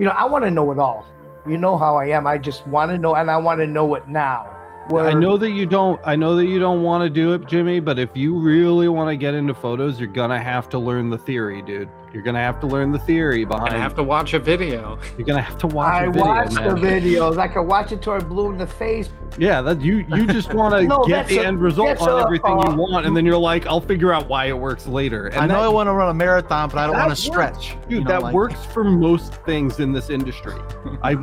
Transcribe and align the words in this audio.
You 0.00 0.06
know, 0.06 0.10
I 0.10 0.24
want 0.24 0.42
to 0.42 0.50
know 0.50 0.72
it 0.72 0.78
all. 0.80 1.06
You 1.46 1.56
know 1.56 1.78
how 1.78 1.94
I 1.94 2.06
am. 2.06 2.26
I 2.26 2.36
just 2.36 2.66
want 2.66 2.90
to 2.90 2.98
know, 2.98 3.14
and 3.14 3.30
I 3.30 3.36
want 3.36 3.60
to 3.60 3.66
know 3.68 3.94
it 3.94 4.08
now. 4.08 4.50
Where, 4.88 5.04
I 5.04 5.12
know 5.12 5.36
that 5.36 5.52
you 5.52 5.66
don't. 5.66 6.00
I 6.04 6.16
know 6.16 6.34
that 6.34 6.46
you 6.46 6.58
don't 6.58 6.82
want 6.82 7.04
to 7.04 7.08
do 7.08 7.32
it, 7.32 7.46
Jimmy. 7.46 7.78
But 7.78 8.00
if 8.00 8.10
you 8.16 8.36
really 8.36 8.88
want 8.88 9.10
to 9.10 9.16
get 9.16 9.34
into 9.34 9.54
photos, 9.54 10.00
you're 10.00 10.08
gonna 10.08 10.42
have 10.42 10.68
to 10.70 10.80
learn 10.80 11.10
the 11.10 11.18
theory, 11.18 11.62
dude. 11.62 11.88
You're 12.14 12.22
gonna 12.22 12.38
have 12.38 12.60
to 12.60 12.68
learn 12.68 12.92
the 12.92 12.98
theory 13.00 13.44
behind. 13.44 13.74
I 13.74 13.78
have 13.78 13.96
to 13.96 14.02
watch 14.04 14.34
a 14.34 14.38
video. 14.38 15.00
You're 15.18 15.26
gonna 15.26 15.42
have 15.42 15.58
to 15.58 15.66
watch. 15.66 15.92
I 15.92 16.04
a 16.04 16.06
video, 16.06 16.24
watch 16.24 16.52
man. 16.54 16.68
the 16.68 16.80
videos. 16.80 17.38
I 17.38 17.48
can 17.48 17.66
watch 17.66 17.90
it 17.90 18.02
till 18.02 18.12
I'm 18.12 18.28
blue 18.28 18.52
in 18.52 18.56
the 18.58 18.68
face. 18.68 19.08
Yeah, 19.36 19.60
that 19.62 19.80
you 19.80 20.06
you 20.14 20.24
just 20.24 20.54
want 20.54 20.74
to 20.76 20.84
No, 20.86 21.04
get 21.06 21.26
the 21.26 21.38
a- 21.38 21.46
end 21.46 21.60
result 21.60 22.00
on 22.00 22.08
a, 22.08 22.24
everything 22.24 22.52
you 22.52 22.60
uh, 22.68 22.76
want, 22.76 23.04
and 23.04 23.16
then 23.16 23.26
you're 23.26 23.36
like, 23.36 23.66
I'll 23.66 23.80
figure 23.80 24.12
out 24.12 24.28
why 24.28 24.44
it 24.46 24.56
works 24.56 24.86
later. 24.86 25.26
And 25.26 25.38
I 25.38 25.46
know 25.46 25.54
that, 25.54 25.64
I 25.64 25.68
want 25.68 25.88
to 25.88 25.92
run 25.92 26.08
a 26.08 26.14
marathon, 26.14 26.68
but 26.68 26.78
I 26.78 26.86
don't 26.86 26.96
want 26.96 27.10
to 27.10 27.16
stretch. 27.16 27.70
dude, 27.88 27.90
you 27.90 28.00
know, 28.04 28.08
that 28.12 28.22
like- 28.22 28.32
works 28.34 28.64
for 28.66 28.84
most 28.84 29.34
things 29.44 29.80
in 29.80 29.92
this 29.92 30.08
industry. 30.08 30.54
I 31.02 31.16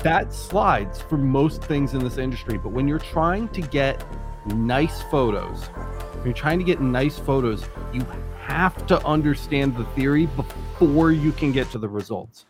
that 0.00 0.34
slides 0.34 1.00
for 1.00 1.16
most 1.16 1.62
things 1.64 1.94
in 1.94 2.00
this 2.00 2.18
industry, 2.18 2.58
but 2.58 2.68
when 2.68 2.86
you're 2.86 2.98
trying 2.98 3.48
to 3.48 3.62
get 3.62 4.04
nice 4.44 5.00
photos, 5.04 5.68
when 6.16 6.26
you're 6.26 6.34
trying 6.34 6.58
to 6.58 6.64
get 6.66 6.82
nice 6.82 7.18
photos, 7.18 7.64
you 7.94 8.04
have 8.46 8.86
to 8.86 9.02
understand 9.06 9.74
the 9.76 9.84
theory 9.96 10.26
before 10.26 11.12
you 11.12 11.32
can 11.32 11.50
get 11.50 11.70
to 11.70 11.78
the 11.78 11.88
results. 11.88 12.44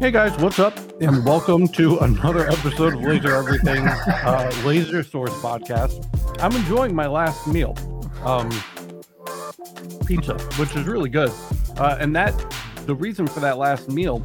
Hey 0.00 0.10
guys, 0.10 0.36
what's 0.36 0.58
up? 0.58 0.78
And 1.00 1.24
welcome 1.24 1.66
to 1.68 1.98
another 2.00 2.46
episode 2.50 2.92
of 2.92 3.00
Laser 3.00 3.34
Everything 3.34 3.86
uh, 3.86 4.52
Laser 4.66 5.02
Source 5.02 5.32
Podcast. 5.40 6.06
I'm 6.42 6.54
enjoying 6.54 6.94
my 6.94 7.06
last 7.06 7.46
meal, 7.46 7.74
um, 8.22 8.50
pizza, 10.06 10.34
which 10.56 10.74
is 10.76 10.86
really 10.86 11.10
good. 11.10 11.32
Uh, 11.76 11.96
and 11.98 12.14
that 12.14 12.34
the 12.86 12.94
reason 12.94 13.26
for 13.26 13.40
that 13.40 13.58
last 13.58 13.88
meal 13.88 14.22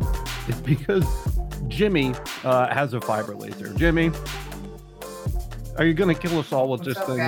is 0.48 0.60
because 0.62 1.06
Jimmy 1.68 2.14
uh, 2.44 2.74
has 2.74 2.94
a 2.94 3.02
fiber 3.02 3.36
laser. 3.36 3.74
Jimmy, 3.76 4.12
are 5.78 5.86
you 5.86 5.94
gonna 5.94 6.16
kill 6.16 6.38
us 6.40 6.52
all 6.52 6.70
with 6.70 6.84
this 6.84 6.98
thing? 7.00 7.20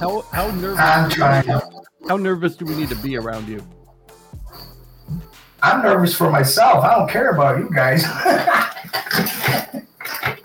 How 0.00 0.22
how 0.32 0.50
nervous? 0.52 0.78
I'm 0.78 1.10
trying. 1.10 1.60
How 2.08 2.16
nervous 2.16 2.56
do 2.56 2.64
we 2.64 2.76
need 2.76 2.88
to 2.90 2.96
be 2.96 3.16
around 3.16 3.48
you? 3.48 3.62
I'm 5.62 5.82
nervous 5.82 6.14
for 6.14 6.30
myself. 6.30 6.84
I 6.84 6.94
don't 6.94 7.10
care 7.10 7.30
about 7.30 7.58
you 7.58 7.70
guys. 7.74 8.04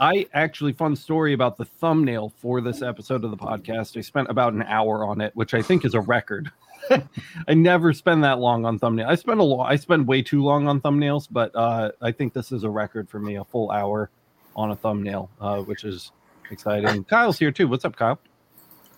I 0.00 0.26
actually 0.32 0.72
fun 0.72 0.96
story 0.96 1.32
about 1.32 1.56
the 1.56 1.64
thumbnail 1.64 2.32
for 2.38 2.60
this 2.60 2.82
episode 2.82 3.24
of 3.24 3.30
the 3.30 3.36
podcast. 3.36 3.96
I 3.96 4.00
spent 4.00 4.28
about 4.28 4.52
an 4.52 4.62
hour 4.62 5.04
on 5.04 5.20
it, 5.20 5.34
which 5.34 5.54
I 5.54 5.62
think 5.62 5.84
is 5.84 5.94
a 5.94 6.00
record. 6.00 6.50
I 7.48 7.54
never 7.54 7.92
spend 7.92 8.24
that 8.24 8.38
long 8.38 8.64
on 8.64 8.78
thumbnail. 8.78 9.08
I 9.08 9.14
spend 9.14 9.40
a 9.40 9.44
lot. 9.44 9.70
I 9.70 9.76
spend 9.76 10.06
way 10.06 10.22
too 10.22 10.42
long 10.42 10.66
on 10.68 10.80
thumbnails, 10.80 11.28
but 11.30 11.54
uh, 11.54 11.92
I 12.02 12.12
think 12.12 12.32
this 12.32 12.52
is 12.52 12.64
a 12.64 12.70
record 12.70 13.08
for 13.08 13.20
me. 13.20 13.36
A 13.36 13.44
full 13.44 13.70
hour 13.70 14.10
on 14.56 14.72
a 14.72 14.76
thumbnail, 14.76 15.30
uh, 15.40 15.58
which 15.60 15.84
is 15.84 16.12
exciting. 16.50 17.04
Kyle's 17.08 17.38
here 17.38 17.52
too. 17.52 17.68
What's 17.68 17.84
up, 17.84 17.96
Kyle? 17.96 18.18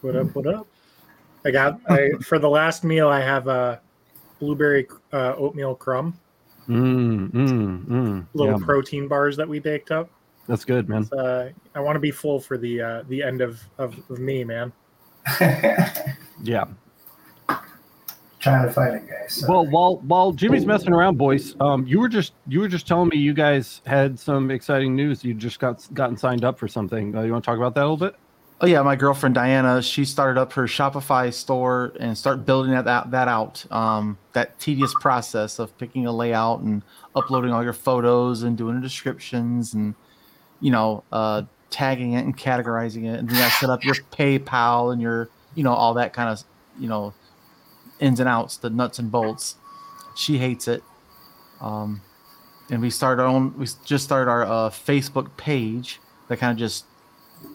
What 0.01 0.17
up? 0.17 0.35
What 0.35 0.47
up? 0.47 0.67
I 1.45 1.51
got 1.51 1.81
I 1.89 2.11
for 2.23 2.39
the 2.39 2.49
last 2.49 2.85
meal. 2.85 3.09
I 3.09 3.21
have 3.21 3.47
a 3.47 3.81
blueberry 4.41 4.89
uh, 5.13 5.35
oatmeal 5.37 5.75
crumb, 5.75 6.19
Mm, 6.69 7.31
mm, 7.31 7.87
mm. 7.87 8.27
little 8.35 8.59
Yeah, 8.59 8.65
protein 8.65 9.07
bars 9.07 9.37
that 9.37 9.49
we 9.49 9.61
baked 9.61 9.91
up. 9.91 10.11
That's 10.47 10.65
good, 10.65 10.89
man. 10.89 11.09
Uh, 11.13 11.51
I 11.75 11.81
want 11.81 11.97
to 11.97 12.01
be 12.01 12.11
full 12.11 12.41
for 12.41 12.57
the 12.59 12.81
uh, 12.81 13.03
the 13.09 13.23
end 13.23 13.41
of, 13.41 13.61
of, 13.79 13.99
of 14.11 14.19
me, 14.19 14.45
man. 14.45 14.73
Yeah. 16.43 16.65
trying 18.41 18.67
to 18.67 18.73
find 18.73 18.95
it, 18.95 19.09
guys. 19.09 19.37
Sorry. 19.37 19.51
Well, 19.51 19.67
while 19.67 19.97
while 20.03 20.33
Jimmy's 20.33 20.67
messing 20.67 20.93
around, 20.93 21.17
boys, 21.17 21.57
um, 21.61 21.87
you 21.87 21.99
were 21.99 22.09
just 22.09 22.35
you 22.47 22.61
were 22.61 22.69
just 22.69 22.87
telling 22.87 23.09
me 23.09 23.17
you 23.17 23.33
guys 23.33 23.81
had 23.87 24.19
some 24.19 24.51
exciting 24.51 24.95
news. 24.95 25.25
You 25.25 25.35
just 25.35 25.59
got 25.59 25.87
gotten 25.95 26.17
signed 26.17 26.45
up 26.45 26.59
for 26.59 26.69
something. 26.69 27.17
Uh, 27.17 27.23
you 27.23 27.33
want 27.33 27.43
to 27.43 27.51
talk 27.51 27.57
about 27.57 27.75
that 27.75 27.81
a 27.81 27.89
little 27.89 27.97
bit? 27.97 28.17
Oh 28.61 28.67
yeah, 28.67 28.81
my 28.83 28.97
girlfriend 28.97 29.35
Diana, 29.35 29.83
she 29.83 30.07
started 30.07 30.41
up 30.41 30.53
her 30.55 30.65
Shopify 30.65 31.33
store 31.33 31.93
and 32.01 32.17
start 32.17 32.47
building 32.47 32.73
that 32.73 32.87
that, 32.87 33.11
that 33.11 33.29
out. 33.29 33.71
Um, 33.71 34.19
that 34.33 34.59
tedious 34.59 34.95
process 35.01 35.59
of 35.59 35.77
picking 35.79 36.07
a 36.07 36.13
layout 36.13 36.61
and 36.61 36.83
uploading 37.15 37.53
all 37.53 37.63
your 37.63 37.75
photos 37.75 38.45
and 38.45 38.57
doing 38.57 38.77
the 38.77 38.81
descriptions 38.81 39.75
and 39.75 39.95
you 40.61 40.71
know 40.71 41.05
uh, 41.13 41.43
tagging 41.71 42.13
it 42.13 42.25
and 42.25 42.37
categorizing 42.37 43.05
it, 43.05 43.19
and 43.19 43.29
then 43.29 43.37
you 43.37 43.43
got 43.43 43.51
to 43.51 43.59
set 43.59 43.71
up 43.71 43.85
your 43.85 43.95
PayPal 44.13 44.93
and 44.93 45.01
your 45.01 45.29
you 45.55 45.63
know 45.63 45.73
all 45.73 45.95
that 45.95 46.13
kind 46.13 46.29
of 46.29 46.43
you 46.79 46.89
know 46.89 47.15
ins 48.01 48.21
and 48.21 48.29
outs, 48.29 48.57
the 48.57 48.71
nuts 48.71 48.99
and 48.99 49.11
bolts. 49.11 49.57
She 50.17 50.39
hates 50.39 50.69
it. 50.69 50.83
Um, 51.61 52.01
and 52.71 52.81
we 52.81 52.91
started 52.91 53.23
our 53.23 53.29
own. 53.29 53.57
We 53.59 53.67
just 53.85 54.05
started 54.05 54.31
our 54.31 54.45
uh, 54.45 54.71
Facebook 54.71 55.37
page 55.37 56.01
that 56.29 56.39
kind 56.39 56.53
of 56.53 56.59
just 56.59 56.85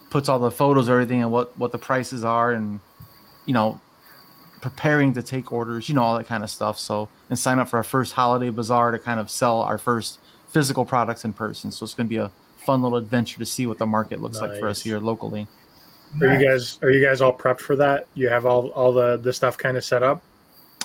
puts 0.10 0.30
all 0.30 0.40
the 0.40 0.52
photos, 0.52 0.90
everything, 0.90 1.22
and 1.22 1.32
what 1.32 1.58
what 1.58 1.72
the 1.72 1.78
prices 1.78 2.24
are, 2.24 2.52
and 2.52 2.80
you 3.46 3.54
know, 3.54 3.82
preparing 4.62 5.14
to 5.14 5.24
take 5.24 5.52
orders, 5.52 5.90
you 5.90 5.96
know, 5.96 6.04
all 6.04 6.18
that 6.18 6.28
kind 6.28 6.44
of 6.44 6.50
stuff. 6.50 6.80
So, 6.80 7.10
and 7.30 7.38
sign 7.38 7.60
up 7.60 7.70
for 7.70 7.78
our 7.78 7.84
first 7.84 8.14
holiday 8.14 8.50
bazaar 8.50 8.92
to 8.92 9.00
kind 9.00 9.20
of 9.20 9.30
sell 9.30 9.62
our 9.62 9.78
first 9.78 10.20
physical 10.50 10.86
products 10.86 11.26
in 11.26 11.34
person. 11.34 11.72
So 11.72 11.84
it's 11.84 11.94
going 11.94 12.08
to 12.08 12.10
be 12.10 12.18
a 12.18 12.32
fun 12.66 12.82
little 12.82 12.98
adventure 12.98 13.40
to 13.40 13.46
see 13.46 13.68
what 13.68 13.78
the 13.78 13.86
market 13.86 14.22
looks 14.22 14.40
like 14.40 14.60
for 14.60 14.68
us 14.68 14.82
here 14.82 15.00
locally. 15.00 15.48
Are 16.22 16.38
you 16.38 16.46
guys 16.46 16.78
are 16.82 16.90
you 16.90 17.04
guys 17.04 17.22
all 17.22 17.36
prepped 17.36 17.62
for 17.62 17.76
that? 17.78 18.08
You 18.16 18.30
have 18.30 18.46
all 18.46 18.70
all 18.70 18.92
the 18.92 19.18
the 19.18 19.34
stuff 19.34 19.58
kind 19.58 19.78
of 19.78 19.84
set 19.84 20.04
up. 20.04 20.22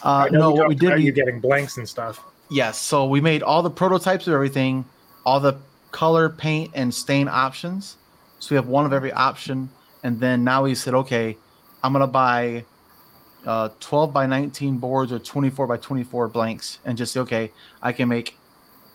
Uh, 0.02 0.28
no, 0.30 0.50
what 0.50 0.68
we 0.68 0.74
did, 0.74 0.92
Are 0.92 0.98
you 0.98 1.12
getting 1.12 1.40
blanks 1.40 1.78
and 1.78 1.88
stuff. 1.88 2.22
Yes. 2.50 2.78
So 2.78 3.06
we 3.06 3.20
made 3.20 3.42
all 3.42 3.62
the 3.62 3.70
prototypes 3.70 4.26
of 4.26 4.34
everything, 4.34 4.84
all 5.24 5.40
the 5.40 5.56
color, 5.90 6.28
paint, 6.28 6.70
and 6.74 6.92
stain 6.92 7.28
options. 7.28 7.96
So 8.38 8.54
we 8.54 8.56
have 8.56 8.68
one 8.68 8.86
of 8.86 8.92
every 8.92 9.12
option. 9.12 9.70
And 10.04 10.20
then 10.20 10.44
now 10.44 10.64
we 10.64 10.74
said, 10.74 10.94
okay, 10.94 11.36
I'm 11.82 11.92
going 11.92 12.02
to 12.02 12.06
buy 12.06 12.64
uh, 13.46 13.70
12 13.80 14.12
by 14.12 14.26
19 14.26 14.78
boards 14.78 15.12
or 15.12 15.18
24 15.18 15.66
by 15.66 15.76
24 15.76 16.28
blanks 16.28 16.78
and 16.84 16.96
just 16.96 17.12
say, 17.12 17.20
okay, 17.20 17.52
I 17.82 17.92
can 17.92 18.08
make, 18.08 18.36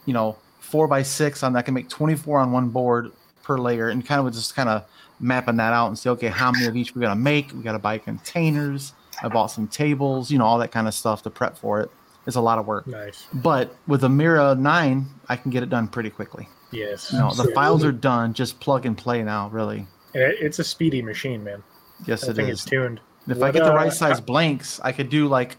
you 0.06 0.14
know, 0.14 0.38
four 0.62 0.88
by 0.88 1.04
six 1.04 1.44
on 1.44 1.54
that. 1.54 1.66
Can 1.66 1.74
make 1.74 1.90
24 1.90 2.40
on 2.40 2.52
one 2.52 2.70
board 2.70 3.12
per 3.44 3.58
layer 3.58 3.90
and 3.90 4.06
kind 4.06 4.26
of 4.26 4.34
just 4.34 4.56
kind 4.56 4.70
of 4.70 4.86
mapping 5.20 5.58
that 5.58 5.74
out 5.74 5.88
and 5.88 6.00
say, 6.00 6.10
okay, 6.12 6.28
how 6.28 6.52
many 6.52 6.66
of 6.66 6.76
each 6.76 6.96
we're 6.96 7.02
going 7.02 7.12
to 7.12 7.22
make? 7.22 7.52
We 7.52 7.62
got 7.62 7.74
to 7.74 7.80
buy 7.80 7.98
containers. 7.98 8.94
I 9.22 9.28
bought 9.28 9.48
some 9.48 9.68
tables, 9.68 10.32
you 10.32 10.38
know, 10.38 10.46
all 10.46 10.58
that 10.60 10.72
kind 10.72 10.88
of 10.88 10.94
stuff 10.94 11.24
to 11.24 11.30
prep 11.30 11.58
for 11.58 11.82
it. 11.82 11.92
It's 12.26 12.36
a 12.36 12.42
lot 12.42 12.60
of 12.60 12.66
work. 12.68 12.88
Nice. 12.88 13.28
But 13.34 13.76
with 13.88 14.04
a 14.04 14.10
Mira 14.10 14.56
9, 14.56 15.06
I 15.28 15.36
can 15.36 15.52
get 15.52 15.64
it 15.64 15.70
done 15.70 15.88
pretty 15.88 16.10
quickly. 16.10 16.48
Yes. 16.72 17.12
You 17.12 17.20
know, 17.20 17.34
the 17.34 17.52
files 17.52 17.84
are 17.84 17.92
done, 17.92 18.34
just 18.34 18.60
plug 18.60 18.86
and 18.86 18.98
play 18.98 19.24
now, 19.24 19.50
really. 19.50 19.88
It's 20.14 20.60
a 20.60 20.64
speedy 20.64 21.02
machine, 21.02 21.44
man. 21.44 21.64
Yes, 22.06 22.24
I 22.24 22.32
it 22.32 22.36
think 22.36 22.50
is. 22.50 22.62
it's 22.62 22.70
tuned. 22.70 23.00
If 23.28 23.42
I 23.42 23.52
get 23.52 23.64
the 23.64 23.72
uh, 23.72 23.76
right 23.76 23.94
size 23.94 24.20
blanks, 24.20 24.80
I 24.84 24.92
could 24.92 25.10
do 25.10 25.28
like 25.28 25.58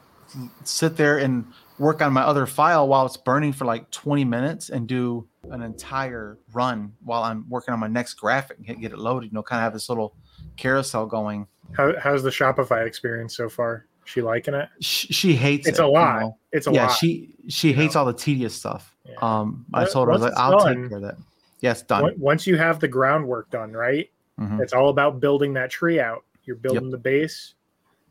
sit 0.64 0.96
there 0.96 1.18
and 1.18 1.44
work 1.78 2.02
on 2.02 2.12
my 2.12 2.22
other 2.22 2.46
file 2.46 2.86
while 2.88 3.06
it's 3.06 3.16
burning 3.16 3.52
for 3.52 3.64
like 3.64 3.90
20 3.90 4.24
minutes 4.24 4.68
and 4.70 4.86
do 4.86 5.26
an 5.50 5.62
entire 5.62 6.38
run 6.52 6.92
while 7.04 7.22
I'm 7.22 7.44
working 7.48 7.72
on 7.74 7.80
my 7.80 7.88
next 7.88 8.14
graphic 8.14 8.58
and 8.58 8.66
get, 8.66 8.80
get 8.80 8.92
it 8.92 8.98
loaded. 8.98 9.26
You 9.26 9.34
know, 9.34 9.42
kind 9.42 9.60
of 9.60 9.64
have 9.64 9.72
this 9.72 9.88
little 9.88 10.14
carousel 10.56 11.06
going. 11.06 11.46
How, 11.72 11.92
how's 11.98 12.22
the 12.22 12.30
Shopify 12.30 12.86
experience 12.86 13.36
so 13.36 13.48
far? 13.48 13.86
She 14.04 14.20
liking 14.20 14.54
it? 14.54 14.68
She, 14.80 15.08
she 15.12 15.34
hates 15.34 15.66
It's 15.66 15.78
it, 15.78 15.82
a 15.82 15.86
you 15.86 15.92
lot. 15.92 16.20
know. 16.20 16.36
It's 16.52 16.66
a 16.66 16.72
yeah, 16.72 16.86
lot. 16.86 16.96
she 16.96 17.34
she 17.48 17.68
you 17.68 17.74
hates 17.74 17.94
know? 17.94 18.00
all 18.00 18.06
the 18.06 18.12
tedious 18.12 18.54
stuff. 18.54 18.94
Yeah. 19.08 19.14
Um, 19.22 19.64
I 19.72 19.84
told 19.84 20.08
her 20.08 20.14
I 20.14 20.16
like, 20.16 20.32
I'll 20.36 20.58
done- 20.58 20.82
take 20.82 20.88
care 20.88 20.96
of 20.98 21.02
that. 21.04 21.16
Yes, 21.60 21.82
done. 21.82 22.12
Once- 22.18 22.46
you 22.46 22.56
have 22.58 22.80
the 22.80 22.88
groundwork 22.88 23.48
done, 23.50 23.72
right? 23.72 24.10
Mhm. 24.40 24.60
It's 24.60 24.72
all 24.72 24.88
about 24.88 25.20
building 25.20 25.52
that 25.54 25.70
tree 25.70 26.00
out. 26.00 26.24
You're 26.44 26.56
building 26.56 26.90
the 26.90 26.98
base. 26.98 27.54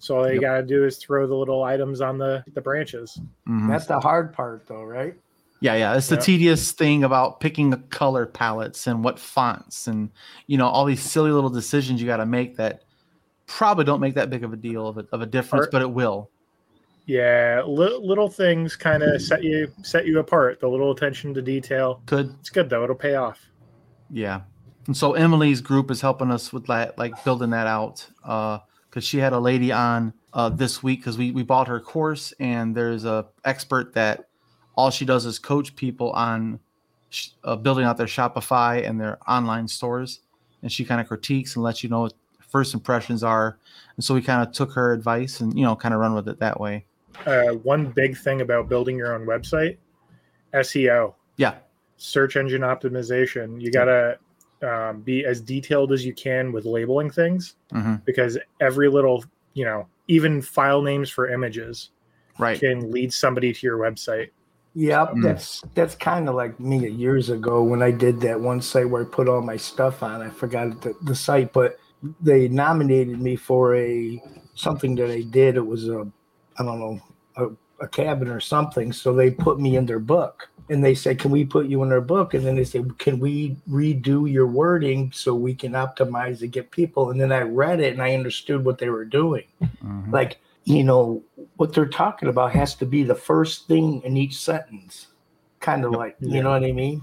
So 0.01 0.18
all 0.18 0.27
you 0.27 0.33
Yep. 0.33 0.42
got 0.42 0.56
to 0.57 0.63
do 0.63 0.83
is 0.86 0.98
throw 0.98 1.27
the 1.27 1.36
little 1.36 1.63
items 1.63 2.01
on 2.01 2.18
the, 2.18 2.44
the 2.56 2.62
branches. 2.62 3.19
Mhm. 3.48 3.69
That's 3.69 3.86
the 3.86 4.00
hard 4.00 4.33
part, 4.33 4.65
though, 4.68 4.83
right? 4.83 5.13
Yeah, 5.59 5.75
yeah. 5.75 5.95
It's 5.95 6.07
the 6.07 6.15
Yeah. 6.15 6.21
tedious 6.21 6.71
thing 6.71 7.03
about 7.03 7.39
picking 7.39 7.69
the 7.69 7.77
color 7.77 8.25
palettes 8.25 8.88
and 8.88 9.03
what 9.03 9.19
fonts 9.19 9.86
and 9.86 10.09
you 10.48 10.57
know 10.57 10.65
all 10.68 10.86
these 10.86 11.03
silly 11.03 11.31
little 11.31 11.51
decisions 11.51 12.01
you 12.01 12.07
got 12.07 12.18
to 12.18 12.25
make 12.25 12.57
that 12.57 12.81
probably 13.45 13.83
don't 13.86 14.00
make 14.00 14.15
that 14.15 14.31
big 14.31 14.44
of 14.44 14.53
a 14.53 14.57
deal 14.57 14.88
of 14.88 14.98
a, 14.98 15.06
of 15.12 15.21
a 15.21 15.25
difference, 15.27 15.68
Are- 15.68 15.69
but 15.71 15.81
it 15.83 15.92
will. 15.92 16.30
Yeah, 17.06 17.62
li- 17.68 18.00
little 18.01 18.30
things 18.30 18.75
kind 18.75 19.04
of 19.04 19.21
set 19.21 19.44
you 19.44 19.71
set 19.83 20.06
you 20.07 20.18
apart. 20.19 20.59
The 20.62 20.68
little 20.68 20.92
attention 20.92 21.33
to 21.36 21.42
detail. 21.44 22.01
Could 22.07 22.33
It's 22.39 22.50
good 22.50 22.69
though. 22.69 22.83
It'll 22.83 22.95
pay 22.95 23.15
off. 23.15 23.39
yeah. 24.09 24.42
And 24.88 24.97
so 24.97 25.13
Emily's 25.13 25.62
group 25.62 25.92
is 25.92 26.01
helping 26.01 26.31
us 26.31 26.51
with 26.51 26.65
that, 26.65 26.97
like 26.97 27.24
building 27.24 27.51
that 27.51 27.68
out. 27.68 28.07
Uh, 28.24 28.57
because 28.91 29.03
she 29.03 29.17
had 29.17 29.33
a 29.33 29.39
lady 29.39 29.71
on 29.71 30.13
uh 30.33 30.49
this 30.49 30.83
week 30.83 30.99
because 30.99 31.17
we 31.17 31.31
we 31.31 31.41
bought 31.41 31.67
her 31.67 31.79
course 31.79 32.33
and 32.39 32.75
there's 32.75 33.05
a 33.05 33.25
expert 33.45 33.93
that 33.93 34.27
all 34.75 34.91
she 34.91 35.05
does 35.05 35.25
is 35.25 35.39
coach 35.39 35.75
people 35.75 36.11
on 36.11 36.59
sh- 37.09 37.29
uh, 37.43 37.55
building 37.55 37.85
out 37.85 37.97
their 37.97 38.07
Shopify 38.07 38.88
and 38.88 38.99
their 38.99 39.19
online 39.29 39.67
stores, 39.67 40.21
and 40.61 40.71
she 40.71 40.83
kind 40.83 40.99
of 40.99 41.07
critiques 41.07 41.55
and 41.55 41.63
lets 41.63 41.83
you 41.83 41.89
know 41.89 42.01
what 42.01 42.13
first 42.49 42.73
impressions 42.73 43.23
are. 43.23 43.59
And 43.95 44.03
so 44.03 44.13
we 44.13 44.21
kind 44.21 44.45
of 44.45 44.53
took 44.53 44.73
her 44.73 44.94
advice 44.94 45.39
and 45.39 45.57
you 45.57 45.63
know 45.63 45.75
kind 45.75 45.94
of 45.94 45.99
run 45.99 46.13
with 46.15 46.27
it 46.27 46.39
that 46.39 46.59
way. 46.59 46.85
Uh, 47.25 47.49
one 47.49 47.91
big 47.91 48.17
thing 48.17 48.41
about 48.41 48.69
building 48.69 48.97
your 48.97 49.13
own 49.13 49.27
website, 49.27 49.77
SEO, 50.53 51.13
Yeah, 51.37 51.55
search 51.97 52.35
engine 52.35 52.61
optimization. 52.61 53.61
You 53.61 53.71
gotta 53.71 54.17
um, 54.63 55.01
be 55.01 55.25
as 55.25 55.41
detailed 55.41 55.91
as 55.91 56.05
you 56.05 56.13
can 56.13 56.51
with 56.51 56.65
labeling 56.65 57.09
things 57.09 57.55
hmm 57.71 57.95
because 58.05 58.37
every 58.59 58.89
little, 58.89 59.23
you 59.53 59.63
know, 59.65 59.87
even 60.07 60.41
file 60.41 60.81
names 60.81 61.09
for 61.09 61.29
images 61.29 61.91
right. 62.39 62.59
can 62.59 62.91
lead 62.91 63.13
somebody 63.13 63.53
to 63.53 63.65
your 63.65 63.77
website. 63.77 64.29
Yep, 64.73 65.11
Mm. 65.15 65.23
that's 65.23 65.61
that's 65.73 65.95
kind 65.95 66.29
of 66.29 66.35
like 66.35 66.59
me 66.59 66.87
years 66.89 67.29
ago 67.29 67.61
when 67.61 67.81
I 67.81 67.91
did 67.91 68.21
that 68.21 68.39
one 68.39 68.61
site 68.61 68.89
where 68.89 69.01
I 69.03 69.05
put 69.05 69.27
all 69.27 69.41
my 69.41 69.57
stuff 69.57 70.01
on. 70.01 70.21
I 70.21 70.29
forgot 70.29 70.81
the, 70.81 70.95
the 71.03 71.15
site, 71.15 71.51
but 71.51 71.77
they 72.21 72.47
nominated 72.47 73.19
me 73.21 73.35
for 73.35 73.75
a 73.75 74.21
something 74.55 74.95
that 74.95 75.11
I 75.11 75.21
did. 75.21 75.57
It 75.57 75.65
was 75.65 75.89
a 75.89 76.09
I 76.57 76.63
don't 76.63 76.79
know 76.79 76.99
a, 77.35 77.83
a 77.83 77.87
cabin 77.87 78.29
or 78.29 78.39
something. 78.39 78.93
So 78.93 79.13
they 79.13 79.31
put 79.31 79.59
me 79.59 79.75
in 79.75 79.85
their 79.85 79.99
book, 79.99 80.49
and 80.71 80.83
they 80.83 80.95
said, 80.95 81.19
"Can 81.19 81.29
we 81.31 81.44
put 81.45 81.68
you 81.68 81.83
in 81.83 81.91
our 81.91 82.01
book?" 82.01 82.33
And 82.33 82.44
then 82.45 82.56
they 82.56 82.63
said, 82.63 82.97
"Can 82.97 83.19
we 83.19 83.57
redo 83.69 84.31
your 84.31 84.47
wording 84.47 85.12
so 85.13 85.35
we 85.35 85.53
can 85.53 85.73
optimize 85.73 86.41
and 86.41 86.51
get 86.51 86.71
people?" 86.71 87.12
And 87.12 87.19
then 87.21 87.31
I 87.31 87.41
read 87.41 87.79
it 87.79 87.94
and 87.94 88.01
I 88.01 88.15
understood 88.15 88.65
what 88.65 88.77
they 88.79 88.89
were 88.89 89.06
doing 89.06 89.44
Mhm. 89.83 90.12
like 90.12 90.39
you 90.63 90.83
know 90.83 91.23
what 91.57 91.73
they're 91.73 91.88
talking 91.88 92.29
about 92.29 92.51
has 92.53 92.75
to 92.75 92.85
be 92.85 93.01
the 93.03 93.15
first 93.15 93.68
thing 93.68 94.00
in 94.03 94.15
each 94.15 94.38
sentence 94.39 95.07
kind 95.59 95.83
of 95.83 95.91
like 95.91 96.15
you 96.19 96.41
know 96.44 96.51
what 96.51 96.63
i 96.63 96.71
mean 96.71 97.01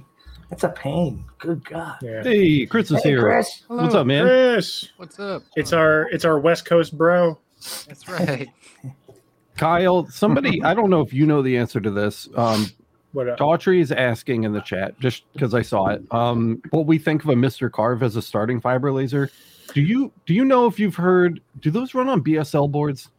That's 0.48 0.62
a 0.62 0.68
pain 0.68 1.24
good 1.38 1.64
god 1.64 1.96
Yeah. 2.00 2.22
Hey, 2.22 2.66
Chris 2.66 2.90
is 2.92 3.02
Hey, 3.02 3.10
here. 3.10 3.20
Chris. 3.22 3.64
Hello, 3.66 3.82
What's 3.82 3.96
up, 3.96 4.06
man? 4.06 4.24
Chris, 4.26 4.88
What's 4.96 5.18
up? 5.18 5.42
it's 5.56 5.72
our 5.72 6.08
it's 6.12 6.24
our 6.24 6.38
West 6.38 6.66
Coast 6.66 6.96
bro. 6.96 7.36
That's 7.88 8.08
right. 8.08 8.48
Kyle, 9.56 10.06
somebody, 10.08 10.62
I 10.62 10.72
don't 10.72 10.88
know 10.90 11.00
if 11.00 11.12
you 11.12 11.26
know 11.26 11.42
the 11.42 11.56
answer 11.58 11.80
to 11.80 11.90
this. 11.90 12.28
Um, 12.36 12.66
What 13.12 13.28
up? 13.28 13.38
Daughtry 13.38 13.80
is 13.80 13.90
asking 13.90 14.44
in 14.44 14.52
the 14.52 14.60
chat, 14.60 14.98
just 15.00 15.24
because 15.32 15.54
I 15.54 15.62
saw 15.62 15.88
it, 15.88 16.02
um, 16.12 16.60
what 16.70 16.86
we 16.86 16.98
think 16.98 17.24
of 17.24 17.30
a 17.30 17.34
Mr. 17.34 17.70
Carve 17.72 18.02
as 18.02 18.16
a 18.16 18.22
starting 18.22 18.60
fiber 18.60 18.92
laser. 18.92 19.30
Do 19.74 19.80
you 19.82 20.12
do 20.26 20.34
you 20.34 20.44
know 20.44 20.66
if 20.66 20.78
you've 20.78 20.94
heard? 20.96 21.40
Do 21.60 21.70
those 21.70 21.94
run 21.94 22.08
on 22.08 22.22
BSL 22.22 22.70
boards? 22.70 23.10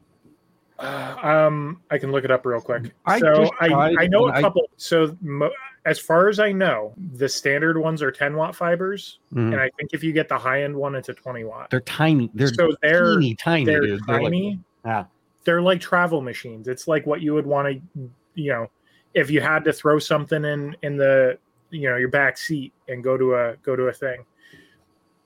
Um, 0.80 1.82
I 1.92 1.98
can 1.98 2.12
look 2.12 2.24
it 2.24 2.32
up 2.32 2.46
real 2.46 2.62
quick. 2.62 2.92
I 3.06 3.20
so 3.20 3.50
I, 3.60 3.68
I 4.00 4.08
know 4.08 4.28
a 4.28 4.32
a 4.32 4.34
I- 4.36 4.42
couple. 4.42 4.64
So 4.78 5.16
mo- 5.22 5.52
as 5.86 5.98
far 6.00 6.30
as 6.30 6.40
I 6.40 6.52
know, 6.52 6.94
the 7.16 7.28
standard 7.28 7.78
ones 7.78 8.02
are 8.02 8.12
10 8.12 8.36
watt 8.36 8.56
fibers, 8.56 9.20
Mhm. 9.34 9.54
and 9.54 9.56
I 9.60 9.70
think 9.78 9.94
if 9.94 10.04
you 10.04 10.12
get 10.14 10.28
the 10.30 10.38
high 10.38 10.64
end 10.64 10.76
one, 10.76 10.94
it's 10.96 11.10
a 11.10 11.14
20 11.14 11.44
watt. 11.46 11.70
They're 11.70 11.80
tiny. 11.82 12.30
They're 12.34 12.48
so 12.54 12.72
they're 12.82 13.16
teeny 13.16 13.36
tiny, 13.36 13.66
they're 13.66 13.82
dude. 13.82 14.02
They're 14.06 14.16
like- 14.22 14.26
tiny. 14.26 14.60
Yeah. 14.86 15.06
They're 15.46 15.62
like 15.62 15.82
travel 15.82 16.22
machines. 16.22 16.68
It's 16.68 16.88
like 16.88 17.06
what 17.08 17.22
you 17.22 17.34
would 17.34 17.46
want 17.48 17.68
to, 17.96 18.10
you 18.36 18.52
know, 18.52 18.70
if 19.14 19.30
you 19.30 19.42
had 19.42 19.64
to 19.66 19.74
throw 19.74 20.00
something 20.00 20.46
in 20.46 20.76
in 20.84 20.98
the 20.98 21.38
you 21.72 21.90
know 21.90 21.98
your 21.98 22.10
back 22.10 22.38
seat 22.38 22.74
and 22.88 23.04
go 23.04 23.18
to 23.18 23.36
a 23.36 23.56
go 23.64 23.76
to 23.76 23.84
a 23.84 23.94
thing. 23.94 24.26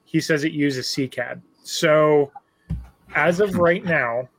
He 0.05 0.21
says 0.21 0.43
it 0.43 0.51
uses 0.51 0.87
CCAD. 0.87 1.41
So 1.63 2.31
as 3.15 3.39
of 3.39 3.55
right 3.55 3.83
now, 3.83 4.29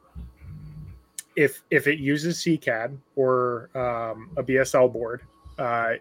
if 1.36 1.62
if 1.70 1.86
it 1.86 1.98
uses 1.98 2.38
CCAD 2.38 2.96
or 3.16 3.70
um, 3.74 4.30
a 4.36 4.42
BSL 4.42 4.92
board, 4.92 5.22
uh, 5.58 5.94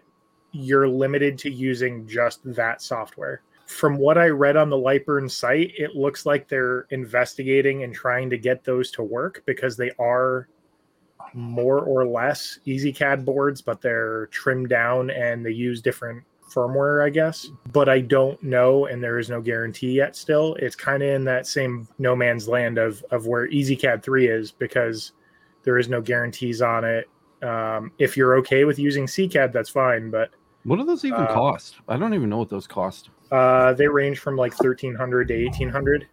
you're 0.52 0.88
limited 0.88 1.38
to 1.38 1.50
using 1.50 2.06
just 2.06 2.40
that 2.44 2.82
software. 2.82 3.42
From 3.66 3.96
what 3.96 4.18
I 4.18 4.28
read 4.28 4.56
on 4.56 4.68
the 4.68 4.76
Lightburn 4.76 5.30
site, 5.30 5.72
it 5.78 5.96
looks 5.96 6.26
like 6.26 6.48
they're 6.48 6.86
investigating 6.90 7.82
and 7.82 7.94
trying 7.94 8.28
to 8.30 8.38
get 8.38 8.62
those 8.62 8.90
to 8.92 9.02
work 9.02 9.42
because 9.46 9.76
they 9.76 9.90
are 9.98 10.48
more 11.34 11.80
or 11.80 12.06
less 12.06 12.58
EzCad 12.66 13.24
boards, 13.24 13.60
but 13.60 13.80
they're 13.82 14.26
trimmed 14.26 14.68
down 14.68 15.10
and 15.10 15.44
they 15.44 15.50
use 15.50 15.82
different 15.82 16.22
firmware, 16.50 17.04
I 17.04 17.10
guess. 17.10 17.48
But 17.72 17.88
I 17.88 18.00
don't 18.00 18.40
know, 18.42 18.86
and 18.86 19.02
there 19.02 19.18
is 19.18 19.28
no 19.28 19.40
guarantee 19.40 19.92
yet. 19.92 20.14
Still, 20.16 20.54
it's 20.60 20.76
kind 20.76 21.02
of 21.02 21.08
in 21.10 21.24
that 21.24 21.46
same 21.46 21.88
no 21.98 22.14
man's 22.14 22.48
land 22.48 22.78
of 22.78 23.04
of 23.10 23.26
where 23.26 23.48
EzCad 23.48 24.02
three 24.02 24.28
is 24.28 24.52
because 24.52 25.12
there 25.64 25.78
is 25.78 25.88
no 25.88 26.00
guarantees 26.00 26.62
on 26.62 26.84
it. 26.84 27.08
Um, 27.42 27.90
if 27.98 28.16
you're 28.16 28.36
okay 28.36 28.64
with 28.64 28.78
using 28.78 29.06
CCAD, 29.06 29.52
that's 29.52 29.68
fine, 29.70 30.10
but 30.10 30.30
What 30.62 30.76
do 30.76 30.84
those 30.84 31.04
even 31.04 31.20
Uh, 31.20 31.26
cost? 31.34 31.76
I 31.88 31.96
don't 31.96 32.14
even 32.14 32.30
know 32.30 32.38
what 32.38 32.48
those 32.48 32.66
cost. 32.66 33.10
uh, 33.32 33.72
they 33.74 33.88
range 33.88 34.20
from 34.20 34.36
like 34.36 34.54
thirteen 34.54 34.94
hundred 34.94 35.28
to 35.28 35.34
eighteen 35.34 35.68
hundred. 35.68 36.06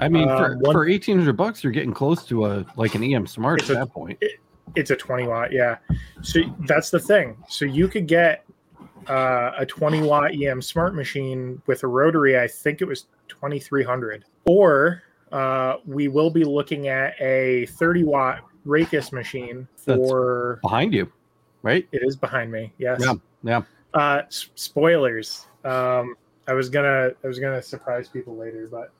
I 0.00 0.08
mean, 0.08 0.26
for, 0.28 0.52
um, 0.52 0.58
one- 0.60 0.72
for 0.72 0.86
eighteen 0.88 1.18
hundred 1.18 1.36
bucks, 1.36 1.64
you're 1.64 1.72
getting 1.72 1.92
close 1.94 2.24
to 2.26 2.44
a 2.46 2.66
like 2.76 2.94
an 2.94 3.02
EM 3.02 3.26
Smart 3.26 3.62
at 3.62 3.70
a- 3.70 3.74
that 3.74 3.90
point. 3.92 4.22
It's 4.74 4.90
a 4.90 4.96
twenty 4.96 5.26
watt, 5.26 5.52
yeah. 5.52 5.76
So 6.22 6.40
that's 6.66 6.90
the 6.90 6.98
thing. 6.98 7.36
So 7.48 7.64
you 7.64 7.88
could 7.88 8.06
get 8.06 8.44
uh, 9.08 9.52
a 9.56 9.64
twenty 9.66 10.02
watt 10.02 10.32
EM 10.34 10.60
smart 10.60 10.94
machine 10.94 11.60
with 11.66 11.82
a 11.84 11.86
rotary. 11.86 12.38
I 12.38 12.48
think 12.48 12.80
it 12.82 12.84
was 12.86 13.06
twenty 13.28 13.58
three 13.60 13.84
hundred. 13.84 14.24
Or 14.46 15.02
uh, 15.32 15.76
we 15.86 16.08
will 16.08 16.30
be 16.30 16.44
looking 16.44 16.88
at 16.88 17.14
a 17.20 17.66
thirty 17.66 18.04
watt 18.04 18.40
Raycus 18.66 19.12
machine 19.12 19.66
That's- 19.84 20.08
for. 20.08 20.58
Behind 20.62 20.92
you, 20.92 21.10
right? 21.62 21.86
It 21.92 22.02
is 22.04 22.16
behind 22.16 22.50
me. 22.50 22.72
Yes. 22.78 23.00
Yeah, 23.02 23.14
yeah. 23.42 23.62
Uh, 23.94 24.22
s- 24.26 24.50
spoilers. 24.56 25.46
Um, 25.64 26.16
I 26.48 26.52
was 26.54 26.68
gonna 26.68 27.10
I 27.24 27.26
was 27.26 27.38
gonna 27.38 27.62
surprise 27.62 28.08
people 28.08 28.36
later, 28.36 28.68
but 28.70 28.92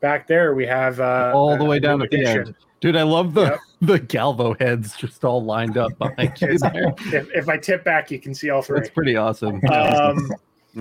back 0.00 0.26
there 0.26 0.54
we 0.54 0.66
have 0.66 0.98
uh, 1.00 1.32
All 1.34 1.56
the 1.56 1.64
way 1.64 1.78
down 1.78 2.02
at 2.02 2.10
the 2.10 2.24
end. 2.26 2.54
Dude, 2.80 2.96
I 2.96 3.02
love 3.02 3.34
the 3.34 3.42
Yep. 3.42 3.60
the 3.86 3.98
Galvo 3.98 4.60
heads 4.60 4.96
just 4.96 5.24
all 5.24 5.42
lined 5.42 5.76
up 5.78 5.96
behind 5.98 6.32
you 6.40 6.48
It's- 6.48 6.60
there. 6.72 6.94
if, 7.20 7.28
if 7.34 7.48
I 7.48 7.56
tip 7.56 7.82
back, 7.84 8.10
you 8.10 8.18
can 8.18 8.34
see 8.34 8.50
all 8.50 8.62
three. 8.62 8.78
That's 8.80 8.90
pretty 8.90 9.16
awesome. 9.16 9.60
Um, 9.72 10.30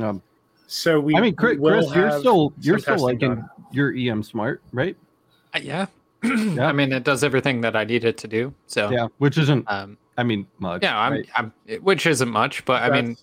Um, 0.01 0.21
so 0.67 0.99
we. 0.99 1.15
I 1.15 1.21
mean, 1.21 1.35
Chris, 1.35 1.57
Chris 1.59 1.95
you're 1.95 2.19
still 2.19 2.53
you're 2.59 2.77
still 2.77 2.93
testing 2.95 3.05
like 3.05 3.21
in 3.23 3.35
done. 3.35 3.49
your 3.71 3.91
EM 3.95 4.21
Smart, 4.21 4.61
right? 4.71 4.95
Uh, 5.55 5.59
yeah. 5.63 5.87
I 6.23 6.71
mean, 6.73 6.91
it 6.93 7.03
does 7.03 7.23
everything 7.23 7.61
that 7.61 7.75
I 7.75 7.85
need 7.85 8.03
it 8.03 8.17
to 8.19 8.27
do. 8.27 8.53
So, 8.67 8.91
Yeah, 8.91 9.07
which 9.17 9.37
isn't. 9.39 9.65
um, 9.71 9.97
I 10.17 10.23
mean, 10.23 10.45
much. 10.59 10.83
yeah, 10.83 10.99
I'm, 10.99 11.13
right? 11.13 11.29
I'm, 11.35 11.53
which 11.81 12.05
isn't 12.05 12.29
much, 12.29 12.65
but 12.65 12.83
I 12.83 12.89
mean, 13.01 13.15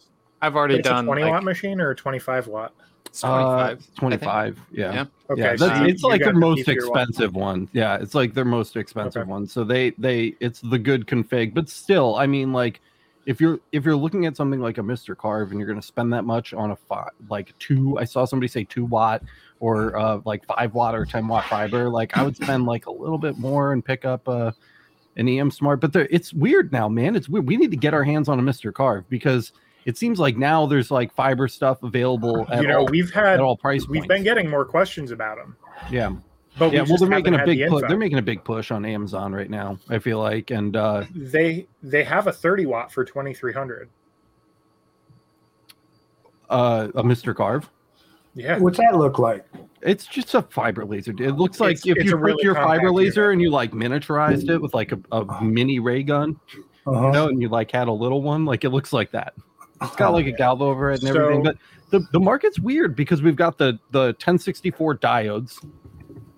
I've 0.43 0.57
already 0.57 0.77
It's 0.77 0.89
a 0.89 0.91
done 0.91 1.05
20 1.05 1.23
like 1.23 1.31
watt 1.31 1.45
machine 1.45 1.81
or 1.81 1.91
a 1.91 1.95
25 1.95 2.47
watt. 2.49 2.73
It's 3.17 3.23
25. 3.23 3.79
Uh, 3.79 4.01
25. 4.01 4.61
Yeah. 4.71 4.93
Yeah. 4.93 5.05
Okay, 5.31 5.43
yeah, 5.43 5.57
so 5.57 5.67
that's, 5.69 5.81
you- 5.81 5.87
it's 5.87 6.03
you 6.03 6.09
like 6.09 6.21
got 6.21 6.25
their 6.27 6.35
the 6.35 6.41
most 6.41 6.61
beefier 6.67 6.89
one. 6.89 7.01
expensive 7.01 7.35
one. 7.35 7.69
Yeah, 7.73 7.97
it's 7.97 8.15
like 8.15 8.33
their 8.35 8.45
most 8.45 8.77
expensive 8.77 9.23
Okay. 9.23 9.31
one. 9.31 9.47
So 9.47 9.65
they 9.65 9.91
they 9.99 10.35
it's 10.41 10.61
the 10.61 10.79
good 10.79 11.07
config, 11.07 11.53
but 11.55 11.69
still, 11.69 12.15
I 12.17 12.27
mean, 12.27 12.53
like 12.53 12.81
if 13.27 13.41
you're 13.41 13.59
if 13.73 13.85
you're 13.85 13.97
looking 13.97 14.27
at 14.27 14.37
something 14.37 14.61
like 14.61 14.79
a 14.79 14.83
Mr. 14.83 15.17
Carve 15.17 15.51
and 15.51 15.59
you're 15.59 15.67
going 15.67 15.81
to 15.81 15.87
spend 15.87 16.13
that 16.13 16.25
much 16.25 16.55
on 16.55 16.71
a 16.71 16.77
fi- 16.77 17.09
like 17.29 17.59
two, 17.59 17.99
I 17.99 18.05
saw 18.05 18.25
somebody 18.25 18.47
say 18.49 18.63
two 18.65 18.85
watt 18.85 19.23
or 19.59 19.97
uh, 19.99 20.21
like 20.25 20.45
five 20.47 20.75
watt 20.75 20.95
or 20.95 21.05
ten 21.05 21.27
watt 21.27 21.45
fiber. 21.47 21.89
Like 21.89 22.17
I 22.17 22.23
would 22.23 22.37
spend 22.43 22.67
like 22.67 22.87
a 22.87 22.93
little 22.93 23.19
bit 23.19 23.37
more 23.37 23.73
and 23.73 23.85
pick 23.85 24.05
up 24.05 24.29
uh, 24.29 24.53
an 25.17 25.29
EM 25.29 25.51
Smart. 25.51 25.81
But 25.81 25.93
there, 25.93 26.07
it's 26.09 26.33
weird 26.33 26.71
now, 26.71 26.89
man. 26.89 27.17
It's 27.17 27.29
weird. 27.29 27.49
We 27.49 27.57
need 27.57 27.73
to 27.73 27.77
get 27.77 27.95
our 27.95 28.05
hands 28.05 28.29
on 28.29 28.39
a 28.39 28.43
Mr. 28.43 28.73
Carve 28.73 29.09
because 29.09 29.51
it 29.87 29.97
seems 29.97 30.19
like 30.19 30.37
now 30.37 30.67
there's 30.67 30.91
like 30.91 31.15
fiber 31.15 31.49
stuff 31.49 31.83
available 31.83 32.47
at 32.51 32.61
You 32.61 32.69
know, 32.69 32.81
all, 32.81 32.87
we've 32.87 33.11
had 33.13 33.35
at 33.35 33.41
all 33.41 33.57
price 33.57 33.89
we've 33.89 34.01
points. 34.03 34.09
been 34.09 34.23
getting 34.25 34.51
more 34.51 34.65
questions 34.67 35.11
about 35.11 35.39
them, 35.39 35.57
yeah 35.91 36.11
but 36.59 36.73
yeah, 36.73 36.83
we 36.83 36.89
well, 36.89 36.99
they're 36.99 37.09
making 37.09 37.35
a 37.35 37.45
big 37.45 37.59
the 37.59 37.69
push. 37.69 37.83
They're 37.87 37.99
making 37.99 38.19
a 38.19 38.23
big 38.23 38.43
push 38.43 38.71
on 38.71 38.87
Amazon 38.87 39.33
right 39.33 39.51
now. 39.51 39.79
I 39.91 39.99
feel 39.99 40.19
like, 40.21 40.51
and 40.51 40.75
uh, 40.75 41.05
They 41.15 41.67
they 41.83 42.03
have 42.03 42.29
a 42.29 42.33
30 42.33 42.65
watt 42.67 42.91
for 42.91 43.05
2300. 43.05 43.91
uh, 46.49 46.89
a 46.95 47.03
Mr. 47.03 47.35
Carve. 47.35 47.69
Yeah, 48.35 48.59
what's 48.59 48.77
that 48.79 48.95
look 48.97 49.19
like 49.19 49.47
It's 49.81 50.07
just 50.07 50.35
a 50.35 50.43
fiber 50.43 50.85
laser. 50.85 51.13
It 51.19 51.33
looks 51.37 51.59
like 51.59 51.77
It's- 51.77 51.87
if 51.87 51.97
it's 51.97 52.05
you 52.07 52.11
took 52.13 52.21
really 52.21 52.45
your 52.45 52.55
fiber 52.55 52.91
laser 52.91 53.23
unit. 53.23 53.33
and 53.33 53.43
you 53.43 53.51
like 53.51 53.73
miniaturized 53.73 54.49
it 54.51 54.59
with 54.61 54.75
like 54.75 54.93
a, 54.93 54.99
a 55.13 55.43
mini 55.43 55.79
ray 55.79 56.03
gun, 56.03 56.39
uh-huh. 56.87 57.07
you 57.07 57.13
know, 57.13 57.29
and 57.29 57.41
you 57.41 57.49
like 57.49 57.71
had 57.71 57.89
a 57.89 57.93
little 57.93 58.23
one, 58.23 58.45
like 58.45 58.65
it 58.65 58.71
looks 58.71 58.93
like 58.93 59.11
that. 59.13 59.35
It's 59.83 59.97
got 59.97 60.13
like 60.13 60.27
a 60.27 60.33
oh, 60.33 60.37
galvo 60.37 60.63
over 60.63 60.91
it 60.91 61.03
and 61.03 61.13
So- 61.13 61.23
everything. 61.23 61.43
But 61.43 61.59
the, 61.91 62.01
the 62.13 62.21
market's 62.21 62.59
weird 62.59 62.97
because 62.97 63.23
we've 63.23 63.37
got 63.37 63.59
the 63.59 63.79
the 63.91 64.07
1064 64.07 64.99
diodes 64.99 65.65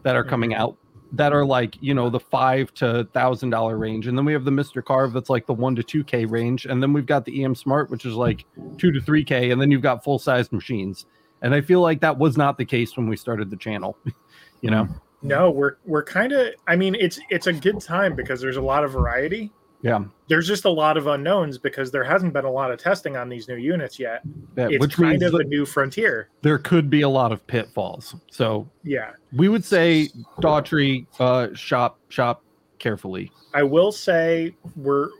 that 0.02 0.14
are 0.14 0.24
coming 0.24 0.54
out 0.54 0.76
that 1.12 1.32
are 1.32 1.44
like 1.44 1.76
you 1.80 1.94
know 1.94 2.10
the 2.10 2.20
five 2.20 2.72
to 2.74 3.04
thousand 3.12 3.50
dollar 3.50 3.78
range, 3.78 4.06
and 4.06 4.18
then 4.18 4.24
we 4.24 4.32
have 4.32 4.44
the 4.44 4.50
Mr. 4.50 4.84
Carve 4.84 5.12
that's 5.12 5.30
like 5.30 5.46
the 5.46 5.54
one 5.54 5.74
to 5.76 5.82
two 5.82 6.04
K 6.04 6.26
range, 6.26 6.66
and 6.66 6.82
then 6.82 6.92
we've 6.92 7.06
got 7.06 7.24
the 7.24 7.44
EM 7.44 7.54
Smart 7.54 7.90
which 7.90 8.04
is 8.04 8.14
like 8.14 8.44
two 8.76 8.92
to 8.92 9.00
three 9.00 9.24
K, 9.24 9.50
and 9.50 9.60
then 9.60 9.70
you've 9.70 9.82
got 9.82 10.04
full 10.04 10.18
sized 10.18 10.52
machines. 10.52 11.06
And 11.40 11.54
I 11.54 11.60
feel 11.60 11.80
like 11.80 12.00
that 12.00 12.18
was 12.18 12.36
not 12.36 12.58
the 12.58 12.64
case 12.64 12.96
when 12.96 13.08
we 13.08 13.16
started 13.16 13.48
the 13.48 13.56
channel. 13.56 13.96
you 14.60 14.70
know, 14.70 14.88
no, 15.22 15.50
we're 15.50 15.76
we're 15.84 16.04
kind 16.04 16.32
of. 16.32 16.54
I 16.66 16.76
mean, 16.76 16.94
it's 16.94 17.18
it's 17.30 17.46
a 17.46 17.52
good 17.52 17.80
time 17.80 18.14
because 18.14 18.40
there's 18.40 18.56
a 18.56 18.62
lot 18.62 18.84
of 18.84 18.92
variety. 18.92 19.52
Yeah. 19.82 20.04
There's 20.28 20.46
just 20.48 20.64
a 20.64 20.70
lot 20.70 20.96
of 20.96 21.06
unknowns 21.06 21.56
because 21.56 21.90
there 21.92 22.02
hasn't 22.02 22.32
been 22.32 22.44
a 22.44 22.50
lot 22.50 22.70
of 22.72 22.78
testing 22.80 23.16
on 23.16 23.28
these 23.28 23.46
new 23.48 23.54
units 23.56 23.98
yet. 23.98 24.22
It's 24.56 24.80
which 24.80 24.96
kind 24.96 25.10
means 25.20 25.22
of 25.22 25.34
a 25.34 25.44
new 25.44 25.64
frontier. 25.64 26.28
there 26.42 26.58
could 26.58 26.90
be 26.90 27.02
a 27.02 27.08
lot 27.08 27.30
of 27.32 27.46
pitfalls. 27.46 28.16
So 28.30 28.68
Yeah. 28.82 29.12
we 29.32 29.48
would 29.48 29.64
say 29.64 30.08
Daughtry, 30.40 31.06
uh, 31.20 31.54
shop 31.54 31.98
shop 32.08 32.42
carefully. 32.80 33.30
I 33.54 33.62
will 33.62 33.92
say 33.92 34.54
we're 34.76 35.10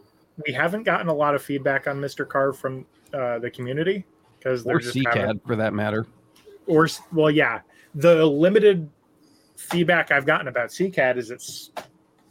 we 0.46 0.52
haven't 0.52 0.82
gotten 0.84 1.08
a 1.08 1.14
lot 1.14 1.34
of 1.34 1.42
feedback 1.42 1.86
on 1.88 2.00
Mr. 2.00 2.28
Carve 2.28 2.56
from 2.58 2.84
uh, 3.14 3.38
the 3.38 3.50
community 3.50 4.04
because 4.38 4.64
Or 4.66 4.78
CCAD 4.80 5.40
for 5.46 5.56
that 5.56 5.72
matter. 5.74 6.06
or 6.66 6.84
s- 6.84 7.00
well, 7.12 7.30
yeah, 7.30 7.60
the 7.94 8.24
limited 8.26 8.88
feedback 9.56 10.10
I've 10.12 10.26
gotten 10.26 10.46
about 10.48 10.68
CCAD 10.70 11.16
is 11.16 11.30
it's 11.30 11.70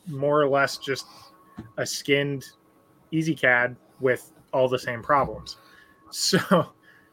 more 0.07 0.41
or 0.41 0.47
less 0.47 0.77
just 0.77 1.05
a 1.77 1.85
skinned 1.85 2.45
EzCad 3.11 3.75
with 3.99 4.31
all 4.53 4.67
the 4.67 4.79
same 4.79 5.01
problems. 5.01 5.57
So 6.09 6.39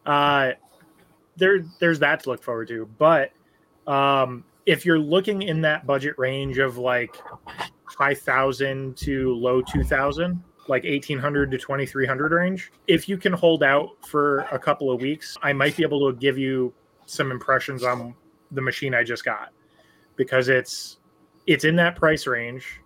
uh, 0.06 0.52
there, 1.36 1.64
there's 1.80 1.98
that 1.98 2.22
to 2.22 2.30
look 2.30 2.44
forward 2.44 2.68
to. 2.68 2.88
But 2.96 3.32
um, 3.88 4.44
if 4.66 4.86
you're 4.86 5.00
looking 5.00 5.42
in 5.42 5.60
that 5.62 5.84
budget 5.84 6.14
range 6.16 6.58
of 6.58 6.78
like 6.78 7.16
high 7.84 8.14
thousand 8.14 8.96
to 8.98 9.34
low 9.34 9.62
two 9.62 9.82
thousand, 9.82 10.42
like 10.68 10.84
eighteen 10.84 11.18
hundred 11.18 11.50
to 11.50 11.58
twenty 11.58 11.86
three 11.86 12.06
hundred 12.06 12.30
range, 12.30 12.70
if 12.86 13.08
you 13.08 13.18
can 13.18 13.32
hold 13.32 13.64
out 13.64 13.90
for 14.06 14.40
a 14.52 14.58
couple 14.60 14.92
of 14.92 15.00
weeks, 15.00 15.36
I 15.42 15.52
might 15.52 15.76
be 15.76 15.82
able 15.82 16.08
to 16.10 16.16
give 16.16 16.38
you 16.38 16.72
some 17.06 17.30
impressions 17.30 17.82
on 17.82 18.14
the 18.52 18.62
machine 18.62 18.94
I 18.94 19.02
just 19.02 19.24
got 19.24 19.50
because 20.16 20.48
it's 20.48 20.98
it's 21.46 21.64
in 21.64 21.76
that 21.76 21.96
price 21.96 22.26
range, 22.26 22.80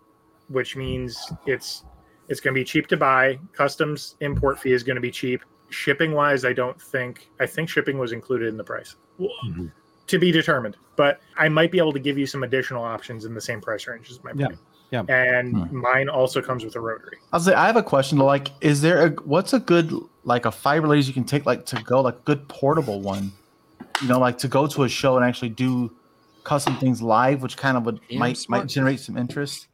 which 0.48 0.76
means 0.76 1.32
it's 1.46 1.84
it's 2.28 2.40
going 2.40 2.54
to 2.54 2.60
be 2.60 2.64
cheap 2.64 2.86
to 2.88 2.96
buy. 2.96 3.38
Customs 3.54 4.16
import 4.20 4.58
fee 4.58 4.72
is 4.72 4.82
going 4.82 4.96
to 4.96 5.00
be 5.00 5.10
cheap. 5.10 5.42
Shipping 5.70 6.12
wise, 6.12 6.44
I 6.44 6.52
don't 6.52 6.80
think 6.80 7.28
I 7.40 7.46
think 7.46 7.68
shipping 7.68 7.98
was 7.98 8.12
included 8.12 8.48
in 8.48 8.56
the 8.56 8.64
price. 8.64 8.96
Well, 9.18 9.30
Mhm. 9.46 9.72
To 10.08 10.18
be 10.18 10.32
determined, 10.32 10.78
but 10.96 11.20
I 11.36 11.50
might 11.50 11.70
be 11.70 11.76
able 11.76 11.92
to 11.92 11.98
give 11.98 12.16
you 12.16 12.24
some 12.26 12.42
additional 12.42 12.82
options 12.82 13.26
in 13.26 13.34
the 13.34 13.40
same 13.42 13.60
price 13.60 13.86
range. 13.86 14.08
Is 14.10 14.24
my 14.24 14.32
Yeah, 14.34 14.46
point. 14.46 14.58
yeah. 14.90 15.02
And 15.08 15.54
Hmm. 15.68 15.80
mine 15.82 16.08
also 16.08 16.40
comes 16.40 16.64
with 16.64 16.76
a 16.76 16.80
rotary. 16.80 17.18
I'll 17.30 17.40
say 17.40 17.52
I 17.52 17.66
have 17.66 17.76
a 17.76 17.82
question. 17.82 18.16
Like, 18.18 18.48
is 18.62 18.80
there 18.80 19.06
a 19.06 19.10
what's 19.24 19.52
a 19.52 19.58
good 19.60 19.92
like 20.24 20.46
a 20.46 20.50
fiber 20.50 20.88
laser 20.88 21.08
you 21.08 21.14
can 21.14 21.24
take 21.24 21.44
like 21.44 21.66
to 21.66 21.82
go 21.82 22.00
like 22.00 22.24
good 22.24 22.48
portable 22.48 23.02
one? 23.02 23.32
You 24.00 24.08
know, 24.08 24.18
like 24.18 24.38
to 24.38 24.48
go 24.48 24.66
to 24.66 24.84
a 24.84 24.88
show 24.88 25.16
and 25.16 25.24
actually 25.26 25.50
do 25.50 25.94
custom 26.44 26.76
things 26.78 27.02
live, 27.02 27.42
which 27.42 27.58
kind 27.58 27.76
of 27.76 27.84
would 27.84 28.00
EM 28.10 28.18
might 28.18 28.36
Smart. 28.38 28.62
might 28.62 28.68
generate 28.70 29.00
some 29.00 29.18
interest. 29.18 29.66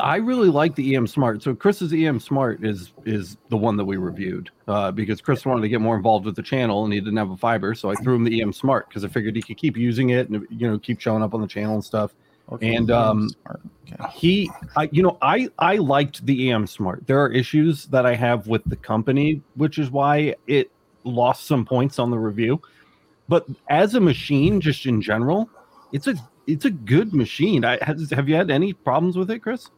I 0.00 0.16
really 0.16 0.48
like 0.48 0.74
the 0.74 0.94
EM 0.94 1.06
Smart. 1.06 1.42
So 1.42 1.54
Chris's 1.54 1.92
EM 1.92 2.20
Smart 2.20 2.64
is 2.64 2.92
is 3.04 3.36
the 3.48 3.56
one 3.56 3.76
that 3.76 3.84
we 3.84 3.96
reviewed 3.96 4.50
uh, 4.66 4.90
because 4.90 5.20
Chris 5.20 5.46
wanted 5.46 5.62
to 5.62 5.68
get 5.68 5.80
more 5.80 5.96
involved 5.96 6.26
with 6.26 6.36
the 6.36 6.42
channel 6.42 6.84
and 6.84 6.92
he 6.92 7.00
didn't 7.00 7.16
have 7.16 7.30
a 7.30 7.36
fiber, 7.36 7.74
so 7.74 7.90
I 7.90 7.94
threw 7.96 8.16
him 8.16 8.24
the 8.24 8.40
EM 8.40 8.52
Smart 8.52 8.88
because 8.88 9.04
I 9.04 9.08
figured 9.08 9.36
he 9.36 9.42
could 9.42 9.56
keep 9.56 9.76
using 9.76 10.10
it 10.10 10.28
and 10.28 10.46
you 10.50 10.68
know 10.68 10.78
keep 10.78 11.00
showing 11.00 11.22
up 11.22 11.34
on 11.34 11.40
the 11.40 11.46
channel 11.46 11.74
and 11.74 11.84
stuff. 11.84 12.14
And, 12.62 12.90
um. 12.90 13.30
Okay. 13.46 14.10
He, 14.12 14.50
I, 14.76 14.88
you 14.92 15.02
know, 15.02 15.18
I 15.22 15.48
I 15.58 15.76
liked 15.76 16.24
the 16.24 16.50
EM 16.50 16.66
Smart. 16.66 17.06
There 17.06 17.22
are 17.22 17.30
issues 17.30 17.86
that 17.86 18.06
I 18.06 18.14
have 18.14 18.46
with 18.46 18.62
the 18.64 18.76
company, 18.76 19.42
which 19.54 19.78
is 19.78 19.90
why 19.90 20.34
it 20.46 20.70
lost 21.04 21.46
some 21.46 21.64
points 21.64 21.98
on 21.98 22.10
the 22.10 22.18
review. 22.18 22.60
But 23.28 23.46
as 23.68 23.94
a 23.94 24.00
machine, 24.00 24.60
just 24.60 24.86
in 24.86 25.02
general, 25.02 25.48
it's 25.92 26.06
a 26.06 26.14
it's 26.46 26.64
a 26.64 26.70
good 26.70 27.14
machine. 27.14 27.64
I 27.64 27.78
has, 27.82 28.10
have 28.10 28.28
you 28.28 28.34
had 28.34 28.50
any 28.50 28.72
problems 28.72 29.16
with 29.16 29.30
it, 29.30 29.40
Chris? 29.40 29.68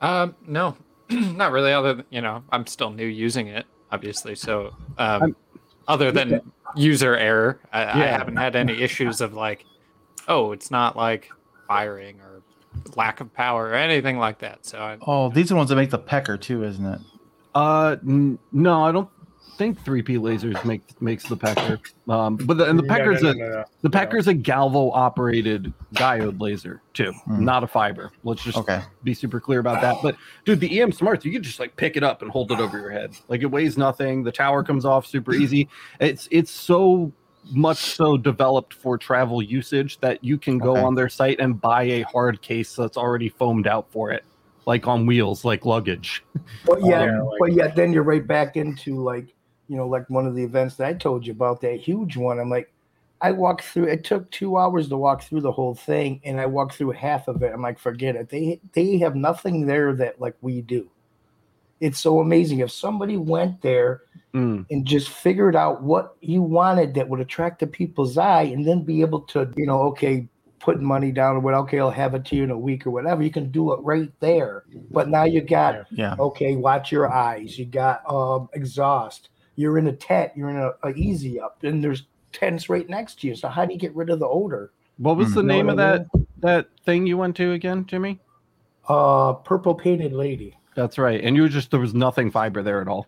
Um, 0.00 0.34
no, 0.46 0.76
not 1.10 1.52
really. 1.52 1.72
Other 1.72 1.94
than 1.94 2.04
you 2.10 2.20
know, 2.20 2.42
I'm 2.50 2.66
still 2.66 2.90
new 2.90 3.06
using 3.06 3.48
it, 3.48 3.66
obviously. 3.90 4.34
So, 4.34 4.74
um, 4.98 5.34
other 5.86 6.12
than 6.12 6.40
user 6.76 7.16
error, 7.16 7.60
I, 7.72 7.82
I 7.84 8.06
haven't 8.06 8.36
had 8.36 8.54
any 8.56 8.80
issues 8.82 9.20
of 9.20 9.34
like, 9.34 9.64
oh, 10.28 10.52
it's 10.52 10.70
not 10.70 10.96
like 10.96 11.30
firing 11.66 12.20
or 12.20 12.42
lack 12.94 13.20
of 13.20 13.32
power 13.34 13.68
or 13.68 13.74
anything 13.74 14.18
like 14.18 14.38
that. 14.40 14.64
So, 14.66 14.78
I, 14.78 14.98
Oh, 15.06 15.30
these 15.30 15.46
are 15.46 15.48
the 15.54 15.56
ones 15.56 15.70
that 15.70 15.76
make 15.76 15.90
the 15.90 15.98
pecker 15.98 16.36
too, 16.36 16.62
isn't 16.64 16.84
it? 16.84 17.00
Uh, 17.54 17.96
n- 18.06 18.38
no, 18.52 18.84
I 18.84 18.92
don't 18.92 19.08
think 19.58 19.84
3P 19.84 20.18
lasers 20.18 20.64
make 20.64 21.02
makes 21.02 21.24
the 21.24 21.36
pecker. 21.36 21.78
Um, 22.08 22.36
but 22.36 22.56
the, 22.56 22.64
and 22.64 22.78
the 22.78 22.82
No, 22.84 22.88
no, 22.88 22.94
pecker's 22.94 23.22
no, 23.22 23.30
a 23.30 23.34
no, 23.34 23.48
no. 23.48 23.64
the 23.82 23.90
pecker's 23.90 24.28
a 24.28 24.34
galvo 24.34 24.90
operated 24.94 25.72
diode 25.94 26.40
laser 26.40 26.80
too, 26.94 27.12
Hmm. 27.24 27.44
not 27.44 27.64
a 27.64 27.66
fiber. 27.66 28.12
Let's 28.24 28.42
just 28.42 28.56
Okay. 28.56 28.80
be 29.02 29.12
super 29.12 29.40
clear 29.40 29.58
about 29.58 29.80
that. 29.82 29.96
But 30.02 30.14
dude, 30.44 30.60
the 30.60 30.80
EM 30.80 30.92
Smarts, 30.92 31.24
you 31.24 31.32
can 31.32 31.42
just 31.42 31.58
like 31.60 31.76
pick 31.76 31.96
it 31.96 32.02
up 32.04 32.22
and 32.22 32.30
hold 32.30 32.52
it 32.52 32.60
over 32.60 32.78
your 32.78 32.90
head. 32.90 33.10
Like 33.28 33.42
it 33.42 33.46
weighs 33.50 33.76
nothing. 33.76 34.22
The 34.22 34.32
tower 34.32 34.62
comes 34.62 34.84
off 34.84 35.04
super 35.06 35.34
easy. 35.42 35.68
It's 36.00 36.28
it's 36.30 36.50
so 36.50 37.12
much 37.50 37.78
so 37.78 38.16
developed 38.16 38.74
for 38.74 38.96
travel 38.96 39.42
usage 39.42 39.98
that 40.00 40.22
you 40.22 40.38
can 40.38 40.58
go 40.58 40.72
Okay. 40.72 40.82
on 40.82 40.94
their 40.94 41.08
site 41.08 41.40
and 41.40 41.60
buy 41.60 41.82
a 41.84 42.02
hard 42.02 42.40
case 42.42 42.76
that's 42.76 42.96
already 42.96 43.28
foamed 43.28 43.66
out 43.66 43.90
for 43.90 44.10
it, 44.12 44.22
like 44.66 44.86
on 44.86 45.06
wheels, 45.06 45.44
like 45.46 45.64
luggage. 45.64 46.22
But 46.66 46.80
yeah, 46.84 47.04
Yeah, 47.06 47.22
like- 47.22 47.38
but 47.40 47.52
yeah, 47.54 47.68
then 47.68 47.92
you're 47.92 48.02
right 48.02 48.26
back 48.26 48.56
into 48.56 48.96
like, 49.02 49.34
you 49.68 49.76
know, 49.76 49.86
like 49.86 50.08
one 50.10 50.26
of 50.26 50.34
the 50.34 50.42
events 50.44 50.76
that 50.76 50.88
I 50.88 50.94
told 50.94 51.26
you 51.26 51.32
about, 51.32 51.60
that 51.60 51.80
huge 51.80 52.16
one. 52.16 52.38
I'm 52.40 52.50
like, 52.50 52.72
I 53.20 53.32
walked 53.32 53.64
through. 53.64 53.84
It 53.84 54.04
took 54.04 54.30
two 54.30 54.56
hours 54.58 54.88
to 54.88 54.96
walk 54.96 55.22
through 55.22 55.40
the 55.40 55.52
whole 55.52 55.74
thing, 55.74 56.20
and 56.24 56.40
I 56.40 56.46
walked 56.46 56.74
through 56.74 56.92
half 56.92 57.28
of 57.28 57.42
it. 57.42 57.52
I'm 57.52 57.62
like, 57.62 57.78
forget 57.78 58.16
it. 58.16 58.28
They 58.28 58.60
they 58.72 58.98
have 58.98 59.14
nothing 59.16 59.66
there 59.66 59.92
that 59.94 60.20
like 60.20 60.36
we 60.40 60.60
do. 60.62 60.88
It's 61.80 61.98
so 62.00 62.20
amazing. 62.20 62.60
If 62.60 62.70
somebody 62.72 63.16
went 63.16 63.60
there 63.62 64.02
Mm. 64.34 64.66
and 64.70 64.84
just 64.84 65.08
figured 65.08 65.56
out 65.56 65.82
what 65.82 66.14
you 66.20 66.42
wanted 66.42 66.92
that 66.94 67.08
would 67.08 67.18
attract 67.18 67.60
the 67.60 67.66
people's 67.66 68.18
eye, 68.18 68.42
and 68.42 68.66
then 68.66 68.82
be 68.82 69.00
able 69.00 69.20
to, 69.22 69.50
you 69.56 69.66
know, 69.66 69.80
okay, 69.84 70.28
put 70.60 70.82
money 70.82 71.10
down 71.10 71.36
or 71.36 71.40
what? 71.40 71.54
Okay, 71.54 71.80
I'll 71.80 71.90
have 71.90 72.14
it 72.14 72.26
to 72.26 72.36
you 72.36 72.44
in 72.44 72.50
a 72.50 72.58
week 72.58 72.86
or 72.86 72.90
whatever. 72.90 73.22
You 73.22 73.30
can 73.30 73.50
do 73.50 73.72
it 73.72 73.80
right 73.80 74.12
there. 74.20 74.64
But 74.90 75.08
now 75.08 75.24
you 75.24 75.40
got. 75.40 75.86
Yeah. 75.90 76.14
okay 76.18 76.56
watch 76.56 76.92
your 76.92 77.10
eyes 77.10 77.58
you 77.58 77.64
got 77.64 78.02
um 78.12 78.48
exhaust 78.52 79.30
you're 79.58 79.76
in 79.76 79.88
a 79.88 79.92
tent 79.92 80.30
you're 80.36 80.50
in 80.50 80.56
a, 80.56 80.70
a 80.88 80.94
easy 80.94 81.38
up 81.40 81.62
and 81.64 81.82
there's 81.82 82.04
tents 82.32 82.68
right 82.68 82.88
next 82.88 83.20
to 83.20 83.26
you 83.26 83.34
so 83.34 83.48
how 83.48 83.64
do 83.66 83.72
you 83.72 83.78
get 83.78 83.94
rid 83.96 84.08
of 84.08 84.18
the 84.20 84.26
odor 84.26 84.70
What 84.98 85.16
was 85.16 85.34
the 85.34 85.40
You 85.42 85.48
name 85.48 85.68
of 85.68 85.78
I 85.78 85.82
that 85.98 86.06
that 86.40 86.66
thing 86.86 87.06
you 87.06 87.16
went 87.18 87.34
to 87.36 87.52
again, 87.52 87.84
Jimmy? 87.86 88.20
uh 88.88 89.32
purple 89.34 89.74
painted 89.74 90.12
lady 90.12 90.56
That's 90.74 90.96
right. 90.96 91.20
And 91.22 91.34
you 91.36 91.42
were 91.42 91.48
just 91.48 91.70
there 91.72 91.80
was 91.80 91.92
nothing 91.94 92.30
fiber 92.30 92.62
there 92.62 92.80
at 92.80 92.88
all. 92.88 93.06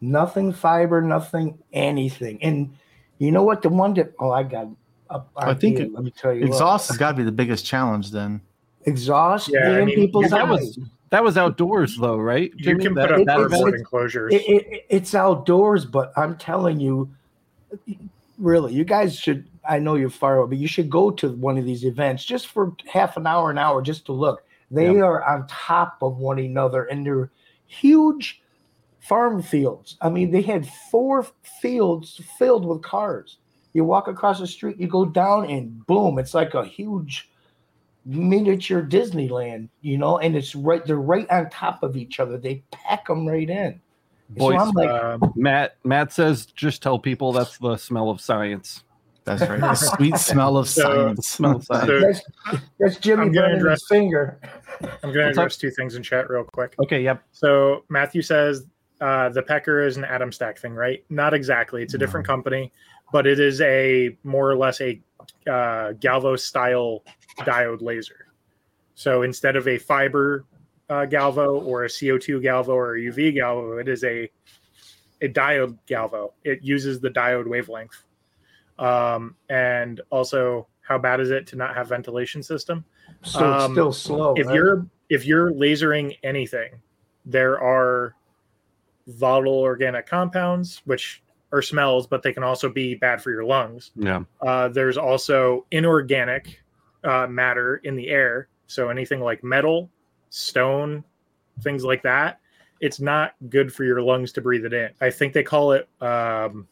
nothing 0.00 0.52
fiber 0.52 1.02
nothing 1.02 1.58
anything 1.72 2.38
and 2.42 2.72
you 3.18 3.32
know 3.32 3.42
what 3.42 3.62
the 3.62 3.68
one 3.68 3.92
that 3.94 4.12
oh 4.20 4.30
i 4.30 4.42
got 4.44 4.68
up 5.10 5.28
I 5.36 5.54
think 5.54 5.78
let 5.78 6.04
me 6.04 6.12
tell 6.12 6.32
you 6.32 6.42
what. 6.42 6.48
Exhaust 6.48 6.88
has 6.88 6.96
got 6.98 7.10
to 7.12 7.16
be 7.16 7.24
the 7.24 7.32
biggest 7.42 7.64
challenge 7.66 8.10
then. 8.12 8.40
exhaust 8.84 9.48
Yeah, 9.48 9.70
I 9.80 9.84
mean, 9.84 9.96
people's 9.96 10.30
that 10.30 10.42
eyes. 10.42 10.50
was 10.50 10.78
that 11.10 11.22
was 11.24 11.36
outdoors 11.38 11.96
though, 11.96 12.16
right? 12.18 12.50
You 12.56 12.64
Jimmy? 12.64 12.84
can 12.84 12.94
that, 12.94 13.08
put 13.08 13.20
up 13.20 13.26
that 13.26 13.36
cardboard 13.36 13.68
event? 13.68 13.80
enclosures. 13.80 14.34
it, 14.34 14.42
it, 14.48 14.86
it's 14.88 15.14
outdoors, 15.14 15.84
but 15.84 16.12
I'm 16.16 16.36
telling 16.36 16.80
you, 16.80 17.10
really, 18.38 18.72
you 18.74 18.84
guys 18.84 19.18
should. 19.18 19.48
I 19.68 19.78
know 19.78 19.96
you're 19.96 20.10
far 20.10 20.38
away, 20.38 20.48
but 20.50 20.58
you 20.58 20.68
should 20.68 20.88
go 20.88 21.10
to 21.10 21.28
one 21.32 21.58
of 21.58 21.64
these 21.64 21.84
events 21.84 22.24
just 22.24 22.46
for 22.46 22.74
half 22.90 23.16
an 23.16 23.26
hour, 23.26 23.50
an 23.50 23.58
hour, 23.58 23.82
just 23.82 24.06
to 24.06 24.12
look. 24.12 24.42
They 24.70 24.86
Yeah. 24.92 25.02
are 25.02 25.24
on 25.24 25.46
top 25.46 25.98
of 26.02 26.18
one 26.18 26.38
another, 26.38 26.84
and 26.84 27.04
they're 27.04 27.30
huge 27.66 28.40
farm 29.00 29.42
fields. 29.42 29.96
I 30.00 30.08
mean, 30.10 30.30
they 30.30 30.42
had 30.42 30.68
four 30.90 31.26
fields 31.60 32.20
filled 32.38 32.66
with 32.66 32.82
cars. 32.82 33.38
You 33.74 33.84
walk 33.84 34.08
across 34.08 34.38
the 34.40 34.46
street, 34.46 34.78
you 34.78 34.86
go 34.88 35.04
down, 35.04 35.48
and 35.50 35.86
boom, 35.86 36.18
it's 36.18 36.34
like 36.34 36.54
a 36.54 36.64
huge 36.64 37.28
miniature 38.08 38.82
Disneyland, 38.82 39.68
you 39.82 39.98
know, 39.98 40.18
and 40.18 40.34
it's 40.34 40.54
right, 40.54 40.84
they're 40.84 40.96
right 40.96 41.28
on 41.30 41.50
top 41.50 41.82
of 41.82 41.96
each 41.96 42.18
other. 42.20 42.38
They 42.38 42.62
pack 42.72 43.06
them 43.06 43.26
right 43.28 43.48
in. 43.48 43.80
Boys, 44.30 44.54
so 44.54 44.58
I'm 44.60 44.70
like, 44.72 44.88
Um, 44.90 45.32
Matt 45.36 45.76
Matt 45.84 46.12
says 46.12 46.46
just 46.46 46.82
tell 46.82 46.98
people 46.98 47.32
that's 47.32 47.58
the 47.58 47.76
smell 47.76 48.10
of 48.10 48.20
science. 48.20 48.82
That's 49.24 49.42
right. 49.42 49.60
The 49.60 49.74
sweet 49.74 50.16
smell 50.16 50.56
of 50.56 50.68
So- 50.68 50.82
science. 50.82 51.28
Smell 51.28 51.56
of 51.56 51.64
science. 51.64 51.86
so 51.88 52.00
that's, 52.00 52.64
that's 52.78 52.96
Jimmy 52.96 53.22
I'm 53.22 53.32
gonna 53.32 53.46
burning 53.48 53.60
address- 53.60 53.80
his 53.82 53.88
finger. 53.88 54.40
I'm 54.80 54.88
going 55.00 55.14
to 55.14 55.18
What's 55.24 55.38
up? 55.38 55.42
address 55.44 55.56
two 55.58 55.70
things 55.70 55.94
in 55.96 56.02
chat 56.02 56.30
real 56.30 56.44
quick. 56.44 56.74
Okay, 56.82 57.02
yep. 57.02 57.22
So 57.32 57.84
Matthew 57.90 58.22
says 58.22 58.64
uh, 59.00 59.28
the 59.30 59.42
Pecker 59.42 59.82
is 59.84 59.96
an 59.96 60.04
Atomstack 60.04 60.58
thing, 60.58 60.72
right? 60.74 61.04
Not 61.10 61.34
exactly. 61.34 61.82
It's 61.82 61.94
a 61.94 61.98
different 61.98 62.26
company, 62.26 62.72
but 63.12 63.26
it 63.26 63.38
is 63.40 63.60
a 63.60 64.16
more 64.24 64.50
or 64.50 64.56
less 64.56 64.80
a 64.80 65.00
uh, 65.46 65.92
Galvo 66.00 66.38
style 66.38 67.02
diode 67.38 67.82
laser. 67.82 68.26
So 68.94 69.22
instead 69.22 69.56
of 69.56 69.68
a 69.68 69.78
fiber 69.78 70.44
uh, 70.90 71.06
Galvo 71.06 71.64
or 71.64 71.84
a 71.84 71.88
CO2 71.88 72.42
Galvo 72.42 72.68
or 72.70 72.96
a 72.96 73.00
UV 73.00 73.34
Galvo, 73.36 73.80
it 73.80 73.88
is 73.88 74.04
a 74.04 74.30
a 75.20 75.28
diode 75.28 75.76
Galvo. 75.88 76.32
It 76.44 76.62
uses 76.62 77.00
the 77.00 77.10
diode 77.10 77.46
wavelength. 77.48 78.04
Um, 78.78 79.34
and 79.48 80.00
also, 80.10 80.68
how 80.80 80.96
bad 80.98 81.18
is 81.20 81.30
it 81.30 81.46
to 81.48 81.56
not 81.56 81.74
have 81.74 81.88
ventilation 81.88 82.42
system? 82.42 82.84
So 83.22 83.38
it's 83.52 83.64
Um, 83.64 83.72
still 83.72 83.92
slow. 83.92 84.34
if 84.36 84.46
right? 84.46 84.54
you're 84.54 84.86
if 85.08 85.24
you're 85.26 85.50
lasering 85.52 86.16
anything 86.22 86.70
there 87.28 87.60
are 87.60 88.14
volatile 89.06 89.60
organic 89.60 90.06
compounds, 90.06 90.80
which 90.86 91.22
are 91.52 91.62
smells, 91.62 92.06
but 92.06 92.22
they 92.22 92.32
can 92.32 92.42
also 92.42 92.68
be 92.70 92.94
bad 92.94 93.22
for 93.22 93.30
your 93.30 93.44
lungs. 93.44 93.90
Yeah. 93.96 94.22
Uh, 94.40 94.68
there's 94.68 94.96
also 94.96 95.66
inorganic 95.70 96.62
uh, 97.04 97.26
matter 97.26 97.76
in 97.84 97.96
the 97.96 98.08
air. 98.08 98.48
So 98.66 98.88
anything 98.90 99.20
like 99.20 99.42
metal, 99.44 99.90
stone, 100.30 101.04
things 101.62 101.84
like 101.84 102.02
that, 102.02 102.40
it's 102.80 103.00
not 103.00 103.34
good 103.48 103.72
for 103.72 103.84
your 103.84 104.00
lungs 104.02 104.32
to 104.32 104.40
breathe 104.40 104.64
it 104.64 104.72
in. 104.72 104.90
I 105.00 105.10
think 105.10 105.32
they 105.32 105.42
call 105.42 105.72
it 105.72 105.88
um, 106.00 106.66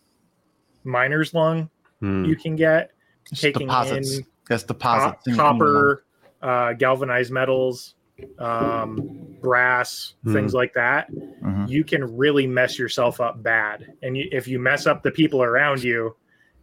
miner's 0.85 1.35
lung. 1.35 1.71
Hmm. 2.00 2.25
You 2.25 2.37
can 2.37 2.54
get 2.56 2.90
Just 3.28 3.42
taking 3.42 3.66
deposits. 3.66 4.18
in 4.18 4.26
That's 4.49 4.62
deposits. 4.62 5.26
in- 5.26 5.33
in 5.33 5.38
copper, 5.38 6.04
uh, 6.42 6.75
galvanized 6.75 7.33
metals, 7.33 7.95
um, 8.38 9.37
brass, 9.40 10.14
Hmm. 10.25 10.33
things 10.33 10.54
like 10.54 10.73
that. 10.75 11.09
lung. 11.12 11.66
Mhm. 11.66 11.68
You 11.68 11.83
can 11.85 12.16
really 12.16 12.47
mess 12.47 12.78
yourself 12.78 13.21
up 13.21 13.42
bad, 13.42 13.92
and 14.02 14.16
you, 14.16 14.28
if 14.33 14.47
you 14.47 14.59
mess 14.59 14.87
up 14.87 15.02
the 15.02 15.11
people 15.11 15.42
around 15.42 15.83
you, 15.83 16.14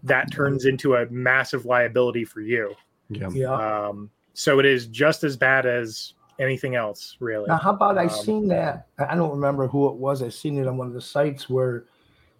that 0.03 0.31
turns 0.31 0.65
into 0.65 0.95
a 0.95 1.05
massive 1.09 1.65
liability 1.65 2.25
for 2.25 2.41
you. 2.41 2.73
Yeah. 3.09 3.29
Yeah. 3.31 3.53
Um, 3.87 4.09
so 4.33 4.59
it 4.59 4.65
is 4.65 4.87
just 4.87 5.23
as 5.23 5.37
bad 5.37 5.65
as 5.65 6.13
anything 6.39 6.75
else, 6.75 7.15
really. 7.19 7.45
Now, 7.47 7.57
how 7.57 7.71
about 7.73 7.97
I 7.97 8.03
Um, 8.03 8.09
seen 8.09 8.47
that? 8.49 8.87
I 8.97 9.05
I 9.13 9.15
don't 9.15 9.31
remember 9.31 9.67
who 9.67 9.87
it 9.87 9.95
was. 9.95 10.21
I 10.23 10.29
seen 10.29 10.57
it 10.57 10.67
on 10.67 10.77
one 10.77 10.87
of 10.87 10.93
the 10.93 11.01
sites 11.01 11.49
where 11.49 11.85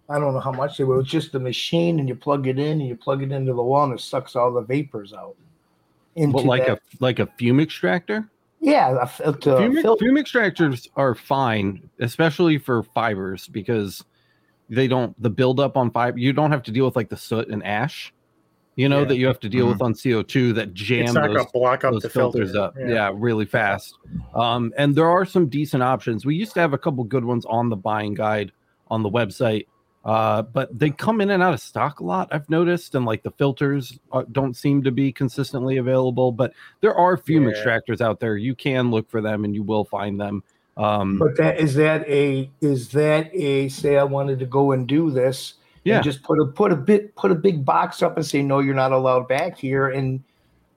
I 0.08 0.18
don't 0.18 0.34
know 0.34 0.40
how 0.40 0.52
much 0.52 0.76
they 0.76 0.84
were. 0.84 0.94
It 0.96 0.98
was 0.98 1.06
just 1.08 1.34
a 1.34 1.38
machine, 1.38 1.98
and 1.98 2.08
you 2.08 2.14
plug 2.14 2.46
it 2.46 2.58
in, 2.58 2.80
and 2.80 2.86
you 2.88 2.96
plug 2.96 3.22
it 3.22 3.32
into 3.32 3.54
the 3.54 3.62
wall, 3.62 3.84
and 3.84 3.94
it 3.94 4.00
sucks 4.00 4.36
all 4.36 4.52
the 4.52 4.60
vapors 4.62 5.12
out. 5.14 5.36
Into 6.16 6.32
But 6.34 6.44
like 6.44 6.66
that. 6.66 6.78
a 6.78 6.80
like 7.00 7.18
a 7.20 7.26
fume 7.38 7.60
extractor. 7.60 8.28
yeah, 8.60 8.96
a, 8.98 9.02
f- 9.02 9.18
to 9.40 9.56
fume, 9.58 9.80
fil- 9.82 9.96
fume 9.96 10.16
extractors 10.16 10.88
are 10.96 11.14
fine, 11.14 11.88
especially 12.00 12.58
for 12.58 12.82
fibers 12.82 13.48
because 13.48 14.04
they 14.70 14.86
don't 14.88 15.20
the 15.22 15.30
buildup 15.30 15.76
on 15.76 15.90
fiber. 15.90 16.18
You 16.18 16.32
don't 16.32 16.50
have 16.50 16.62
to 16.64 16.70
deal 16.72 16.84
with 16.84 16.96
like 16.96 17.08
the 17.08 17.16
soot 17.16 17.48
and 17.48 17.64
ash, 17.64 18.12
you 18.76 18.88
know, 18.88 19.00
Yeah. 19.00 19.04
that 19.06 19.16
you 19.18 19.26
have 19.26 19.40
to 19.40 19.48
deal 19.48 19.66
Mhm. 19.66 19.72
with 19.72 19.82
on 19.82 19.94
CO 19.94 20.22
two 20.22 20.52
that 20.54 20.74
jam 20.74 21.14
those, 21.14 21.46
block 21.52 21.84
up 21.84 21.92
those 21.92 22.02
the 22.02 22.10
filters 22.10 22.52
filter. 22.52 22.80
up. 22.80 22.88
Yeah. 22.88 23.12
really 23.14 23.44
fast. 23.44 23.96
Um, 24.34 24.72
and 24.76 24.94
there 24.94 25.08
are 25.08 25.24
some 25.24 25.46
decent 25.48 25.82
options. 25.82 26.26
We 26.26 26.34
used 26.34 26.54
to 26.54 26.60
have 26.60 26.72
a 26.72 26.78
couple 26.78 27.04
good 27.04 27.24
ones 27.24 27.44
on 27.46 27.68
the 27.68 27.76
buying 27.76 28.14
guide 28.14 28.52
on 28.90 29.02
the 29.02 29.10
website. 29.10 29.66
Uh, 30.04 30.42
but 30.42 30.78
they 30.78 30.90
come 30.90 31.22
in 31.22 31.30
and 31.30 31.42
out 31.42 31.54
of 31.54 31.60
stock 31.60 32.00
a 32.00 32.04
lot. 32.04 32.28
I've 32.30 32.50
noticed, 32.50 32.94
and 32.94 33.06
like 33.06 33.22
the 33.22 33.30
filters 33.30 33.98
uh, 34.12 34.22
don't 34.32 34.54
seem 34.54 34.82
to 34.82 34.90
be 34.90 35.10
consistently 35.10 35.78
available. 35.78 36.30
But 36.30 36.52
there 36.82 36.94
are 36.94 37.16
fume 37.16 37.44
Yeah. 37.44 37.52
extractors 37.52 38.02
out 38.02 38.20
there. 38.20 38.36
You 38.36 38.54
can 38.54 38.90
look 38.90 39.08
for 39.08 39.22
them, 39.22 39.44
and 39.44 39.54
you 39.54 39.62
will 39.62 39.84
find 39.84 40.20
them. 40.20 40.42
Um, 40.76 41.18
But 41.18 41.36
that 41.38 41.58
is 41.58 41.74
that 41.76 42.06
a 42.06 42.50
is 42.60 42.90
that 42.90 43.30
a 43.34 43.68
say 43.70 43.96
I 43.96 44.04
wanted 44.04 44.40
to 44.40 44.46
go 44.46 44.72
and 44.72 44.86
do 44.86 45.10
this 45.10 45.54
yeah, 45.84 45.96
and 45.96 46.04
just 46.04 46.22
put 46.22 46.40
a 46.40 46.46
put 46.46 46.72
a 46.72 46.76
bit 46.76 47.14
put 47.16 47.30
a 47.30 47.34
big 47.34 47.64
box 47.64 48.02
up 48.02 48.16
and 48.16 48.24
say 48.26 48.42
no 48.42 48.58
you're 48.60 48.74
not 48.74 48.92
allowed 48.92 49.28
back 49.28 49.56
here 49.58 49.88
and 49.88 50.22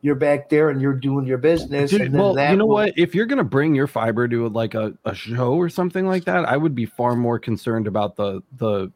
you're 0.01 0.15
back 0.15 0.47
there 0.49 0.69
and 0.69 0.79
you're 0.81 0.93
doing 0.93 1.25
your 1.25 1.39
business 1.39 1.89
Dude, 1.91 2.01
and 2.01 2.13
then 2.13 2.21
well, 2.21 2.33
that 2.35 2.51
you 2.51 2.57
know 2.57 2.65
will- 2.67 2.75
what? 2.75 2.93
If 2.97 3.15
you're 3.15 3.25
gonna 3.25 3.43
bring 3.43 3.73
your 3.73 3.87
fiber 3.87 4.27
to 4.27 4.47
like 4.49 4.75
a, 4.75 4.93
a 5.05 5.15
show 5.15 5.53
or 5.55 5.69
something 5.69 6.05
like 6.05 6.23
that, 6.25 6.45
I 6.45 6.55
would 6.55 6.75
be 6.75 6.85
far 6.85 7.15
more 7.15 7.39
concerned 7.39 7.87
about 7.87 8.15
the 8.15 8.41
the 8.57 8.91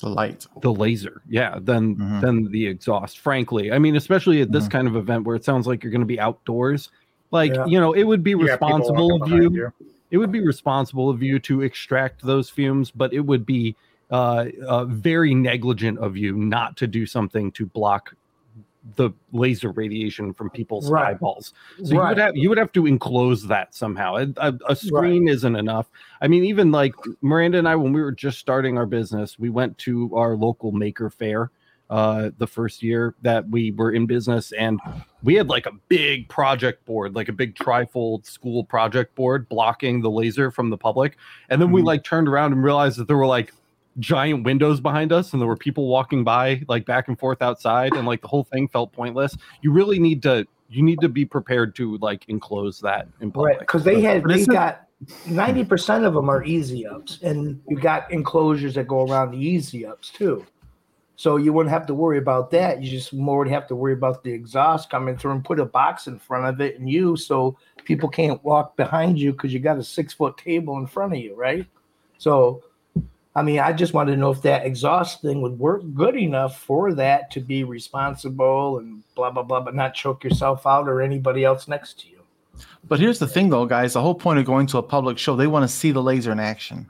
The 0.00 0.08
light. 0.08 0.46
the 0.62 0.72
laser 0.72 1.22
yeah 1.28 1.58
than 1.60 1.96
Mhm. 1.96 2.20
than 2.20 2.52
the 2.52 2.64
exhaust 2.68 3.18
frankly 3.18 3.72
i 3.72 3.80
mean 3.80 3.96
especially 3.96 4.40
at 4.40 4.52
this 4.52 4.66
Mhm. 4.68 4.70
kind 4.70 4.86
of 4.88 4.94
event 4.94 5.24
where 5.26 5.34
it 5.34 5.44
sounds 5.44 5.66
like 5.66 5.82
you're 5.82 5.90
going 5.90 6.02
to 6.02 6.06
be 6.06 6.20
outdoors 6.20 6.90
like 7.32 7.52
Yeah. 7.52 7.66
you 7.66 7.80
know 7.80 7.92
it 7.94 8.04
would 8.04 8.22
be 8.22 8.30
You 8.30 8.38
responsible 8.46 9.20
of 9.20 9.28
you, 9.28 9.50
behind 9.50 9.72
it 10.12 10.18
would 10.18 10.30
be 10.30 10.40
responsible 10.40 11.10
of 11.10 11.20
you 11.20 11.40
to 11.40 11.62
extract 11.62 12.22
those 12.24 12.48
fumes 12.48 12.92
but 12.92 13.12
it 13.12 13.20
would 13.26 13.44
be 13.44 13.74
uh, 14.10 14.46
uh 14.66 14.84
very 14.86 15.34
negligent 15.34 15.98
of 15.98 16.16
you 16.16 16.36
not 16.36 16.76
to 16.76 16.86
do 16.86 17.06
something 17.06 17.52
to 17.52 17.66
block 17.66 18.14
the 18.96 19.10
laser 19.32 19.70
radiation 19.72 20.32
from 20.32 20.48
people's 20.50 20.90
Right. 20.90 21.08
eyeballs 21.08 21.52
so 21.84 21.94
you 21.94 22.00
would 22.00 22.18
have 22.18 22.36
you 22.36 22.48
would 22.48 22.58
have 22.58 22.72
to 22.72 22.86
enclose 22.86 23.46
that 23.48 23.74
somehow. 23.74 24.16
A, 24.16 24.28
a, 24.38 24.58
a 24.68 24.76
screen 24.76 25.28
isn't 25.28 25.56
enough. 25.56 25.88
I 26.20 26.28
mean, 26.28 26.44
even 26.44 26.70
like 26.72 26.94
Miranda 27.20 27.58
and 27.58 27.68
I, 27.68 27.76
when 27.76 27.92
we 27.92 28.00
were 28.00 28.12
just 28.12 28.38
starting 28.38 28.78
our 28.78 28.86
business, 28.86 29.38
we 29.38 29.50
went 29.50 29.76
to 29.78 30.14
our 30.16 30.36
local 30.36 30.72
maker 30.72 31.10
fair 31.10 31.50
uh, 31.90 32.30
the 32.38 32.46
first 32.46 32.82
year 32.82 33.14
that 33.22 33.48
we 33.48 33.70
were 33.72 33.92
in 33.92 34.06
business, 34.06 34.52
and 34.52 34.80
we 35.22 35.34
had 35.34 35.48
like 35.48 35.66
a 35.66 35.72
big 35.88 36.28
project 36.28 36.84
board, 36.84 37.14
like 37.14 37.28
a 37.28 37.32
big 37.32 37.54
trifold 37.54 38.26
school 38.26 38.64
project 38.64 39.14
board 39.14 39.48
blocking 39.48 40.00
the 40.02 40.10
laser 40.10 40.50
from 40.50 40.70
the 40.70 40.76
public. 40.76 41.16
And 41.48 41.60
then 41.60 41.72
we 41.72 41.80
Mhm. 41.80 41.86
like 41.86 42.04
turned 42.04 42.28
around 42.28 42.52
and 42.52 42.62
realized 42.62 42.98
that 42.98 43.08
there 43.08 43.16
were 43.16 43.26
like 43.26 43.54
giant 43.98 44.44
windows 44.44 44.80
behind 44.80 45.12
us 45.12 45.32
and 45.32 45.42
there 45.42 45.48
were 45.48 45.56
people 45.56 45.88
walking 45.88 46.24
by 46.24 46.62
like 46.68 46.86
back 46.86 47.08
and 47.08 47.18
forth 47.18 47.42
outside 47.42 47.94
and 47.94 48.06
like 48.06 48.20
the 48.20 48.28
whole 48.28 48.44
thing 48.44 48.68
felt 48.68 48.92
pointless. 48.92 49.36
You 49.62 49.72
really 49.72 49.98
need 49.98 50.22
to 50.22 50.46
you 50.68 50.82
need 50.82 51.00
to 51.00 51.08
be 51.08 51.24
prepared 51.24 51.74
to 51.76 51.96
like 51.98 52.28
enclose 52.28 52.80
that 52.80 53.08
in 53.20 53.32
public. 53.32 53.50
right 53.50 53.58
because 53.60 53.84
they 53.84 54.00
had 54.00 54.22
they 54.24 54.44
got 54.44 54.86
90% 55.26 56.04
of 56.04 56.14
them 56.14 56.28
are 56.28 56.44
easy 56.44 56.86
ups 56.86 57.20
and 57.22 57.60
you 57.68 57.78
got 57.78 58.10
enclosures 58.10 58.74
that 58.74 58.88
go 58.88 59.06
around 59.06 59.30
the 59.30 59.38
easy 59.38 59.86
ups 59.86 60.10
too. 60.10 60.44
So 61.14 61.36
you 61.36 61.52
wouldn't 61.52 61.72
have 61.72 61.86
to 61.86 61.94
worry 61.94 62.18
about 62.18 62.50
that. 62.52 62.82
You 62.82 62.90
just 62.90 63.12
more 63.12 63.38
would 63.38 63.48
have 63.48 63.66
to 63.68 63.76
worry 63.76 63.92
about 63.92 64.22
the 64.22 64.32
exhaust 64.32 64.90
coming 64.90 65.16
through 65.16 65.32
and 65.32 65.44
put 65.44 65.58
a 65.60 65.64
box 65.64 66.06
in 66.06 66.18
front 66.18 66.46
of 66.46 66.60
it 66.60 66.78
and 66.78 66.88
you 66.90 67.16
so 67.16 67.56
people 67.84 68.08
can't 68.08 68.42
walk 68.44 68.76
behind 68.76 69.18
you 69.18 69.32
because 69.32 69.52
you 69.52 69.60
got 69.60 69.78
a 69.78 69.84
six 69.84 70.12
foot 70.12 70.36
table 70.36 70.78
in 70.78 70.86
front 70.86 71.12
of 71.12 71.18
you 71.18 71.34
right? 71.34 71.66
So 72.18 72.62
i 73.38 73.42
mean 73.42 73.58
i 73.58 73.72
just 73.72 73.94
wanted 73.94 74.12
to 74.12 74.16
know 74.16 74.30
if 74.30 74.42
that 74.42 74.66
exhaust 74.66 75.22
thing 75.22 75.40
would 75.40 75.58
work 75.58 75.82
good 75.94 76.16
enough 76.16 76.58
for 76.58 76.92
that 76.92 77.30
to 77.30 77.40
be 77.40 77.64
responsible 77.64 78.78
and 78.78 79.02
blah 79.14 79.30
blah 79.30 79.42
blah 79.42 79.60
but 79.60 79.74
not 79.74 79.94
choke 79.94 80.24
yourself 80.24 80.66
out 80.66 80.88
or 80.88 81.00
anybody 81.00 81.44
else 81.44 81.68
next 81.68 82.00
to 82.00 82.08
you. 82.08 82.18
But 82.88 83.00
here's 83.00 83.18
the 83.18 83.26
thing, 83.26 83.50
though, 83.50 83.66
guys. 83.66 83.92
The 83.92 84.00
whole 84.00 84.14
point 84.14 84.38
of 84.38 84.44
going 84.44 84.66
to 84.68 84.78
a 84.78 84.82
public 84.82 85.18
show, 85.18 85.36
they 85.36 85.46
want 85.46 85.62
to 85.62 85.68
see 85.68 85.92
the 85.92 86.02
laser 86.02 86.32
in 86.32 86.40
action, 86.40 86.86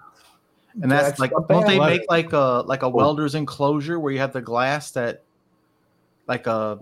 and 0.82 0.90
that's, 0.90 1.08
That's 1.08 1.20
like, 1.20 1.32
don't 1.48 1.66
they 1.66 1.78
make 1.78 2.02
like 2.08 2.32
a 2.32 2.62
like 2.66 2.82
a 2.82 2.86
oh. 2.86 2.90
welder's 2.90 3.34
enclosure 3.34 3.98
where 3.98 4.12
you 4.12 4.18
have 4.18 4.32
the 4.32 4.40
glass 4.40 4.92
that, 4.92 5.24
like 6.26 6.46
a, 6.46 6.78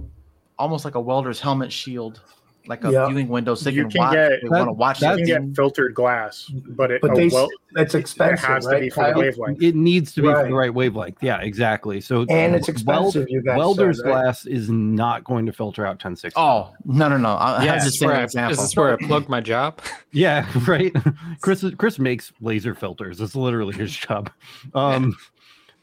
almost 0.59 0.85
like 0.85 0.97
a 0.97 1.01
welder's 1.01 1.41
helmet 1.41 1.73
shield, 1.73 2.21
like 2.69 2.85
a 2.85 2.91
Yeah. 2.91 3.07
viewing 3.09 3.29
window, 3.29 3.55
so 3.55 3.65
they 3.71 3.77
You 3.77 3.83
can, 3.83 3.91
can 3.91 3.99
watch. 4.01 4.13
get- 4.13 4.33
they 4.43 4.49
want 4.49 4.69
to 4.69 4.73
watch 4.73 5.03
You 5.03 5.09
can 5.09 5.25
get 5.25 5.57
filtered 5.57 5.95
glass, 5.95 6.51
but 6.69 6.91
it 6.91 7.01
but 7.03 7.13
a 7.13 7.15
they 7.15 7.29
well, 7.29 7.49
that's 7.73 7.95
expensive 7.95 8.45
it 8.45 8.53
has 8.53 8.67
to 8.67 8.79
be 8.81 8.91
for 8.91 9.13
the 9.13 9.19
wavelength. 9.19 9.63
it 9.63 9.75
needs 9.75 10.13
to 10.15 10.23
be 10.23 10.29
for 10.29 10.45
the 10.49 10.55
right 10.55 10.73
wavelength 10.73 11.19
yeah 11.23 11.41
exactly 11.41 12.01
so 12.01 12.25
and 12.31 12.55
it's 12.55 12.69
weld- 12.85 13.07
expensive 13.09 13.27
you 13.29 13.43
guys 13.43 13.59
welder's 13.59 13.99
said, 13.99 14.07
right? 14.07 14.23
glass 14.23 14.47
is 14.47 14.71
not 14.71 15.25
going 15.25 15.45
to 15.47 15.53
filter 15.53 15.85
out 15.85 15.93
1060 16.03 16.33
Oh 16.41 16.73
no 16.85 17.09
no 17.09 17.17
no! 17.17 17.31
I, 17.35 17.59
I 17.59 17.65
Yeah, 17.65 17.73
have 17.75 17.83
the 17.83 17.89
is 17.89 18.01
where 18.03 18.17
I- 18.17 18.23
example. 18.23 18.53
Is 18.53 18.59
this 18.59 18.77
where 18.77 18.93
I 18.95 18.97
plug 19.07 19.29
my 19.29 19.41
job? 19.41 19.81
Yeah, 20.13 20.47
right. 20.67 20.95
Chris 21.43 21.63
Chris 21.77 21.99
makes 21.99 22.33
laser 22.41 22.75
filters. 22.75 23.21
It's 23.21 23.35
literally 23.35 23.75
his 23.75 23.95
job. 23.95 24.31
Um, 24.75 25.15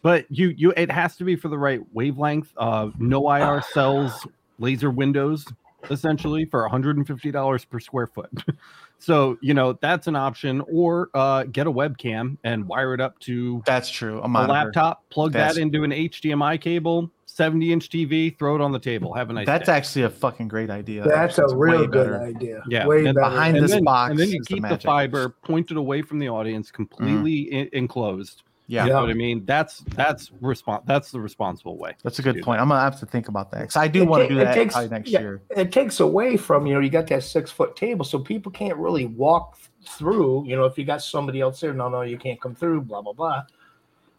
but 0.01 0.25
you 0.29 0.47
you 0.57 0.73
it 0.75 0.89
has 0.91 1.15
to 1.17 1.23
be 1.23 1.35
for 1.35 1.49
the 1.49 1.57
right 1.57 1.81
wavelength. 1.93 2.51
Uh, 2.57 2.89
no 2.97 3.29
IR 3.31 3.61
sells, 3.73 4.25
laser 4.57 4.89
windows, 4.89 5.45
essentially 5.89 6.45
for 6.45 6.67
$150 6.69 7.69
per 7.69 7.79
square 7.79 8.07
foot. 8.07 8.29
so 8.99 9.37
you 9.41 9.53
know 9.53 9.73
that's 9.81 10.07
an 10.07 10.15
option, 10.15 10.61
or 10.71 11.09
uh, 11.13 11.43
get 11.43 11.67
a 11.67 11.71
webcam 11.71 12.37
and 12.43 12.67
wire 12.67 12.93
it 12.93 13.01
up 13.01 13.19
to 13.19 13.61
That's 13.65 13.89
true. 13.89 14.19
A, 14.21 14.27
a 14.27 14.47
laptop. 14.47 15.07
Plug 15.09 15.31
That's- 15.33 15.55
that 15.55 15.61
into 15.61 15.83
an 15.83 15.91
HDMI 15.91 16.59
cable. 16.61 17.11
70 17.25 17.73
inch 17.73 17.89
TV. 17.89 18.37
Throw 18.37 18.53
it 18.53 18.61
on 18.61 18.71
the 18.71 18.77
table. 18.79 19.11
Have 19.15 19.31
a 19.31 19.33
nice. 19.33 19.47
That's 19.47 19.65
day. 19.65 19.71
actually 19.73 20.03
a 20.03 20.09
fucking 20.11 20.47
great 20.49 20.69
idea. 20.69 21.03
that's 21.03 21.39
a 21.39 21.45
It's 21.45 21.53
real 21.55 21.79
good 21.87 21.91
better. 21.91 22.21
idea 22.21 22.61
Yeah, 22.67 22.85
way 22.85 22.97
and 23.05 23.15
better 23.15 23.21
behind 23.21 23.57
and 23.57 23.63
this 23.63 23.71
then, 23.71 23.83
box 23.83 24.11
and 24.11 24.19
then 24.19 24.29
you 24.29 24.39
is 24.39 24.45
the 24.45 24.53
keep 24.53 24.69
the, 24.69 24.77
fiber 24.77 25.29
pointed 25.43 25.77
away 25.77 26.03
from 26.03 26.19
the 26.19 26.29
audience, 26.29 26.69
completely 26.69 27.45
Mm. 27.45 27.53
en- 27.53 27.69
enclosed. 27.73 28.43
Yeah, 28.67 28.85
You 28.85 28.91
know 28.91 29.01
what 29.01 29.09
I 29.09 29.13
mean? 29.13 29.43
That's 29.45 29.79
that's 29.95 30.31
response. 30.39 30.83
That's 30.87 31.11
the 31.11 31.19
responsible 31.19 31.77
way. 31.77 31.95
that's 32.01 32.19
a 32.19 32.21
good 32.21 32.35
do 32.35 32.43
point. 32.43 32.61
I'm 32.61 32.69
gonna 32.69 32.79
have 32.79 32.99
to 33.01 33.05
think 33.05 33.27
about 33.27 33.51
that 33.51 33.61
because 33.61 33.75
I 33.75 33.87
do 33.87 34.05
want 34.05 34.23
to 34.23 34.29
do 34.29 34.35
that 34.35 34.53
takes- 34.53 34.75
next 34.89 35.09
yeah. 35.09 35.19
year. 35.19 35.41
it 35.55 35.71
takes 35.71 35.99
away 35.99 36.37
from 36.37 36.65
you 36.65 36.73
know 36.73 36.79
you 36.79 36.89
got 36.89 37.07
that 37.07 37.23
six 37.23 37.51
foot 37.51 37.75
table 37.75 38.05
so 38.05 38.19
people 38.19 38.51
can't 38.51 38.77
really 38.77 39.05
walk 39.05 39.57
through 39.85 40.45
you 40.47 40.55
know 40.55 40.63
if 40.63 40.77
you 40.77 40.85
got 40.85 41.01
somebody 41.01 41.41
else 41.41 41.59
there 41.59 41.73
no 41.73 41.89
no 41.89 42.01
you 42.01 42.17
can't 42.17 42.39
come 42.39 42.55
through 42.55 42.79
blah 42.79 43.01
blah 43.01 43.11
blah 43.11 43.43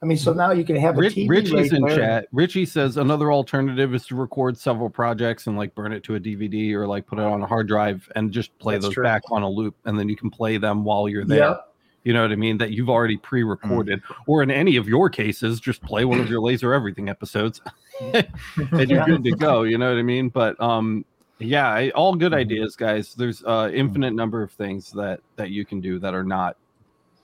i 0.03 0.05
mean 0.05 0.19
so 0.19 0.31
mm. 0.33 0.37
now 0.37 0.53
you 0.53 0.63
can 0.63 0.77
have 0.77 0.99
a 0.99 1.01
Rich, 1.01 1.15
TV 1.15 1.29
Richie's 1.31 1.53
right 1.53 1.73
in 1.73 1.83
there. 1.83 1.97
chat. 1.97 2.29
Richie 2.33 2.67
says 2.67 2.99
another 2.99 3.33
alternative 3.33 3.95
is 3.95 4.05
to 4.09 4.15
record 4.15 4.59
several 4.59 4.91
projects 4.91 5.47
and 5.47 5.57
like 5.57 5.75
burn 5.75 5.93
it 5.93 6.03
to 6.05 6.17
a 6.17 6.21
DVD 6.21 6.75
or 6.75 6.87
like 6.87 7.07
put 7.07 7.19
it 7.19 7.25
on 7.25 7.41
a 7.41 7.47
hard 7.47 7.67
drive 7.67 8.07
and 8.15 8.31
just 8.31 8.57
play 8.59 8.75
That's 8.75 8.85
those 8.87 8.95
true. 8.95 9.05
back 9.05 9.23
on 9.31 9.43
a 9.43 9.49
loop, 9.49 9.75
and 9.87 9.99
then 9.99 10.11
you 10.11 10.17
can 10.17 10.29
play 10.29 10.59
them 10.59 10.85
while 10.85 11.09
you're 11.09 11.25
there. 11.25 11.39
yeah 11.39 11.57
You 12.05 12.13
know 12.13 12.23
what 12.23 12.33
I 12.33 12.37
mean? 12.37 12.59
That 12.59 12.71
you've 12.73 12.91
already 12.91 13.17
pre-recorded, 13.17 14.03
or 14.27 14.43
in 14.43 14.51
any 14.51 14.77
of 14.77 14.87
your 14.87 15.09
cases, 15.11 15.59
just 15.59 15.83
play 15.83 16.05
one 16.05 16.21
of 16.21 16.29
your 16.29 16.41
Laser 16.49 16.73
Everything 16.75 17.09
episodes, 17.09 17.61
and 18.01 18.25
you're 18.57 18.85
Yeah. 19.01 19.07
good 19.07 19.25
to 19.25 19.33
go. 19.33 19.63
You 19.63 19.79
know 19.79 19.89
what 19.91 19.99
I 19.99 20.03
mean? 20.03 20.29
But 20.29 20.61
um, 20.61 21.05
yeah, 21.39 21.69
I, 21.69 21.91
all 21.91 22.15
good 22.15 22.33
Mm-hmm. 22.33 22.41
ideas, 22.41 22.77
guys. 22.77 23.15
There's 23.15 23.43
uh 23.45 23.71
infinite 23.73 24.13
number 24.15 24.43
of 24.43 24.53
things 24.53 24.91
that 24.93 25.21
that 25.37 25.51
you 25.51 25.65
can 25.65 25.81
do 25.81 25.99
that 25.99 26.15
are 26.15 26.23
not 26.25 26.57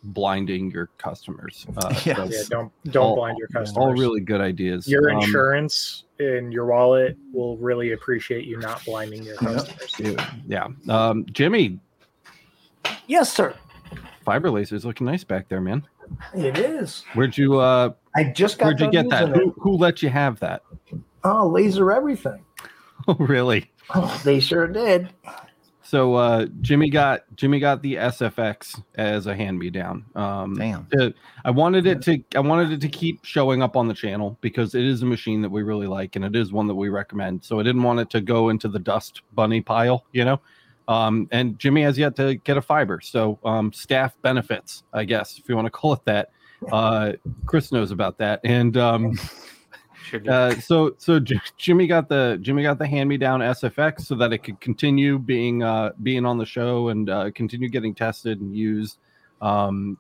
blinding 0.03 0.71
your 0.71 0.89
customers. 0.97 1.67
Uh, 1.77 1.95
Yeah. 2.07 2.15
so 2.15 2.25
Yeah, 2.25 2.43
don't 2.49 2.73
don't 2.87 3.03
all- 3.05 3.17
blind 3.17 3.37
your 3.39 3.49
customers. 3.49 3.77
all 3.77 3.93
really 3.93 4.21
good 4.23 4.41
ideas. 4.41 4.89
Your 4.89 5.11
Um, 5.11 5.19
insurance 5.21 6.05
and 6.19 6.53
your 6.55 6.65
wallet 6.67 7.19
will 7.35 7.59
really 7.59 7.93
appreciate 7.93 8.47
you 8.47 8.59
not 8.59 8.83
blinding 8.87 9.23
your 9.25 9.37
customers. 9.37 9.95
yeah. 10.49 10.69
Um, 10.89 11.27
Jimmy, 11.31 11.79
Yes, 13.07 13.31
sir. 13.33 13.55
Fiber 14.31 14.49
lasers 14.49 14.85
looking 14.85 15.07
nice 15.07 15.25
back 15.25 15.49
there, 15.49 15.61
man. 15.61 15.85
It 16.33 16.57
is. 16.57 17.03
Where'd 17.15 17.37
you 17.37 17.59
uh 17.59 17.91
I 18.15 18.23
just 18.23 18.61
got. 18.61 18.67
where'd 18.67 18.81
you 18.81 18.89
get 18.93 19.09
that? 19.09 19.27
using 19.27 19.43
Who 19.43 19.55
who 19.61 19.77
let 19.77 20.05
you 20.05 20.09
have 20.09 20.39
that? 20.39 20.63
Oh, 21.25 21.49
laser 21.49 21.91
everything. 21.91 22.45
Oh, 23.09 23.17
really? 23.19 23.71
Oh, 23.95 24.21
they 24.25 24.41
sure 24.41 24.69
did. 24.69 25.09
So 25.83 26.15
uh 26.15 26.47
Jimmy 26.61 26.91
got 26.91 27.23
Jimmy 27.35 27.59
got 27.59 27.83
the 27.83 27.95
SFX 27.95 28.81
as 28.97 29.27
a 29.27 29.35
hand 29.35 29.59
me 29.59 29.71
down. 29.71 30.05
Um 30.15 30.55
Damn. 30.55 30.87
I 31.45 31.51
wanted 31.51 31.87
it 31.87 32.03
to 32.03 32.23
I 32.37 32.41
wanted 32.41 32.71
it 32.73 32.81
to 32.83 32.89
keep 32.89 33.25
showing 33.25 33.63
up 33.63 33.77
on 33.77 33.89
the 33.89 33.95
channel 33.95 34.37
because 34.43 34.75
it 34.75 34.85
is 34.85 35.03
a 35.03 35.07
machine 35.07 35.41
that 35.43 35.49
we 35.49 35.63
really 35.63 35.87
like 35.87 36.15
and 36.15 36.25
it 36.27 36.37
is 36.37 36.53
one 36.53 36.67
that 36.69 36.75
we 36.75 36.91
recommend. 36.91 37.43
So 37.43 37.59
I 37.59 37.63
didn't 37.63 37.83
want 37.83 37.99
it 38.01 38.11
to 38.11 38.21
go 38.21 38.51
into 38.51 38.69
the 38.69 38.79
dust 38.79 39.23
bunny 39.33 39.63
pile, 39.63 40.05
you 40.13 40.25
know. 40.27 40.41
Um, 40.89 41.29
and 41.31 41.59
Jimmy 41.59 41.83
has 41.83 41.97
yet 41.99 42.17
to 42.17 42.35
get 42.37 42.57
a 42.57 42.63
fiber, 42.63 43.01
so 43.01 43.39
um, 43.45 43.73
staff 43.73 44.15
benefits, 44.23 44.83
I 44.93 45.05
guess, 45.05 45.39
if 45.39 45.49
you 45.49 45.55
want 45.55 45.67
to 45.67 45.71
call 45.71 45.93
it 45.93 46.05
that. 46.07 46.31
Uh, 46.71 47.15
Chris 47.47 47.73
knows 47.73 47.91
about 47.91 48.19
that, 48.19 48.39
and 48.45 48.77
um, 48.77 49.19
uh, 50.29 50.55
so 50.57 50.95
so 50.99 51.19
J- 51.19 51.41
Jimmy 51.57 51.87
got 51.87 52.07
the 52.07 52.39
Jimmy 52.43 52.63
got 52.63 52.79
the 52.79 52.87
hand 52.87 53.09
me 53.09 53.17
down 53.17 53.41
SFX 53.41 54.03
so 54.03 54.15
that 54.17 54.35
it 54.35 54.39
could 54.39 54.61
continue 54.61 55.19
being 55.19 55.63
uh, 55.63 55.93
being 56.03 56.27
on 56.27 56.37
the 56.37 56.45
show 56.45 56.89
and 56.89 57.09
uh, 57.09 57.31
continue 57.31 57.71
getting 57.71 57.95
tested 57.95 58.43
and 58.43 58.55
used. 58.55 58.99
Um, 59.41 59.97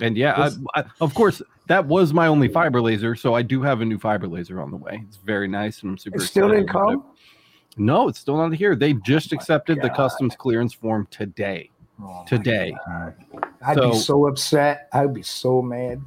and 0.00 0.16
yeah, 0.16 0.44
This- 0.44 0.58
I, 0.74 0.80
I, 0.80 0.84
of 1.02 1.12
course 1.14 1.42
that 1.66 1.84
was 1.84 2.14
my 2.14 2.28
only 2.28 2.48
fiber 2.48 2.80
laser, 2.80 3.14
so 3.14 3.34
I 3.34 3.42
do 3.42 3.60
have 3.60 3.82
a 3.82 3.84
new 3.84 3.98
fiber 3.98 4.26
laser 4.26 4.60
on 4.62 4.70
the 4.70 4.78
way. 4.78 5.04
It's 5.06 5.18
very 5.18 5.48
nice, 5.48 5.82
and 5.82 5.90
I'm 5.90 5.98
super. 5.98 6.16
It 6.16 6.20
still 6.22 6.46
excited 6.46 6.66
didn't 6.66 6.70
about 6.76 6.92
it. 6.92 6.98
Come. 7.76 7.86
No, 7.86 8.08
it's 8.08 8.18
still 8.18 8.36
not 8.36 8.54
here. 8.54 8.74
They 8.74 8.94
just 8.94 9.32
my 9.32 9.36
accepted 9.36 9.80
the 9.82 9.90
customs 9.90 10.34
clearance 10.36 10.72
form 10.74 11.06
today. 11.10 11.70
Oh, 12.02 12.24
Today. 12.26 12.76
I'd 13.64 13.74
So- 13.76 13.90
be 13.92 13.96
so 13.96 14.26
upset. 14.28 14.88
I'd 14.92 15.14
be 15.14 15.22
so 15.22 15.62
mad. 15.62 16.02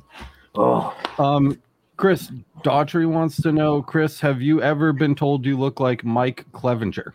Oh, 0.56 0.94
Um, 1.18 1.58
Chris 1.98 2.32
Daughtry 2.64 3.10
wants 3.10 3.42
to 3.42 3.52
know, 3.52 3.82
Chris, 3.82 4.20
have 4.22 4.40
you 4.42 4.62
ever 4.62 4.94
been 4.94 5.16
told 5.16 5.46
you 5.46 5.58
look 5.58 5.80
like 5.80 6.04
Mike 6.06 6.46
Clevenger? 6.52 7.14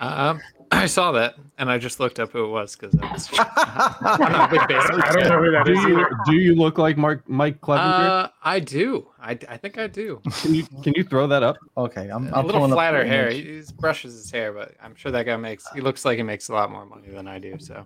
Um, 0.00 0.40
I 0.70 0.86
saw 0.86 1.12
that 1.12 1.34
and 1.56 1.70
I 1.70 1.78
just 1.78 1.98
looked 1.98 2.20
up 2.20 2.32
who 2.32 2.44
it 2.44 2.48
was 2.48 2.76
because 2.76 2.94
I 3.00 3.12
was. 3.12 3.28
I'm 3.38 4.32
not 4.32 4.48
a 4.48 4.50
big 4.52 4.60
I 4.60 4.86
don't, 4.86 5.02
I 5.02 5.12
don't 5.12 5.28
know 5.28 5.42
who 5.42 5.50
that 5.52 5.64
Do 5.64 5.72
is 5.72 5.82
you 5.84 6.06
do 6.26 6.32
you 6.34 6.54
look 6.54 6.78
like 6.78 6.96
Mark 6.96 7.28
Mike 7.28 7.60
Clevenger? 7.60 8.06
Uh, 8.08 8.28
I 8.42 8.60
do. 8.60 9.08
I, 9.20 9.30
I 9.48 9.56
think 9.56 9.78
I 9.78 9.86
do. 9.86 10.20
can 10.42 10.54
you 10.54 10.64
can 10.82 10.92
you 10.94 11.04
throw 11.04 11.26
that 11.26 11.42
up? 11.42 11.56
Okay, 11.76 12.08
I'm, 12.10 12.28
a 12.32 12.36
I'm 12.38 12.46
little 12.46 12.68
flatter 12.68 13.04
hair. 13.04 13.28
image. 13.30 13.44
He, 13.44 13.56
he 13.56 13.62
brushes 13.80 14.14
his 14.14 14.30
hair, 14.30 14.52
but 14.52 14.74
I'm 14.82 14.94
sure 14.94 15.10
that 15.12 15.24
guy 15.24 15.36
makes. 15.36 15.66
He 15.74 15.80
looks 15.80 16.04
like 16.04 16.16
he 16.16 16.22
makes 16.22 16.48
a 16.48 16.52
lot 16.52 16.70
more 16.70 16.84
money 16.86 17.08
than 17.08 17.26
I 17.26 17.38
do. 17.38 17.56
So 17.58 17.84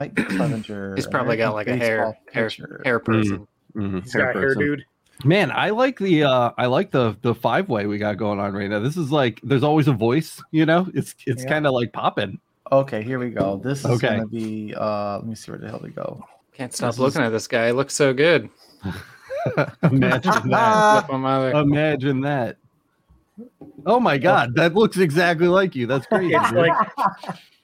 Mike 0.00 0.16
Clevenger. 0.16 0.94
he's 0.96 1.06
probably 1.06 1.36
got 1.36 1.54
like 1.54 1.66
a 1.68 1.72
American 1.74 2.14
hair 2.32 2.48
hair 2.58 2.80
hair 2.84 2.98
person. 3.00 3.46
Mhm, 3.76 4.02
He's 4.02 4.14
got 4.14 4.34
hair, 4.34 4.54
dude. 4.54 4.84
Man, 5.22 5.50
I 5.52 5.70
like 5.70 5.98
the 5.98 6.24
uh 6.24 6.50
I 6.58 6.66
like 6.66 6.90
the 6.90 7.16
the 7.22 7.34
five 7.34 7.68
way 7.68 7.86
we 7.86 7.98
got 7.98 8.16
going 8.16 8.40
on 8.40 8.52
right 8.52 8.68
now. 8.68 8.80
This 8.80 8.96
is 8.96 9.12
like 9.12 9.40
there's 9.42 9.62
always 9.62 9.86
a 9.86 9.92
voice, 9.92 10.42
you 10.50 10.66
know. 10.66 10.88
It's 10.94 11.14
it's 11.26 11.44
Yeah. 11.44 11.48
kind 11.50 11.66
of 11.66 11.72
like 11.74 11.92
popping. 11.92 12.40
Okay, 12.72 13.02
here 13.02 13.18
we 13.18 13.30
go. 13.30 13.60
This 13.62 13.80
is 13.80 13.86
Okay. 13.86 14.08
gonna 14.16 14.26
be. 14.26 14.74
Uh, 14.76 15.18
let 15.18 15.26
me 15.26 15.34
see 15.34 15.52
where 15.52 15.58
the 15.60 15.68
hell 15.68 15.80
we 15.82 15.90
go. 15.90 16.24
Can't 16.52 16.72
stop 16.72 16.92
This 16.92 16.98
looking 16.98 17.22
is- 17.22 17.26
at 17.26 17.30
this 17.30 17.46
guy. 17.46 17.66
He 17.66 17.72
looks 17.72 17.94
so 17.94 18.12
good. 18.12 18.48
Imagine 19.82 20.32
that. 20.50 21.04
Flip 21.06 21.14
him 21.14 21.24
over. 21.24 21.50
Imagine 21.60 22.20
that. 22.22 22.56
Oh 23.86 24.00
my 24.00 24.16
god, 24.18 24.54
that 24.56 24.74
looks 24.74 24.96
exactly 24.98 25.48
like 25.48 25.74
you. 25.74 25.86
That's 25.86 26.06
crazy. 26.10 26.34
It's 26.34 26.48
dude. 26.50 26.58
like, 26.58 26.88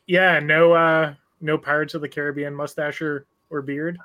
yeah, 0.06 0.38
no, 0.40 0.72
uh, 0.72 1.14
no 1.40 1.56
Pirates 1.58 1.94
of 1.94 2.00
the 2.00 2.08
Caribbean 2.08 2.54
mustache 2.54 3.00
or, 3.00 3.26
or 3.50 3.62
beard. 3.62 3.98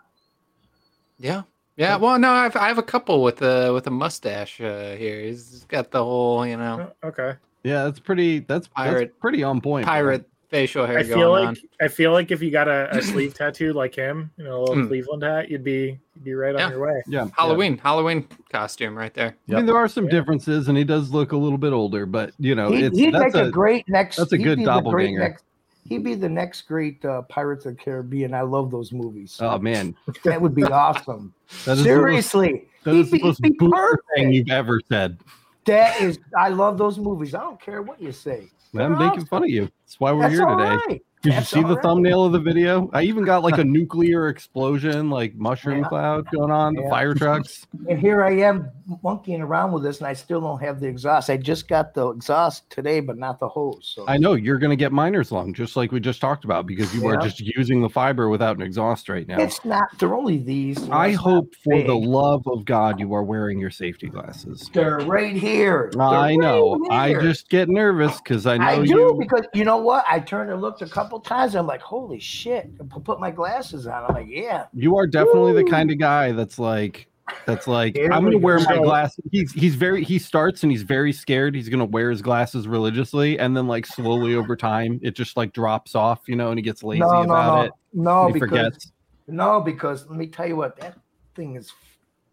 Yeah. 1.19 1.43
Yeah, 1.77 1.97
well, 1.97 2.17
no, 2.17 2.31
I've, 2.31 2.55
I 2.55 2.67
have 2.69 2.77
a 2.77 2.83
couple 2.83 3.21
with 3.21 3.41
a 3.41 3.73
with 3.73 3.85
a 3.87 3.91
mustache 3.91 4.61
uh, 4.61 4.95
here. 4.95 5.19
He's 5.21 5.65
got 5.65 5.91
the 5.91 6.03
whole, 6.03 6.45
you 6.47 6.55
know, 6.57 6.91
Oh, 7.03 7.07
okay. 7.09 7.33
yeah, 7.63 7.83
that's 7.83 7.99
pretty 7.99 8.39
that's, 8.39 8.67
that's 8.67 8.67
Pirate- 8.69 9.19
pretty 9.19 9.43
on 9.43 9.59
point. 9.61 9.85
man. 9.85 9.91
pirate 9.93 10.29
facial 10.49 10.85
hair 10.85 10.99
I 10.99 11.03
going 11.03 11.15
feel 11.19 11.31
like 11.31 11.47
on. 11.49 11.57
I 11.81 11.87
feel 11.89 12.13
like 12.13 12.31
if 12.31 12.41
you 12.41 12.49
got 12.51 12.67
a, 12.69 12.95
a 12.95 13.01
sleeve 13.01 13.33
tattoo 13.37 13.73
like 13.73 13.93
him, 13.93 14.31
you 14.37 14.45
know, 14.45 14.59
a 14.59 14.61
little 14.61 14.75
Mm. 14.75 14.87
Cleveland 14.87 15.23
hat, 15.23 15.49
you'd 15.49 15.63
be 15.65 15.99
you'd 16.15 16.23
be 16.23 16.33
right 16.33 16.55
Yeah. 16.55 16.65
on 16.67 16.71
your 16.71 16.79
way. 16.87 17.03
Yeah. 17.07 17.27
Halloween, 17.37 17.77
Halloween 17.77 18.25
costume 18.49 18.95
right 18.97 19.13
there. 19.13 19.35
yeah. 19.47 19.55
I 19.55 19.59
mean, 19.59 19.65
there 19.65 19.75
are 19.75 19.89
some 19.89 20.05
Yeah. 20.05 20.11
differences, 20.11 20.69
and 20.69 20.77
he 20.77 20.85
does 20.85 21.11
look 21.11 21.33
a 21.33 21.37
little 21.37 21.57
bit 21.57 21.73
older, 21.73 22.05
but 22.05 22.31
you 22.39 22.55
know, 22.55 22.71
he, 22.71 22.83
it's 22.83 22.97
he'd 22.97 23.13
that's 23.13 23.33
make 23.33 23.43
a, 23.43 23.47
a, 23.47 23.51
great 23.51 23.89
next. 23.89 24.15
that's 24.15 24.31
a 24.31 24.37
good 24.37 24.59
be 24.59 24.63
the 24.65 24.71
great 24.81 24.83
doppelganger. 25.15 25.37
He'd 25.87 26.03
be 26.03 26.15
the 26.15 26.27
next 26.29 26.63
great 26.63 27.03
uh, 27.05 27.21
Pirates 27.23 27.65
of 27.65 27.77
the 27.77 27.83
Caribbean. 27.83 28.33
I 28.33 28.41
love 28.41 28.71
those 28.71 28.91
movies. 28.91 29.37
oh 29.39 29.59
man, 29.59 29.95
that 30.23 30.41
would 30.41 30.55
be 30.55 30.63
awesome. 30.63 31.33
Seriously, 31.47 32.67
the 32.83 32.93
most, 32.93 32.93
that 32.93 32.95
is 32.95 33.11
the 33.11 33.19
most 33.23 33.39
he'd 33.43 33.51
be 33.51 33.57
boomer 33.57 33.99
thing 34.15 34.33
you've 34.33 34.49
ever 34.49 34.81
said. 34.89 35.19
That 35.65 35.99
is, 36.01 36.19
I 36.37 36.49
love 36.49 36.77
those 36.77 36.97
movies. 36.97 37.33
I 37.35 37.41
don't 37.41 37.59
care 37.61 37.81
what 37.81 38.01
you 38.01 38.11
say. 38.11 38.47
I'm 38.73 38.79
They're 38.79 38.89
making 38.89 39.09
awesome. 39.09 39.25
fun 39.27 39.43
of 39.43 39.49
you. 39.49 39.69
That's 39.85 39.99
why 39.99 40.11
we're 40.11 40.21
That's 40.23 40.33
here 40.35 40.45
today. 40.45 40.77
right. 40.87 41.01
Did 41.25 41.33
you 41.39 41.43
see 41.43 41.61
the 41.63 41.73
right. 41.75 41.81
thumbnail 41.81 42.23
of 42.25 42.31
the 42.33 42.39
video? 42.39 42.89
I 42.93 43.01
even 43.01 43.23
got 43.25 43.41
like 43.43 43.57
a 43.57 43.63
nuclear 43.65 44.27
explosion, 44.29 45.09
like 45.09 45.35
mushroom 45.35 45.79
Yeah. 45.79 45.87
cloud 45.89 46.27
going 46.31 46.51
on, 46.51 46.75
the 46.75 46.83
Yeah. 46.83 46.89
fire 46.89 47.13
trucks. 47.15 47.65
And 47.87 47.99
here 47.99 48.23
I 48.23 48.31
am 48.37 48.71
monkeying 49.03 49.41
around 49.41 49.71
with 49.71 49.83
this, 49.83 49.99
and 49.99 50.07
I 50.07 50.13
still 50.13 50.41
don't 50.41 50.59
have 50.61 50.79
the 50.79 50.87
exhaust. 50.87 51.29
I 51.29 51.37
just 51.37 51.67
got 51.67 51.93
the 51.93 52.09
exhaust 52.09 52.67
today, 52.69 52.99
but 52.99 53.17
not 53.17 53.39
the 53.39 53.47
hose. 53.47 53.91
So 53.93 54.05
I 54.07 54.17
know 54.17 54.33
you're 54.33 54.57
going 54.57 54.69
to 54.71 54.75
get 54.75 54.91
miner's 54.91 55.31
lung, 55.31 55.53
just 55.53 55.75
like 55.75 55.91
we 55.91 55.99
just 55.99 56.19
talked 56.21 56.45
about, 56.45 56.65
because 56.65 56.93
you 56.95 57.05
are 57.07 57.17
just 57.17 57.39
using 57.41 57.81
the 57.81 57.89
fiber 57.89 58.29
without 58.29 58.55
an 58.55 58.61
exhaust 58.63 59.07
right 59.09 59.27
now. 59.27 59.39
it's 59.41 59.63
not. 59.65 59.83
They're 59.99 60.15
only 60.15 60.37
these. 60.37 60.87
I 60.89 61.11
hope 61.11 61.53
for 61.63 61.83
the 61.83 61.95
love 61.95 62.43
of 62.47 62.65
God 62.65 62.99
you 62.99 63.13
are 63.13 63.23
wearing 63.23 63.59
your 63.59 63.71
safety 63.71 64.07
glasses. 64.07 64.69
They're 64.73 64.99
right 64.99 65.35
here. 65.35 65.89
They're 65.93 66.01
I 66.01 66.35
know. 66.35 66.77
right 66.89 67.13
I 67.17 67.21
just 67.21 67.49
get 67.49 67.69
nervous 67.69 68.19
because 68.21 68.45
I 68.47 68.57
know 68.57 68.71
you. 68.71 68.81
I 68.81 68.85
do 68.85 68.93
you. 68.93 69.17
because 69.19 69.45
you 69.53 69.63
know 69.65 69.77
what? 69.77 70.05
I 70.09 70.19
turned 70.19 70.49
and 70.51 70.61
looked 70.61 70.81
a 70.81 70.87
couple 70.87 71.14
times. 71.19 71.55
I'm 71.55 71.67
like, 71.67 71.81
holy 71.81 72.19
shit! 72.19 72.69
I 72.79 72.99
put 72.99 73.19
my 73.19 73.31
glasses 73.31 73.87
on. 73.87 74.05
I'm 74.05 74.15
like, 74.15 74.27
yeah. 74.29 74.65
You 74.73 74.97
are 74.97 75.07
definitely 75.07 75.53
the 75.53 75.69
kind 75.69 75.91
of 75.91 75.97
guy 75.99 76.31
that's 76.31 76.59
like, 76.59 77.07
that's 77.45 77.67
like, 77.67 77.97
I'm 78.11 78.23
gonna 78.23 78.37
wear 78.37 78.59
my 78.59 78.77
glasses. 78.77 79.23
He's 79.31 79.51
he's 79.53 79.75
very 79.75 80.03
he 80.03 80.19
starts 80.19 80.63
and 80.63 80.71
he's 80.71 80.83
very 80.83 81.11
scared. 81.13 81.55
He's 81.55 81.69
gonna 81.69 81.85
wear 81.85 82.09
his 82.11 82.21
glasses 82.21 82.67
religiously, 82.67 83.39
and 83.39 83.55
then 83.55 83.67
like 83.67 83.85
slowly 83.85 84.35
over 84.35 84.55
time, 84.55 84.99
it 85.03 85.15
just 85.15 85.35
like 85.37 85.53
drops 85.53 85.95
off, 85.95 86.21
you 86.27 86.35
know, 86.35 86.49
and 86.49 86.59
he 86.59 86.63
gets 86.63 86.83
lazy 86.83 86.99
no, 87.01 87.07
no, 87.11 87.21
about 87.23 87.55
no, 87.55 87.61
it. 87.63 87.71
no, 87.93 88.27
he 88.27 88.33
because 88.33 88.49
forgets. 88.49 88.91
no, 89.27 89.61
because 89.61 90.07
let 90.09 90.17
me 90.17 90.27
tell 90.27 90.47
you 90.47 90.55
what, 90.55 90.77
that 90.79 90.97
thing 91.35 91.55
is 91.55 91.71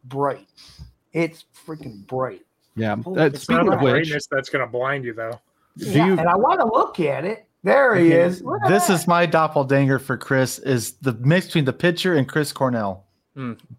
bright. 0.05 0.47
It's 1.13 1.45
freaking 1.67 2.07
bright. 2.07 2.43
Yeah. 2.75 2.97
Holy- 2.97 3.21
Uh, 3.21 3.31
speaking 3.35 3.67
not 3.67 3.75
of 3.75 3.81
the 3.81 3.85
which, 3.85 3.93
brightness 4.09 4.27
that's 4.31 4.49
gonna 4.49 4.67
blind 4.67 5.05
you 5.05 5.13
though. 5.13 5.39
Do 5.79 5.87
Yeah, 5.91 6.07
you- 6.07 6.13
and 6.19 6.29
I 6.29 6.37
want 6.37 6.61
to 6.61 6.67
look 6.67 7.01
at 7.01 7.25
it. 7.25 7.47
There 7.65 7.95
he 7.95 8.07
Okay, 8.09 8.21
is. 8.23 8.43
This 8.69 8.87
that. 8.89 8.91
is 8.95 9.07
my 9.07 9.25
doppelganger 9.27 9.99
for 9.99 10.17
Chris. 10.17 10.59
Is 10.59 10.95
the 10.95 11.13
mix 11.15 11.47
between 11.47 11.65
the 11.65 11.73
pitcher 11.73 12.15
and 12.15 12.29
Chris 12.29 12.53
Cornell? 12.53 13.05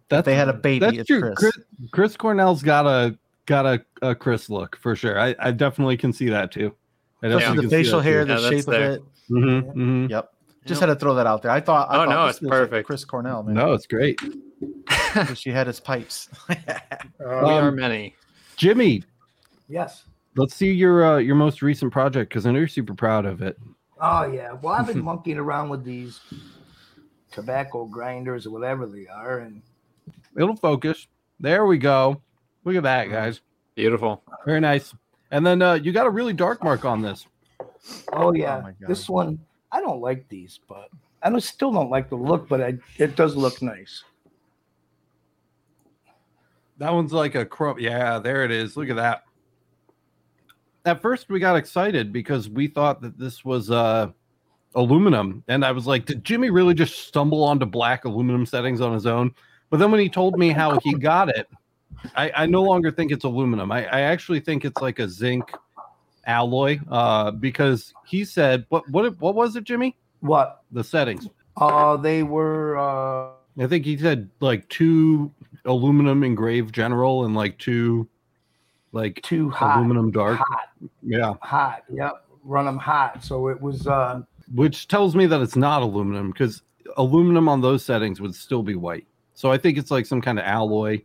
that 0.09 0.25
they 0.25 0.33
had 0.33 0.49
a 0.49 0.53
baby, 0.53 0.97
That's 0.97 1.07
true. 1.07 1.21
Chris. 1.21 1.35
Chris. 1.37 1.53
Chris 1.91 2.17
Cornell's 2.17 2.63
got 2.63 2.87
a 2.87 3.15
got 3.45 3.65
a, 3.67 3.83
a 4.01 4.15
Chris 4.15 4.49
look 4.49 4.77
for 4.77 4.95
sure. 4.95 5.19
I, 5.19 5.35
I 5.37 5.51
definitely 5.51 5.95
can 5.97 6.11
see 6.13 6.29
that 6.29 6.51
too. 6.51 6.73
I 7.21 7.27
Especially 7.27 7.39
definitely 7.39 7.65
the 7.67 7.69
facial 7.83 7.99
hair, 8.01 8.25
too. 8.25 8.33
the 8.35 8.41
Yeah, 8.41 8.49
shape 8.49 8.65
there. 8.65 8.91
of 8.91 8.95
it. 8.95 9.03
Mhm, 9.29 9.73
mhm. 9.75 10.09
Yep. 10.09 10.29
Just 10.65 10.81
Yep. 10.81 10.89
had 10.89 10.93
to 10.95 10.99
throw 10.99 11.13
that 11.15 11.27
out 11.27 11.41
there. 11.43 11.51
I 11.51 11.59
thought. 11.59 11.89
I 11.91 11.95
Oh, 11.95 11.97
thought 12.05 12.09
no, 12.09 12.25
it's 12.27 12.41
was 12.41 12.49
like 12.49 12.59
perfect. 12.59 12.87
Chris 12.87 13.05
Cornell, 13.05 13.43
man. 13.43 13.53
No, 13.55 13.73
it's 13.73 13.85
great. 13.85 14.19
She 15.35 15.51
had 15.51 15.67
his 15.67 15.79
pipes. 15.79 16.29
we 16.49 16.55
Uh, 17.23 17.25
are 17.25 17.67
Um, 17.67 17.75
many. 17.75 18.15
Jimmy, 18.55 19.03
yes. 19.69 20.03
Let's 20.35 20.55
see 20.55 20.71
your 20.71 21.05
uh, 21.05 21.17
your 21.17 21.35
most 21.35 21.61
recent 21.61 21.91
project 21.91 22.29
because 22.29 22.45
I 22.45 22.51
know 22.51 22.59
you're 22.59 22.67
super 22.67 22.93
proud 22.93 23.25
of 23.25 23.41
it. 23.41 23.57
Oh 23.99 24.25
yeah. 24.31 24.53
Well, 24.53 24.73
I've 24.73 24.87
been 24.87 25.03
monkeying 25.03 25.37
around 25.37 25.69
with 25.69 25.83
these 25.83 26.19
tobacco 27.31 27.85
grinders 27.85 28.45
or 28.45 28.51
whatever 28.51 28.85
they 28.85 29.07
are, 29.07 29.39
and 29.39 29.61
It'll 30.35 30.55
focus. 30.55 31.07
There 31.39 31.65
we 31.65 31.77
go. 31.77 32.21
Look 32.63 32.75
at 32.75 32.83
that, 32.83 33.09
guys. 33.09 33.41
Beautiful. 33.75 34.23
Very 34.45 34.59
nice. 34.59 34.93
And 35.31 35.45
then 35.45 35.61
uh, 35.61 35.73
you 35.73 35.91
got 35.91 36.05
a 36.05 36.09
really 36.09 36.33
dark 36.33 36.63
mark 36.63 36.85
on 36.85 37.01
this. 37.01 37.25
oh 38.13 38.33
yeah, 38.33 38.61
my 38.61 38.71
God. 38.71 38.87
this 38.87 39.09
one 39.09 39.39
I 39.71 39.81
don't 39.81 40.01
like 40.01 40.27
these, 40.29 40.59
but 40.67 40.89
I 41.21 41.29
don't, 41.29 41.41
still 41.41 41.71
don't 41.71 41.89
like 41.89 42.09
the 42.09 42.15
look, 42.15 42.47
but 42.47 42.61
I, 42.61 42.77
it 42.97 43.15
does 43.15 43.35
look 43.35 43.61
nice. 43.61 44.03
That 46.77 46.93
one's 46.93 47.13
like 47.13 47.35
a 47.35 47.45
chrome. 47.45 47.79
Yeah, 47.79 48.19
there 48.19 48.43
it 48.43 48.51
is. 48.51 48.77
Look 48.77 48.89
at 48.89 48.95
that. 48.97 49.23
At 50.85 51.01
first, 51.01 51.29
we 51.29 51.39
got 51.39 51.55
excited 51.55 52.11
because 52.11 52.49
we 52.49 52.67
thought 52.67 53.01
that 53.01 53.17
this 53.17 53.45
was 53.45 53.71
uh 53.71 54.11
aluminum, 54.75 55.43
and 55.47 55.63
I 55.63 55.71
was 55.71 55.87
like, 55.87 56.05
did 56.05 56.23
Jimmy 56.23 56.49
really 56.49 56.73
just 56.73 57.07
stumble 57.07 57.43
onto 57.43 57.65
black 57.65 58.05
aluminum 58.05 58.45
settings 58.45 58.81
on 58.81 58.93
his 58.93 59.05
own? 59.05 59.33
But 59.69 59.77
then 59.77 59.91
when 59.91 59.99
he 59.99 60.09
told 60.09 60.37
me 60.37 60.49
how 60.49 60.79
he 60.83 60.93
got 60.93 61.29
it, 61.29 61.47
I, 62.15 62.31
I 62.35 62.45
no 62.45 62.61
longer 62.61 62.91
think 62.91 63.11
it's 63.11 63.23
aluminum. 63.23 63.71
I, 63.71 63.85
I 63.85 64.01
actually 64.01 64.39
think 64.39 64.65
it's 64.65 64.81
like 64.81 64.99
a 64.99 65.07
zinc 65.07 65.51
alloy 66.25 66.79
uh, 66.89 67.31
because 67.31 67.93
he 68.05 68.25
said, 68.25 68.65
what 68.69 68.87
what 68.89 69.19
what 69.19 69.35
was 69.35 69.55
it, 69.55 69.63
Jimmy? 69.63 69.95
What? 70.19 70.61
The 70.71 70.83
settings. 70.83 71.29
Uh, 71.57 71.97
they 71.97 72.23
were. 72.23 72.77
Uh, 72.77 73.31
I 73.61 73.67
think 73.67 73.85
he 73.85 73.97
said 73.97 74.29
like 74.39 74.67
two 74.69 75.31
aluminum 75.65 76.23
engraved 76.23 76.73
general 76.73 77.25
and 77.25 77.35
like 77.35 77.57
two 77.57 78.07
like 78.93 79.21
too 79.23 79.49
hot. 79.49 79.77
aluminum 79.77 80.09
dark. 80.11 80.39
Hot. 80.39 80.69
Yeah. 81.01 81.33
Hot. 81.41 81.83
Yep. 81.91 82.25
Run 82.45 82.65
them 82.65 82.77
hot. 82.77 83.23
So 83.23 83.49
it 83.49 83.61
was. 83.61 83.85
Uh, 83.87 84.21
Which 84.55 84.87
tells 84.87 85.15
me 85.15 85.25
that 85.25 85.41
it's 85.41 85.55
not 85.57 85.81
aluminum 85.81 86.31
because 86.31 86.61
aluminum 86.97 87.49
on 87.49 87.59
those 87.61 87.83
settings 87.83 88.21
would 88.21 88.35
still 88.35 88.63
be 88.63 88.75
white. 88.75 89.05
So 89.33 89.51
I 89.51 89.57
think 89.57 89.77
it's 89.77 89.91
like 89.91 90.05
some 90.05 90.21
kind 90.21 90.37
of 90.39 90.45
alloy. 90.45 91.01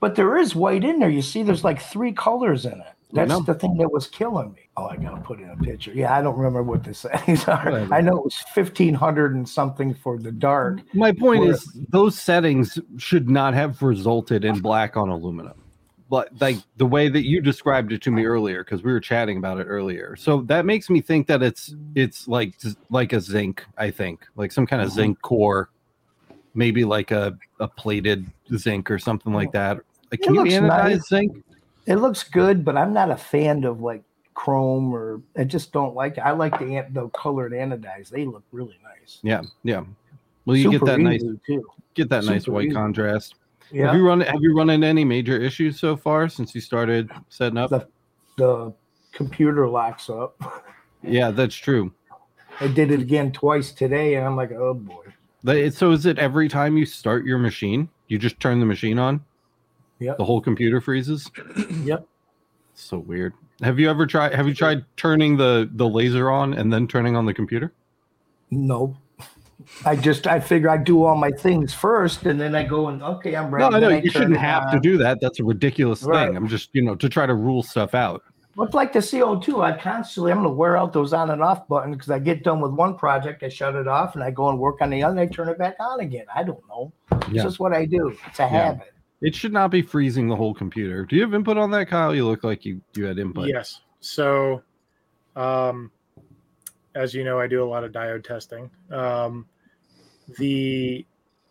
but 0.00 0.16
there 0.16 0.36
is 0.36 0.54
white 0.54 0.82
in 0.84 0.98
there. 0.98 1.08
You 1.10 1.22
see, 1.22 1.42
there's 1.42 1.62
like 1.64 1.80
three 1.80 2.12
colors 2.12 2.66
in 2.66 2.72
it. 2.72 2.86
That's 3.14 3.44
the 3.44 3.52
thing 3.54 3.76
that 3.76 3.92
was 3.92 4.06
killing 4.06 4.54
me. 4.54 4.60
Oh, 4.78 4.86
I 4.86 4.96
gotta 4.96 5.20
put 5.20 5.38
in 5.38 5.50
a 5.50 5.56
picture. 5.58 5.92
Yeah, 5.94 6.16
I 6.16 6.22
don't 6.22 6.34
remember 6.36 6.62
what 6.62 6.82
the 6.82 6.94
settings 7.04 7.46
are. 7.46 7.70
Whatever. 7.70 7.94
I 7.94 8.00
know 8.00 8.16
it 8.16 8.24
was 8.24 8.36
fifteen 8.54 8.94
hundred 8.94 9.34
and 9.34 9.46
something 9.46 9.92
for 9.92 10.18
the 10.18 10.32
dark. 10.32 10.80
My 10.94 11.12
point 11.12 11.44
Or- 11.44 11.50
is 11.52 11.70
those 11.90 12.18
settings 12.18 12.78
should 12.96 13.28
not 13.28 13.52
have 13.52 13.82
resulted 13.82 14.46
in 14.46 14.60
black 14.60 14.96
on 14.96 15.10
aluminum. 15.10 15.61
But 16.12 16.28
like 16.42 16.58
the 16.76 16.84
way 16.84 17.08
that 17.08 17.26
you 17.26 17.40
described 17.40 17.90
it 17.90 18.02
to 18.02 18.10
me 18.10 18.26
earlier, 18.26 18.62
because 18.62 18.82
we 18.82 18.92
were 18.92 19.00
chatting 19.00 19.38
about 19.38 19.58
it 19.60 19.64
earlier. 19.64 20.14
So 20.14 20.42
that 20.42 20.66
makes 20.66 20.90
me 20.90 21.00
think 21.00 21.26
that 21.28 21.42
it's 21.42 21.74
it's 21.94 22.28
like 22.28 22.52
like 22.90 23.14
a 23.14 23.20
zinc, 23.22 23.64
I 23.78 23.90
think, 23.90 24.26
like 24.36 24.52
some 24.52 24.66
kind 24.66 24.82
of 24.82 24.88
mm-hmm. 24.88 24.96
zinc 24.96 25.22
core, 25.22 25.70
maybe 26.52 26.84
like 26.84 27.12
a, 27.12 27.38
a 27.60 27.66
plated 27.66 28.26
zinc 28.54 28.90
or 28.90 28.98
something 28.98 29.32
like 29.32 29.52
that. 29.52 29.78
Like, 30.10 30.20
It 30.20 30.22
can 30.24 30.34
you 30.34 30.42
looks 30.42 30.52
anodize 30.52 30.90
nice. 30.90 31.08
zinc? 31.08 31.44
It 31.86 31.96
looks 31.96 32.24
good, 32.24 32.62
but 32.62 32.76
I'm 32.76 32.92
not 32.92 33.10
a 33.10 33.16
fan 33.16 33.64
of 33.64 33.80
like 33.80 34.02
chrome 34.34 34.92
or 34.92 35.22
I 35.34 35.44
just 35.44 35.72
don't 35.72 35.94
like 35.94 36.18
it. 36.18 36.20
I 36.20 36.32
like 36.32 36.58
the 36.58 36.76
an- 36.76 36.92
the 36.92 37.08
colored 37.08 37.52
anodized. 37.52 38.10
They 38.10 38.26
look 38.26 38.44
really 38.52 38.78
nice. 38.84 39.18
Yeah, 39.22 39.40
yeah. 39.64 39.82
Well, 40.44 40.58
you 40.58 40.72
get 40.72 40.84
that 40.84 41.00
nice 41.00 41.24
too. 41.46 41.64
get 41.94 42.10
that 42.10 42.24
nice 42.26 42.46
white 42.46 42.66
easy. 42.66 42.74
contrast. 42.74 43.36
Have 43.74 43.94
you 43.96 44.06
run 44.06 44.20
have 44.20 44.40
you 44.40 44.54
run 44.56 44.70
into 44.70 44.86
any 44.86 45.04
major 45.04 45.36
issues 45.40 45.78
so 45.80 45.96
far 45.96 46.28
since 46.28 46.54
you 46.54 46.60
started 46.60 47.10
setting 47.28 47.58
up? 47.58 47.70
The- 47.70 47.88
The 48.36 48.74
computer 49.12 49.68
locks 49.68 50.08
up. 50.08 50.40
Yeah, 51.02 51.30
that's 51.30 51.54
true. 51.54 51.92
I 52.60 52.68
did 52.68 52.90
it 52.90 53.00
again 53.00 53.32
twice 53.32 53.72
today, 53.72 54.14
and 54.14 54.24
I'm 54.26 54.36
like, 54.36 54.52
oh 54.52 54.74
boy. 54.74 55.70
So 55.70 55.90
is 55.90 56.06
it 56.06 56.18
every 56.18 56.48
time 56.48 56.76
you 56.76 56.86
start 56.86 57.24
your 57.26 57.38
machine, 57.38 57.88
you 58.08 58.18
just 58.18 58.38
turn 58.40 58.60
the 58.60 58.66
machine 58.66 58.98
on? 58.98 59.24
Yep. 59.98 60.16
The 60.18 60.24
whole 60.24 60.40
computer 60.40 60.80
freezes? 60.80 61.30
Yep. 61.84 62.06
So 62.74 62.98
weird. 62.98 63.34
Have 63.62 63.78
you 63.78 63.90
ever 63.90 64.06
tried 64.06 64.34
have 64.34 64.48
you 64.48 64.54
tried 64.54 64.84
turning 64.96 65.36
the 65.36 65.68
the 65.74 65.88
laser 65.88 66.30
on 66.30 66.54
and 66.54 66.72
then 66.72 66.88
turning 66.88 67.16
on 67.16 67.26
the 67.26 67.34
computer? 67.34 67.72
No. 68.50 68.96
I 69.84 69.96
just 69.96 70.26
I 70.26 70.40
figure 70.40 70.68
I 70.68 70.76
do 70.76 71.04
all 71.04 71.16
my 71.16 71.30
things 71.30 71.72
first, 71.74 72.24
and 72.26 72.40
then 72.40 72.54
I 72.54 72.62
go 72.64 72.88
and 72.88 73.02
okay, 73.02 73.34
I'm 73.36 73.52
ready. 73.52 73.70
No, 73.70 73.76
I 73.76 73.80
know 73.80 73.88
you 73.88 74.10
shouldn't 74.10 74.34
it 74.34 74.38
have 74.40 74.70
to 74.72 74.80
do 74.80 74.96
that. 74.98 75.18
That's 75.20 75.40
a 75.40 75.44
ridiculous 75.44 76.02
Right. 76.02 76.26
thing. 76.28 76.36
I'm 76.36 76.48
just, 76.48 76.70
you 76.72 76.82
know, 76.82 76.94
to 76.96 77.08
try 77.08 77.26
to 77.26 77.34
rule 77.34 77.62
stuff 77.62 77.94
out. 77.94 78.22
It's 78.58 78.74
like 78.74 78.92
the 78.92 78.98
CO2. 78.98 79.62
I 79.62 79.78
constantly 79.78 80.30
I'm 80.30 80.38
gonna 80.38 80.50
wear 80.52 80.76
out 80.76 80.92
those 80.92 81.12
on 81.14 81.30
and 81.30 81.42
off 81.42 81.66
buttons 81.68 81.96
because 81.96 82.10
I 82.10 82.18
get 82.18 82.44
done 82.44 82.60
with 82.60 82.72
one 82.72 82.96
project, 82.98 83.42
I 83.42 83.48
shut 83.48 83.74
it 83.74 83.88
off, 83.88 84.14
and 84.14 84.22
I 84.22 84.30
go 84.30 84.50
and 84.50 84.58
work 84.58 84.82
on 84.82 84.90
the 84.90 85.02
other, 85.02 85.12
and 85.12 85.20
I 85.20 85.26
turn 85.26 85.48
it 85.48 85.58
back 85.58 85.76
on 85.80 86.00
again. 86.00 86.26
I 86.34 86.42
don't 86.42 86.60
know. 86.68 86.92
It's 87.12 87.28
Yeah. 87.30 87.42
just 87.44 87.58
what 87.60 87.72
I 87.72 87.86
do. 87.86 88.14
It's 88.26 88.40
a 88.40 88.46
habit. 88.46 88.92
It 89.22 89.34
should 89.34 89.52
not 89.52 89.70
be 89.70 89.80
freezing 89.82 90.28
the 90.28 90.36
whole 90.36 90.52
computer. 90.52 91.06
Do 91.06 91.16
you 91.16 91.22
have 91.22 91.32
input 91.32 91.56
on 91.56 91.70
that, 91.70 91.88
Kyle? 91.88 92.14
You 92.14 92.26
look 92.26 92.44
like 92.44 92.64
you 92.64 92.80
you 92.94 93.06
had 93.06 93.18
input. 93.18 93.48
Yes. 93.48 93.80
So, 94.00 94.62
um, 95.36 95.90
as 96.94 97.14
you 97.14 97.24
know, 97.24 97.38
I 97.38 97.46
do 97.46 97.62
a 97.62 97.68
lot 97.68 97.84
of 97.84 97.92
diode 97.92 98.24
testing. 98.24 98.70
Um, 98.90 99.46
the 100.38 101.04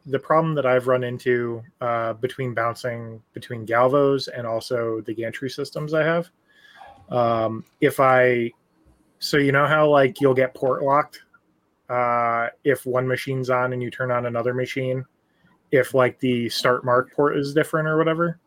the 0.08 0.20
problem 0.20 0.56
that 0.56 0.66
I've 0.66 0.88
run 0.88 1.04
into 1.04 1.62
uh, 1.80 2.14
between 2.14 2.54
bouncing 2.54 3.22
between 3.34 3.66
Galvos 3.66 4.28
and 4.28 4.48
also 4.48 5.02
the 5.02 5.14
gantry 5.14 5.50
systems 5.50 5.94
I 5.94 6.04
have, 6.04 6.30
um, 7.10 7.64
if 7.82 8.00
I, 8.00 8.52
so 9.20 9.38
you 9.38 9.52
know 9.52 9.68
how 9.68 9.90
like 9.90 10.20
you'll 10.20 10.34
get 10.34 10.56
port 10.56 10.82
locked 10.82 11.22
uh, 11.90 12.48
if 12.64 12.86
one 12.86 13.08
machine's 13.08 13.50
on 13.50 13.74
and 13.74 13.84
you 13.84 13.92
turn 13.92 14.12
on 14.12 14.26
another 14.26 14.54
machine, 14.54 15.06
if 15.72 15.94
like 15.94 16.20
the 16.20 16.50
start 16.50 16.84
mark 16.84 17.14
port 17.14 17.38
is 17.38 17.54
different 17.54 17.88
or 17.88 17.98
whatever 17.98 18.40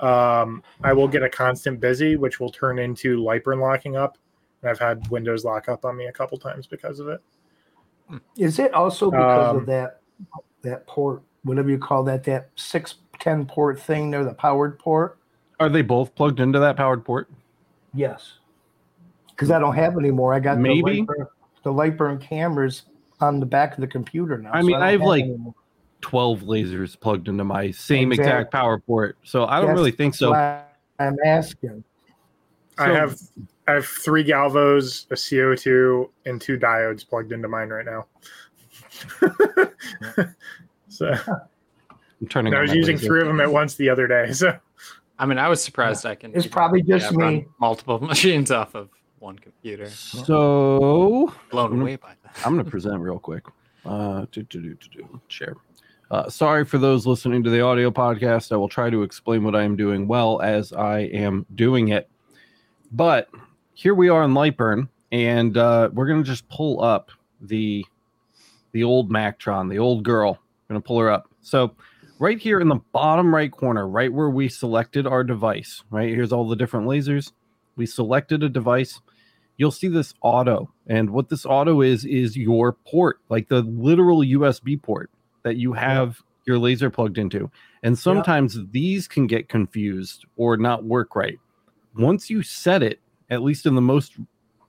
um, 0.00 0.62
I 0.82 0.92
will 0.92 1.08
get 1.08 1.22
a 1.22 1.28
constant 1.28 1.80
busy, 1.80 2.16
which 2.16 2.40
will 2.40 2.50
turn 2.50 2.78
into 2.78 3.22
Lightburn 3.22 3.60
locking 3.60 3.96
up. 3.96 4.18
And 4.64 4.70
I've 4.70 4.78
had 4.78 5.06
Windows 5.10 5.44
lock 5.44 5.68
up 5.68 5.84
on 5.84 5.94
me 5.94 6.06
a 6.06 6.12
couple 6.12 6.38
times 6.38 6.66
because 6.66 6.98
of 7.00 7.08
it. 7.08 7.20
Is 8.38 8.58
it 8.58 8.72
also 8.72 9.10
because 9.10 9.50
Um, 9.50 9.56
of 9.58 9.66
that 9.66 10.00
that 10.62 10.86
port, 10.86 11.22
whatever 11.42 11.68
you 11.68 11.76
call 11.76 12.02
that, 12.04 12.24
that 12.24 12.48
six 12.56 12.94
ten 13.20 13.44
port 13.44 13.78
thing 13.78 14.10
there, 14.10 14.24
the 14.24 14.32
powered 14.32 14.78
port? 14.78 15.18
Are 15.60 15.68
they 15.68 15.82
both 15.82 16.14
plugged 16.14 16.40
into 16.40 16.58
that 16.60 16.76
powered 16.76 17.04
port? 17.04 17.30
Yes. 17.92 18.38
Because 19.28 19.50
I 19.50 19.58
don't 19.58 19.74
have 19.74 19.98
anymore. 19.98 20.32
I 20.32 20.40
got 20.40 20.58
Maybe. 20.58 20.80
the 21.02 21.06
Lightburn, 21.06 21.26
the 21.64 21.72
Lightburn 21.72 22.20
cameras 22.22 22.84
on 23.20 23.38
the 23.40 23.46
back 23.46 23.74
of 23.74 23.80
the 23.82 23.86
computer 23.86 24.38
now. 24.38 24.50
I 24.52 24.62
mean, 24.62 24.72
don't 24.72 24.82
I 24.82 24.92
have, 24.92 25.02
like, 25.02 25.24
any 25.24 25.36
more. 25.36 25.54
12 26.00 26.42
lasers 26.42 26.98
plugged 26.98 27.28
into 27.28 27.44
my 27.44 27.70
same 27.70 28.10
Exactly. 28.12 28.32
exact 28.32 28.52
power 28.52 28.78
port. 28.78 29.16
So 29.24 29.44
I 29.46 29.58
don't 29.58 29.68
That's 29.68 29.76
really 29.78 29.90
think 29.90 30.14
so. 30.14 30.32
I'm 30.34 31.16
asking. 31.26 31.84
I 32.78 32.88
have 32.92 33.18
I 33.66 33.72
have 33.72 33.86
three 33.86 34.24
Galvos, 34.24 35.06
a 35.10 35.14
CO2, 35.14 36.08
and 36.26 36.40
two 36.40 36.58
diodes 36.58 37.08
plugged 37.08 37.32
into 37.32 37.48
mine 37.48 37.68
right 37.70 37.86
now. 37.86 38.06
so 40.88 41.14
I'm 41.28 42.28
turning 42.28 42.54
I 42.54 42.60
was 42.60 42.70
my 42.70 42.76
using 42.76 42.96
laser. 42.96 43.06
three 43.06 43.20
of 43.22 43.26
them 43.26 43.40
at 43.40 43.50
once 43.50 43.74
the 43.76 43.88
other 43.88 44.06
day. 44.06 44.32
So 44.32 44.56
I 45.18 45.26
mean, 45.26 45.38
I 45.38 45.48
was 45.48 45.62
surprised 45.62 46.04
I 46.06 46.14
can. 46.14 46.32
It's 46.34 46.46
probably 46.46 46.82
just 46.82 47.12
yeah, 47.12 47.16
me. 47.30 47.46
multiple 47.60 47.98
machines 48.02 48.50
off 48.50 48.74
of 48.74 48.90
one 49.20 49.38
computer. 49.38 49.86
So 49.88 51.32
Blown 51.50 51.72
Mhm. 51.72 51.80
away 51.82 51.96
by 51.96 52.14
that. 52.24 52.36
I'm 52.44 52.54
going 52.54 52.64
to 52.64 52.70
present 52.70 53.00
real 53.00 53.18
quick. 53.18 53.44
Uh, 53.86 54.26
do, 54.32 54.42
do, 54.44 54.60
do, 54.60 54.74
do, 54.74 54.88
do. 54.98 55.20
Share. 55.28 55.54
Uh, 56.10 56.28
sorry 56.28 56.64
for 56.64 56.78
those 56.78 57.06
listening 57.06 57.42
to 57.44 57.50
the 57.50 57.60
audio 57.60 57.90
podcast. 57.90 58.52
I 58.52 58.56
will 58.56 58.68
try 58.68 58.90
to 58.90 59.02
explain 59.02 59.42
what 59.44 59.54
I 59.54 59.62
am 59.62 59.76
doing 59.76 60.06
well 60.06 60.40
as 60.42 60.72
I 60.72 61.00
am 61.00 61.46
doing 61.54 61.88
it. 61.88 62.08
But 62.92 63.28
here 63.74 63.94
we 63.94 64.08
are 64.08 64.22
in 64.24 64.32
Lightburn, 64.34 64.88
and 65.12 65.56
uh, 65.56 65.90
we're 65.92 66.06
going 66.06 66.22
to 66.22 66.28
just 66.28 66.48
pull 66.48 66.82
up 66.82 67.10
the 67.40 67.84
the 68.72 68.84
old 68.84 69.10
Mactron, 69.10 69.68
the 69.68 69.78
old 69.78 70.02
girl. 70.02 70.30
I'm 70.68 70.74
going 70.74 70.82
to 70.82 70.86
pull 70.86 70.98
her 70.98 71.10
up. 71.10 71.30
So 71.42 71.74
right 72.18 72.38
here 72.38 72.60
in 72.60 72.68
the 72.68 72.80
bottom 72.92 73.32
right 73.32 73.50
corner, 73.50 73.86
right 73.86 74.12
where 74.12 74.30
we 74.30 74.48
selected 74.48 75.06
our 75.06 75.22
device, 75.22 75.84
right 75.90 76.08
here's 76.08 76.32
all 76.32 76.48
the 76.48 76.56
different 76.56 76.86
lasers. 76.86 77.32
We 77.76 77.86
selected 77.86 78.42
a 78.42 78.48
device 78.48 79.00
you'll 79.56 79.70
see 79.70 79.88
this 79.88 80.14
auto 80.20 80.70
and 80.86 81.10
what 81.10 81.28
this 81.28 81.46
auto 81.46 81.80
is 81.80 82.04
is 82.04 82.36
your 82.36 82.72
port 82.72 83.20
like 83.28 83.48
the 83.48 83.62
literal 83.62 84.20
usb 84.20 84.82
port 84.82 85.10
that 85.42 85.56
you 85.56 85.72
have 85.72 86.20
your 86.46 86.58
laser 86.58 86.90
plugged 86.90 87.18
into 87.18 87.50
and 87.82 87.98
sometimes 87.98 88.58
these 88.70 89.06
can 89.06 89.26
get 89.26 89.48
confused 89.48 90.24
or 90.36 90.56
not 90.56 90.84
work 90.84 91.14
right 91.14 91.38
once 91.96 92.30
you 92.30 92.42
set 92.42 92.82
it 92.82 93.00
at 93.30 93.42
least 93.42 93.66
in 93.66 93.74
the 93.74 93.80
most 93.80 94.14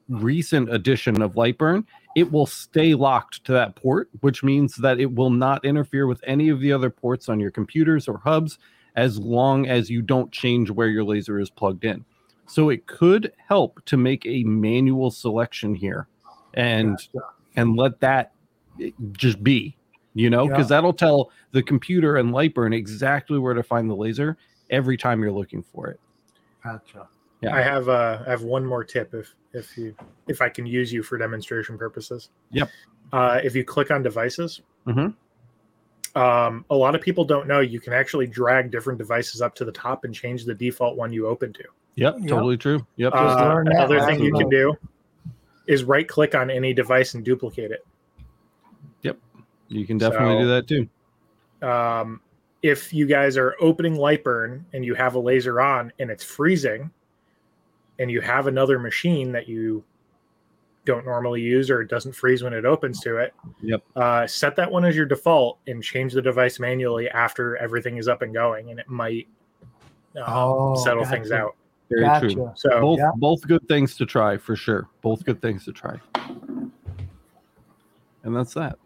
recent 0.08 0.72
edition 0.74 1.22
of 1.22 1.34
lightburn 1.34 1.84
it 2.16 2.32
will 2.32 2.46
stay 2.46 2.94
locked 2.94 3.44
to 3.44 3.52
that 3.52 3.76
port 3.76 4.10
which 4.22 4.44
means 4.44 4.76
that 4.76 5.00
it 5.00 5.12
will 5.14 5.32
not 5.32 5.66
interfere 5.66 6.08
with 6.08 6.22
any 6.26 6.50
of 6.50 6.60
the 6.60 6.72
other 6.72 6.90
ports 6.90 7.28
on 7.28 7.40
your 7.40 7.52
computers 7.52 8.08
or 8.08 8.20
hubs 8.20 8.60
as 8.96 9.18
long 9.20 9.68
as 9.68 9.90
you 9.90 10.02
don't 10.02 10.32
change 10.32 10.70
where 10.70 10.88
your 10.88 11.04
laser 11.04 11.40
is 11.40 11.50
plugged 11.50 11.84
in 11.84 12.06
so 12.48 12.70
it 12.70 12.86
could 12.86 13.34
help 13.48 13.84
to 13.86 13.98
make 13.98 14.26
a 14.26 14.44
manual 14.44 15.10
selection 15.10 15.74
here 15.74 16.08
and 16.54 17.08
and 17.56 17.76
let 17.76 18.00
that 18.00 18.34
just 19.12 19.44
be, 19.44 19.76
you 20.14 20.30
know, 20.30 20.48
because 20.48 20.70
that'll 20.70 20.94
tell 20.94 21.32
the 21.52 21.64
computer 21.64 22.18
and 22.18 22.32
Lightburn 22.32 22.74
exactly 22.74 23.40
where 23.40 23.54
to 23.54 23.64
find 23.64 23.90
the 23.90 23.96
laser 23.96 24.38
every 24.70 24.98
time 24.98 25.22
you're 25.22 25.32
looking 25.32 25.64
for 25.64 25.88
it. 25.88 26.00
Gotcha. 26.64 27.08
Yeah. 27.46 27.56
I 27.56 27.62
have 27.62 27.88
uh, 27.90 28.24
I 28.26 28.30
have 28.30 28.44
one 28.44 28.66
more 28.66 28.84
tip 28.84 29.14
if 29.14 29.34
if 29.54 29.78
you 29.78 29.96
if 30.28 30.42
I 30.42 30.50
can 30.50 30.66
use 30.66 30.92
you 30.92 31.04
for 31.04 31.18
demonstration 31.18 31.78
purposes. 31.78 32.30
Yep. 32.52 32.70
Uh, 33.14 33.40
if 33.44 33.56
you 33.56 33.64
click 33.64 33.92
on 33.92 34.02
devices, 34.04 34.62
Mhm. 34.88 35.14
um, 36.16 36.66
a 36.70 36.76
lot 36.76 36.96
of 36.96 37.02
people 37.02 37.24
don't 37.26 37.48
know 37.48 37.60
you 37.60 37.80
can 37.80 37.94
actually 37.94 38.28
drag 38.28 38.72
different 38.72 38.98
devices 38.98 39.42
up 39.42 39.54
to 39.56 39.66
the 39.66 39.72
top 39.72 40.06
and 40.06 40.14
change 40.14 40.46
the 40.46 40.54
default 40.54 40.98
one 40.98 41.12
you 41.14 41.28
open 41.28 41.54
to. 41.54 41.64
Yep, 41.96 42.16
Yep. 42.20 42.28
totally 42.30 42.58
true. 42.58 42.86
Yep. 42.98 43.14
Just 43.14 43.40
Uh, 43.40 43.58
another 43.66 44.02
thing 44.02 44.22
you 44.22 44.34
can 44.34 44.50
do 44.50 44.74
is 45.68 45.84
right 45.84 46.08
click 46.08 46.36
on 46.36 46.50
any 46.50 46.74
device 46.74 47.14
and 47.14 47.24
duplicate 47.24 47.72
it. 47.72 47.86
Yep, 49.04 49.18
you 49.70 49.86
can 49.86 49.98
definitely 49.98 50.36
So- 50.36 50.40
do 50.42 50.48
that 50.48 50.68
too. 50.68 50.88
um, 51.68 52.22
if 52.62 52.94
you 52.94 53.06
guys 53.06 53.38
are 53.38 53.56
opening 53.60 53.94
Lightburn 53.96 54.64
and 54.74 54.84
you 54.84 54.96
have 54.96 55.14
a 55.16 55.20
laser 55.20 55.62
on 55.62 55.94
and 56.00 56.10
it's 56.10 56.24
freezing, 56.24 56.90
and 58.00 58.10
you 58.12 58.22
have 58.22 58.48
another 58.48 58.80
machine 58.80 59.32
that 59.32 59.48
you 59.48 59.84
don't 60.86 61.06
normally 61.06 61.42
use 61.42 61.70
or 61.70 61.82
it 61.82 61.90
doesn't 61.90 62.14
freeze 62.14 62.44
when 62.44 62.54
it 62.54 62.66
opens 62.66 63.00
to 63.02 63.18
it, 63.18 63.34
Yep. 63.62 63.82
uh, 63.96 64.28
set 64.28 64.56
that 64.58 64.72
one 64.72 64.86
as 64.86 64.96
your 64.96 65.06
default 65.06 65.60
and 65.68 65.82
change 65.82 66.14
the 66.14 66.22
device 66.22 66.60
manually 66.60 67.10
after 67.10 67.58
everything 67.58 67.98
is 67.98 68.08
up 68.08 68.22
and 68.22 68.34
going, 68.34 68.70
and 68.70 68.80
it 68.80 68.88
might 68.88 69.28
um, 70.18 70.24
Oh, 70.28 70.76
settle 70.84 71.04
things 71.06 71.32
out. 71.32 71.56
Very 71.90 72.06
Gotcha. 72.06 72.30
true. 72.34 72.52
So 72.56 72.82
Both 72.82 73.00
Yeah. 73.00 73.12
both 73.16 73.42
good 73.48 73.68
things 73.68 73.96
to 73.98 74.06
try 74.06 74.38
for 74.38 74.56
sure. 74.56 74.88
Both 75.02 75.24
good 75.26 75.42
things 75.42 75.66
to 75.66 75.74
try. 75.74 76.00
And 78.24 78.36
that's 78.36 78.54
that. 78.56 78.78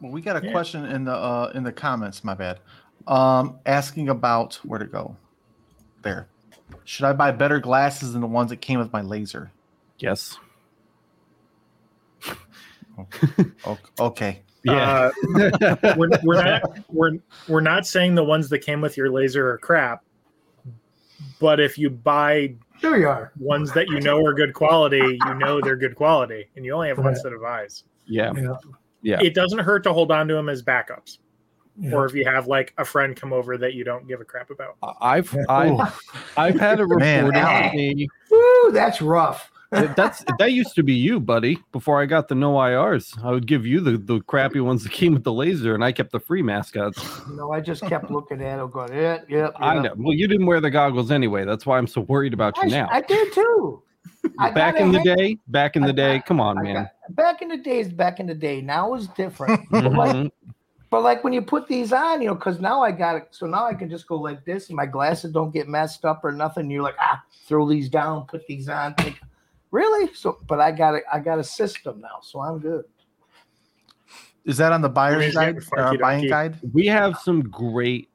Well, 0.00 0.12
we 0.12 0.20
got 0.20 0.36
a 0.36 0.44
Yeah. 0.44 0.50
question 0.52 0.84
in 0.84 1.04
the 1.04 1.12
uh, 1.14 1.52
in 1.54 1.62
the 1.62 1.72
comments. 1.72 2.24
My 2.24 2.34
bad. 2.34 2.60
Um, 3.06 3.58
asking 3.66 4.08
about 4.08 4.56
where 4.64 4.78
to 4.78 4.86
go. 4.86 5.16
There. 6.02 6.28
Should 6.84 7.04
I 7.06 7.12
buy 7.12 7.30
better 7.32 7.60
glasses 7.60 8.12
than 8.12 8.20
the 8.20 8.26
ones 8.26 8.50
that 8.50 8.60
came 8.60 8.78
with 8.78 8.92
my 8.92 9.00
laser? 9.02 9.50
Yes. 9.98 10.38
Okay. 14.00 14.42
Yeah. 14.66 15.10
uh, 15.36 15.76
we're, 15.98 16.08
we're 16.22 16.42
not 16.42 16.62
we're 16.88 17.10
we're 17.48 17.60
not 17.60 17.86
saying 17.86 18.14
the 18.14 18.24
ones 18.24 18.48
that 18.48 18.60
came 18.60 18.80
with 18.80 18.96
your 18.96 19.10
laser 19.10 19.50
are 19.50 19.58
crap, 19.58 20.02
but 21.38 21.60
if 21.60 21.76
you 21.76 21.90
buy 21.90 22.54
Sure 22.80 22.96
you 22.96 23.06
are. 23.06 23.30
ones 23.38 23.72
that 23.74 23.88
you 23.88 24.00
know 24.00 24.24
are 24.24 24.32
good 24.32 24.54
quality, 24.54 25.18
you 25.26 25.34
know 25.34 25.60
they're 25.60 25.76
good 25.76 25.94
quality, 25.94 26.48
and 26.56 26.64
you 26.64 26.72
only 26.72 26.88
have 26.88 26.96
one 26.96 27.08
Right. 27.08 27.16
set 27.18 27.34
of 27.34 27.44
eyes. 27.44 27.84
yeah. 28.06 28.32
Yeah. 28.34 28.54
Yeah. 29.02 29.18
It 29.20 29.34
doesn't 29.34 29.58
hurt 29.58 29.82
to 29.84 29.92
hold 29.92 30.10
on 30.10 30.28
to 30.28 30.34
them 30.34 30.48
as 30.48 30.62
backups, 30.62 31.18
yeah. 31.78 31.92
or 31.94 32.06
if 32.06 32.14
you 32.14 32.24
have 32.24 32.46
like 32.46 32.72
a 32.78 32.84
friend 32.84 33.16
come 33.16 33.32
over 33.32 33.56
that 33.58 33.74
you 33.74 33.84
don't 33.84 34.06
give 34.06 34.20
a 34.20 34.24
crap 34.24 34.50
about. 34.50 34.76
I've 35.00 35.32
Yeah. 35.32 35.44
I've 35.48 36.00
I've 36.36 36.60
had 36.60 36.80
it 36.80 36.86
Man, 36.88 37.26
reported 37.26 37.40
ow. 37.40 37.70
to 37.70 37.76
me. 37.76 38.08
Woo, 38.30 38.72
that's 38.72 39.00
rough. 39.02 39.50
That's 39.70 40.24
that 40.38 40.52
used 40.52 40.76
to 40.76 40.84
be 40.84 40.94
you, 40.94 41.18
buddy. 41.18 41.58
Before 41.72 42.00
I 42.00 42.06
got 42.06 42.28
the 42.28 42.36
NoIRs, 42.36 43.22
I 43.24 43.32
would 43.32 43.46
give 43.46 43.66
you 43.66 43.80
the, 43.80 43.96
the 43.96 44.20
crappy 44.20 44.60
ones 44.60 44.84
that 44.84 44.92
came 44.92 45.12
with 45.14 45.24
the 45.24 45.32
laser, 45.32 45.74
and 45.74 45.82
I 45.82 45.90
kept 45.90 46.12
the 46.12 46.20
free 46.20 46.42
mascots. 46.42 47.02
No, 47.28 47.50
I 47.50 47.60
just 47.60 47.82
kept 47.82 48.08
looking 48.08 48.40
at 48.40 48.62
it, 48.62 48.70
going, 48.70 48.92
yeah, 48.92 49.22
yeah. 49.28 49.50
I 49.56 49.80
know. 49.80 49.92
Well, 49.96 50.12
you 50.12 50.28
didn't 50.28 50.46
wear 50.46 50.60
the 50.60 50.70
goggles 50.70 51.10
anyway. 51.10 51.44
That's 51.44 51.66
why 51.66 51.78
I'm 51.78 51.88
so 51.88 52.02
worried 52.02 52.32
about 52.32 52.56
I, 52.58 52.66
you 52.66 52.70
now. 52.70 52.88
I 52.92 53.00
did 53.00 53.32
too. 53.32 53.82
I 54.38 54.50
back 54.50 54.76
in 54.76 54.92
the 54.92 55.00
hang- 55.00 55.16
day, 55.16 55.38
back 55.48 55.74
in 55.74 55.82
I 55.82 55.86
the 55.88 55.92
day. 55.92 56.22
Come 56.24 56.40
on, 56.40 56.58
I 56.58 56.62
man. 56.62 56.74
got- 56.74 57.16
back 57.16 57.42
in 57.42 57.48
the 57.48 57.56
days, 57.56 57.92
back 57.92 58.20
in 58.20 58.26
the 58.26 58.34
day. 58.34 58.60
Now 58.60 58.94
is 58.94 59.08
different. 59.08 59.60
but, 59.70 59.84
mm-hmm. 59.84 59.96
like. 59.96 60.32
But 60.94 61.02
like 61.02 61.24
when 61.24 61.32
you 61.32 61.42
put 61.42 61.66
these 61.66 61.92
on, 61.92 62.22
you 62.22 62.28
know, 62.28 62.36
because 62.36 62.60
now 62.60 62.80
I 62.80 62.92
got 62.92 63.16
it. 63.16 63.26
So 63.32 63.46
now 63.46 63.66
I 63.66 63.74
can 63.74 63.90
just 63.90 64.06
go 64.06 64.14
like 64.14 64.44
this, 64.44 64.68
and 64.68 64.76
my 64.76 64.86
glasses 64.86 65.32
don't 65.32 65.52
get 65.52 65.66
messed 65.66 66.04
up 66.04 66.24
or 66.24 66.30
nothing. 66.30 66.70
You're 66.70 66.84
like, 66.84 66.94
ah, 67.00 67.20
throw 67.48 67.68
these 67.68 67.88
down, 67.88 68.26
put 68.26 68.46
these 68.46 68.68
on. 68.68 68.94
Think, 68.94 69.18
really? 69.72 70.14
So, 70.14 70.38
but 70.46 70.60
I 70.60 70.70
got 70.70 70.94
it. 70.94 71.02
I 71.12 71.18
got 71.18 71.40
a 71.40 71.42
system 71.42 72.00
now, 72.00 72.20
so 72.22 72.38
I'm 72.38 72.60
good. 72.60 72.84
Is 74.44 74.56
that 74.58 74.70
on 74.70 74.82
the 74.82 74.88
buyer's 74.88 75.34
Everybody's 75.34 75.68
guide? 75.68 75.76
getting 75.76 76.00
Uh, 76.00 76.00
buying 76.00 76.28
guide? 76.28 76.58
We 76.72 76.86
have 76.86 77.18
some 77.18 77.42
great, 77.42 78.08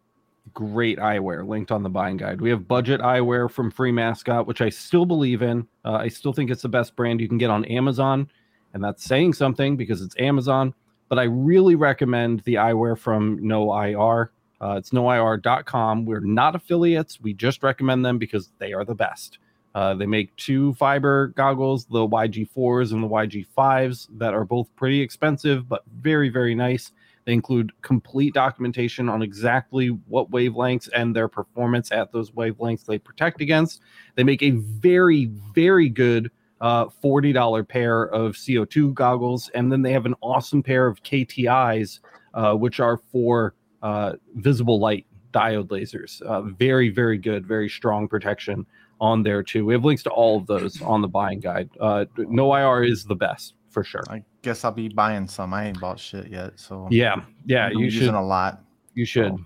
great 0.53 0.99
eyewear 0.99 1.45
linked 1.45 1.73
on 1.73 1.83
the 1.83 1.89
buying 1.89 2.15
guide. 2.15 2.39
We 2.39 2.49
have 2.49 2.65
budget 2.65 3.01
eyewear 3.01 3.51
from 3.51 3.71
Free 3.71 3.91
Mascot, 3.91 4.47
which 4.47 4.61
I 4.61 4.69
still 4.69 5.05
believe 5.05 5.41
in. 5.41 5.67
Uh, 5.83 5.95
I 5.95 6.07
still 6.07 6.31
think 6.31 6.49
it's 6.49 6.61
the 6.61 6.69
best 6.69 6.95
brand 6.95 7.19
you 7.19 7.27
can 7.27 7.39
get 7.39 7.49
on 7.49 7.65
Amazon, 7.65 8.29
and 8.73 8.81
that's 8.81 9.03
saying 9.03 9.33
something 9.33 9.75
because 9.75 10.01
it's 10.01 10.15
Amazon. 10.17 10.73
But 11.09 11.19
I 11.19 11.23
really 11.23 11.75
recommend 11.75 12.41
the 12.41 12.55
eyewear 12.55 12.97
from 12.97 13.39
NoIR. 13.39 14.29
Uh, 14.61 14.75
it's 14.77 14.93
noir.com. 14.93 16.05
We're 16.05 16.19
not 16.19 16.55
affiliates. 16.55 17.19
We 17.19 17.33
just 17.33 17.63
recommend 17.63 18.05
them 18.05 18.17
because 18.17 18.51
they 18.59 18.73
are 18.73 18.85
the 18.85 18.95
best. 18.95 19.39
Uh, 19.75 19.93
they 19.93 20.05
make 20.05 20.35
two 20.35 20.73
fiber 20.73 21.27
goggles, 21.27 21.85
the 21.85 22.07
YG4s 22.07 22.91
and 22.91 23.03
the 23.03 23.07
YG5s, 23.07 24.07
that 24.17 24.33
are 24.33 24.43
both 24.43 24.67
pretty 24.75 25.01
expensive 25.01 25.69
but 25.69 25.83
very, 26.01 26.29
very 26.29 26.55
nice. 26.55 26.91
They 27.25 27.33
include 27.33 27.71
complete 27.81 28.33
documentation 28.33 29.07
on 29.07 29.21
exactly 29.21 29.89
what 30.07 30.31
wavelengths 30.31 30.89
and 30.95 31.15
their 31.15 31.27
performance 31.27 31.91
at 31.91 32.11
those 32.11 32.31
wavelengths 32.31 32.85
they 32.85 32.97
protect 32.97 33.41
against. 33.41 33.81
They 34.15 34.23
make 34.23 34.41
a 34.41 34.51
very, 34.51 35.25
very 35.53 35.89
good 35.89 36.31
uh, 36.61 36.85
$40 37.03 37.67
pair 37.67 38.03
of 38.03 38.35
CO2 38.35 38.93
goggles. 38.93 39.49
And 39.53 39.71
then 39.71 39.81
they 39.81 39.91
have 39.93 40.05
an 40.05 40.15
awesome 40.21 40.61
pair 40.63 40.87
of 40.87 41.01
KTIs, 41.03 41.99
uh, 42.33 42.53
which 42.53 42.79
are 42.79 42.97
for 43.11 43.55
uh, 43.81 44.13
visible 44.35 44.79
light 44.79 45.05
diode 45.31 45.67
lasers. 45.67 46.21
Uh, 46.23 46.41
very, 46.41 46.89
very 46.89 47.17
good, 47.17 47.45
very 47.45 47.69
strong 47.69 48.07
protection 48.07 48.65
on 48.99 49.23
there 49.23 49.41
too. 49.43 49.65
We 49.65 49.73
have 49.73 49.85
links 49.85 50.03
to 50.03 50.09
all 50.09 50.37
of 50.37 50.47
those 50.47 50.81
on 50.93 51.01
the 51.01 51.07
buying 51.07 51.39
guide. 51.39 51.69
Uh, 51.79 52.05
NoIR 52.17 52.89
is 52.89 53.05
the 53.05 53.15
best 53.15 53.55
for 53.69 53.83
sure. 53.83 54.03
I 54.09 54.23
guess 54.41 54.65
I'll 54.65 54.71
be 54.71 54.89
buying 54.89 55.27
some. 55.27 55.53
I 55.53 55.67
ain't 55.67 55.79
bought 55.79 55.99
shit 55.99 56.27
yet, 56.27 56.59
so 56.59 56.87
Yeah, 56.89 57.23
yeah, 57.45 57.67
I'm 57.67 57.73
you 57.77 57.85
using 57.85 58.01
should. 58.01 58.13
a 58.15 58.21
lot. 58.21 58.63
You 58.95 59.05
should. 59.05 59.37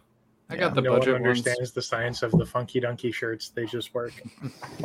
I 0.53 0.57
got 0.57 0.75
the 0.75 0.81
no 0.81 0.91
one 0.91 0.99
budget 0.99 1.13
ones. 1.15 1.25
understands 1.25 1.71
the 1.71 1.81
science 1.81 2.21
of 2.23 2.31
the 2.31 2.45
funky 2.45 2.79
donkey 2.79 3.11
shirts. 3.11 3.49
They 3.49 3.65
just 3.65 3.93
work. 3.93 4.13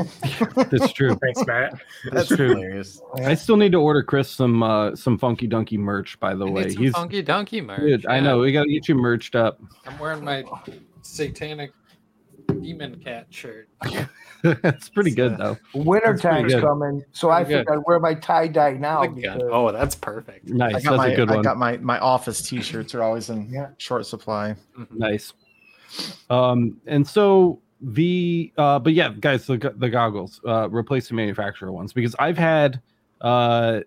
That's 0.71 0.93
true. 0.93 1.15
Thanks, 1.17 1.45
Matt. 1.47 1.75
That's 2.13 2.29
true. 2.29 2.49
hilarious. 2.51 3.01
I 3.25 3.35
still 3.35 3.57
need 3.57 3.73
to 3.73 3.79
order 3.79 4.03
Chris 4.03 4.31
some 4.31 4.63
uh 4.63 4.97
some 4.97 5.19
funky 5.19 5.47
donkey 5.47 5.79
merch. 5.79 6.19
By 6.21 6.35
the 6.35 6.47
I 6.47 6.51
way, 6.51 6.65
need 6.65 6.73
some 6.75 6.83
he's 6.83 6.93
funky 6.93 7.23
donkey 7.23 7.61
merch. 7.61 7.81
dude. 7.81 8.07
I 8.07 8.21
know 8.21 8.39
we 8.39 8.53
got 8.53 8.65
to 8.65 8.71
get 8.71 8.89
you 8.89 8.95
merched 8.95 9.35
up. 9.37 9.61
I'm 9.87 9.99
wearing 9.99 10.25
my 10.25 10.45
satanic 11.03 11.73
demon 12.61 13.01
cat 13.03 13.27
shirt. 13.31 13.69
It's 14.45 14.89
pretty 14.89 15.11
good 15.11 15.33
uh, 15.33 15.37
though. 15.75 15.83
Winter 15.83 16.11
That's 16.13 16.23
time's 16.23 16.55
coming, 16.55 17.03
so 17.11 17.29
I 17.29 17.43
Pretty 17.43 17.59
good. 17.59 17.67
think 17.67 17.77
I 17.77 17.83
wear 17.89 17.99
my 17.99 18.15
tie 18.15 18.47
dye 18.47 18.75
now. 18.75 19.05
Because- 19.05 19.43
Oh, 19.51 19.73
that's 19.73 19.97
perfect. 19.97 20.49
I 20.49 20.55
Nice. 20.55 20.73
got 20.75 20.83
That's 20.85 20.97
my 20.97 21.09
a 21.09 21.17
good 21.17 21.29
I 21.29 21.35
one. 21.35 21.43
got 21.43 21.57
my 21.59 21.77
my 21.79 21.99
office 21.99 22.41
T-shirts 22.49 22.95
are 22.95 23.03
always 23.03 23.31
in 23.31 23.49
Yeah. 23.51 23.71
short 23.79 24.07
supply. 24.07 24.55
Nice. 24.95 25.33
Um, 26.31 26.81
and 26.87 27.07
so 27.07 27.61
the 27.81 28.53
uh, 28.57 28.79
but 28.79 28.93
yeah, 28.93 29.13
guys, 29.21 29.47
the 29.47 29.75
the 29.77 29.89
goggles 29.89 30.41
uh, 30.47 30.69
replace 30.71 31.09
the 31.09 31.15
manufacturer 31.15 31.73
ones 31.73 31.93
because 31.93 32.15
I've 32.19 32.39
had 32.39 32.81
uh, 33.21 33.81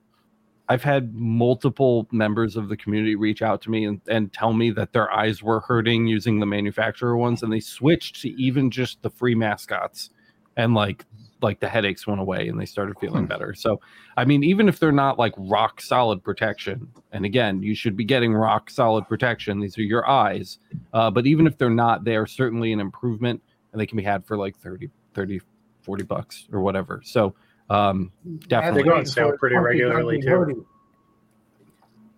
I've 0.70 0.84
had 0.84 1.14
multiple 1.14 2.08
members 2.12 2.56
of 2.56 2.70
the 2.70 2.78
community 2.78 3.16
reach 3.16 3.42
out 3.42 3.62
to 3.64 3.70
me 3.70 3.86
and, 3.86 4.00
and 4.08 4.32
tell 4.32 4.54
me 4.54 4.72
that 4.72 4.94
their 4.94 5.12
eyes 5.12 5.44
were 5.44 5.60
hurting 5.60 6.08
using 6.08 6.40
the 6.40 6.46
manufacturer 6.46 7.18
ones, 7.18 7.44
and 7.44 7.52
they 7.52 7.60
switched 7.60 8.22
to 8.22 8.30
even 8.42 8.72
just 8.72 9.02
the 9.02 9.10
free 9.10 9.36
mascots, 9.36 10.12
and 10.56 10.74
like 10.74 11.06
like 11.42 11.60
the 11.60 11.70
headaches 11.70 12.06
went 12.06 12.22
away 12.22 12.48
and 12.48 12.60
they 12.60 12.66
started 12.66 12.98
feeling 13.00 13.26
better. 13.26 13.54
So, 13.54 13.80
I 14.18 14.26
mean, 14.26 14.44
even 14.44 14.70
if 14.70 14.80
they're 14.80 14.92
not 14.92 15.18
like 15.18 15.34
rock 15.38 15.82
solid 15.82 16.24
protection, 16.24 16.88
and 17.12 17.26
again, 17.26 17.64
you 17.64 17.76
should 17.76 17.96
be 17.96 18.04
getting 18.04 18.34
rock 18.34 18.70
solid 18.70 19.08
protection. 19.08 19.60
These 19.60 19.78
are 19.78 19.84
your 19.84 20.08
eyes. 20.10 20.60
Uh, 20.94 21.12
but 21.12 21.26
even 21.26 21.48
if 21.48 21.58
they're 21.58 21.70
not, 21.70 22.04
they 22.04 22.16
are 22.16 22.28
certainly 22.28 22.74
an 22.74 22.80
improvement 22.80 23.42
and 23.72 23.82
they 23.82 23.86
can 23.86 23.98
be 23.98 24.04
had 24.04 24.26
for 24.26 24.38
like 24.38 24.58
30, 24.58 24.90
30, 25.14 25.42
40 25.82 26.04
bucks 26.04 26.48
or 26.52 26.62
whatever. 26.62 27.02
So, 27.04 27.36
um, 27.70 28.12
definitely. 28.48 28.84
They 28.84 28.86
go 28.86 28.92
on 28.92 28.98
waiting 29.00 29.12
sale 29.12 29.38
pretty 29.38 29.56
funky 29.56 29.66
regularly, 29.66 30.16
donkey 30.18 30.28
too. 30.28 30.38
hoodie. 30.38 30.62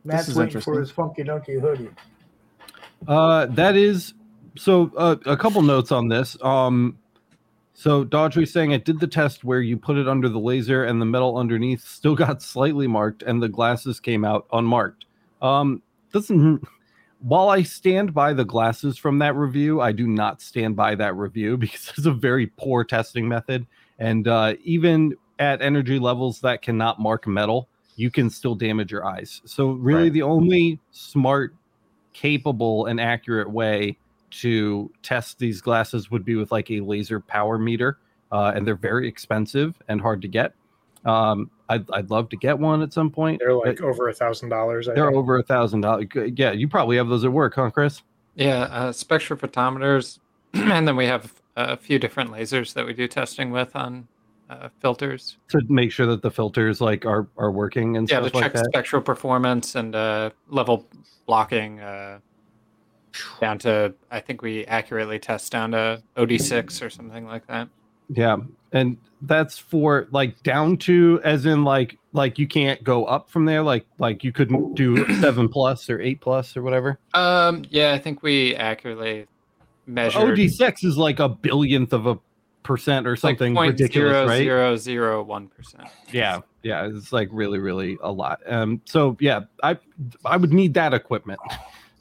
Matt's 0.04 0.28
is 0.28 0.36
waiting 0.36 0.50
interesting. 0.50 0.74
for 0.74 0.80
his 0.80 0.92
funky 0.92 1.24
donkey 1.24 1.60
hoodie. 1.60 1.90
Uh, 3.08 3.46
that 3.48 3.76
is 3.76 4.14
so. 4.58 4.92
Uh, 4.98 5.16
a 5.26 5.38
couple 5.38 5.62
notes 5.62 5.92
on 5.92 6.08
this. 6.08 6.38
Um, 6.42 6.98
so 7.74 8.06
Daughtry 8.06 8.48
saying 8.48 8.74
I 8.74 8.78
did 8.78 9.00
the 9.00 9.08
test 9.08 9.44
where 9.44 9.62
you 9.62 9.78
put 9.78 9.98
it 9.98 10.08
under 10.08 10.30
the 10.30 10.40
laser 10.40 10.84
and 10.86 11.02
the 11.02 11.06
metal 11.06 11.38
underneath 11.38 11.84
still 11.86 12.16
got 12.16 12.42
slightly 12.54 12.88
marked 12.88 13.24
and 13.24 13.42
the 13.42 13.50
glasses 13.50 14.00
came 14.00 14.24
out 14.24 14.46
unmarked. 14.54 15.06
Um, 15.42 15.82
doesn't. 16.12 16.64
While 17.20 17.48
I 17.50 17.64
stand 17.64 18.14
by 18.14 18.34
the 18.34 18.44
glasses 18.44 18.98
from 18.98 19.20
that 19.20 19.34
review, 19.36 19.80
I 19.80 19.94
do 19.94 20.06
not 20.08 20.42
stand 20.42 20.76
by 20.76 20.94
that 20.96 21.16
review 21.16 21.56
because 21.58 21.94
it's 21.98 22.06
a 22.06 22.12
very 22.12 22.48
poor 22.48 22.84
testing 22.84 23.28
method. 23.28 23.66
And 23.98 24.28
uh, 24.28 24.56
even 24.64 25.16
at 25.40 25.62
energy 25.62 26.00
levels 26.00 26.42
that 26.42 26.62
cannot 26.62 27.00
mark 27.00 27.26
metal, 27.26 27.70
you 27.96 28.12
can 28.12 28.30
still 28.30 28.56
damage 28.56 28.92
your 28.92 29.06
eyes. 29.06 29.42
So 29.46 29.72
really, 29.72 30.04
Right. 30.04 30.14
the 30.14 30.22
only 30.24 30.80
smart 30.92 31.56
capable 32.12 32.86
and 32.88 33.00
accurate 33.00 33.50
way 33.50 33.98
to 34.42 34.92
test 35.04 35.40
these 35.40 35.62
glasses 35.62 36.10
would 36.12 36.26
be 36.26 36.36
with 36.36 36.52
like 36.52 36.70
a 36.72 36.80
laser 36.80 37.20
power 37.20 37.58
meter 37.58 37.98
uh, 38.32 38.52
and 38.56 38.66
they're 38.66 38.76
very 38.76 39.08
expensive 39.08 39.80
and 39.88 40.02
hard 40.02 40.22
to 40.22 40.28
get 40.28 40.54
um, 41.06 41.50
I'd, 41.70 41.90
I'd 41.92 42.10
love 42.10 42.30
to 42.30 42.38
get 42.38 42.58
one 42.58 42.82
at 42.82 42.94
some 42.94 43.10
point 43.12 43.40
They're 43.40 43.56
but 43.56 43.66
like 43.68 43.82
over 43.82 44.08
a 44.10 44.14
thousand 44.14 44.50
dollars. 44.50 44.86
They're 44.88 44.96
think. 45.06 45.16
over 45.18 45.38
a 45.38 45.44
thousand 45.44 45.82
dollars 45.82 46.08
yeah 46.36 46.52
you 46.52 46.68
probably 46.68 46.98
have 46.98 47.08
those 47.10 47.24
at 47.26 47.32
work 47.32 47.54
huh 47.56 47.70
chris 47.70 48.02
Yeah, 48.36 48.62
uh, 48.64 48.92
spectrophotometers, 48.92 50.20
and 50.54 50.88
then 50.88 50.96
we 50.96 51.06
have 51.06 51.34
a 51.56 51.78
few 51.78 52.00
different 52.00 52.32
lasers 52.32 52.74
that 52.74 52.86
we 52.86 52.94
do 52.94 53.08
testing 53.08 53.52
with 53.52 53.76
on 53.76 54.08
uh, 54.50 54.70
filters. 54.80 55.38
to 55.50 55.62
make 55.70 55.92
sure 55.92 56.06
that 56.08 56.22
the 56.24 56.32
filters 56.32 56.82
like 56.82 57.06
are 57.06 57.28
are 57.38 57.52
working 57.52 57.98
and 57.98 58.10
Yeah, 58.10 58.20
to 58.20 58.26
stuff 58.30 58.36
like 58.36 58.44
check 58.46 58.54
that. 58.54 58.66
spectral 58.66 59.02
performance 59.02 59.76
and 59.76 59.94
uh, 59.96 60.32
level 60.48 60.88
blocking 61.28 61.80
uh, 61.80 62.20
down 63.40 63.60
to. 63.60 63.94
I 64.12 64.20
think 64.20 64.42
we 64.42 64.66
accurately 64.66 65.20
test 65.20 65.52
down 65.52 65.72
to 65.72 66.02
OD6 66.18 66.86
or 66.86 66.90
something 66.90 67.26
like 67.26 67.48
that. 67.48 67.70
Yeah, 68.10 68.38
and 68.72 68.98
that's 69.22 69.58
for 69.58 70.08
like 70.12 70.42
down 70.44 70.78
to 70.78 71.20
as 71.24 71.46
in 71.46 71.64
like 71.64 71.98
like 72.12 72.38
you 72.38 72.48
can't 72.48 72.84
go 72.84 73.06
up 73.06 73.30
from 73.30 73.46
there. 73.46 73.64
Like 73.64 73.86
like 73.98 74.24
you 74.24 74.32
couldn't 74.32 74.76
do 74.76 75.06
seven 75.22 75.50
plus 75.50 75.90
or 75.90 76.00
eight 76.02 76.22
plus 76.22 76.56
or 76.58 76.62
whatever. 76.62 77.00
Um, 77.14 77.64
yeah, 77.70 77.94
I 77.94 78.00
think 78.00 78.24
we 78.24 78.56
accurately 78.56 79.28
measured 79.86 80.40
OD 80.40 80.50
six 80.52 80.84
is 80.84 80.98
like 80.98 81.20
a 81.20 81.30
billionth 81.30 81.94
of 81.94 82.06
a 82.06 82.20
percent 82.64 83.06
or 83.06 83.16
something 83.16 83.54
point 83.56 83.72
ridiculous, 83.74 84.28
right? 84.28 84.38
zero 84.38 84.76
zero 84.76 85.24
one 85.24 85.48
percent. 85.48 85.88
Yeah, 86.12 86.42
yeah, 86.64 86.88
it's 86.88 87.12
like 87.12 87.30
really, 87.32 87.60
really 87.60 87.98
a 88.02 88.12
lot. 88.12 88.40
Um, 88.48 88.82
so 88.86 89.18
yeah, 89.20 89.42
I 89.62 89.78
I 90.26 90.38
would 90.38 90.54
need 90.54 90.74
that 90.76 90.94
equipment. 90.94 91.40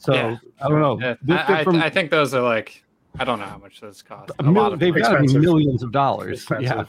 So 0.02 0.14
Yeah, 0.14 0.36
I 0.60 0.68
don't 0.68 0.80
know. 0.80 0.98
Yeah, 1.00 1.14
This 1.22 1.40
I, 1.46 1.62
from 1.62 1.76
I, 1.76 1.86
I 1.86 1.90
think 1.90 2.10
those 2.10 2.34
are 2.34 2.42
like 2.42 2.84
I 3.18 3.24
don't 3.24 3.38
know 3.38 3.44
how 3.46 3.58
much 3.58 3.80
those 3.80 4.02
cost. 4.02 4.30
a 4.30 4.34
A 4.40 4.42
mil- 4.42 4.62
lot 4.62 4.72
of 4.72 4.80
they've 4.80 4.94
got 4.94 5.16
to 5.16 5.22
be 5.22 5.38
millions 5.38 5.82
of 5.82 5.92
dollars. 5.92 6.46
Yeah, 6.58 6.86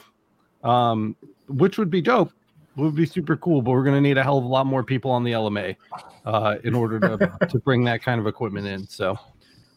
um, 0.64 1.16
which 1.48 1.78
would 1.78 1.90
be 1.90 2.02
dope. 2.02 2.32
Would 2.76 2.96
be 2.96 3.06
super 3.06 3.38
cool, 3.38 3.62
but 3.62 3.70
we're 3.72 3.84
gonna 3.84 4.02
need 4.02 4.18
a 4.18 4.24
hell 4.24 4.40
of 4.40 4.46
a 4.46 4.48
lot 4.48 4.66
more 4.66 4.84
people 4.84 5.12
on 5.12 5.24
the 5.24 5.34
LMA 5.34 5.76
uh, 6.26 6.56
in 6.64 6.74
order 6.74 7.00
to 7.00 7.38
to 7.50 7.60
bring 7.60 7.84
that 7.84 8.02
kind 8.02 8.20
of 8.20 8.26
equipment 8.26 8.66
in. 8.66 8.88
So, 8.88 9.16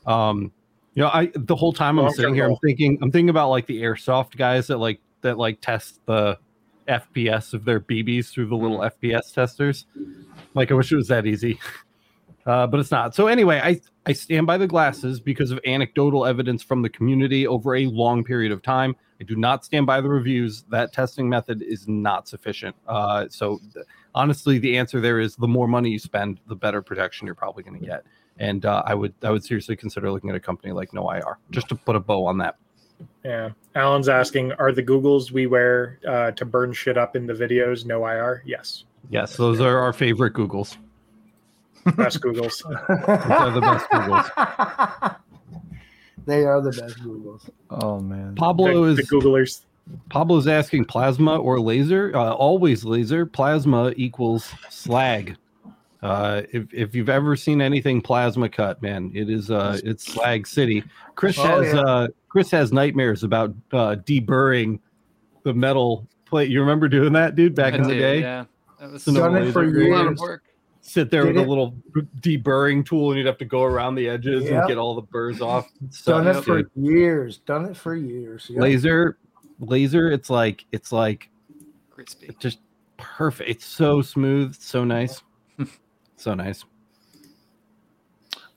um, 0.07 0.51
you 0.95 1.03
know, 1.03 1.11
I 1.12 1.30
the 1.34 1.57
whole 1.57 1.74
time 1.74 1.99
I'm 1.99 2.07
Long-term 2.07 2.16
sitting 2.16 2.34
here, 2.34 2.47
I'm 2.49 2.57
thinking, 2.64 2.99
I'm 3.03 3.11
thinking 3.11 3.28
about 3.28 3.51
like 3.51 3.66
the 3.66 3.82
airsoft 3.82 4.37
guys 4.39 4.68
that 4.68 4.78
like 4.78 5.01
that 5.20 5.37
like 5.37 5.61
test 5.61 6.01
the 6.07 6.39
FPS 6.89 7.53
of 7.53 7.64
their 7.66 7.80
BBs 7.80 8.30
through 8.30 8.47
the 8.47 8.57
little 8.57 8.78
FPS 8.78 9.34
testers. 9.34 9.84
Like, 10.55 10.70
I 10.70 10.74
wish 10.74 10.91
it 10.93 10.97
was 10.97 11.09
that 11.09 11.26
easy, 11.26 11.59
uh, 12.47 12.66
but 12.66 12.80
it's 12.80 12.90
not. 12.90 13.14
So 13.14 13.26
anyway, 13.26 13.61
I 13.62 13.80
I 14.07 14.12
stand 14.12 14.47
by 14.47 14.57
the 14.57 14.66
glasses 14.66 15.20
because 15.20 15.51
of 15.51 15.59
anecdotal 15.66 16.24
evidence 16.24 16.62
from 16.62 16.82
the 16.82 16.88
community 16.88 17.47
over 17.47 17.74
a 17.74 17.86
long 17.86 18.24
period 18.24 18.53
of 18.53 18.62
time. 18.62 18.97
I 19.20 19.24
do 19.24 19.34
not 19.34 19.64
stand 19.64 19.86
by 19.86 20.01
the 20.01 20.09
reviews. 20.09 20.64
That 20.70 20.92
testing 20.92 21.28
method 21.28 21.62
is 21.62 21.88
not 21.88 22.28
sufficient. 22.28 22.76
Uh, 22.86 23.26
so 23.30 23.59
th- 23.72 23.86
honestly, 24.14 24.59
the 24.59 24.76
answer 24.76 25.01
there 25.01 25.18
is 25.18 25.36
the 25.36 25.49
more 25.49 25.66
money 25.66 25.90
you 25.90 25.99
spend, 25.99 26.38
the 26.47 26.55
better 26.55 26.82
protection 26.82 27.26
you're 27.26 27.34
probably 27.34 27.62
going 27.62 27.80
to 27.80 27.86
get. 27.86 28.05
And 28.38 28.64
uh, 28.64 28.82
I 28.86 28.94
would 28.94 29.14
I 29.22 29.30
would 29.30 29.44
seriously 29.44 29.76
consider 29.76 30.11
looking 30.12 30.30
at 30.30 30.36
a 30.36 30.40
company 30.40 30.72
like 30.72 30.92
NoIR 30.92 31.36
just 31.51 31.68
to 31.70 31.74
put 31.74 31.97
a 31.97 32.01
bow 32.01 32.26
on 32.26 32.38
that. 32.38 32.57
Yeah. 33.24 33.51
Alan's 33.74 34.09
asking, 34.09 34.53
are 34.53 34.72
the 34.72 34.82
Googles 34.82 35.30
we 35.30 35.47
wear 35.47 35.99
uh, 36.09 36.30
to 36.30 36.44
burn 36.44 36.72
shit 36.72 36.97
up 36.97 37.16
in 37.16 37.26
the 37.26 37.34
videos 37.34 37.84
NoIR? 37.84 38.40
Yes. 38.44 38.84
Yes, 39.11 39.36
those 39.36 39.61
are 39.61 39.78
our 39.78 39.92
favorite 39.92 40.32
Googles. 40.32 40.76
Best 41.93 42.20
Googles. 42.20 42.62
Those 43.07 43.30
are 43.30 43.51
the 43.53 43.61
best 43.61 43.89
Googles. 43.91 45.16
they 46.26 46.45
are 46.45 46.61
the 46.61 46.70
best 46.70 46.99
Googles. 46.99 47.49
Oh 47.70 48.01
man. 48.01 48.34
Pablo 48.34 48.84
the, 48.84 48.91
is 48.91 48.97
the 48.97 49.03
Googlers. 49.05 49.62
Pablo's 50.11 50.49
asking 50.49 50.87
plasma 50.87 51.37
or 51.37 51.61
laser. 51.61 52.11
Uh, 52.14 52.32
always 52.32 52.84
laser. 52.84 53.24
Plasma 53.24 53.93
equals 53.97 54.53
slag. 54.68 55.37
Uh, 56.03 56.43
if 56.53 56.72
if 56.74 56.95
you've 56.95 57.09
ever 57.09 57.37
seen 57.37 57.61
anything 57.61 58.01
plasma 58.03 58.49
cut, 58.49 58.82
man, 58.82 59.11
it 59.14 59.30
is 59.30 59.51
uh 59.51 59.78
it's 59.84 60.05
slag 60.05 60.47
city. 60.47 60.82
Chris 61.14 61.39
Oh, 61.39 61.62
has 61.62 61.72
yeah. 61.74 61.80
uh 61.80 62.09
Chris 62.28 62.51
has 62.51 62.72
nightmares 62.72 63.22
about 63.22 63.51
uh 63.72 63.97
deburring 64.05 64.78
the 65.45 65.55
metal 65.55 66.07
plate. 66.26 66.51
You 66.51 66.61
remember 66.61 66.89
doing 66.89 67.12
that, 67.14 67.34
dude, 67.34 67.55
back 67.55 67.74
I 67.74 67.76
in 67.78 67.82
the 67.84 67.95
day? 67.95 68.20
Yeah, 68.20 68.45
that 68.80 68.93
was 68.93 69.05
So 69.05 69.14
Done 69.14 69.37
it 69.37 69.53
for 69.53 69.64
laser 69.64 69.93
a 69.93 69.97
lot 69.97 70.07
of 70.07 70.18
years. 70.18 70.41
Work. 70.87 70.93
Sit 70.93 71.11
there 71.11 71.24
Did 71.24 71.34
with 71.34 71.43
it? 71.43 71.47
a 71.47 71.51
little 71.51 71.74
deburring 72.20 72.87
tool, 72.87 73.11
and 73.11 73.18
you'd 73.18 73.26
have 73.26 73.39
to 73.39 73.45
go 73.45 73.62
around 73.62 73.95
the 73.97 74.09
edges 74.09 74.49
and 74.49 74.66
get 74.68 74.78
all 74.78 74.95
the 74.95 75.03
burrs 75.03 75.41
off. 75.41 75.68
So, 75.91 76.12
Done 76.22 76.37
it 76.37 76.43
for 76.43 76.62
dude, 76.62 76.70
years. 76.76 77.39
Done 77.39 77.66
it 77.66 77.76
for 77.76 77.95
years. 77.95 78.47
Yep. 78.51 78.61
laser, 78.62 79.18
laser. 79.61 80.11
It's 80.11 80.30
like 80.30 80.64
it's 80.72 80.93
like 80.93 81.30
Crispy. 81.91 82.26
It's 82.26 82.39
just 82.39 82.59
perfect. 82.97 83.49
It's 83.51 83.64
so 83.64 84.03
smooth, 84.03 84.55
so 84.55 84.84
nice, 84.84 85.22
so 86.16 86.34
nice. 86.34 86.64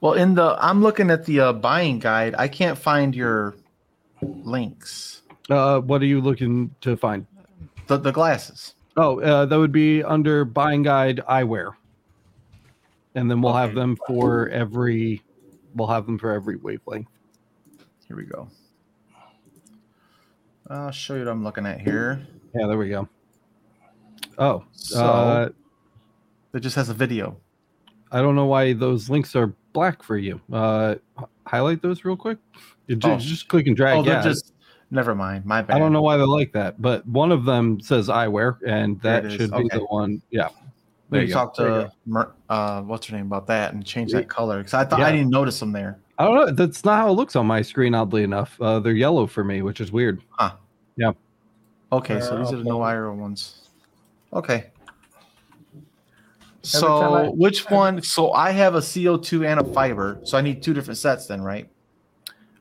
Well, 0.02 0.14
in 0.14 0.36
the 0.36 0.56
I'm 0.60 0.82
looking 0.82 1.10
at 1.10 1.26
the 1.26 1.40
uh, 1.40 1.54
buying 1.54 2.00
guide. 2.00 2.36
I 2.38 2.48
can't 2.48 2.78
find 2.78 3.16
your 3.16 3.56
links. 4.22 5.24
Uh, 5.50 5.80
what 5.80 6.02
are 6.02 6.06
you 6.06 6.22
looking 6.22 6.74
to 6.82 6.96
find? 6.96 7.26
The 7.88 7.98
the 7.98 8.12
glasses. 8.12 8.76
Oh, 8.98 9.20
uh, 9.22 9.46
that 9.46 9.58
would 9.58 9.72
be 9.72 10.04
under 10.04 10.44
buying 10.44 10.84
guide 10.84 11.22
eyewear, 11.30 11.72
and 13.16 13.30
then 13.30 13.42
we'll 13.42 13.54
have 13.54 13.76
them 13.76 13.98
for 14.08 14.50
every. 14.50 15.22
We'll 15.76 15.88
have 15.88 16.06
them 16.06 16.18
for 16.18 16.32
every 16.32 16.56
wavelength. 16.58 17.08
Here 18.08 18.18
we 18.18 18.24
go. 18.24 18.50
I'll 20.68 20.92
show 20.92 21.16
you 21.16 21.22
what 21.22 21.30
I'm 21.32 21.44
looking 21.44 21.66
at 21.66 21.80
here. 21.82 22.26
Yeah, 22.56 22.68
there 22.68 22.78
we 22.78 22.90
go. 22.90 23.08
Oh, 24.38 24.64
So 24.72 25.04
uh, 25.06 25.50
it 26.54 26.60
just 26.62 26.76
has 26.76 26.90
a 26.90 26.94
video. 26.94 27.38
I 28.12 28.22
don't 28.22 28.36
know 28.36 28.46
why 28.46 28.74
those 28.74 29.10
links 29.10 29.36
are 29.36 29.54
black 29.74 30.02
for 30.02 30.18
you. 30.18 30.40
Uh, 30.52 30.96
highlight 31.46 31.82
those 31.82 32.06
real 32.06 32.16
quick. 32.16 32.38
You 32.88 32.96
ju- 32.96 33.10
Oh. 33.12 33.18
Just 33.18 33.48
click 33.48 33.68
and 33.68 33.76
drag. 33.76 33.98
Oh, 33.98 34.04
they're 34.04 34.14
yeah, 34.16 34.24
just 34.24 34.54
never 34.90 35.14
mind. 35.14 35.46
My 35.46 35.62
bad. 35.62 35.76
I 35.76 35.80
don't 35.80 35.94
know 35.94 36.02
why 36.02 36.18
they're 36.18 36.26
like 36.28 36.52
that, 36.54 36.82
but 36.82 37.06
one 37.08 37.32
of 37.32 37.46
them 37.46 37.80
says 37.80 38.08
eyewear, 38.08 38.58
and 38.66 39.00
that 39.02 39.32
should 39.32 39.52
be 39.52 39.68
the 39.72 39.86
one. 39.90 40.22
Yeah. 40.32 40.50
We 41.10 41.18
There 41.18 41.22
can 41.22 41.28
you 41.30 41.34
go. 41.34 41.40
talk 41.40 41.56
There 41.56 41.68
you 41.68 41.74
to 41.88 41.92
Mer- 42.06 42.32
uh, 42.50 42.82
what's 42.84 43.08
her 43.08 43.16
name 43.18 43.26
about 43.26 43.48
that 43.48 43.74
and 43.74 43.84
change 43.86 44.12
that 44.12 44.30
color 44.30 44.60
because 44.60 44.74
I 44.76 44.86
thought 44.86 45.00
Yeah. 45.00 45.08
I 45.08 45.12
didn't 45.12 45.32
notice 45.32 45.60
them 45.60 45.72
there. 45.72 45.98
I 46.20 46.26
don't 46.26 46.36
know. 46.36 46.52
That's 46.52 46.86
not 46.86 46.98
how 46.98 47.10
it 47.10 47.14
looks 47.14 47.36
on 47.36 47.48
my 47.48 47.62
screen. 47.62 47.96
Oddly 47.96 48.24
enough, 48.24 48.60
uh, 48.62 48.80
they're 48.80 48.94
yellow 48.94 49.26
for 49.26 49.44
me, 49.44 49.62
which 49.62 49.82
is 49.82 49.92
weird. 49.92 50.22
Huh. 50.32 50.52
Yeah. 50.98 51.14
Okay, 51.92 52.20
so 52.20 52.36
Uh, 52.36 52.40
these 52.44 52.54
are 52.54 52.58
the 52.58 52.64
no 52.64 52.72
okay. 52.76 52.80
wire 52.82 53.12
ones. 53.14 53.70
Okay. 54.34 54.66
So 56.62 56.98
I- 57.16 57.28
which 57.30 57.66
one? 57.72 58.02
So 58.02 58.34
I 58.34 58.52
have 58.52 58.76
a 58.76 58.80
CO2 58.82 59.46
and 59.48 59.60
a 59.60 59.64
fiber. 59.64 60.20
So 60.24 60.38
I 60.38 60.42
need 60.42 60.62
two 60.62 60.74
different 60.74 60.98
sets 60.98 61.26
then, 61.28 61.42
right? 61.42 61.70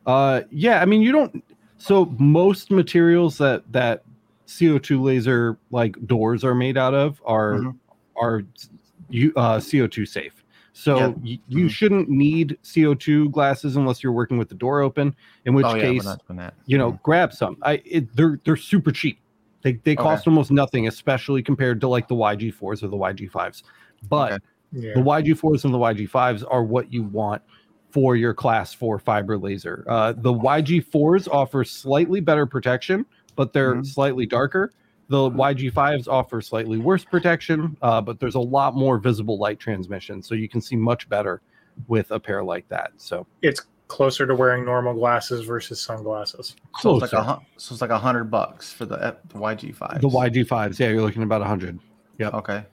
Uh, 0.07 0.43
yeah. 0.51 0.81
I 0.81 0.85
mean, 0.87 1.03
you 1.03 1.13
don't. 1.13 1.45
So 1.79 2.07
most 2.19 2.71
materials 2.71 3.37
that 3.39 3.71
that 3.73 4.05
CO2 4.47 5.03
laser 5.03 5.59
like 5.71 5.95
doors 6.07 6.45
are 6.45 6.55
made 6.55 6.79
out 6.79 6.95
of 6.95 7.21
are 7.27 7.55
Mhm. 7.55 7.75
Are 8.21 8.43
you 9.11 9.33
uh, 9.37 9.59
CO2 9.59 10.07
safe. 10.07 10.45
So 10.73 10.97
Yeah. 10.97 11.07
y- 11.23 11.41
you 11.49 11.67
Mhm. 11.67 11.71
shouldn't 11.71 12.09
need 12.09 12.57
CO2 12.63 13.31
glasses 13.31 13.77
unless 13.77 14.03
you're 14.03 14.13
working 14.13 14.39
with 14.39 14.49
the 14.49 14.55
door 14.55 14.81
open. 14.81 15.15
In 15.45 15.55
which 15.55 15.67
oh 15.67 15.75
yeah, 15.75 15.83
case, 15.83 16.05
we're 16.05 16.11
not 16.11 16.27
doing 16.27 16.39
that. 16.39 16.55
you 16.67 16.79
know, 16.79 16.99
grab 17.03 17.33
some. 17.33 17.57
I 17.63 17.83
it, 17.85 18.15
they're 18.15 18.39
they're 18.45 18.57
super 18.57 18.93
cheap. 18.93 19.19
They 19.63 19.73
they 19.85 19.97
cost 19.97 20.27
almost 20.29 20.51
nothing, 20.51 20.87
especially 20.87 21.43
compared 21.43 21.81
to 21.81 21.89
like 21.89 22.07
the 22.07 22.15
YG4s 22.15 22.83
or 22.83 22.89
the 22.89 22.97
YG5s. 22.97 23.63
But 24.09 24.33
Okay. 24.33 24.45
Yeah. 24.73 24.95
the 24.95 25.01
YG4s 25.01 25.65
and 25.65 25.73
the 25.75 25.79
YG5s 25.79 26.45
are 26.45 26.63
what 26.63 26.93
you 26.93 27.03
want 27.03 27.43
for 27.91 28.15
your 28.17 28.35
class 28.35 28.73
4 28.75 28.99
fiber 28.99 29.37
laser. 29.39 29.83
Uh, 29.89 30.13
the 30.13 30.33
YG4s 30.33 31.27
offer 31.27 31.65
slightly 31.65 32.21
better 32.21 32.45
protection, 32.47 33.05
but 33.35 33.53
they're 33.53 33.77
Mhm. 33.77 33.87
slightly 33.87 34.27
darker. 34.27 34.73
The 35.09 35.31
YG5s 35.31 36.07
offer 36.07 36.41
slightly 36.43 36.79
worse 36.79 37.05
protection, 37.05 37.77
uh, 37.81 38.01
but 38.01 38.21
there's 38.21 38.35
a 38.35 38.41
lot 38.41 38.75
more 38.77 38.99
visible 38.99 39.39
light 39.39 39.59
transmission, 39.59 40.23
so 40.23 40.35
you 40.35 40.49
can 40.49 40.61
see 40.61 40.77
much 40.77 41.09
better 41.09 41.41
with 41.87 42.11
a 42.11 42.21
pair 42.21 42.45
like 42.45 42.69
that. 42.69 42.93
So 42.99 43.27
It's 43.43 43.63
closer 43.89 44.27
to 44.27 44.35
wearing 44.35 44.65
normal 44.67 44.93
glasses 44.93 45.47
versus 45.47 45.81
sunglasses. 45.81 46.57
So 46.81 46.97
it's 47.03 47.13
like 47.13 47.25
a 47.25 47.41
so 47.57 47.73
it's 47.73 47.81
like 47.81 47.91
a 47.91 47.99
hundred 47.99 48.25
bucks 48.25 48.71
for 48.73 48.85
the, 48.85 49.17
the 49.29 49.39
YG5. 49.39 50.01
the 50.03 50.09
YG5s, 50.09 50.79
yeah, 50.79 50.89
you're 50.91 51.01
looking 51.01 51.23
at 51.23 51.27
about 51.27 51.41
100. 51.41 51.79
Yeah. 52.19 52.29
Okay. 52.31 52.65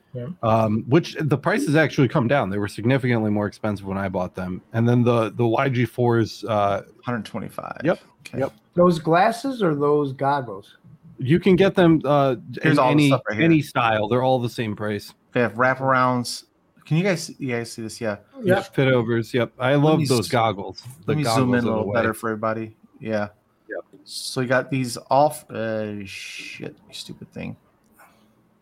um, 0.43 0.83
which 0.89 1.15
the 1.19 1.37
prices 1.37 1.75
actually 1.75 2.07
come 2.07 2.27
down. 2.27 2.49
They 2.49 2.57
were 2.57 2.67
significantly 2.67 3.29
more 3.29 3.45
expensive 3.47 3.85
when 3.85 3.97
I 3.97 4.09
bought 4.09 4.33
them, 4.33 4.61
and 4.73 4.89
then 4.89 5.03
the 5.03 5.29
the 5.29 5.43
YG4s, 5.43 6.43
uh, 6.49 6.81
125. 7.05 7.81
Yep, 7.83 7.99
Okay. 8.25 8.39
yep. 8.39 8.53
Those 8.73 8.97
glasses 8.99 9.61
or 9.61 9.75
those 9.75 10.11
goggles? 10.13 10.77
You 11.17 11.39
can 11.39 11.55
get 11.55 11.75
them 11.75 12.01
uh, 12.05 12.35
Here's 12.61 12.73
in 12.73 12.79
all 12.79 12.87
the 12.87 12.91
any 12.91 13.07
stuff 13.07 13.21
right 13.27 13.35
here. 13.37 13.45
any 13.45 13.61
style. 13.61 14.07
They're 14.07 14.23
all 14.23 14.39
the 14.39 14.49
same 14.49 14.75
price. 14.75 15.13
They 15.33 15.41
have 15.41 15.53
wraparounds. 15.53 16.45
Can 16.85 16.97
you 16.97 17.03
guys 17.03 17.23
see, 17.23 17.35
you 17.39 17.49
guys 17.49 17.71
see 17.71 17.81
this? 17.81 17.99
Yeah. 17.99 18.17
Yep. 18.43 18.75
Fit 18.75 18.87
overs. 18.89 19.33
Yep, 19.33 19.53
I 19.57 19.73
love 19.75 19.99
me 19.99 20.05
those 20.05 20.25
z- 20.25 20.31
goggles. 20.31 20.81
The 20.81 20.89
Let 21.07 21.17
me 21.17 21.23
goggles 21.23 21.37
zoom 21.39 21.53
in 21.55 21.63
a 21.63 21.67
little 21.67 21.91
better 21.91 22.13
for 22.13 22.29
everybody. 22.29 22.75
Yeah. 22.99 23.29
Yep. 23.67 24.01
So 24.03 24.41
you 24.41 24.47
got 24.47 24.69
these 24.69 24.97
off. 25.09 25.49
Uh, 25.49 26.05
shit, 26.05 26.75
stupid 26.91 27.31
thing. 27.31 27.57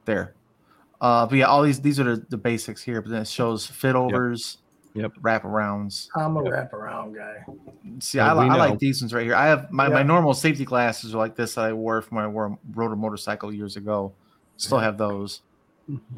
There. 0.06 0.34
Uh, 1.02 1.26
but 1.26 1.38
yeah, 1.38 1.46
all 1.46 1.64
these 1.64 1.82
these 1.82 2.00
are 2.00 2.16
the, 2.16 2.26
the 2.30 2.38
basics 2.38 2.82
here. 2.82 3.02
But 3.02 3.12
then 3.12 3.22
it 3.24 3.28
shows 3.28 3.66
fit 3.66 3.96
overs, 3.96 4.60
Yep. 4.96 5.14
wraparounds. 5.22 6.08
I'm 6.16 6.38
a 6.38 6.42
wraparound 6.44 7.16
guy. 7.16 7.44
See, 8.00 8.20
Yeah, 8.20 8.34
I, 8.34 8.44
li- 8.44 8.50
I 8.50 8.56
like 8.56 8.78
these 8.80 9.02
ones 9.02 9.14
right 9.14 9.26
here. 9.26 9.36
I 9.36 9.48
have 9.48 9.72
my, 9.72 9.88
my 9.90 10.04
normal 10.04 10.34
safety 10.34 10.66
glasses 10.66 11.16
are 11.16 11.18
like 11.18 11.36
this 11.36 11.56
that 11.56 11.66
I 11.66 11.74
wore 11.74 12.02
from 12.02 12.18
when 12.18 12.26
I 12.26 12.28
wore 12.28 12.58
rode 12.74 12.92
a 12.92 12.96
motorcycle 12.96 13.52
years 13.52 13.76
ago. 13.76 14.14
Still 14.58 14.78
have 14.80 14.98
those. 15.00 15.42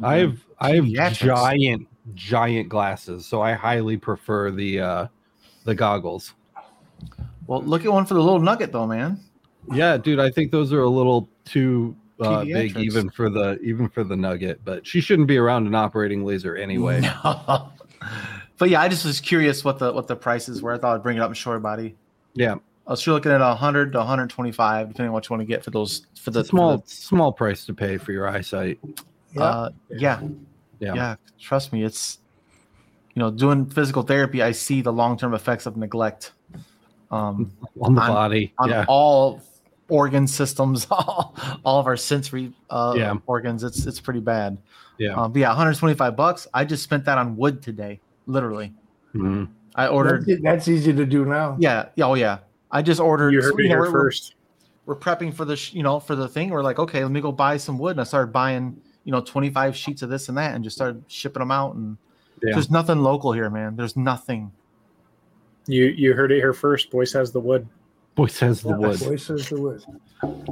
I 0.03 0.17
have 0.17 0.39
I 0.59 0.76
have 0.76 0.84
Pediatrics. 0.86 1.26
giant 1.26 1.88
giant 2.13 2.69
glasses, 2.69 3.26
so 3.26 3.41
I 3.41 3.53
highly 3.53 3.97
prefer 3.97 4.51
the 4.51 4.80
uh 4.82 5.07
the 5.63 5.73
goggles. 5.73 6.34
Well, 7.47 7.61
look 7.63 7.86
at 7.86 7.91
one 7.91 8.05
for 8.05 8.13
the 8.13 8.21
little 8.21 8.39
nugget 8.41 8.71
though, 8.71 8.86
man. 8.88 9.19
Yeah, 9.71 9.97
dude, 9.97 10.19
I 10.19 10.30
think 10.30 10.51
those 10.51 10.71
are 10.73 10.82
a 10.82 10.89
little 10.89 11.30
too 11.45 11.95
uh, 12.19 12.43
big 12.43 12.78
even 12.78 13.09
for 13.09 13.30
the 13.30 13.57
even 13.61 13.89
for 13.89 14.03
the 14.03 14.15
nugget, 14.15 14.61
but 14.65 14.86
she 14.86 15.01
shouldn't 15.01 15.28
be 15.28 15.38
around 15.38 15.65
an 15.65 15.76
operating 15.76 16.26
laser 16.26 16.55
anyway. 16.57 17.01
No. 17.23 17.71
But 18.58 18.70
yeah, 18.70 18.82
I 18.82 18.88
just 18.88 19.06
was 19.06 19.20
curious 19.20 19.64
what 19.64 19.80
the 19.80 19.91
what 19.91 20.08
the 20.08 20.16
prices 20.16 20.62
were. 20.62 20.74
I 20.74 20.78
thought 20.78 20.95
I'd 20.95 21.03
bring 21.03 21.18
it 21.18 21.22
up 21.22 21.30
in 21.30 21.34
short 21.36 21.62
body. 21.62 21.95
Yeah, 22.34 22.56
I 22.88 22.91
was 22.91 23.01
sure 23.01 23.14
looking 23.14 23.32
at 23.32 23.39
100 23.41 23.91
to 23.93 23.97
125, 23.99 24.88
depending 24.89 25.08
on 25.08 25.14
what 25.14 25.28
you 25.30 25.34
want 25.36 25.41
to 25.41 25.45
get 25.45 25.64
for 25.64 25.72
those 25.72 26.06
for 26.20 26.32
the 26.32 26.43
small 26.43 26.78
for 26.80 26.84
small 26.88 27.32
price 27.32 27.66
to 27.66 27.74
pay 27.74 27.97
for 27.97 28.12
your 28.12 28.28
eyesight. 28.28 28.80
the- 29.34 29.41
uh, 29.43 29.70
yeah, 29.89 30.22
Yeah. 30.80 30.93
yeah. 30.95 31.16
Trust 31.39 31.72
me, 31.74 31.84
it's 31.84 32.20
you 33.14 33.20
know 33.22 33.32
doing 33.32 33.66
physical 33.66 34.03
therapy. 34.03 34.41
I 34.43 34.51
see 34.51 34.82
the 34.82 34.91
long 34.93 35.18
term 35.18 35.34
effects 35.34 35.66
of 35.66 35.78
neglect 35.78 36.32
um, 37.12 37.51
On 37.82 37.93
the 37.95 38.01
On- 38.01 38.08
body. 38.14 38.53
on 38.58 38.70
yeah. 38.70 38.86
all 38.88 39.41
organ 39.88 40.26
systems, 40.28 40.88
all, 40.91 41.36
all 41.64 41.80
of 41.80 41.86
our 41.88 41.95
sensory 41.97 42.51
uh, 42.70 42.93
Yeah. 42.97 43.16
organs. 43.28 43.64
It's 43.64 43.86
it's 43.86 43.99
pretty 43.99 44.20
bad. 44.22 44.58
Yeah. 44.97 45.14
Um, 45.14 45.32
but 45.34 45.39
yeah, 45.39 45.49
125 45.49 46.16
bucks. 46.16 46.47
I 46.53 46.66
just 46.66 46.84
spent 46.84 47.06
that 47.06 47.18
on 47.18 47.36
wood 47.38 47.62
today, 47.62 47.99
literally. 48.26 48.73
Mhm. 49.13 49.49
I 49.76 49.88
ordered. 49.88 50.26
That's, 50.26 50.41
that's 50.41 50.67
easy 50.67 50.93
to 50.93 51.05
do 51.05 51.26
now. 51.26 51.57
Yeah, 51.59 51.89
yeah, 51.95 52.05
oh 52.05 52.13
yeah. 52.15 52.39
I 52.71 52.82
just 52.82 52.99
ordered. 52.99 53.32
You 53.34 53.41
heard 53.41 53.55
me 53.55 53.63
you 53.63 53.69
know, 53.69 53.76
here 53.76 53.82
we're- 53.82 53.91
we're- 53.93 54.03
first. 54.05 54.36
we're 54.86 54.95
prepping 54.95 55.34
for 55.34 55.45
the 55.45 55.55
sh- 55.55 55.73
you 55.73 55.84
know 55.84 55.99
for 55.99 56.15
the 56.15 56.28
thing 56.28 56.49
we're 56.51 56.61
like 56.63 56.78
okay 56.80 57.01
let 57.01 57.11
me 57.11 57.19
go 57.21 57.32
buy 57.32 57.57
some 57.57 57.80
wood 57.80 57.91
and 57.91 58.01
i 58.01 58.03
started 58.03 58.32
buying 58.32 58.80
you 59.03 59.11
know 59.11 59.19
25 59.19 59.76
sheets 59.76 60.03
of 60.03 60.09
this 60.09 60.30
and 60.30 60.38
that 60.38 60.53
and 60.53 60.63
just 60.63 60.76
started 60.76 61.03
shipping 61.07 61.39
them 61.39 61.49
out 61.49 61.73
and 61.76 61.97
Yeah. 62.43 62.53
there's 62.53 62.69
nothing 62.69 62.99
local 62.99 63.32
here 63.34 63.49
man 63.49 63.76
there's 63.76 63.95
nothing 63.97 64.51
You 65.67 65.86
you 65.86 66.13
heard 66.13 66.32
it 66.32 66.36
here 66.38 66.53
first. 66.53 66.91
Boy 66.91 67.05
says 67.05 67.32
the 67.32 67.39
wood. 67.39 67.67
Boy 68.13 68.28
says 68.28 68.61
the 68.61 68.78
wood. 68.78 68.97
Voices 68.99 69.49
the 69.49 69.59
wood. 69.59 69.84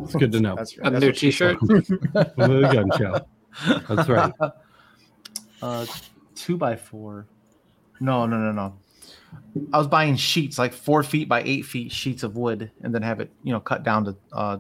It's 0.04 0.16
good 0.16 0.32
to 0.32 0.40
know. 0.40 0.56
that's 0.56 0.76
right. 0.80 0.88
A 0.88 0.90
that's 0.92 1.02
new 1.02 1.08
what 1.10 1.18
she 1.18 1.32
said. 1.32 1.58
T-shirt. 1.60 1.88
the 2.38 2.70
gun 2.74 2.90
show. 2.98 3.14
That's 3.88 4.10
right. 4.10 4.34
uh 5.62 5.86
two 6.34 6.58
by 6.58 6.76
four 6.76 7.28
no 8.04 8.26
no 8.26 8.38
no 8.38 8.52
no 8.52 8.74
i 9.72 9.78
was 9.78 9.88
buying 9.88 10.16
sheets 10.16 10.60
like 10.60 10.74
four 10.74 11.02
feet 11.02 11.30
by 11.30 11.42
eight 11.44 11.64
feet 11.64 11.92
sheets 11.92 12.22
of 12.24 12.36
wood 12.36 12.70
and 12.82 12.94
then 12.94 13.02
have 13.02 13.20
it 13.20 13.32
you 13.44 13.52
know 13.54 13.60
cut 13.60 13.84
down 13.84 14.04
to 14.04 14.16
uh 14.34 14.58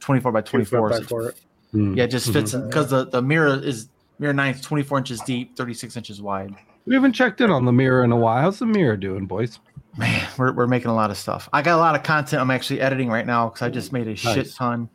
24 0.00 0.32
by 0.32 0.40
24 0.40 0.90
by 0.90 0.98
so 0.98 1.04
four. 1.04 1.34
Mm. 1.72 1.96
yeah 1.96 2.04
it 2.04 2.08
just 2.08 2.32
fits 2.32 2.52
in 2.52 2.66
because 2.66 2.90
the, 2.90 3.06
the 3.06 3.22
Mira 3.22 3.52
is 3.52 3.88
Mira 4.18 4.32
nine 4.32 4.54
24 4.54 4.98
inches 4.98 5.20
deep 5.20 5.56
36 5.56 5.96
inches 5.96 6.20
wide 6.20 6.54
We 6.84 6.94
haven't 6.94 7.12
checked 7.12 7.40
in 7.40 7.50
on 7.50 7.64
the 7.64 7.72
Mira 7.72 8.04
in 8.04 8.12
a 8.12 8.16
while. 8.16 8.42
How's 8.42 8.58
the 8.58 8.66
Mira 8.66 9.00
doing, 9.00 9.26
boys? 9.26 9.58
Man, 9.96 10.28
we're, 10.36 10.52
we're 10.52 10.66
making 10.66 10.88
a 10.90 10.94
lot 10.94 11.10
of 11.10 11.16
stuff. 11.16 11.48
I 11.52 11.62
got 11.62 11.76
a 11.76 11.80
lot 11.80 11.94
of 11.94 12.02
content 12.02 12.42
I'm 12.42 12.50
actually 12.50 12.80
editing 12.80 13.08
right 13.08 13.26
now 13.26 13.48
because 13.48 13.62
I 13.62 13.70
just 13.70 13.92
made 13.92 14.06
a 14.08 14.14
shit 14.14 14.52
ton. 14.54 14.88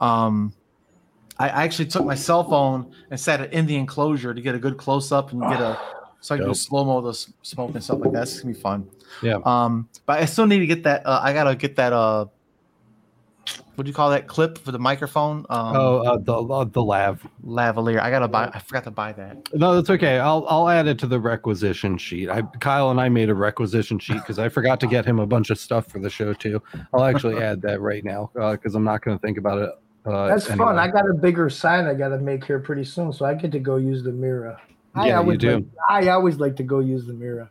Um, 0.00 0.54
I 1.38 1.48
I 1.48 1.64
actually 1.64 1.86
took 1.86 2.04
my 2.04 2.14
cell 2.14 2.44
phone 2.44 2.94
and 3.10 3.20
set 3.20 3.40
it 3.40 3.52
in 3.52 3.66
the 3.66 3.76
enclosure 3.76 4.32
to 4.32 4.40
get 4.40 4.54
a 4.54 4.58
good 4.58 4.76
close 4.76 5.12
up 5.12 5.32
and 5.32 5.42
get 5.42 5.60
a 5.60 5.78
so 6.20 6.34
I 6.34 6.38
can 6.38 6.48
do 6.48 6.54
slow 6.54 6.84
mo 6.84 7.00
the 7.00 7.10
s- 7.10 7.32
smoke 7.42 7.74
and 7.74 7.82
stuff 7.82 8.00
like 8.00 8.12
that. 8.12 8.22
It's 8.22 8.40
gonna 8.40 8.54
be 8.54 8.60
fun. 8.60 8.88
Yeah. 9.22 9.38
Um, 9.44 9.88
but 10.06 10.20
I 10.20 10.24
still 10.24 10.46
need 10.46 10.58
to 10.60 10.66
get 10.66 10.82
that. 10.84 11.06
Uh, 11.06 11.20
I 11.22 11.32
gotta 11.32 11.54
get 11.54 11.76
that. 11.76 11.92
Uh, 11.92 12.26
what 13.76 13.84
do 13.84 13.90
you 13.90 13.94
call 13.94 14.10
that 14.10 14.26
clip 14.26 14.58
for 14.58 14.72
the 14.72 14.78
microphone? 14.78 15.46
Um, 15.48 15.76
oh, 15.76 15.98
uh, 15.98 16.18
the 16.18 16.34
uh, 16.34 16.64
the 16.64 16.82
lav. 16.82 17.24
lavalier. 17.46 18.00
I 18.00 18.10
gotta 18.10 18.26
buy. 18.26 18.50
I 18.52 18.58
forgot 18.58 18.82
to 18.84 18.90
buy 18.90 19.12
that. 19.12 19.54
No, 19.54 19.76
that's 19.76 19.88
okay. 19.90 20.18
I'll 20.18 20.44
I'll 20.48 20.68
add 20.68 20.88
it 20.88 20.98
to 20.98 21.06
the 21.06 21.20
requisition 21.20 21.96
sheet. 21.96 22.28
I 22.28 22.42
Kyle 22.58 22.90
and 22.90 23.00
I 23.00 23.08
made 23.08 23.30
a 23.30 23.34
requisition 23.34 24.00
sheet 24.00 24.16
because 24.16 24.40
I 24.40 24.48
forgot 24.48 24.80
to 24.80 24.88
get 24.88 25.06
him 25.06 25.20
a 25.20 25.26
bunch 25.26 25.50
of 25.50 25.58
stuff 25.58 25.86
for 25.86 26.00
the 26.00 26.10
show 26.10 26.32
too. 26.32 26.60
I'll 26.92 27.04
actually 27.04 27.36
add 27.42 27.62
that 27.62 27.80
right 27.80 28.04
now 28.04 28.30
because 28.34 28.74
I'm 28.74 28.84
not 28.84 29.02
going 29.02 29.16
to 29.16 29.22
think 29.22 29.38
about 29.38 29.58
it. 29.58 29.70
Uh, 30.04 30.26
That's 30.26 30.48
anyway. 30.50 30.66
fun. 30.66 30.78
I 30.78 30.88
got 30.88 31.08
a 31.08 31.14
bigger 31.14 31.50
sign 31.50 31.86
I 31.86 31.94
got 31.94 32.08
to 32.08 32.18
make 32.18 32.44
here 32.44 32.58
pretty 32.58 32.84
soon, 32.84 33.12
so 33.12 33.26
I 33.26 33.34
get 33.34 33.52
to 33.52 33.58
go 33.58 33.76
use 33.76 34.02
the 34.02 34.12
Mira. 34.12 34.60
I 34.98 35.06
Yeah, 35.06 35.12
you 35.12 35.18
always 35.18 35.38
do. 35.38 35.54
Like, 35.56 35.64
I 35.88 36.08
always 36.08 36.36
like 36.38 36.56
to 36.56 36.62
go 36.62 36.80
use 36.80 37.06
the 37.06 37.12
Mira. 37.12 37.48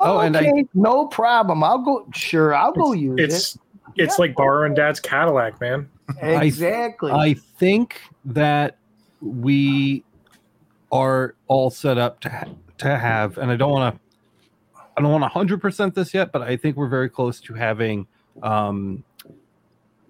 Oh, 0.00 0.20
and 0.20 0.36
I- 0.36 0.64
no 0.74 1.06
problem. 1.06 1.62
I'll 1.64 1.78
go. 1.78 2.06
Sure, 2.14 2.54
I'll 2.54 2.72
go 2.72 2.92
use 2.92 3.18
It's 3.18 3.58
it's 3.96 4.18
like 4.18 4.34
borrowing 4.34 4.74
dad's 4.74 5.00
Cadillac, 5.00 5.60
man. 5.60 5.88
it. 6.22 6.42
Exactly. 6.42 7.10
I 7.10 7.34
think 7.34 8.00
that 8.24 8.76
we 9.20 10.04
are 10.92 11.34
all 11.48 11.70
set 11.70 11.98
up 11.98 12.20
to 12.20 12.30
ha- 12.30 12.44
to 12.78 12.96
have, 12.96 13.38
and 13.38 13.50
I 13.50 13.56
don't 13.56 13.72
want 13.72 13.94
to, 13.96 14.00
I 14.96 15.02
don't 15.02 15.10
want 15.10 15.24
to 15.24 15.28
hundred 15.28 15.60
percent 15.60 15.94
this 15.94 16.14
yet, 16.14 16.30
but 16.32 16.42
I 16.42 16.56
think 16.56 16.76
we're 16.76 16.88
very 16.88 17.08
close 17.10 17.40
to 17.40 17.54
having 17.54 18.06
um, 18.42 19.02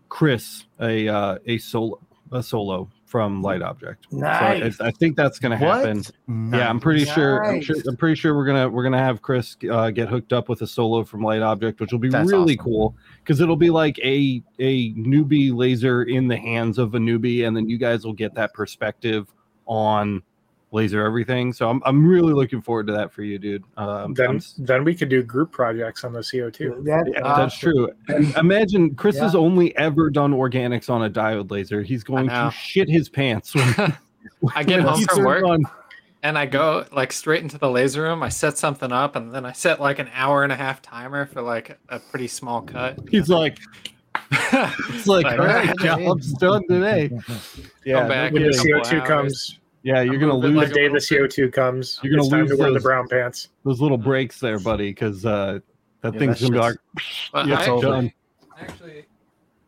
Chris 0.08 0.66
a 0.80 1.08
uh, 1.08 1.38
a 1.46 1.58
solo 1.58 1.98
a 2.30 2.42
solo 2.42 2.90
from 3.08 3.42
Light 3.42 3.62
Object. 3.62 4.06
Nice. 4.12 4.76
So 4.76 4.84
I, 4.84 4.88
I 4.88 4.90
think 4.90 5.16
that's 5.16 5.38
going 5.38 5.50
to 5.50 5.56
happen. 5.56 6.04
Yeah, 6.52 6.68
I'm 6.68 6.78
pretty 6.78 7.06
sure, 7.06 7.44
I'm 7.44 7.62
sure. 7.62 7.76
I'm 7.86 7.96
pretty 7.96 8.14
sure 8.14 8.36
we're 8.36 8.44
gonna 8.44 8.68
we're 8.68 8.82
gonna 8.82 8.98
have 8.98 9.22
Chris 9.22 9.56
uh, 9.70 9.90
get 9.90 10.08
hooked 10.08 10.32
up 10.32 10.48
with 10.48 10.60
a 10.62 10.66
solo 10.66 11.04
from 11.04 11.22
Light 11.22 11.40
Object, 11.40 11.80
which 11.80 11.90
will 11.90 11.98
be 11.98 12.10
That's 12.10 12.30
really 12.30 12.54
awesome. 12.54 12.64
cool 12.64 12.96
because 13.24 13.40
it'll 13.40 13.56
be 13.56 13.70
like 13.70 13.98
a 14.00 14.42
a 14.58 14.92
newbie 14.92 15.54
laser 15.54 16.02
in 16.02 16.28
the 16.28 16.36
hands 16.36 16.76
of 16.78 16.94
a 16.94 16.98
newbie, 16.98 17.46
and 17.46 17.56
then 17.56 17.68
you 17.68 17.78
guys 17.78 18.04
will 18.04 18.12
get 18.12 18.34
that 18.34 18.52
perspective 18.52 19.32
on 19.66 20.22
laser 20.70 21.04
everything. 21.04 21.52
So 21.52 21.68
I'm 21.70 21.82
I'm 21.86 22.06
really 22.06 22.32
looking 22.32 22.60
forward 22.60 22.86
to 22.88 22.92
that 22.92 23.12
for 23.12 23.22
you, 23.22 23.38
dude. 23.38 23.64
Um, 23.76 24.12
Then 24.14 24.28
I'm 24.30 24.40
then 24.58 24.84
we 24.84 24.94
could 24.94 25.08
do 25.08 25.22
group 25.22 25.50
projects 25.52 26.04
on 26.04 26.12
the 26.12 26.20
CO2. 26.20 26.84
That's 26.84 27.08
yeah, 27.12 27.20
that's 27.22 27.58
true. 27.58 27.88
Imagine 28.36 28.94
Chris 28.94 29.16
Yeah. 29.16 29.22
has 29.24 29.34
only 29.34 29.76
ever 29.76 30.10
done 30.10 30.32
organics 30.32 30.90
on 30.90 31.04
a 31.04 31.10
diode 31.10 31.50
laser. 31.50 31.82
He's 31.82 32.04
going 32.04 32.28
to 32.28 32.50
shit 32.54 32.88
his 32.88 33.08
pants. 33.08 33.54
When, 33.54 33.96
I 34.54 34.62
get 34.62 34.80
home 34.80 35.02
from 35.04 35.24
work 35.24 35.44
on- 35.46 35.62
and 36.22 36.36
I 36.36 36.46
go 36.46 36.84
like 36.92 37.12
straight 37.12 37.42
into 37.42 37.58
the 37.58 37.70
laser 37.70 38.02
room. 38.02 38.22
I 38.24 38.28
set 38.28 38.58
something 38.58 38.90
up 38.92 39.14
and 39.16 39.32
then 39.32 39.46
I 39.46 39.52
set 39.52 39.80
like 39.80 39.98
an 40.00 40.10
hour 40.12 40.42
and 40.42 40.52
a 40.52 40.56
half 40.56 40.82
timer 40.82 41.26
for 41.26 41.40
like 41.42 41.78
a 41.88 41.98
pretty 42.00 42.26
small 42.26 42.60
cut. 42.60 42.98
He's 43.08 43.28
like, 43.30 43.58
it's 44.32 45.06
like, 45.06 45.24
Like, 45.24 45.38
all 45.38 45.46
right, 45.46 45.74
job's 45.78 46.32
done 46.34 46.66
today. 46.68 47.10
Yeah, 47.84 48.00
Come 48.00 48.08
back 48.08 48.32
When 48.32 48.42
in 48.42 48.50
the 48.50 48.56
CO2 48.58 48.92
hours. 49.00 49.08
comes, 49.08 49.58
yeah, 49.82 50.02
you're 50.02 50.18
gonna 50.18 50.34
moving 50.34 50.52
the 50.54 50.58
lose 50.60 50.68
like 50.68 50.70
a 50.70 50.74
day 50.74 50.88
the 50.88 50.98
CO2 50.98 51.52
comes, 51.52 52.00
You're 52.02 52.12
gonna 52.12 52.22
it's 52.22 52.30
time 52.30 52.40
lose 52.40 52.50
to 52.50 52.56
wear 52.56 52.72
the 52.72 52.80
brown 52.80 53.08
pants. 53.08 53.48
those 53.64 53.80
little 53.80 53.98
breaks 53.98 54.40
there, 54.40 54.58
buddy, 54.58 54.90
because 54.90 55.24
uh, 55.24 55.58
that 56.02 56.14
Yeah, 56.14 56.18
thing's 56.18 56.40
that 56.40 56.50
gonna 56.50 56.52
be 56.54 56.58
like, 56.60 56.76
shit's- 56.98 57.30
But 57.32 57.46
yeah, 57.46 57.54
I 57.54 57.58
it's 57.60 57.68
actually, 57.68 57.82
done. 57.82 58.12
actually 58.60 59.04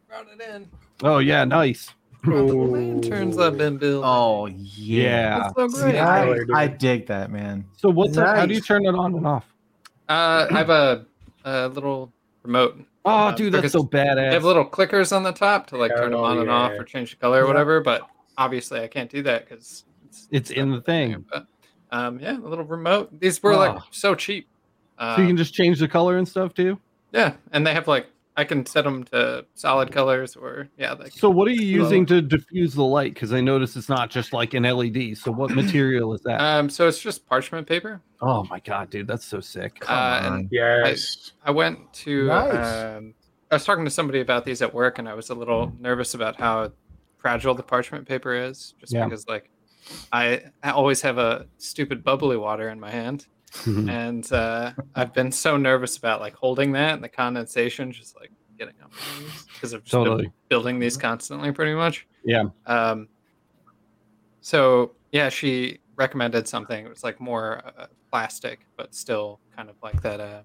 brought 0.08 0.26
it 0.32 0.40
in. 0.54 0.68
Oh 1.02 1.18
yeah, 1.18 1.44
nice. 1.44 1.94
Brought 2.22 2.48
the 2.48 2.54
lanterns 2.54 3.38
I've 3.38 3.56
been 3.56 3.78
building. 3.78 4.02
Oh 4.04 4.46
yeah. 4.46 4.56
Yeah. 5.46 5.50
It's 5.58 5.74
so 5.74 5.82
great. 5.82 5.94
Yeah. 5.94 6.04
Nice. 6.04 6.40
Nice. 6.48 6.56
I 6.56 6.66
dig 6.66 7.06
that, 7.06 7.30
man. 7.30 7.64
So 7.76 7.88
what's 7.88 8.18
up? 8.18 8.36
How 8.36 8.44
do 8.46 8.52
you 8.52 8.61
turn 8.61 8.84
it 8.84 8.94
on 8.94 9.14
and 9.14 9.26
off? 9.26 9.46
Uh, 10.08 10.46
I 10.50 10.58
have 10.58 10.68
a, 10.70 11.06
a 11.44 11.68
little 11.68 12.12
remote. 12.42 12.78
Oh, 13.06 13.11
Uh, 13.28 13.32
dude, 13.32 13.54
that's 13.54 13.72
so 13.72 13.78
so 13.80 13.88
They 13.90 14.32
have 14.34 14.44
little 14.44 14.66
clickers 14.66 15.16
on 15.16 15.22
the 15.22 15.32
top 15.32 15.66
to 15.68 15.78
like 15.78 15.92
turn 15.96 16.11
them 16.11 16.20
Oh, 16.20 16.24
on 16.24 16.38
and 16.38 16.50
off 16.50 16.72
or 16.72 16.84
change 16.84 17.12
the 17.12 17.16
color 17.16 17.38
or 17.38 17.40
Yeah. 17.42 17.46
whatever. 17.46 17.80
But 17.80 18.02
obviously, 18.36 18.80
I 18.80 18.88
can't 18.88 19.08
do 19.11 19.22
that 19.22 19.48
because 19.48 19.84
it's, 20.11 20.28
It's 20.30 20.50
in 20.50 20.70
the 20.72 20.80
thing. 20.80 21.24
But, 21.32 21.46
um, 21.92 22.18
yeah, 22.20 22.36
a 22.36 22.38
little 22.38 22.64
remote. 22.64 23.18
These 23.20 23.42
were 23.42 23.52
Oh. 23.54 23.58
like 23.58 23.82
so 23.90 24.14
cheap. 24.14 24.48
Uh, 24.98 25.16
So 25.16 25.22
you 25.22 25.28
can 25.28 25.36
just 25.36 25.54
change 25.54 25.78
the 25.80 25.88
color 25.88 26.18
and 26.18 26.28
stuff 26.28 26.52
too. 26.54 26.78
yeah, 27.12 27.34
and 27.52 27.66
they 27.66 27.72
have 27.74 27.88
like 27.88 28.06
I 28.36 28.44
can 28.44 28.64
set 28.64 28.84
them 28.84 29.02
to 29.04 29.44
solid 29.54 29.90
colors 29.92 30.34
or 30.36 30.68
yeah. 30.78 30.92
Like, 30.92 31.12
So 31.12 31.28
what 31.28 31.46
are 31.48 31.50
you 31.52 31.66
using 31.66 32.06
to 32.06 32.22
diffuse 32.22 32.72
the 32.74 32.84
light? 32.84 33.12
Because 33.12 33.32
I 33.34 33.40
notice 33.40 33.76
it's 33.76 33.88
not 33.88 34.08
just 34.08 34.32
like 34.32 34.54
an 34.54 34.64
LED. 34.64 35.14
So 35.16 35.30
what 35.32 35.50
material 35.62 36.14
is 36.14 36.20
that? 36.22 36.40
um, 36.40 36.70
so 36.70 36.86
it's 36.88 36.98
just 37.00 37.26
parchment 37.26 37.66
paper. 37.66 38.00
oh 38.22 38.44
my 38.44 38.61
god, 38.61 38.88
dude, 38.90 39.06
that's 39.08 39.26
so 39.26 39.40
sick. 39.40 39.82
Uh, 39.88 40.20
on. 40.24 40.32
and 40.34 40.48
Yes. 40.50 41.32
I 41.44 41.50
went 41.50 41.92
to. 42.04 42.26
Nice. 42.28 42.96
Um, 42.98 43.14
I 43.50 43.56
was 43.56 43.64
talking 43.64 43.84
to 43.84 43.90
somebody 43.90 44.20
about 44.20 44.44
these 44.44 44.62
at 44.62 44.72
work, 44.72 44.98
and 45.00 45.08
I 45.08 45.14
was 45.14 45.28
a 45.30 45.34
little 45.34 45.72
nervous 45.80 46.14
about 46.14 46.36
how 46.36 46.70
fragile 47.18 47.52
the 47.54 47.64
parchment 47.64 48.06
paper 48.06 48.32
is, 48.32 48.74
just 48.80 48.92
Yeah. 48.92 49.04
because 49.06 49.26
like 49.26 49.50
I, 50.12 50.43
I 50.62 50.70
always 50.70 51.01
have 51.03 51.18
a 51.18 51.47
stupid 51.59 52.03
bubbly 52.05 52.36
water 52.36 52.68
in 52.70 52.78
my 52.80 52.91
hand, 52.91 53.26
and 53.66 54.30
uh, 54.32 54.72
I've 54.95 55.12
been 55.14 55.32
so 55.32 55.57
nervous 55.57 55.97
about 55.97 56.20
like 56.20 56.34
holding 56.34 56.72
that 56.72 56.95
and 56.95 57.05
the 57.05 57.09
condensation 57.09 57.93
just 57.93 58.16
like 58.18 58.30
getting 58.59 58.74
up 58.82 58.93
because 59.55 59.72
I've 59.74 59.82
just 59.82 59.93
Totally. 59.93 60.24
been 60.24 60.32
building 60.49 60.78
these 60.78 60.97
constantly, 60.97 61.53
pretty 61.53 61.74
much. 61.74 62.07
Yeah. 62.24 62.45
Um. 62.66 63.09
So 64.41 64.93
yeah, 65.12 65.28
she 65.28 65.78
recommended 65.97 66.49
something. 66.49 66.84
It 66.86 66.88
was 66.88 67.05
like 67.05 67.20
more 67.20 67.62
uh, 67.78 67.86
plastic, 68.11 68.61
but 68.76 68.95
still 68.95 69.41
kind 69.57 69.68
of 69.68 69.76
like 69.82 70.01
that 70.03 70.20
uh, 70.20 70.43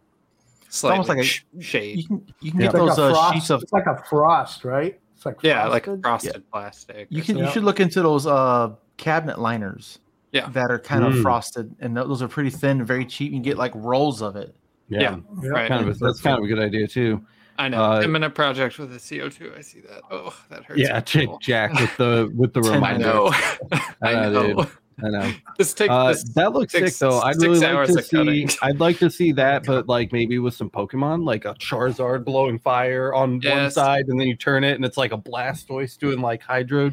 slightly 0.69 0.93
almost 0.97 1.09
like 1.09 1.19
a- 1.19 1.23
sh- 1.23 1.43
shade. 1.59 1.97
You 1.99 2.07
can 2.07 2.27
you 2.41 2.51
can 2.51 2.59
Yeah. 2.61 2.71
get 2.71 2.75
It's 2.81 2.95
those 2.95 2.97
like 2.97 3.15
a 3.15 3.17
uh, 3.19 3.33
sheets 3.33 3.49
of 3.49 3.63
it's 3.63 3.73
like 3.73 3.85
a 3.87 3.97
frost, 4.09 4.65
right? 4.65 4.99
It's 5.15 5.25
like 5.25 5.37
yeah, 5.43 5.65
like 5.67 5.85
frosted. 5.85 6.01
frosted 6.03 6.51
plastic. 6.51 7.07
you 7.09 7.21
or 7.21 7.25
can 7.25 7.37
you 7.37 7.49
should 7.51 7.63
look 7.63 7.79
into 7.79 8.01
those 8.01 8.27
uh 8.27 8.71
cabinet 8.97 9.39
liners. 9.39 9.99
Yeah. 10.31 10.49
That 10.49 10.69
are 10.69 10.79
kind 10.79 11.03
of 11.05 11.13
Mm. 11.13 11.21
frosted 11.21 11.73
and 11.79 11.95
those 11.95 12.21
are 12.21 12.27
pretty 12.27 12.49
thin 12.49 12.79
and 12.79 12.87
very 12.87 13.05
cheap. 13.05 13.31
You 13.31 13.37
can 13.37 13.41
get 13.43 13.57
like 13.57 13.71
rolls 13.75 14.21
of 14.21 14.35
it. 14.35 14.53
Yeah, 14.89 14.99
Yeah. 15.01 15.17
Yeah. 15.43 15.49
Right. 15.49 15.67
kind 15.69 15.87
of. 15.87 15.95
A, 15.95 15.99
that's 16.05 16.21
kind 16.21 16.37
of 16.37 16.43
a 16.43 16.47
good 16.47 16.59
idea 16.59 16.87
too. 16.87 17.21
I 17.57 17.69
know. 17.69 17.81
Uh, 17.81 18.01
a 18.23 18.29
project 18.29 18.77
with 18.77 18.91
a 18.93 18.99
CO2. 18.99 19.57
I 19.57 19.61
see 19.61 19.79
that. 19.79 20.01
Oh, 20.11 20.35
that 20.49 20.65
hurts. 20.65 20.77
Yeah, 20.81 20.99
my 20.99 21.37
Jack, 21.41 21.71
with 21.73 21.95
the 21.97 22.29
with 22.35 22.53
the 22.53 22.61
Ten 22.63 22.71
I 22.73 22.75
reminder. 22.75 23.05
know. 23.05 23.27
I 23.71 23.87
I 24.01 24.13
know, 24.13 24.29
know. 24.31 24.47
dude. 24.63 24.67
I 25.03 25.09
know. 25.09 25.31
This 25.57 25.73
takes 25.73 25.89
Uh, 25.91 26.07
this 26.09 26.23
that 26.35 26.51
looks 26.53 26.73
sick 26.73 26.85
six- 26.85 26.99
though. 26.99 27.19
I'd 27.21 27.35
really 27.37 27.59
like 27.59 27.69
hours 27.69 27.95
to 27.95 28.01
see. 28.01 28.47
I'd 28.61 28.79
like 28.81 28.97
to 28.99 29.09
see 29.09 29.31
that, 29.33 29.65
but 29.65 29.87
like 29.87 30.11
maybe 30.11 30.37
with 30.39 30.53
some 30.53 30.69
Pokemon, 30.69 31.25
like 31.25 31.45
a 31.45 31.53
Charizard 31.55 32.25
blowing 32.25 32.59
fire 32.59 33.13
on 33.13 33.39
one 33.41 33.71
side, 33.71 34.05
and 34.09 34.19
then 34.19 34.27
you 34.27 34.35
turn 34.35 34.65
it, 34.65 34.75
and 34.75 34.83
it's 34.83 34.97
like 34.97 35.13
a 35.13 35.17
Blastoise 35.17 35.97
doing 35.97 36.19
like 36.19 36.41
Hydro. 36.41 36.91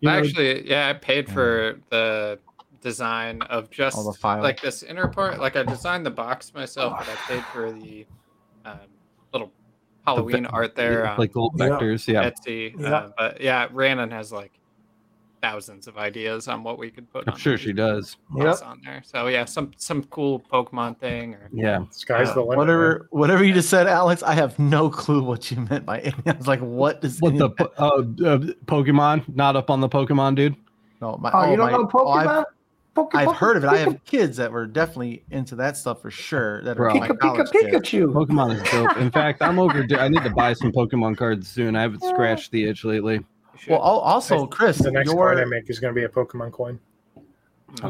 You 0.00 0.10
know? 0.10 0.18
Actually, 0.18 0.68
yeah, 0.68 0.88
I 0.88 0.92
paid 0.92 1.28
for 1.28 1.78
the 1.90 2.38
design 2.80 3.42
of 3.42 3.70
just 3.70 3.96
the 3.96 4.28
like 4.40 4.60
this 4.60 4.82
inner 4.82 5.08
part. 5.08 5.40
Like 5.40 5.56
I 5.56 5.62
designed 5.62 6.06
the 6.06 6.10
box 6.10 6.52
myself, 6.54 6.98
but 6.98 7.08
I 7.08 7.14
paid 7.28 7.44
for 7.46 7.72
the 7.72 8.06
um, 8.64 8.78
little 9.32 9.52
Halloween 10.04 10.44
ve- 10.44 10.50
art 10.52 10.76
there 10.76 11.08
on 11.08 11.18
like 11.18 11.32
the 11.32 11.40
little 11.40 11.58
vectors. 11.58 12.06
Yeah, 12.06 12.30
Etsy. 12.30 12.78
Yeah. 12.78 12.88
Uh, 12.88 13.10
but 13.16 13.40
yeah, 13.40 13.68
Rhiannon 13.72 14.10
has 14.10 14.32
like 14.32 14.52
thousands 15.50 15.86
of 15.86 15.96
ideas 15.96 16.48
on 16.48 16.62
what 16.62 16.78
we 16.78 16.90
could 16.90 17.10
put. 17.12 17.24
I'm 17.26 17.34
on 17.34 17.38
sure 17.38 17.56
she 17.58 17.72
does. 17.72 18.16
Yep. 18.36 18.56
on 18.64 18.80
there. 18.84 19.02
So 19.04 19.28
yeah, 19.28 19.44
some 19.44 19.70
some 19.76 20.02
cool 20.04 20.40
Pokemon 20.40 20.98
thing 20.98 21.34
or 21.34 21.48
Yeah, 21.52 21.84
Sky's 21.90 22.30
Uh, 22.30 22.34
the 22.34 22.40
limit. 22.40 22.56
Whatever 22.58 23.06
whatever 23.10 23.44
you 23.44 23.54
just 23.54 23.70
said, 23.70 23.86
Alex, 23.86 24.22
I 24.22 24.34
have 24.34 24.58
no 24.58 24.90
clue 24.90 25.22
what 25.22 25.50
you 25.50 25.58
meant 25.70 25.86
by 25.86 25.98
it. 25.98 26.14
I 26.26 26.32
was 26.32 26.48
like, 26.48 26.60
what 26.60 27.00
does 27.00 27.20
what 27.20 27.36
the 27.38 27.50
po- 27.50 27.72
uh, 27.78 27.86
uh, 28.26 28.38
Pokemon? 28.66 29.34
Not 29.34 29.56
up 29.56 29.70
on 29.70 29.80
the 29.80 29.88
Pokemon, 29.88 30.34
dude. 30.34 30.56
no, 31.00 31.16
my, 31.18 31.30
Oh, 31.32 31.50
you 31.50 31.56
don't 31.56 31.70
my- 31.70 31.78
know 31.78 31.90
oh, 31.94 32.08
I've- 32.08 32.28
Pokemon? 32.28 32.44
Poke, 32.94 33.14
I've 33.14 33.26
poke, 33.26 33.36
heard 33.36 33.56
of 33.58 33.64
it. 33.64 33.68
I 33.68 33.76
have 33.76 34.02
kids 34.06 34.38
that 34.38 34.50
were 34.50 34.66
definitely 34.66 35.22
into 35.30 35.54
that 35.56 35.76
stuff 35.76 36.00
for 36.00 36.10
sure. 36.10 36.62
That 36.62 36.78
are 36.78 36.88
Bro. 36.88 36.94
my 36.94 37.08
Pika 37.08 37.18
Pika 37.18 37.18
college 37.20 37.50
kids. 37.50 37.66
Pikachu. 37.90 38.06
Pokemon 38.10 38.54
is 38.56 38.62
dope. 38.70 38.96
In 38.96 39.10
fact, 39.10 39.42
I'm 39.42 39.58
over. 39.58 39.86
I 39.98 40.08
need 40.08 40.22
to 40.22 40.30
buy 40.30 40.54
some 40.54 40.72
Pokemon 40.72 41.18
cards 41.18 41.46
soon. 41.46 41.76
I 41.76 41.82
haven't 41.82 42.02
scratched 42.08 42.52
the 42.52 42.64
itch 42.66 42.84
lately. 42.86 43.20
You 43.56 43.62
should. 43.62 43.70
Well, 43.72 43.80
al- 43.80 43.98
also, 44.00 44.46
Chris, 44.46 44.78
The 44.78 44.90
next 44.90 45.06
your 45.12 45.34
coin 45.34 45.38
I 45.38 45.44
make 45.44 45.68
is 45.70 45.78
going 45.78 45.94
to 45.94 45.98
be 45.98 46.04
a 46.04 46.08
Pokemon 46.08 46.52
coin. 46.52 46.78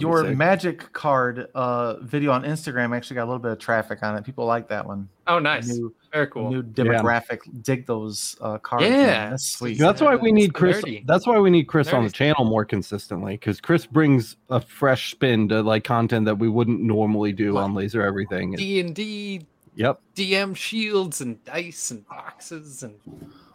Your 0.01 0.25
sick. 0.25 0.37
magic 0.37 0.93
card 0.93 1.49
uh, 1.55 1.99
video 2.01 2.33
on 2.33 2.43
Instagram 2.45 2.97
actually 2.97 3.15
got 3.15 3.25
a 3.25 3.27
little 3.27 3.39
bit 3.39 3.53
of 3.53 3.59
traffic 3.59 4.03
on 4.03 4.17
it. 4.17 4.25
People 4.25 4.47
like 4.47 4.69
that 4.69 4.85
one. 4.85 5.09
oh, 5.27 5.39
nice, 5.39 5.69
New, 5.69 5.95
very 6.13 6.27
cool. 6.29 6.51
new 6.51 6.63
demographic 6.63 7.41
dig 7.63 7.87
those 7.87 8.37
uh, 8.41 8.59
cards. 8.59 8.85
Yeah. 8.85 8.91
man. 8.91 9.31
that's 9.31 9.47
sweet. 9.47 9.79
That's 9.79 10.01
why 10.01 10.17
we 10.17 10.33
need 10.33 10.55
Chris. 10.55 10.81
nerdy. 10.81 11.07
That's 11.07 11.27
why 11.27 11.39
we 11.39 11.51
need 11.51 11.65
Chris 11.65 11.93
on 11.93 12.05
the 12.05 12.11
channel 12.11 12.45
more 12.45 12.65
consistently 12.65 13.35
because 13.35 13.61
Chris 13.61 13.87
brings 13.87 14.37
a 14.49 14.61
fresh 14.61 15.11
spin 15.13 15.49
to 15.51 15.63
like 15.63 15.85
content 15.85 16.25
that 16.25 16.39
we 16.39 16.49
wouldn't 16.49 16.81
normally 16.81 17.33
do 17.33 17.59
on 17.59 17.75
Laser 17.75 18.03
Everything. 18.03 18.53
D 18.53 18.81
and 18.81 18.95
D, 18.95 19.43
yep. 19.77 20.01
DM 20.17 20.57
shields 20.57 21.21
and 21.21 21.45
dice 21.45 21.91
and 21.91 22.05
boxes 22.09 22.83
and 22.83 22.95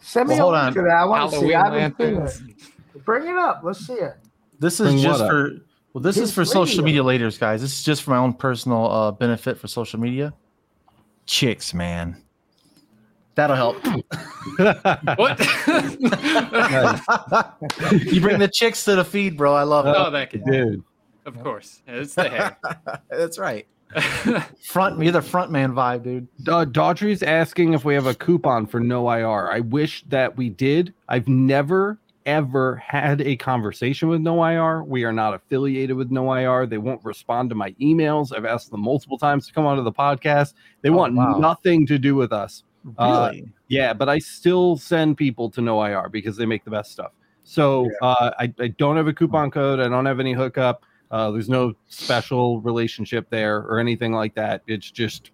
Send 0.02 0.30
me 0.30 0.36
Well, 0.36 0.46
hold 0.46 0.56
over 0.56 0.66
on. 0.66 0.74
to 0.74 0.82
that. 0.82 0.90
I 0.92 1.06
want 1.06 1.32
to 1.32 1.40
see. 1.40 1.52
Halloween 1.52 1.76
I 1.76 1.80
haven't 1.80 2.30
seen 2.32 2.48
it. 2.50 3.06
Bring 3.06 3.28
it 3.28 3.36
up. 3.36 3.62
Let's 3.64 3.86
see 3.86 3.94
it. 3.94 4.14
This 4.60 4.80
is 4.80 4.88
Bring 4.92 5.00
just 5.00 5.20
for 5.22 5.52
well, 5.94 6.02
this 6.02 6.16
is 6.16 6.30
His 6.30 6.34
for 6.34 6.46
social 6.46 6.84
media 6.84 7.04
laters, 7.04 7.38
guys. 7.40 7.62
This 7.62 7.74
is 7.74 7.84
just 7.84 8.04
for 8.04 8.12
my 8.12 8.18
own 8.18 8.34
personal 8.34 8.90
uh, 8.90 9.12
benefit 9.12 9.58
for 9.58 9.68
social 9.68 10.00
media. 10.00 10.34
Chicks, 11.26 11.74
man, 11.74 12.22
that'll 13.36 13.56
help. 13.56 13.78
what? 15.18 15.40
you 18.06 18.22
bring 18.22 18.40
the 18.40 18.50
chicks 18.52 18.84
to 18.86 18.96
the 18.96 19.06
feed, 19.06 19.38
bro. 19.38 19.54
I 19.54 19.64
love 19.64 19.86
it. 19.86 19.96
oh, 19.98 20.12
thank 20.12 20.34
you. 20.34 20.42
Dude, 20.46 20.84
Of 21.26 21.42
course, 21.44 21.82
it's 21.88 22.16
the 22.16 22.30
hair. 22.30 22.58
That's 23.10 23.38
right. 23.38 23.68
Front, 24.64 25.02
you're 25.02 25.12
the 25.12 25.22
front 25.22 25.52
man 25.52 25.74
vibe, 25.74 26.04
dude. 26.04 26.28
uh, 26.48 26.66
Daughtry's 26.66 27.24
asking 27.24 27.74
if 27.74 27.84
we 27.86 27.94
have 27.94 28.06
a 28.08 28.14
coupon 28.16 28.66
for 28.68 28.80
NoIR. 28.80 29.52
I 29.52 29.60
wish 29.62 30.04
that 30.10 30.36
we 30.38 30.50
did. 30.50 30.94
I've 31.10 31.28
never 31.28 31.98
ever 32.28 32.76
had 32.76 33.20
a 33.22 33.36
conversation 33.36 34.08
with 34.08 34.22
NoIR. 34.22 34.86
We 34.86 35.04
are 35.06 35.12
not 35.12 35.34
affiliated 35.34 35.96
with 35.98 36.12
NoIR. 36.12 36.70
They 36.70 36.78
won't 36.78 37.04
respond 37.04 37.50
to 37.50 37.56
my 37.56 37.72
emails. 37.82 38.32
I've 38.36 38.46
asked 38.46 38.70
them 38.70 38.82
multiple 38.82 39.18
times 39.18 39.48
to 39.48 39.54
come 39.54 39.66
onto 39.66 39.82
the 39.84 39.92
podcast. 39.92 40.54
They 40.84 40.90
Oh, 40.90 40.94
want 40.98 41.16
wow. 41.16 41.38
nothing 41.40 41.88
to 41.88 41.98
do 41.98 42.14
with 42.14 42.32
us. 42.32 42.64
Uh, 43.00 43.32
Really? 43.34 43.52
Yeah, 43.70 43.94
but 43.94 44.08
I 44.08 44.20
still 44.20 44.78
send 44.78 45.18
people 45.18 45.50
to 45.50 45.62
NoIR 45.62 46.12
because 46.12 46.38
they 46.38 46.46
make 46.46 46.64
the 46.64 46.70
best 46.72 46.92
stuff. 46.92 47.12
So 47.44 47.90
uh, 48.04 48.30
I, 48.40 48.54
I 48.60 48.68
don't 48.68 48.98
have 48.98 49.08
a 49.08 49.14
coupon 49.14 49.50
code. 49.50 49.80
I 49.80 49.88
don't 49.88 50.06
have 50.06 50.20
any 50.20 50.34
hookup. 50.34 50.86
Uh, 51.12 51.30
there's 51.32 51.50
no 51.50 51.74
special 51.90 52.62
relationship 52.62 53.30
there 53.30 53.58
or 53.58 53.80
anything 53.80 54.14
like 54.14 54.34
that. 54.36 54.64
It's 54.66 54.90
just 54.90 55.32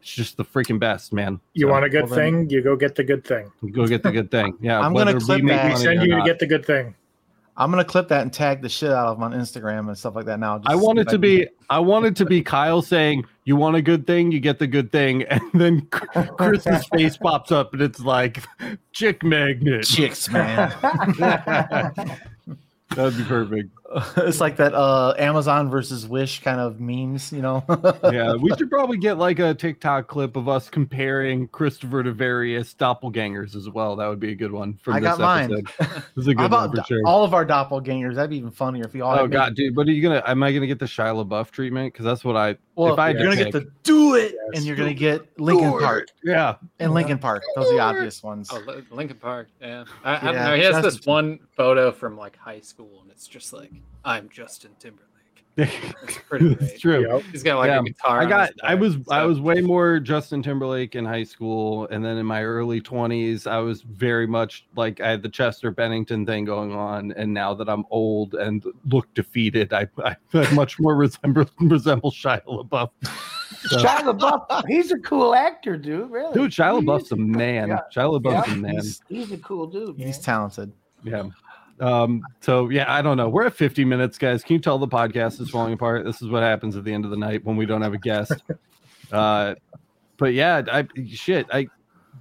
it's 0.00 0.14
just 0.14 0.36
the 0.36 0.44
freaking 0.44 0.78
best, 0.80 1.12
man. 1.12 1.38
You 1.54 1.66
So, 1.66 1.72
want 1.72 1.84
a 1.84 1.88
good 1.90 2.04
well, 2.08 2.14
then- 2.18 2.46
thing? 2.46 2.50
You 2.50 2.62
go 2.62 2.76
get 2.76 2.94
the 2.94 3.04
good 3.04 3.24
thing. 3.24 3.50
go 3.72 3.86
get 3.86 4.02
the 4.02 4.10
good 4.12 4.30
thing. 4.30 4.56
Yeah, 4.60 4.80
I'm 4.80 4.94
gonna 4.94 5.20
clip 5.20 5.42
make 5.42 5.56
that. 5.56 5.74
We 5.74 5.76
send 5.76 6.02
you 6.02 6.14
to 6.16 6.22
get 6.24 6.38
the 6.38 6.46
good 6.46 6.64
thing. 6.64 6.94
I'm 7.60 7.72
gonna 7.72 7.84
clip 7.84 8.06
that 8.08 8.22
and 8.22 8.32
tag 8.32 8.62
the 8.62 8.68
shit 8.68 8.90
out 8.90 9.08
of 9.08 9.16
them 9.16 9.24
on 9.24 9.32
Instagram 9.32 9.88
and 9.88 9.98
stuff 9.98 10.14
like 10.14 10.26
that. 10.26 10.38
Now, 10.38 10.58
just 10.58 10.70
I 10.70 10.78
see 10.78 10.86
want 10.86 11.00
it 11.00 11.04
to 11.06 11.10
can- 11.10 11.20
be. 11.20 11.48
I 11.68 11.80
want 11.80 12.06
it 12.06 12.14
to 12.16 12.24
be 12.24 12.40
Kyle 12.40 12.80
saying, 12.82 13.24
"You 13.44 13.56
want 13.56 13.74
a 13.74 13.82
good 13.82 14.06
thing, 14.06 14.30
you 14.30 14.38
get 14.38 14.60
the 14.60 14.68
good 14.68 14.92
thing," 14.92 15.22
and 15.30 15.42
then 15.52 15.82
Chris's 15.90 16.86
face 16.94 17.16
pops 17.16 17.50
up, 17.50 17.72
and 17.74 17.82
it's 17.82 17.98
like, 18.00 18.44
"Chick 18.92 19.24
magnet." 19.24 19.84
chicks, 19.84 20.30
man. 20.30 20.72
That'd 22.94 23.18
be 23.18 23.24
perfect. 23.24 23.70
it's 24.18 24.40
like 24.40 24.56
that 24.56 24.74
uh 24.74 25.14
Amazon 25.18 25.70
versus 25.70 26.06
Wish 26.06 26.42
kind 26.42 26.60
of 26.60 26.78
memes, 26.78 27.32
you 27.32 27.40
know. 27.40 27.64
yeah, 28.12 28.34
we 28.34 28.50
should 28.56 28.68
probably 28.70 28.98
get 28.98 29.16
like 29.16 29.38
a 29.38 29.54
TikTok 29.54 30.08
clip 30.08 30.36
of 30.36 30.46
us 30.48 30.68
comparing 30.68 31.48
Christopher 31.48 32.02
to 32.02 32.12
various 32.12 32.74
doppelgangers 32.74 33.56
as 33.56 33.70
well. 33.70 33.96
That 33.96 34.08
would 34.08 34.20
be 34.20 34.32
a 34.32 34.34
good 34.34 34.52
one 34.52 34.74
from 34.74 34.94
I 34.94 35.00
this 35.00 35.08
got 35.08 35.20
mine. 35.20 35.52
episode. 35.78 36.02
This 36.16 36.24
is 36.24 36.28
a 36.28 36.34
good 36.34 36.44
about 36.46 36.68
one 36.68 36.76
for 36.76 36.84
sure. 36.86 37.00
all 37.06 37.24
of 37.24 37.32
our 37.32 37.46
doppelgangers? 37.46 38.16
That'd 38.16 38.30
be 38.30 38.36
even 38.36 38.50
funnier 38.50 38.84
if 38.84 38.92
we 38.92 39.00
all. 39.00 39.14
Oh 39.14 39.22
had 39.22 39.30
god, 39.30 39.54
dude! 39.54 39.74
But 39.74 39.88
are 39.88 39.92
you 39.92 40.02
gonna? 40.02 40.22
Am 40.26 40.42
I 40.42 40.52
gonna 40.52 40.66
get 40.66 40.78
the 40.78 40.86
Shia 40.86 41.24
LaBeouf 41.24 41.50
treatment? 41.50 41.92
Because 41.92 42.04
that's 42.04 42.24
what 42.24 42.36
I. 42.36 42.56
Well, 42.74 42.92
if 42.92 42.98
I 42.98 43.10
you're 43.10 43.22
gonna 43.24 43.36
get 43.36 43.52
the 43.52 43.70
do 43.84 44.14
it, 44.16 44.32
Yes. 44.32 44.58
and 44.58 44.64
you're 44.64 44.76
gonna 44.76 44.94
get 44.94 45.40
Linkin 45.40 45.72
Do. 45.72 45.78
Park 45.80 46.08
Yeah, 46.22 46.56
and 46.78 46.92
Linkin 46.92 47.18
Park. 47.18 47.42
Those 47.56 47.68
are 47.68 47.72
the 47.74 47.80
obvious 47.80 48.22
ones. 48.22 48.50
Oh, 48.52 48.62
Linkin 48.90 49.16
Park. 49.16 49.48
Yeah, 49.60 49.84
I, 50.04 50.16
I 50.16 50.32
don't 50.32 50.34
know. 50.34 50.54
He 50.56 50.62
has 50.62 50.82
this 50.82 51.04
one 51.06 51.38
photo 51.56 51.90
from 51.90 52.16
like 52.16 52.36
high 52.36 52.60
school, 52.60 53.00
and 53.02 53.10
it's 53.10 53.26
just 53.26 53.52
like 53.52 53.72
I'm 54.04 54.28
Justin 54.28 54.70
Timberlake. 54.78 55.04
That's 55.56 56.18
pretty 56.28 56.52
it's 56.60 56.80
true. 56.80 57.04
Yep. 57.10 57.22
He's 57.32 57.42
got 57.42 57.58
like 57.58 57.66
Yeah, 57.68 57.80
a 57.80 57.82
guitar. 57.82 58.20
I 58.20 58.26
got 58.26 58.48
his 58.50 58.56
I 58.62 58.74
was 58.76 58.94
and 58.94 59.04
I 59.10 59.24
was 59.24 59.40
way 59.40 59.60
more 59.60 59.98
Justin 59.98 60.40
Timberlake 60.40 60.94
in 60.94 61.04
high 61.04 61.24
school 61.24 61.88
and 61.90 62.04
then 62.04 62.16
in 62.16 62.24
my 62.26 62.44
early 62.44 62.80
20s 62.80 63.48
I 63.48 63.58
was 63.58 63.82
very 63.82 64.28
much 64.28 64.66
like 64.76 65.00
I 65.00 65.10
had 65.10 65.20
the 65.22 65.28
Chester 65.28 65.72
Bennington 65.72 66.24
thing 66.24 66.44
going 66.44 66.70
on 66.72 67.10
and 67.16 67.34
now 67.34 67.54
that 67.54 67.68
I'm 67.68 67.84
old 67.90 68.34
and 68.34 68.64
look 68.86 69.12
defeated 69.14 69.72
I, 69.72 69.88
I, 70.04 70.14
I 70.32 70.54
much 70.54 70.78
more 70.78 70.94
resemble 70.94 71.46
resemble 71.60 72.12
Shia 72.12 72.40
LaBeouf. 72.44 72.90
So- 73.70 73.78
Shia 73.78 74.16
LaBeouf, 74.16 74.64
he's 74.68 74.92
a 74.92 74.98
cool 75.00 75.34
actor, 75.34 75.76
dude. 75.76 76.08
Really, 76.08 76.32
Dude, 76.34 76.52
Shia 76.52 76.78
He 76.80 76.86
LaBeouf's 76.86 77.10
a 77.10 77.16
man. 77.16 77.68
Yeah. 77.70 77.80
Shia 77.92 78.20
LaBeouf's 78.22 78.46
Yeah. 78.46 78.54
a 78.54 78.56
man. 78.56 78.74
He's, 78.74 79.00
He's 79.08 79.32
a 79.32 79.38
cool 79.38 79.66
dude. 79.66 79.96
he's 79.98 80.20
talented. 80.20 80.72
Yeah. 81.02 81.24
Um, 81.80 82.22
so 82.40 82.68
yeah, 82.68 82.92
I 82.92 83.02
don't 83.02 83.16
know. 83.16 83.28
We're 83.28 83.46
at 83.46 83.54
50 83.54 83.84
minutes, 83.84 84.18
guys. 84.18 84.42
Can 84.42 84.54
you 84.54 84.60
tell 84.60 84.78
the 84.78 84.88
podcast 84.88 85.40
is 85.40 85.50
falling 85.50 85.72
apart? 85.74 86.04
This 86.04 86.20
is 86.22 86.28
what 86.28 86.42
happens 86.42 86.76
at 86.76 86.84
the 86.84 86.92
end 86.92 87.04
of 87.04 87.10
the 87.10 87.16
night 87.16 87.44
when 87.44 87.56
we 87.56 87.66
don't 87.66 87.82
have 87.82 87.94
a 87.94 87.98
guest. 87.98 88.32
uh, 89.12 89.54
but 90.16 90.34
yeah, 90.34 90.62
I 90.70 90.86
shit. 91.12 91.46
I 91.52 91.68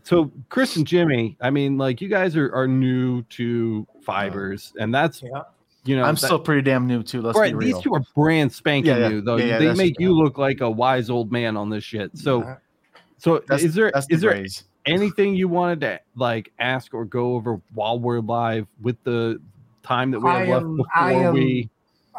so 0.03 0.31
Chris 0.49 0.75
and 0.75 0.85
Jimmy. 0.85 1.37
I 1.41 1.49
mean, 1.49 1.77
like 1.77 2.01
you 2.01 2.07
guys 2.07 2.35
are 2.37 2.53
are 2.53 2.67
new 2.67 3.23
to 3.23 3.85
fibers, 4.03 4.73
and 4.79 4.93
that's 4.93 5.21
Yeah. 5.21 5.43
you 5.83 5.97
know 5.97 6.03
I'm 6.03 6.15
that- 6.15 6.21
still 6.21 6.39
pretty 6.39 6.61
damn 6.61 6.87
new 6.87 7.03
too. 7.03 7.21
Let's 7.21 7.37
right. 7.37 7.57
be 7.57 7.65
These 7.65 7.79
two 7.79 7.93
are 7.93 8.03
brand 8.15 8.51
spanking 8.51 8.91
Yeah, 8.91 8.99
yeah. 8.99 9.07
new, 9.09 9.21
though. 9.21 9.37
They 9.37 9.73
make 9.73 9.99
you 9.99 10.13
look 10.13 10.37
like 10.37 10.61
a 10.61 10.69
wise 10.69 11.09
old 11.09 11.31
man 11.31 11.57
on 11.57 11.69
this 11.69 11.83
shit. 11.83 12.15
So, 12.17 12.57
so 13.17 13.43
That's, 13.47 13.63
is 13.63 13.73
there 13.73 13.91
the 13.91 14.05
is 14.09 14.21
there. 14.21 14.45
Anything 14.87 15.35
you 15.35 15.47
wanted 15.47 15.81
to 15.81 15.99
like 16.15 16.51
ask 16.59 16.93
or 16.93 17.05
go 17.05 17.33
over 17.35 17.61
while 17.73 17.99
we're 17.99 18.19
live 18.19 18.67
with 18.81 19.01
the 19.03 19.41
time 19.83 20.11
that 20.11 20.19
we 20.19 20.29
have 20.29 20.47
left 20.47 20.65
am- 20.65 20.75
before 20.77 20.91
I 20.95 21.11
am- 21.13 21.33
we 21.33 21.69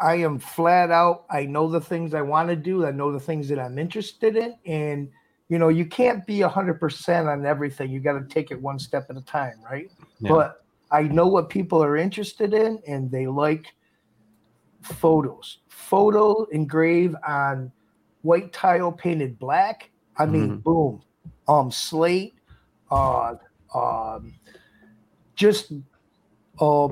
I 0.01 0.15
am 0.15 0.39
flat 0.39 0.91
out. 0.91 1.25
I 1.29 1.45
know 1.45 1.67
the 1.67 1.81
things 1.81 2.13
I 2.13 2.21
want 2.21 2.47
to 2.47 2.55
do. 2.55 2.85
I 2.85 2.91
know 2.91 3.11
the 3.11 3.19
things 3.19 3.49
that 3.49 3.59
I'm 3.59 3.77
interested 3.77 4.37
in, 4.37 4.55
and 4.65 5.09
you 5.49 5.57
know, 5.59 5.67
you 5.67 5.85
can't 5.85 6.25
be 6.25 6.39
hundred 6.41 6.79
percent 6.79 7.27
on 7.27 7.45
everything. 7.45 7.89
You 7.91 7.99
got 7.99 8.13
to 8.13 8.23
take 8.25 8.49
it 8.51 8.61
one 8.61 8.79
step 8.79 9.07
at 9.09 9.17
a 9.17 9.21
time, 9.21 9.55
right? 9.69 9.91
Yeah. 10.21 10.29
But 10.29 10.63
I 10.91 11.03
know 11.03 11.27
what 11.27 11.49
people 11.49 11.83
are 11.83 11.97
interested 11.97 12.53
in, 12.53 12.79
and 12.87 13.11
they 13.11 13.27
like 13.27 13.65
photos. 14.81 15.59
Photo 15.67 16.45
engraved 16.45 17.15
on 17.27 17.71
white 18.21 18.53
tile 18.53 18.91
painted 18.91 19.37
black. 19.39 19.89
I 20.17 20.25
mean, 20.25 20.59
Mhm. 20.59 20.63
boom. 20.63 21.01
Um, 21.47 21.71
slate, 21.71 22.35
uh, 22.91 23.35
um, 23.73 24.35
just 25.35 25.71
uh, 26.59 26.89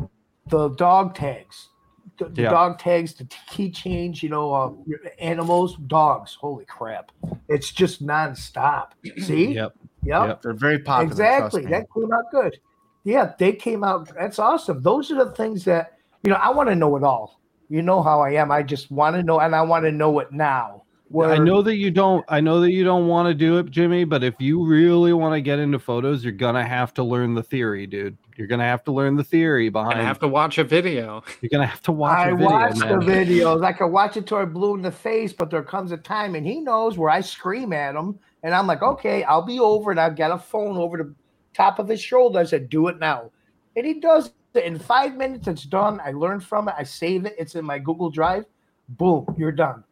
the 0.49 0.69
dog 0.69 1.15
tags, 1.15 1.69
the, 2.17 2.31
Yeah. 2.35 2.49
dog 2.49 2.79
tags, 2.79 3.13
the 3.13 3.27
key 3.49 3.69
change. 3.71 4.23
You 4.23 4.29
know, 4.29 4.53
uh, 4.53 4.71
animals, 5.19 5.75
dogs. 5.87 6.37
Holy 6.39 6.65
crap! 6.65 7.11
It's 7.49 7.71
just 7.71 8.05
nonstop. 8.05 8.91
See? 9.19 9.53
Yep. 9.53 9.75
Yep. 10.03 10.27
Yep. 10.27 10.41
They're 10.41 10.53
very 10.53 10.79
popular. 10.79 11.11
Exactly. 11.11 11.65
That 11.65 11.87
came 11.93 12.11
out 12.13 12.31
good. 12.31 12.57
Yeah, 13.03 13.33
they 13.37 13.53
came 13.53 13.83
out. 13.83 14.09
That's 14.15 14.39
awesome. 14.39 14.81
Those 14.81 15.11
are 15.11 15.23
the 15.23 15.31
things 15.31 15.63
that 15.65 15.97
you 16.23 16.29
know. 16.29 16.37
I 16.37 16.49
want 16.49 16.69
to 16.69 16.75
know 16.75 16.95
it 16.97 17.03
all. 17.03 17.39
You 17.69 17.81
know 17.81 18.01
how 18.01 18.21
I 18.21 18.31
am. 18.31 18.51
I 18.51 18.63
just 18.63 18.91
want 18.91 19.15
to 19.15 19.23
know, 19.23 19.39
and 19.39 19.55
I 19.55 19.61
want 19.61 19.83
to 19.85 19.91
know 19.91 20.19
it 20.19 20.31
now. 20.31 20.83
Where, 21.09 21.31
I 21.31 21.37
know 21.37 21.61
that 21.61 21.77
you 21.77 21.89
don't. 21.89 22.25
I 22.27 22.41
know 22.41 22.59
that 22.59 22.71
you 22.71 22.83
don't 22.83 23.07
want 23.07 23.29
to 23.29 23.33
do 23.33 23.57
it, 23.59 23.71
Jimmy. 23.71 24.03
But 24.03 24.23
if 24.23 24.35
you 24.39 24.65
really 24.65 25.13
want 25.13 25.33
to 25.35 25.41
get 25.41 25.57
into 25.57 25.79
photos, 25.79 26.23
you're 26.23 26.33
gonna 26.33 26.65
have 26.65 26.93
to 26.95 27.03
learn 27.03 27.33
the 27.33 27.43
theory, 27.43 27.87
dude. 27.87 28.17
You're 28.35 28.47
gonna 28.47 28.65
have 28.65 28.83
to 28.85 28.91
learn 28.91 29.15
the 29.15 29.23
theory 29.23 29.69
behind. 29.69 29.97
I 29.99 30.03
have 30.03 30.19
to 30.19 30.27
watch 30.27 30.57
a 30.57 30.65
video. 30.65 31.23
You're 31.41 31.49
gonna 31.49 31.65
have 31.65 31.81
to 31.83 31.93
watch 31.93 32.17
I 32.17 32.29
a 32.29 32.35
video, 32.35 32.45
watch 32.49 32.77
man. 32.77 32.99
the 32.99 33.05
videos. 33.05 33.63
I 33.63 33.71
can 33.71 33.91
watch 33.91 34.17
it 34.17 34.27
till 34.27 34.37
I'm 34.37 34.51
blue 34.51 34.75
in 34.75 34.81
the 34.81 34.91
face, 34.91 35.31
but 35.31 35.49
there 35.49 35.63
comes 35.63 35.91
a 35.93 35.97
time, 35.97 36.35
and 36.35 36.45
he 36.45 36.59
knows 36.59 36.97
where 36.97 37.09
I 37.09 37.21
scream 37.21 37.71
at 37.71 37.95
him, 37.95 38.19
and 38.43 38.53
I'm 38.53 38.67
like, 38.67 38.81
okay, 38.81 39.23
I'll 39.23 39.45
be 39.45 39.59
over, 39.59 39.91
and 39.91 39.99
I've 39.99 40.17
got 40.17 40.31
a 40.31 40.37
phone 40.37 40.77
over 40.77 40.97
the 40.97 41.15
top 41.53 41.79
of 41.79 41.87
his 41.87 42.01
shoulder. 42.01 42.39
I 42.39 42.43
said, 42.43 42.69
do 42.69 42.89
it 42.89 42.99
now, 42.99 43.31
and 43.77 43.85
he 43.85 44.01
does 44.01 44.33
it 44.55 44.65
in 44.65 44.77
five 44.77 45.15
minutes. 45.15 45.47
It's 45.47 45.63
done. 45.63 46.01
I 46.03 46.11
learned 46.11 46.43
from 46.43 46.67
it. 46.67 46.75
I 46.77 46.83
save 46.83 47.25
it. 47.25 47.35
It's 47.39 47.55
in 47.55 47.63
my 47.63 47.79
Google 47.79 48.09
Drive. 48.09 48.43
Boom, 48.89 49.25
you're 49.37 49.53
done. 49.53 49.83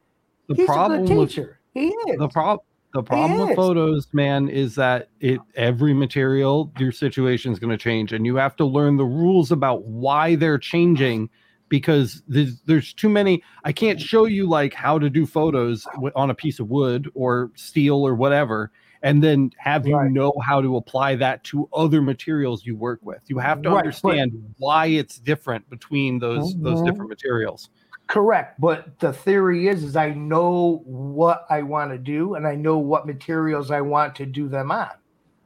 The 0.47 0.55
He's 0.55 0.75
a 0.75 0.79
problem 0.79 1.05
good 1.05 1.07
with. 1.17 1.31
He 1.73 1.89
is. 1.89 2.17
the 2.17 2.29
problem 2.29 2.59
the 2.93 3.03
problem 3.03 3.37
with 3.39 3.53
photos 3.53 4.07
man 4.13 4.47
is 4.49 4.75
that 4.75 5.09
it 5.19 5.39
every 5.55 5.93
material 5.93 6.71
your 6.77 6.91
situation 6.91 7.51
is 7.51 7.59
going 7.59 7.71
to 7.71 7.77
change 7.77 8.13
and 8.13 8.25
you 8.25 8.35
have 8.37 8.55
to 8.57 8.65
learn 8.65 8.97
the 8.97 9.05
rules 9.05 9.51
about 9.51 9.85
why 9.85 10.35
they're 10.35 10.57
changing 10.57 11.29
because 11.69 12.23
there's, 12.27 12.61
there's 12.63 12.93
too 12.93 13.09
many 13.09 13.43
i 13.65 13.71
can't 13.73 13.99
show 13.99 14.25
you 14.25 14.47
like 14.47 14.73
how 14.73 14.99
to 14.99 15.09
do 15.09 15.25
photos 15.25 15.87
on 16.15 16.29
a 16.29 16.35
piece 16.35 16.59
of 16.59 16.69
wood 16.69 17.09
or 17.15 17.51
steel 17.55 18.05
or 18.07 18.15
whatever 18.15 18.71
and 19.01 19.23
then 19.23 19.51
have 19.57 19.85
you 19.87 19.99
know 19.99 20.33
how 20.43 20.61
to 20.61 20.77
apply 20.77 21.15
that 21.15 21.43
to 21.43 21.67
other 21.73 22.01
materials 22.01 22.65
you 22.65 22.75
work 22.77 22.99
with 23.03 23.21
you 23.27 23.39
have 23.39 23.61
to 23.61 23.69
Right, 23.69 23.83
understand 23.85 24.31
why 24.57 24.85
it's 24.87 25.17
different 25.19 25.69
between 25.69 26.19
those 26.19 26.55
those 26.61 26.81
Mhm. 26.81 26.83
different 26.83 27.09
materials 27.09 27.69
Correct, 28.07 28.59
but 28.61 28.99
the 28.99 29.11
theory 29.11 29.67
is, 29.67 29.83
is 29.83 29.95
I 29.95 30.11
know 30.11 30.83
what 30.85 31.45
I 31.49 31.63
want 31.63 31.91
to 31.91 31.97
do, 31.97 32.35
and 32.35 32.47
I 32.47 32.55
know 32.55 32.77
what 32.77 33.07
materials 33.07 33.71
I 33.71 33.81
want 33.81 34.15
to 34.15 34.25
do 34.25 34.47
them 34.47 34.71
on. 34.71 34.91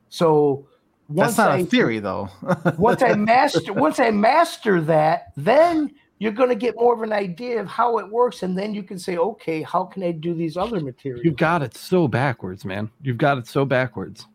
So 0.10 0.68
once 1.08 1.36
That's 1.36 1.38
not 1.38 1.52
I, 1.52 1.58
a 1.60 1.66
theory, 1.66 2.00
though. 2.00 2.30
once 2.78 3.02
I 3.02 3.14
master, 3.14 3.74
once 3.74 4.00
I 4.00 4.12
master 4.12 4.82
that, 4.82 5.32
then 5.38 5.94
you're 6.20 6.34
going 6.34 6.50
to 6.50 6.56
get 6.56 6.76
more 6.76 6.94
of 6.94 7.02
an 7.02 7.14
idea 7.14 7.62
of 7.62 7.68
how 7.68 7.98
it 7.98 8.10
works, 8.10 8.44
and 8.44 8.58
then 8.58 8.74
you 8.74 8.84
can 8.84 9.00
say, 9.00 9.18
okay, 9.18 9.62
how 9.62 9.86
can 9.86 10.04
I 10.04 10.12
do 10.12 10.34
these 10.34 10.58
other 10.58 10.82
materials? 10.82 11.24
you've 11.24 11.38
got 11.38 11.62
it 11.62 11.76
so 11.76 12.08
backwards 12.08 12.66
man 12.66 12.90
you've 13.02 13.18
got 13.18 13.38
it 13.38 13.48
so 13.48 13.66
backwards 13.66 14.28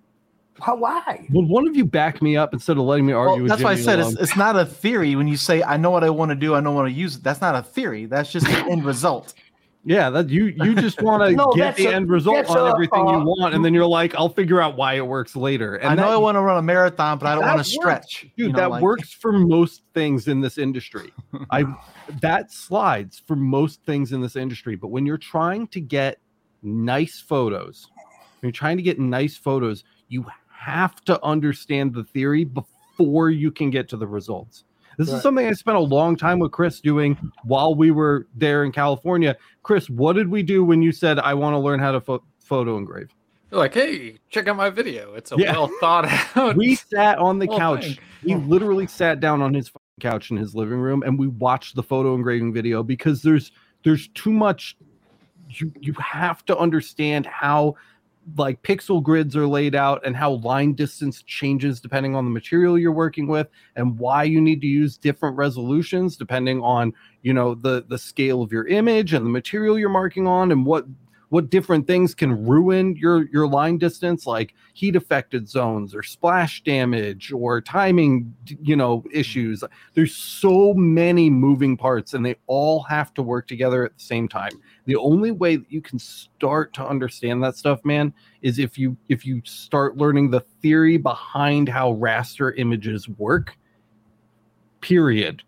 how, 0.60 0.76
why? 0.76 1.26
Would 1.30 1.48
one 1.48 1.66
of 1.66 1.76
you 1.76 1.84
back 1.84 2.22
me 2.22 2.36
up 2.36 2.52
instead 2.52 2.76
of 2.76 2.84
letting 2.84 3.06
me 3.06 3.12
argue 3.12 3.34
Well, 3.34 3.42
with 3.42 3.50
that's 3.50 3.62
why 3.62 3.72
I 3.72 3.76
said 3.76 3.98
it's, 3.98 4.12
it's 4.14 4.36
not 4.36 4.56
a 4.56 4.64
theory 4.64 5.16
when 5.16 5.26
you 5.26 5.36
say 5.36 5.62
I 5.62 5.76
know 5.76 5.90
what 5.90 6.04
I 6.04 6.10
want 6.10 6.30
to 6.30 6.36
do, 6.36 6.54
I 6.54 6.60
know 6.60 6.72
what 6.72 6.84
to 6.84 6.90
use 6.90 7.16
it. 7.16 7.24
That's 7.24 7.40
not 7.40 7.54
a 7.54 7.62
theory. 7.62 8.06
That's 8.06 8.30
just 8.30 8.46
the 8.46 8.52
end 8.70 8.84
result. 8.84 9.34
yeah, 9.84 10.08
that 10.10 10.30
you 10.30 10.46
you 10.46 10.74
just 10.74 11.02
want 11.02 11.22
to 11.28 11.32
No, 11.36 11.52
get 11.54 11.76
the 11.76 11.86
a- 11.86 11.94
end 11.94 12.08
result 12.08 12.48
on 12.48 12.56
a, 12.56 12.70
everything 12.72 13.00
you 13.00 13.14
uh, 13.14 13.24
want, 13.24 13.54
and 13.54 13.64
then 13.64 13.74
you're 13.74 13.84
like, 13.86 14.14
I'll 14.14 14.28
figure 14.28 14.60
out 14.60 14.76
why 14.76 14.94
it 14.94 15.06
works 15.06 15.36
later. 15.36 15.76
And 15.76 15.88
I 15.88 15.94
know 15.94 16.08
that, 16.08 16.14
I 16.14 16.16
want 16.18 16.36
to 16.36 16.40
run 16.40 16.56
a 16.56 16.62
marathon, 16.62 17.18
but 17.18 17.26
I 17.26 17.34
don't 17.34 17.44
want 17.44 17.58
to 17.58 17.64
stretch. 17.64 18.22
Dude, 18.22 18.30
you 18.36 18.48
know, 18.52 18.58
that 18.58 18.70
like- 18.70 18.82
works 18.82 19.12
for 19.12 19.32
most 19.32 19.82
things 19.92 20.28
in 20.28 20.40
this 20.40 20.56
industry. 20.56 21.12
I 21.50 21.64
that 22.20 22.52
slides 22.52 23.22
for 23.26 23.36
most 23.36 23.82
things 23.84 24.12
in 24.12 24.20
this 24.20 24.36
industry. 24.36 24.76
But 24.76 24.88
when 24.88 25.04
you're 25.04 25.18
trying 25.18 25.66
to 25.68 25.80
get 25.80 26.18
nice 26.62 27.20
photos, 27.20 27.88
when 28.40 28.48
you're 28.48 28.52
trying 28.52 28.76
to 28.76 28.82
get 28.82 28.98
nice 28.98 29.36
photos, 29.36 29.84
you 30.08 30.24
have 30.64 31.04
to 31.04 31.22
understand 31.24 31.94
the 31.94 32.04
theory 32.04 32.44
before 32.44 33.30
you 33.30 33.50
can 33.50 33.70
get 33.70 33.88
to 33.90 33.96
the 33.96 34.06
results. 34.06 34.64
This 34.96 35.10
is 35.10 35.22
something 35.22 35.44
I 35.44 35.52
spent 35.52 35.76
a 35.76 35.80
long 35.80 36.16
time 36.16 36.38
with 36.38 36.52
Chris 36.52 36.80
doing 36.80 37.18
while 37.42 37.74
we 37.74 37.90
were 37.90 38.28
there 38.36 38.62
in 38.64 38.70
California. 38.70 39.36
Chris, 39.64 39.90
what 39.90 40.14
did 40.14 40.28
we 40.28 40.42
do 40.44 40.64
when 40.64 40.82
you 40.82 40.92
said 40.92 41.18
I 41.18 41.34
want 41.34 41.54
to 41.54 41.58
learn 41.58 41.80
how 41.80 41.90
to 41.92 42.00
pho- 42.00 42.22
photo 42.38 42.76
engrave? 42.78 43.12
You're 43.50 43.58
like, 43.58 43.74
hey, 43.74 44.18
check 44.30 44.46
out 44.46 44.56
my 44.56 44.70
video. 44.70 45.14
It's 45.14 45.32
a 45.32 45.36
Yeah. 45.36 45.52
well 45.52 45.70
thought 45.80 46.06
out. 46.36 46.56
we 46.56 46.76
sat 46.76 47.18
on 47.18 47.40
the 47.40 47.46
whole 47.50 47.58
couch. 47.58 47.84
thing. 47.84 47.98
He 48.24 48.34
oh. 48.34 48.38
literally 48.38 48.86
sat 48.86 49.18
down 49.18 49.42
on 49.42 49.52
his 49.52 49.70
couch 50.00 50.30
in 50.30 50.36
his 50.36 50.54
living 50.54 50.78
room 50.78 51.02
and 51.04 51.18
we 51.18 51.26
watched 51.26 51.74
the 51.74 51.82
photo 51.82 52.14
engraving 52.14 52.52
video 52.52 52.82
because 52.82 53.22
there's 53.22 53.52
there's 53.84 54.08
too 54.08 54.32
much 54.32 54.76
you 55.50 55.72
you 55.80 55.92
have 55.94 56.44
to 56.46 56.56
understand 56.56 57.26
how 57.26 57.74
like 58.36 58.62
pixel 58.62 59.02
grids 59.02 59.36
are 59.36 59.46
laid 59.46 59.74
out 59.74 60.04
and 60.04 60.16
how 60.16 60.32
line 60.32 60.72
distance 60.72 61.22
changes 61.22 61.80
depending 61.80 62.14
on 62.14 62.24
the 62.24 62.30
material 62.30 62.78
you're 62.78 62.92
working 62.92 63.26
with 63.26 63.48
and 63.76 63.98
why 63.98 64.22
you 64.22 64.40
need 64.40 64.60
to 64.60 64.66
use 64.66 64.96
different 64.96 65.36
resolutions 65.36 66.16
depending 66.16 66.62
on 66.62 66.92
you 67.22 67.32
know 67.34 67.54
the 67.54 67.84
the 67.88 67.98
scale 67.98 68.42
of 68.42 68.50
your 68.50 68.66
image 68.66 69.12
and 69.12 69.24
the 69.26 69.30
material 69.30 69.78
you're 69.78 69.88
marking 69.88 70.26
on 70.26 70.52
and 70.52 70.64
what 70.64 70.86
what 71.34 71.50
different 71.50 71.84
things 71.84 72.14
can 72.14 72.46
ruin 72.46 72.94
your 72.94 73.26
your 73.32 73.48
line 73.48 73.76
distance 73.76 74.24
like 74.24 74.54
heat 74.72 74.94
affected 74.94 75.48
zones 75.48 75.92
or 75.92 76.00
splash 76.00 76.62
damage 76.62 77.32
or 77.32 77.60
timing 77.60 78.32
you 78.62 78.76
know 78.76 79.02
issues. 79.10 79.64
There's 79.94 80.14
so 80.14 80.74
many 80.74 81.28
moving 81.28 81.76
parts 81.76 82.14
and 82.14 82.24
they 82.24 82.36
all 82.46 82.84
have 82.84 83.12
to 83.14 83.22
work 83.24 83.48
together 83.48 83.84
at 83.84 83.98
the 83.98 84.04
same 84.04 84.28
time. 84.28 84.52
The 84.84 84.94
only 84.94 85.32
way 85.32 85.56
that 85.56 85.72
you 85.72 85.80
can 85.80 85.98
start 85.98 86.72
to 86.74 86.86
understand 86.86 87.42
that 87.42 87.56
stuff 87.56 87.84
man 87.84 88.14
is 88.42 88.60
if 88.60 88.78
you 88.78 88.96
if 89.08 89.26
you 89.26 89.42
start 89.44 89.96
learning 89.96 90.30
the 90.30 90.44
theory 90.62 90.98
behind 90.98 91.68
how 91.68 91.94
raster 91.94 92.52
images 92.56 93.08
work 93.08 93.56
period 94.80 95.42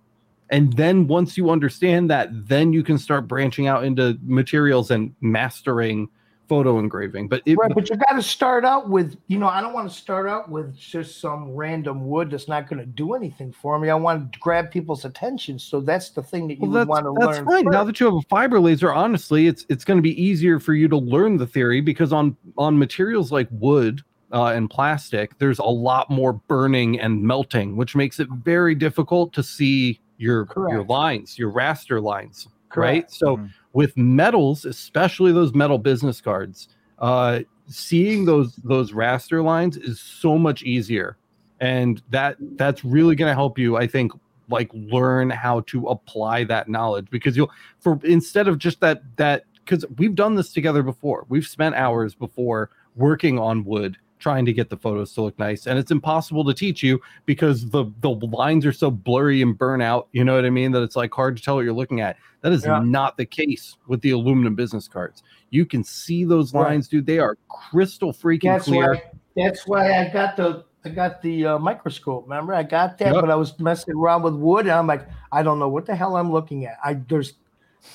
and 0.50 0.72
then 0.74 1.06
once 1.06 1.36
you 1.36 1.50
understand 1.50 2.10
that 2.10 2.28
then 2.48 2.72
you 2.72 2.82
can 2.82 2.98
start 2.98 3.26
branching 3.26 3.66
out 3.66 3.84
into 3.84 4.18
materials 4.22 4.90
and 4.90 5.14
mastering 5.20 6.08
photo 6.48 6.78
engraving 6.78 7.28
but 7.28 7.42
it, 7.44 7.56
Right, 7.58 7.72
but 7.74 7.90
you 7.90 7.96
got 7.96 8.14
to 8.14 8.22
start 8.22 8.64
out 8.64 8.88
with, 8.88 9.16
you 9.26 9.38
know, 9.38 9.48
I 9.48 9.60
don't 9.60 9.72
want 9.72 9.90
to 9.90 9.96
start 9.96 10.28
out 10.28 10.48
with 10.48 10.76
just 10.76 11.20
some 11.20 11.50
random 11.50 12.06
wood 12.06 12.30
that's 12.30 12.48
not 12.48 12.68
going 12.68 12.78
to 12.78 12.86
do 12.86 13.14
anything 13.14 13.52
for 13.52 13.78
me. 13.78 13.90
I 13.90 13.94
want 13.94 14.32
to 14.32 14.38
grab 14.38 14.70
people's 14.70 15.04
attention. 15.04 15.58
So 15.58 15.80
that's 15.80 16.10
the 16.10 16.22
thing 16.22 16.46
that 16.48 16.60
you 16.60 16.70
Well, 16.70 16.86
want 16.86 17.04
to 17.04 17.12
learn 17.12 17.20
that's 17.20 17.38
fine. 17.38 17.64
Now 17.64 17.84
that 17.84 17.98
you 17.98 18.06
have 18.06 18.14
a 18.14 18.22
fiber 18.28 18.60
laser, 18.60 18.92
honestly, 18.92 19.46
it's 19.46 19.64
it's 19.68 19.84
going 19.84 19.98
to 19.98 20.02
be 20.02 20.20
easier 20.22 20.60
for 20.60 20.74
you 20.74 20.88
to 20.88 20.96
learn 20.96 21.36
the 21.36 21.46
theory 21.46 21.80
because 21.80 22.12
on 22.12 22.36
on 22.56 22.78
materials 22.78 23.32
like 23.32 23.48
wood 23.50 24.02
uh, 24.32 24.46
and 24.46 24.68
plastic, 24.70 25.38
there's 25.38 25.58
a 25.58 25.64
lot 25.64 26.10
more 26.10 26.34
burning 26.34 27.00
and 27.00 27.22
melting, 27.22 27.76
which 27.76 27.96
makes 27.96 28.20
it 28.20 28.28
very 28.30 28.74
difficult 28.74 29.32
to 29.32 29.42
see 29.42 30.00
your 30.18 30.48
your 30.68 30.84
lines, 30.84 31.38
your 31.38 31.52
raster 31.52 32.02
lines, 32.02 32.48
right? 32.74 33.02
Correct. 33.02 33.12
So 33.12 33.36
Mhm. 33.36 33.50
with 33.72 33.96
metals, 33.96 34.64
especially 34.64 35.32
those 35.32 35.54
metal 35.54 35.78
business 35.78 36.20
cards, 36.20 36.68
uh, 36.98 37.40
seeing 37.68 38.24
those 38.24 38.56
those 38.56 38.92
raster 38.92 39.44
lines 39.44 39.76
is 39.76 40.00
so 40.00 40.38
much 40.38 40.62
easier, 40.62 41.16
and 41.60 42.02
that 42.10 42.36
that's 42.56 42.84
really 42.84 43.16
going 43.16 43.30
to 43.30 43.34
help 43.34 43.58
you, 43.58 43.76
I 43.76 43.86
think, 43.86 44.12
like 44.48 44.70
learn 44.72 45.30
how 45.30 45.60
to 45.60 45.86
apply 45.88 46.44
that 46.44 46.68
knowledge 46.68 47.08
because 47.10 47.36
you'll 47.36 47.50
for 47.80 47.98
instead 48.04 48.48
of 48.48 48.58
just 48.58 48.80
that 48.80 49.02
that 49.16 49.44
because 49.64 49.84
we've 49.98 50.14
done 50.14 50.36
this 50.36 50.52
together 50.52 50.82
before, 50.82 51.26
we've 51.28 51.46
spent 51.46 51.74
hours 51.74 52.14
before 52.14 52.70
working 52.94 53.38
on 53.38 53.64
wood 53.64 53.96
trying 54.18 54.44
to 54.46 54.52
get 54.52 54.70
the 54.70 54.76
photos 54.76 55.12
to 55.12 55.20
look 55.22 55.38
nice 55.38 55.66
and 55.66 55.78
it's 55.78 55.90
impossible 55.90 56.44
to 56.44 56.54
teach 56.54 56.82
you 56.82 57.00
because 57.26 57.68
the 57.70 57.84
the 58.00 58.08
lines 58.10 58.64
are 58.64 58.72
so 58.72 58.90
blurry 58.90 59.42
and 59.42 59.58
burn 59.58 59.82
out 59.82 60.08
you 60.12 60.24
know 60.24 60.34
what 60.34 60.44
i 60.44 60.50
mean 60.50 60.72
that 60.72 60.82
it's 60.82 60.96
like 60.96 61.12
hard 61.12 61.36
to 61.36 61.42
tell 61.42 61.56
what 61.56 61.64
you're 61.64 61.72
looking 61.74 62.00
at 62.00 62.16
that 62.40 62.52
is 62.52 62.64
Yeah. 62.64 62.80
not 62.82 63.16
the 63.16 63.26
case 63.26 63.76
with 63.86 64.00
the 64.00 64.10
aluminum 64.10 64.54
business 64.54 64.88
cards 64.88 65.22
you 65.50 65.66
can 65.66 65.84
see 65.84 66.24
those 66.24 66.54
Right. 66.54 66.70
lines 66.70 66.88
dude 66.88 67.06
they 67.06 67.18
are 67.18 67.36
crystal 67.48 68.12
freaking 68.12 68.52
That's 68.52 68.64
clear 68.64 68.94
why. 68.94 69.02
That's 69.36 69.66
why 69.66 70.00
I 70.00 70.08
got 70.08 70.36
the 70.36 70.64
I 70.86 70.88
got 70.88 71.20
the 71.20 71.44
uh, 71.46 71.58
microscope. 71.58 72.24
Remember, 72.28 72.54
I 72.54 72.62
got 72.62 72.96
that, 72.98 73.12
Yep. 73.12 73.20
but 73.20 73.30
I 73.30 73.34
was 73.34 73.58
messing 73.58 73.94
around 73.96 74.22
with 74.22 74.34
wood, 74.34 74.66
and 74.66 74.70
I'm 74.72 74.86
like, 74.86 75.06
I 75.32 75.42
don't 75.42 75.58
know 75.58 75.68
what 75.68 75.84
the 75.84 75.96
hell 75.96 76.16
I'm 76.16 76.30
looking 76.30 76.64
at. 76.64 76.76
I 76.82 76.94
there's, 76.94 77.34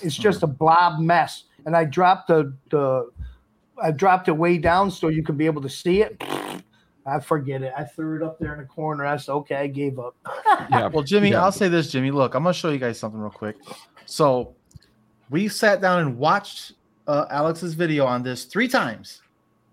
it's 0.01 0.15
just 0.15 0.43
a 0.43 0.47
blob 0.47 0.99
mess, 0.99 1.45
and 1.65 1.75
I 1.75 1.85
dropped 1.85 2.27
the 2.27 2.53
the, 2.69 3.09
I 3.81 3.91
dropped 3.91 4.27
it 4.27 4.33
way 4.33 4.57
down 4.57 4.91
so 4.91 5.07
you 5.07 5.23
can 5.23 5.35
be 5.37 5.45
able 5.45 5.61
to 5.61 5.69
see 5.69 6.01
it. 6.01 6.21
I 7.05 7.19
forget 7.19 7.63
it. 7.63 7.73
I 7.75 7.83
threw 7.83 8.17
it 8.17 8.23
up 8.23 8.37
there 8.39 8.53
in 8.53 8.59
the 8.59 8.65
corner. 8.65 9.05
I 9.05 9.17
said, 9.17 9.31
okay, 9.33 9.55
I 9.55 9.67
gave 9.67 9.97
up. 9.97 10.15
yeah 10.69 10.87
Well, 10.87 11.03
Jimmy, 11.03 11.31
Yeah. 11.31 11.43
I'll 11.43 11.51
say 11.51 11.67
this, 11.67 11.91
Jimmy. 11.91 12.11
Look, 12.11 12.35
I'm 12.35 12.43
gonna 12.43 12.53
show 12.53 12.69
you 12.69 12.77
guys 12.77 12.99
something 12.99 13.19
real 13.19 13.31
quick. 13.31 13.55
So 14.05 14.55
We 15.29 15.47
sat 15.47 15.81
down 15.81 15.99
and 15.99 16.17
watched 16.17 16.73
uh, 17.07 17.25
Alex's 17.31 17.73
video 17.73 18.05
on 18.05 18.21
this 18.21 18.45
three 18.45 18.67
times 18.67 19.21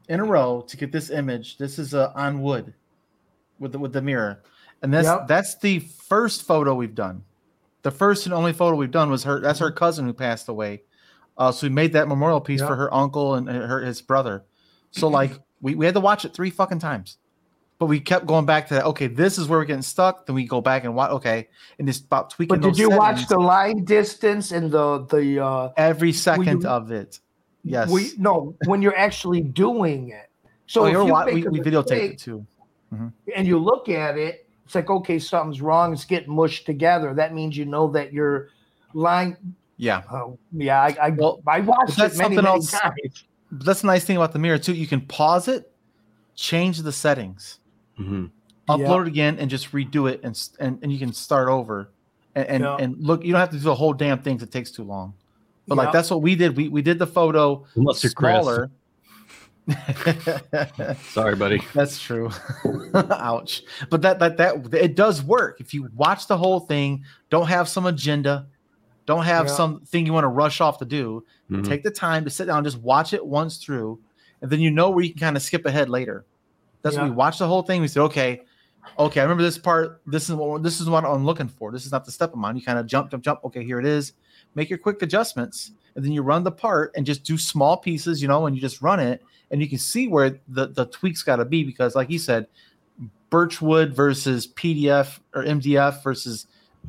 in 0.08 0.20
a 0.20 0.24
row 0.24 0.64
to 0.68 0.76
get 0.76 0.90
this 0.92 1.10
image. 1.10 1.58
This 1.58 1.78
is 1.78 1.92
uh, 1.94 2.12
on 2.14 2.40
wood 2.40 2.72
with 3.58 3.72
the, 3.72 3.78
with 3.78 3.92
the 3.92 4.00
Mira, 4.00 4.38
and 4.82 4.94
that's 4.94 5.06
Yep. 5.06 5.26
that's 5.28 5.56
the 5.58 5.80
first 5.80 6.44
photo 6.44 6.74
we've 6.74 6.94
done. 6.94 7.22
The 7.82 7.90
first 7.90 8.24
and 8.24 8.34
only 8.34 8.52
photo 8.54 8.76
we've 8.76 8.90
done 8.90 9.10
was 9.10 9.24
her. 9.24 9.40
That's 9.40 9.58
her 9.58 9.70
cousin 9.70 10.06
who 10.06 10.12
passed 10.14 10.48
away. 10.48 10.82
Uh, 11.38 11.52
so 11.52 11.66
we 11.66 11.72
made 11.72 11.92
that 11.92 12.08
memorial 12.08 12.40
piece 12.40 12.60
for 12.60 12.74
her 12.74 12.92
uncle 12.92 13.36
and 13.36 13.48
her 13.48 13.80
his 13.80 14.02
brother. 14.02 14.44
So 14.90 15.08
like 15.20 15.32
we, 15.60 15.76
we 15.76 15.86
had 15.86 15.94
to 15.94 16.00
watch 16.00 16.24
it 16.24 16.34
three 16.34 16.50
fucking 16.50 16.80
times, 16.80 17.18
but 17.78 17.86
we 17.86 18.00
kept 18.00 18.26
going 18.26 18.44
back 18.44 18.66
to 18.68 18.74
that. 18.74 18.84
Okay, 18.86 19.06
this 19.06 19.38
is 19.38 19.48
where 19.48 19.60
we're 19.60 19.64
getting 19.64 19.82
stuck. 19.82 20.26
Then 20.26 20.34
we 20.34 20.44
go 20.44 20.60
back 20.60 20.84
and 20.84 20.94
watch. 20.94 21.10
Okay, 21.12 21.48
and 21.78 21.86
just 21.86 22.06
about 22.06 22.30
tweaking. 22.30 22.60
But 22.60 22.66
did 22.66 22.76
you 22.76 22.90
watch 22.90 23.28
the 23.28 23.38
line 23.38 23.84
distance 23.84 24.50
and 24.50 24.70
the 24.70 25.06
the 25.06 25.42
uh 25.42 25.72
every 25.76 26.12
second 26.12 26.62
you- 26.62 26.68
of 26.68 26.90
it? 26.90 27.20
Yes. 27.64 27.90
we 27.90 28.12
no 28.18 28.56
when 28.64 28.82
you're 28.82 28.96
actually 28.96 29.40
doing 29.40 30.10
it. 30.10 30.30
So 30.66 30.82
oh, 30.82 30.86
you're 30.86 31.06
you 31.06 31.34
we, 31.34 31.46
a 31.46 31.50
we 31.50 31.60
videotaped 31.60 32.12
it 32.12 32.18
too. 32.18 32.46
and 33.34 33.46
you 33.46 33.58
look 33.58 33.88
at 33.88 34.16
it, 34.18 34.48
it's 34.64 34.74
like 34.74 34.90
okay, 34.90 35.18
something's 35.18 35.60
wrong. 35.60 35.92
It's 35.92 36.04
getting 36.04 36.34
mushed 36.34 36.66
together. 36.66 37.14
That 37.14 37.34
means 37.34 37.56
you 37.56 37.64
know 37.64 37.90
that 37.92 38.12
your 38.12 38.48
line. 38.92 39.36
Yeah. 39.78 40.02
Uh, 40.10 40.32
yeah, 40.52 40.82
I 40.82 40.96
I, 41.00 41.10
Well, 41.10 41.40
I 41.46 41.60
watched 41.60 41.96
that's 41.96 42.16
it 42.16 42.18
many, 42.18 42.34
something 42.36 42.44
many 42.44 42.46
else- 42.48 42.70
times. 42.72 43.24
That's 43.50 43.80
the 43.80 43.86
nice 43.86 44.04
thing 44.04 44.16
about 44.18 44.32
the 44.32 44.38
Mira 44.38 44.58
too. 44.58 44.74
You 44.74 44.86
can 44.86 45.00
pause 45.00 45.48
it, 45.48 45.72
change 46.34 46.82
the 46.82 46.92
settings, 46.92 47.60
Mhm. 47.98 48.30
upload 48.68 49.02
it 49.02 49.08
again, 49.08 49.38
and 49.38 49.48
just 49.48 49.72
redo 49.72 50.10
it, 50.10 50.20
and 50.22 50.38
and, 50.60 50.78
and 50.82 50.92
you 50.92 50.98
can 50.98 51.12
start 51.14 51.48
over. 51.48 51.88
And 52.34 52.46
and, 52.48 52.62
Yeah. 52.64 52.76
and 52.78 52.96
look, 52.98 53.24
you 53.24 53.32
don't 53.32 53.40
have 53.40 53.50
to 53.50 53.56
do 53.56 53.62
the 53.62 53.74
whole 53.74 53.92
damn 53.94 54.18
thing. 54.20 54.36
'cause 54.36 54.42
It 54.48 54.52
takes 54.52 54.70
too 54.70 54.82
long. 54.84 55.14
But 55.66 55.76
like 55.78 55.92
that's 55.92 56.10
what 56.10 56.22
we 56.22 56.34
did. 56.34 56.56
We 56.56 56.68
we 56.68 56.82
did 56.82 56.98
the 56.98 57.06
photo 57.06 57.64
Unless 57.76 58.02
you're 58.02 58.12
Chris. 58.12 58.32
smaller. 58.32 58.70
Sorry, 61.10 61.36
buddy. 61.36 61.62
That's 61.74 62.00
true. 62.00 62.30
Ouch. 62.94 63.62
But 63.90 64.00
that 64.02 64.18
that 64.18 64.36
that 64.38 64.74
it 64.74 64.96
does 64.96 65.22
work. 65.22 65.60
If 65.60 65.74
you 65.74 65.88
watch 65.94 66.26
the 66.26 66.36
whole 66.38 66.60
thing, 66.60 67.04
don't 67.30 67.46
have 67.48 67.68
some 67.68 67.84
agenda, 67.86 68.46
don't 69.08 69.24
have 69.24 69.46
Yeah. 69.46 69.52
something 69.54 70.04
you 70.04 70.12
want 70.12 70.24
to 70.24 70.28
rush 70.28 70.60
off 70.60 70.76
to 70.78 70.84
do. 70.84 71.24
Mhm. 71.50 71.66
Take 71.66 71.82
the 71.82 71.90
time 71.90 72.24
to 72.24 72.30
sit 72.30 72.44
down, 72.44 72.62
just 72.62 72.78
watch 72.78 73.14
it 73.14 73.24
once 73.24 73.56
through, 73.56 73.98
and 74.42 74.50
then 74.50 74.60
you 74.60 74.70
know 74.70 74.90
where 74.90 75.02
you 75.02 75.12
can 75.12 75.18
kind 75.18 75.36
of 75.36 75.42
skip 75.42 75.64
ahead 75.64 75.88
later. 75.88 76.26
That's 76.82 76.94
when 76.94 77.06
we 77.06 77.10
watch 77.10 77.38
the 77.38 77.46
whole 77.48 77.62
thing. 77.62 77.80
We 77.80 77.88
say, 77.88 78.00
okay, 78.00 78.42
okay, 78.98 79.20
I 79.20 79.22
remember 79.22 79.42
this 79.42 79.56
part. 79.56 80.02
This 80.06 80.28
is 80.28 80.34
what 80.34 80.62
this 80.62 80.78
is 80.78 80.90
what 80.90 81.06
I'm 81.06 81.24
looking 81.24 81.48
for. 81.48 81.72
This 81.72 81.86
is 81.86 81.92
not 81.92 82.04
the 82.04 82.12
step 82.12 82.34
I'm 82.34 82.44
on. 82.44 82.54
You 82.54 82.62
kind 82.62 82.78
of 82.78 82.86
jump, 82.86 83.10
jump, 83.10 83.24
jump. 83.24 83.40
Okay, 83.46 83.64
here 83.64 83.80
it 83.80 83.86
is. 83.86 84.12
Make 84.54 84.68
your 84.68 84.78
quick 84.78 85.00
adjustments, 85.00 85.72
and 85.94 86.04
then 86.04 86.12
you 86.12 86.20
run 86.22 86.44
the 86.44 86.52
part 86.52 86.92
and 86.94 87.06
just 87.06 87.24
do 87.24 87.38
small 87.38 87.78
pieces, 87.78 88.20
you 88.20 88.28
know, 88.28 88.46
and 88.46 88.54
you 88.54 88.60
just 88.60 88.82
run 88.82 89.00
it, 89.00 89.22
and 89.50 89.62
you 89.62 89.68
can 89.68 89.78
see 89.78 90.06
where 90.06 90.38
the 90.48 90.66
the 90.66 90.84
tweaks 90.84 91.22
got 91.22 91.36
to 91.36 91.46
be 91.46 91.64
because, 91.64 91.96
like 91.96 92.10
you 92.10 92.18
said, 92.18 92.46
birchwood 93.30 93.94
versus 93.94 94.46
PDF 94.46 95.18
or 95.34 95.44
MDF 95.44 96.02
versus 96.04 96.46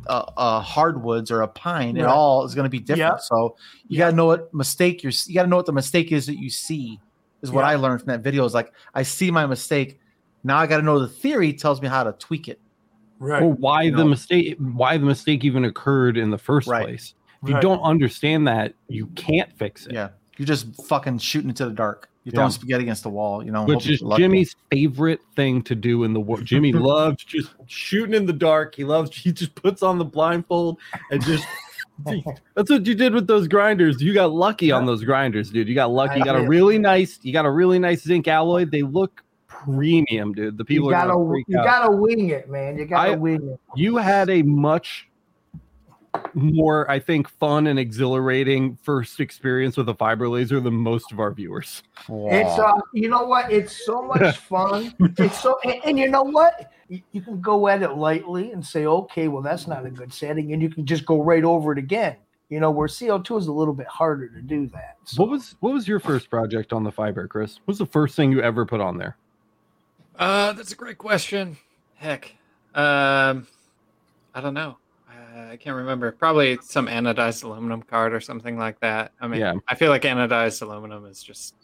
uh, 0.07 0.25
uh, 0.37 0.59
hardwoods 0.61 1.29
or 1.31 1.41
a 1.41 1.47
pine, 1.47 1.97
it 1.97 2.03
Right. 2.03 2.09
all 2.11 2.45
is 2.45 2.55
going 2.55 2.63
to 2.63 2.69
be 2.69 2.79
different. 2.79 2.99
Yeah. 2.99 3.17
So 3.17 3.55
you 3.87 3.97
got 3.97 4.11
to 4.11 4.15
know 4.15 4.25
what 4.27 4.53
mistake 4.53 5.03
you're. 5.03 5.11
You 5.27 5.35
got 5.35 5.43
to 5.43 5.49
know 5.49 5.57
what 5.57 5.65
the 5.65 5.73
mistake 5.73 6.11
is 6.11 6.25
that 6.27 6.37
you 6.39 6.49
see. 6.49 6.99
Is 7.41 7.51
what 7.51 7.61
Yeah. 7.61 7.69
I 7.69 7.75
learned 7.75 8.01
from 8.01 8.07
that 8.07 8.21
video. 8.21 8.43
Is 8.45 8.53
like 8.53 8.71
I 8.93 9.03
see 9.03 9.29
my 9.31 9.45
mistake. 9.45 9.99
Now 10.43 10.57
I 10.57 10.67
got 10.67 10.77
to 10.77 10.83
know 10.83 10.99
the 10.99 11.07
theory 11.07 11.53
tells 11.53 11.81
me 11.81 11.87
how 11.87 12.03
to 12.03 12.11
tweak 12.13 12.47
it. 12.47 12.59
Right. 13.19 13.43
Or 13.43 13.51
why 13.51 13.83
You 13.83 13.91
the 13.91 13.97
know. 13.97 14.05
mistake 14.09 14.55
why 14.59 14.97
the 14.97 15.05
mistake 15.05 15.43
even 15.43 15.65
occurred 15.65 16.17
in 16.17 16.31
the 16.31 16.37
first 16.37 16.67
Right. 16.67 16.83
place. 16.85 17.13
If 17.43 17.49
you 17.49 17.59
don't 17.61 17.81
understand 17.81 18.47
that, 18.47 18.73
you 18.89 19.07
can't 19.15 19.51
fix 19.57 19.85
it. 19.85 19.93
Yeah, 19.93 20.09
you're 20.37 20.45
just 20.45 20.75
fucking 20.87 21.19
shooting 21.19 21.49
into 21.49 21.65
the 21.65 21.71
dark. 21.71 22.08
You're 22.23 22.33
Yeah. 22.33 22.37
throwing 22.39 22.51
spaghetti 22.51 22.83
against 22.83 23.03
the 23.03 23.09
wall. 23.09 23.43
You 23.43 23.51
know, 23.51 23.63
Which 23.65 23.87
is. 23.89 24.03
Jimmy's 24.17 24.55
favorite 24.71 25.21
thing 25.35 25.61
to 25.63 25.75
do 25.75 26.03
in 26.03 26.13
the 26.13 26.19
world. 26.19 26.45
Jimmy 26.45 26.71
loves 26.73 27.23
just 27.23 27.51
shooting 27.67 28.13
in 28.13 28.25
the 28.25 28.33
dark. 28.33 28.75
He 28.75 28.83
loves 28.83 29.15
he 29.15 29.31
just 29.31 29.55
puts 29.55 29.81
on 29.83 29.97
the 29.97 30.05
blindfold 30.05 30.79
and 31.11 31.23
just 31.23 31.45
that's 32.55 32.69
what 32.69 32.85
you 32.85 32.95
did 32.95 33.13
with 33.13 33.27
those 33.27 33.47
grinders. 33.47 34.01
You 34.01 34.13
got 34.13 34.31
lucky 34.31 34.71
on 34.71 34.85
those 34.85 35.03
grinders, 35.03 35.49
dude. 35.49 35.67
You 35.67 35.75
got 35.75 35.91
lucky. 35.91 36.19
You 36.19 36.25
got 36.25 36.35
a 36.37 36.47
really 36.47 36.77
nice, 36.79 37.19
you 37.23 37.33
got 37.33 37.45
a 37.45 37.51
really 37.51 37.79
nice 37.79 38.03
zinc 38.03 38.27
alloy. 38.27 38.65
They 38.65 38.83
look 38.83 39.21
premium, 39.47 40.33
dude. 40.33 40.57
The 40.57 40.63
people 40.63 40.85
you 40.87 40.91
gotta 40.91 41.11
gonna 41.13 41.27
freak 41.27 41.45
you 41.49 41.59
out. 41.59 41.65
gotta 41.65 41.91
wing 41.91 42.29
it, 42.29 42.49
man. 42.49 42.77
You 42.77 42.85
gotta 42.85 43.11
I- 43.11 43.15
wing 43.15 43.49
it. 43.49 43.59
you 43.75 43.97
had 43.97 44.29
a 44.29 44.41
much 44.43 45.08
more, 46.33 46.89
I 46.89 46.99
think, 46.99 47.27
fun 47.27 47.67
and 47.67 47.79
exhilarating 47.79 48.77
first 48.83 49.19
experience 49.19 49.77
with 49.77 49.89
a 49.89 49.93
fiber 49.93 50.27
laser 50.29 50.59
than 50.59 50.73
most 50.73 51.11
of 51.11 51.19
our 51.19 51.31
viewers. 51.31 51.83
It's 52.07 52.59
uh, 52.59 52.73
you 52.93 53.09
know 53.09 53.23
what? 53.23 53.51
It's 53.51 53.85
so 53.85 54.01
much 54.01 54.37
fun. 54.49 54.93
It's 55.17 55.41
so, 55.41 55.59
and, 55.63 55.81
and 55.85 55.99
you 55.99 56.09
know 56.09 56.23
what? 56.23 56.71
You, 56.87 57.01
you 57.11 57.21
can 57.21 57.41
go 57.41 57.67
at 57.67 57.81
it 57.83 57.91
lightly 57.91 58.51
and 58.51 58.65
say, 58.65 58.85
okay, 58.85 59.27
well, 59.27 59.41
that's 59.41 59.67
not 59.67 59.85
a 59.85 59.89
good 59.89 60.13
setting, 60.13 60.53
and 60.53 60.61
you 60.61 60.69
can 60.69 60.85
just 60.85 61.05
go 61.05 61.21
right 61.21 61.43
over 61.43 61.71
it 61.71 61.77
again. 61.77 62.15
You 62.49 62.59
know, 62.59 62.71
where 62.71 62.87
CO 62.87 63.19
two 63.19 63.37
is 63.37 63.47
a 63.47 63.53
little 63.53 63.75
bit 63.75 63.87
harder 63.87 64.27
to 64.27 64.41
do 64.41 64.67
that. 64.67 64.97
So, 65.03 65.21
What 65.21 65.31
was 65.31 65.55
what 65.59 65.73
was 65.73 65.87
your 65.87 65.99
first 65.99 66.29
project 66.29 66.73
on 66.73 66.83
the 66.83 66.91
fiber, 66.91 67.27
Chris? 67.27 67.59
What 67.59 67.67
was 67.67 67.77
the 67.77 67.85
first 67.85 68.15
thing 68.15 68.31
you 68.31 68.41
ever 68.41 68.65
put 68.65 68.81
on 68.81 68.97
there? 68.97 69.17
Uh, 70.17 70.53
that's 70.53 70.71
a 70.71 70.75
great 70.75 70.97
question. 70.97 71.57
Heck, 71.95 72.35
um, 72.73 73.47
I 74.33 74.41
don't 74.41 74.53
know. 74.53 74.77
Uh, 75.39 75.51
I 75.51 75.57
can't 75.57 75.75
remember. 75.75 76.11
Probably 76.11 76.57
some 76.61 76.87
anodized 76.87 77.43
aluminum 77.43 77.81
card 77.83 78.13
or 78.13 78.19
something 78.19 78.57
like 78.57 78.79
that. 78.81 79.11
I 79.21 79.27
mean, 79.27 79.39
Yeah. 79.41 79.53
I 79.67 79.75
feel 79.75 79.89
like 79.89 80.03
anodized 80.03 80.61
aluminum 80.61 81.05
is 81.05 81.21
just 81.23 81.55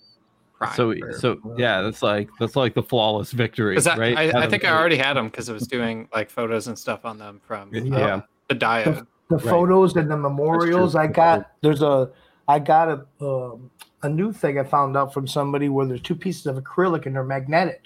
prime. 0.58 0.76
So 0.76 0.94
for- 0.98 1.14
so 1.14 1.56
yeah, 1.58 1.82
that's 1.82 2.02
like 2.02 2.30
that's 2.40 2.56
like 2.56 2.74
the 2.74 2.84
flawless 2.84 3.32
victory, 3.32 3.76
'Cause 3.76 3.88
I, 3.88 3.98
right? 3.98 4.18
I, 4.18 4.44
I 4.44 4.48
think 4.50 4.64
I 4.66 4.70
already 4.78 4.98
had 4.98 5.16
them 5.18 5.28
because 5.28 5.50
I 5.50 5.54
was 5.54 5.68
doing 5.68 6.08
like 6.14 6.30
photos 6.30 6.68
and 6.68 6.78
stuff 6.78 7.06
on 7.06 7.18
them 7.18 7.42
from 7.46 7.70
uh, 7.74 7.78
Yeah. 7.80 8.22
the 8.50 8.56
diode. 8.56 9.06
the 9.30 9.38
Right. 9.38 9.44
photos 9.46 9.96
and 9.96 10.10
the 10.10 10.18
memorials. 10.18 10.96
I 10.96 11.08
got. 11.08 11.52
There's 11.62 11.82
a 11.82 12.12
I 12.48 12.60
got 12.60 12.90
a 12.90 13.26
um, 13.26 13.72
a 14.04 14.10
new 14.10 14.32
thing 14.32 14.60
I 14.60 14.64
found 14.64 14.96
out 14.96 15.12
from 15.14 15.26
somebody 15.28 15.68
where 15.68 15.86
there's 15.88 16.02
two 16.02 16.16
pieces 16.16 16.46
of 16.46 16.58
acrylic 16.58 17.08
and 17.08 17.16
they're 17.16 17.24
magnetic, 17.24 17.86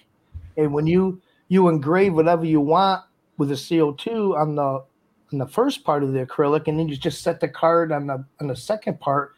and 0.58 0.74
when 0.74 0.86
you 0.86 1.22
you 1.48 1.70
engrave 1.70 2.14
whatever 2.14 2.44
you 2.46 2.60
want 2.60 3.04
with 3.38 3.48
the 3.50 3.56
CO2 3.56 4.36
on 4.38 4.56
the 4.56 4.84
on 5.32 5.40
the 5.40 5.48
first 5.48 5.84
part 5.84 6.04
of 6.04 6.14
the 6.14 6.26
acrylic, 6.26 6.68
and 6.68 6.80
then 6.80 6.88
you 6.88 6.96
just 6.96 7.22
set 7.22 7.40
the 7.40 7.48
card 7.48 7.92
on 7.92 8.08
the 8.08 8.24
on 8.40 8.48
the 8.48 8.56
second 8.56 9.00
part. 9.00 9.34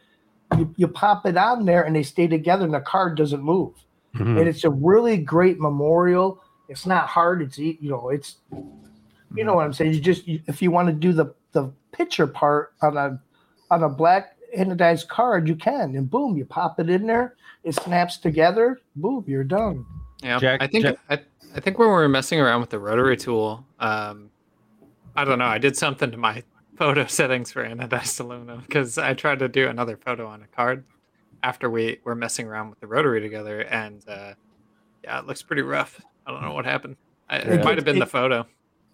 You, 0.58 0.74
you 0.78 0.88
pop 0.88 1.26
it 1.26 1.38
on 1.38 1.66
there 1.66 1.84
and 1.84 1.96
they 1.96 2.04
stay 2.04 2.28
together 2.28 2.66
and 2.66 2.74
the 2.74 2.82
card 2.82 3.16
doesn't 3.16 3.42
move. 3.42 3.74
Mhm. 4.16 4.40
And 4.40 4.48
it's 4.50 4.66
a 4.66 4.70
really 4.70 5.18
great 5.18 5.60
memorial. 5.60 6.42
It's 6.68 6.86
not 6.86 7.08
hard. 7.08 7.42
It's 7.42 7.58
e- 7.60 7.78
you 7.82 7.90
know 7.90 8.10
it's 8.10 8.38
you 9.34 9.44
know 9.46 9.54
what 9.54 9.66
I'm 9.66 9.74
saying. 9.74 9.94
You 9.94 10.02
just 10.02 10.28
you, 10.28 10.42
if 10.48 10.62
you 10.62 10.72
want 10.72 10.88
to 10.90 10.94
do 10.94 11.14
the 11.14 11.34
the 11.54 11.72
picture 11.92 12.28
part 12.28 12.74
on 12.82 12.98
a 12.98 13.22
on 13.70 13.84
a 13.84 13.90
black 13.90 14.36
anodized 14.58 15.08
card, 15.08 15.48
you 15.48 15.56
can, 15.56 15.96
and 15.96 16.10
boom, 16.10 16.36
you 16.36 16.44
pop 16.46 16.80
it 16.80 16.90
in 16.90 17.08
there. 17.08 17.36
It 17.64 17.76
snaps 17.76 18.18
together. 18.18 18.80
Boom, 18.98 19.24
you're 19.28 19.44
done. 19.46 19.86
Yeah, 20.24 20.40
Jack- 20.40 20.62
I 20.62 20.68
think 20.68 20.84
Jack- 20.84 20.98
I, 21.10 21.20
I 21.56 21.60
think 21.60 21.78
when 21.80 21.88
we 21.88 21.94
were 21.94 22.10
messing 22.10 22.40
around 22.40 22.60
with 22.62 22.70
the 22.72 22.80
rotary 22.80 23.16
tool, 23.16 23.66
um, 23.80 24.30
I 25.16 25.26
don't 25.26 25.40
know. 25.40 25.46
I 25.46 25.58
did 25.58 25.76
something 25.78 26.12
to 26.12 26.18
my 26.18 26.44
photo 26.76 27.06
settings 27.08 27.52
for 27.52 27.64
anodized 27.64 28.20
aluminum 28.20 28.62
because 28.62 28.98
I 28.98 29.14
tried 29.14 29.40
to 29.40 29.48
do 29.48 29.68
another 29.68 29.98
photo 29.98 30.28
on 30.28 30.42
a 30.44 30.48
card 30.48 30.84
after 31.44 31.70
we 31.70 32.00
were 32.04 32.16
messing 32.16 32.48
around 32.48 32.70
with 32.70 32.80
the 32.80 32.88
rotary 32.88 33.20
together, 33.22 33.62
and 33.62 34.04
uh, 34.08 34.34
yeah, 35.04 35.20
it 35.20 35.26
looks 35.26 35.42
pretty 35.42 35.64
rough. 35.64 36.00
I 36.26 36.32
don't 36.32 36.42
know 36.42 36.54
what 36.54 36.66
happened. 36.66 36.98
I, 37.30 37.40
Yeah. 37.40 37.54
It 37.54 37.66
might 37.66 37.78
have 37.78 37.86
been 37.86 38.00
the 38.00 38.06
photo. 38.06 38.46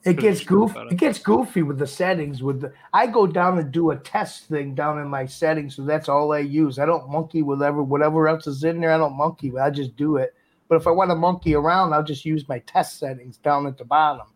It 0.03 0.18
gets 0.18 0.39
just 0.39 0.49
put 0.49 0.55
a 0.55 0.68
goofy. 0.68 0.95
It 0.95 0.97
gets 0.97 1.20
goofy 1.20 1.63
with 1.63 1.80
the 1.80 1.88
settings. 1.88 2.41
With 2.41 2.61
the, 2.61 2.74
I 2.93 3.07
go 3.07 3.28
down 3.28 3.57
and 3.57 3.72
do 3.72 3.91
a 3.91 3.97
test 3.97 4.45
thing 4.45 4.76
down 4.76 4.99
in 4.99 5.07
my 5.07 5.26
settings, 5.26 5.76
so 5.76 5.84
that's 5.84 6.07
all 6.07 6.32
I 6.32 6.39
use. 6.39 6.80
I 6.80 6.86
don't 6.86 7.09
monkey 7.09 7.41
with 7.41 7.59
whatever 7.59 7.84
whatever 7.84 8.28
else 8.28 8.47
is 8.47 8.63
in 8.63 8.80
there. 8.80 8.93
I 8.93 8.97
don't 8.97 9.18
monkey. 9.18 9.57
I 9.57 9.70
just 9.70 9.95
do 9.97 10.18
it. 10.18 10.34
But 10.70 10.76
if 10.76 10.88
I 10.88 10.91
want 10.91 11.09
to 11.11 11.15
monkey 11.15 11.55
around, 11.55 11.93
I'll 11.93 12.03
just 12.03 12.26
use 12.26 12.47
my 12.47 12.59
test 12.59 12.99
settings 12.99 13.38
down 13.38 13.68
at 13.68 13.78
the 13.78 13.86
bottom, 13.86 14.28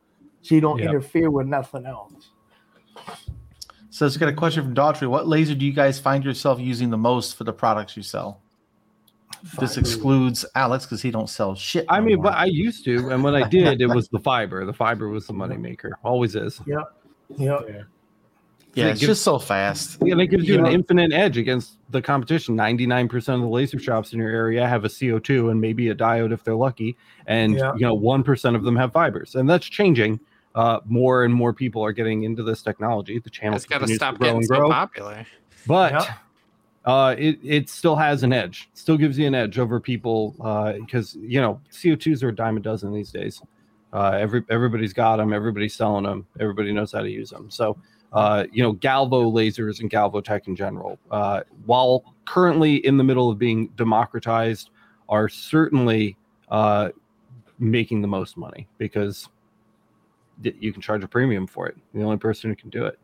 so 0.41 0.55
you 0.55 0.61
don't 0.61 0.79
Yep. 0.79 0.89
interfere 0.89 1.29
with 1.29 1.47
nothing 1.47 1.85
else. 1.85 2.29
So 3.89 4.05
it's 4.05 4.17
got 4.17 4.29
a 4.29 4.33
question 4.33 4.63
from 4.63 4.73
Daughtry. 4.73 5.07
What 5.07 5.27
laser 5.27 5.53
do 5.53 5.65
you 5.65 5.73
guys 5.73 5.99
find 5.99 6.23
yourself 6.23 6.59
using 6.59 6.89
the 6.89 6.97
most 6.97 7.37
for 7.37 7.43
the 7.43 7.53
products 7.53 7.97
you 7.97 8.03
sell? 8.03 8.41
This 9.59 9.77
excludes 9.77 10.45
Alex 10.55 10.85
because 10.85 11.01
he 11.01 11.09
don't 11.11 11.29
sell 11.29 11.55
shit. 11.55 11.85
I 11.89 11.99
mean, 11.99 12.15
more. 12.17 12.25
but 12.25 12.35
I 12.35 12.45
used 12.45 12.85
to, 12.85 13.09
and 13.09 13.23
when 13.23 13.33
I 13.35 13.47
did, 13.47 13.81
it 13.81 13.87
was 13.87 14.07
the 14.09 14.19
fiber. 14.19 14.65
The 14.65 14.73
fiber 14.73 15.09
was 15.09 15.25
the 15.27 15.33
moneymaker. 15.33 15.91
Always 16.03 16.35
is. 16.35 16.61
Yep. 16.67 16.79
Yeah. 17.37 17.59
yeah, 17.67 18.85
it 18.85 18.91
it's 18.91 18.99
gives- 18.99 19.01
just 19.01 19.23
so 19.23 19.39
fast. 19.39 19.97
Yeah, 20.01 20.13
and 20.13 20.21
it 20.21 20.27
gives 20.27 20.47
you 20.47 20.59
an 20.59 20.67
infinite 20.67 21.11
edge 21.11 21.37
against 21.37 21.77
the 21.89 22.01
competition. 22.01 22.55
99% 22.55 23.35
of 23.35 23.41
the 23.41 23.47
laser 23.47 23.79
shops 23.79 24.13
in 24.13 24.19
your 24.19 24.29
area 24.29 24.67
have 24.67 24.85
a 24.85 24.89
CO2 24.89 25.49
and 25.49 25.59
maybe 25.59 25.89
a 25.89 25.95
diode 25.95 26.31
if 26.31 26.43
they're 26.43 26.55
lucky. 26.55 26.95
And, 27.25 27.55
Yeah. 27.55 27.73
you 27.75 27.81
know, 27.85 27.95
1% 27.95 28.55
of 28.55 28.63
them 28.63 28.75
have 28.75 28.93
fibers. 28.93 29.35
And 29.35 29.49
that's 29.49 29.65
changing. 29.65 30.19
Uh, 30.53 30.79
more 30.85 31.23
and 31.23 31.33
more 31.33 31.53
people 31.53 31.83
are 31.83 31.93
getting 31.93 32.23
into 32.23 32.43
this 32.43 32.61
technology. 32.61 33.19
The 33.19 33.29
channel 33.29 33.55
It's 33.55 33.65
got 33.65 33.79
to 33.79 33.87
stop 33.87 34.15
to 34.15 34.19
grow 34.19 34.27
getting 34.27 34.37
and 34.39 34.47
so 34.47 34.69
popular. 34.69 35.25
But 35.65 35.93
Yeah. 35.93 36.15
uh, 36.85 37.15
it 37.17 37.39
it 37.43 37.69
still 37.69 37.95
has 37.95 38.23
an 38.23 38.33
edge. 38.33 38.69
Still 38.73 38.97
gives 38.97 39.17
you 39.17 39.27
an 39.27 39.35
edge 39.35 39.59
over 39.59 39.79
people 39.79 40.31
because 40.81 41.15
you 41.15 41.39
know 41.39 41.61
CO2s 41.71 42.23
are 42.23 42.29
a 42.29 42.35
dime 42.35 42.57
a 42.57 42.59
dozen 42.59 42.93
these 42.93 43.11
days. 43.11 43.41
Uh, 43.93 44.11
every 44.19 44.43
everybody's 44.49 44.93
got 44.93 45.17
them. 45.17 45.31
Everybody's 45.33 45.73
selling 45.73 46.03
them. 46.03 46.25
Everybody 46.39 46.71
knows 46.73 46.91
how 46.91 47.01
to 47.01 47.09
use 47.09 47.29
them. 47.29 47.49
So 47.49 47.77
uh, 48.13 48.45
you 48.51 48.61
know, 48.61 48.73
Galvo 48.73 49.31
lasers 49.31 49.79
and 49.79 49.89
Galvo 49.89 50.21
tech 50.23 50.47
in 50.47 50.55
general, 50.55 50.99
uh, 51.11 51.41
while 51.65 52.13
currently 52.25 52.85
in 52.85 52.97
the 52.97 53.03
middle 53.05 53.29
of 53.29 53.37
being 53.37 53.67
democratized, 53.77 54.69
are 55.07 55.29
certainly 55.29 56.17
uh, 56.49 56.89
making 57.59 58.01
the 58.01 58.07
most 58.07 58.35
money 58.35 58.67
because 58.77 59.27
y- 59.27 59.31
you 60.43 60.71
can 60.73 60.81
charge 60.81 61.03
a 61.03 61.07
premium 61.07 61.47
for 61.47 61.67
it. 61.67 61.75
You're 61.93 62.01
the 62.01 62.05
only 62.05 62.17
person 62.17 62.49
who 62.49 62.55
can 62.55 62.69
do 62.69 62.85
it. 62.85 62.99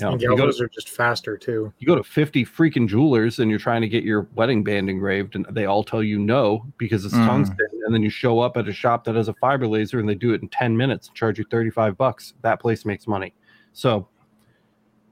You, 0.00 0.06
know, 0.06 0.12
and 0.12 0.20
go 0.20 0.36
Galvos 0.36 0.58
to, 0.58 0.64
are 0.64 0.68
just 0.68 0.90
faster 0.90 1.36
too. 1.36 1.72
you 1.80 1.86
go 1.88 1.96
to 1.96 2.04
50 2.04 2.44
freaking 2.44 2.86
jewelers 2.86 3.40
and 3.40 3.50
you're 3.50 3.58
trying 3.58 3.80
to 3.82 3.88
get 3.88 4.04
your 4.04 4.28
wedding 4.36 4.62
band 4.62 4.88
engraved, 4.88 5.34
and 5.34 5.44
they 5.50 5.64
all 5.66 5.82
tell 5.82 6.04
you 6.04 6.20
no 6.20 6.64
because 6.78 7.04
it's 7.04 7.14
Mhm. 7.14 7.26
tungsten. 7.26 7.66
And 7.84 7.92
then 7.92 8.02
you 8.02 8.10
show 8.10 8.38
up 8.38 8.56
at 8.56 8.68
a 8.68 8.72
shop 8.72 9.02
that 9.04 9.16
has 9.16 9.26
a 9.26 9.34
fiber 9.34 9.66
laser 9.66 9.98
and 9.98 10.08
they 10.08 10.14
do 10.14 10.32
it 10.34 10.40
in 10.42 10.48
10 10.50 10.76
minutes 10.76 11.08
and 11.08 11.16
charge 11.16 11.36
you 11.38 11.44
35 11.50 11.96
bucks. 11.98 12.34
That 12.42 12.60
place 12.60 12.84
makes 12.84 13.08
money. 13.08 13.34
So, 13.72 14.06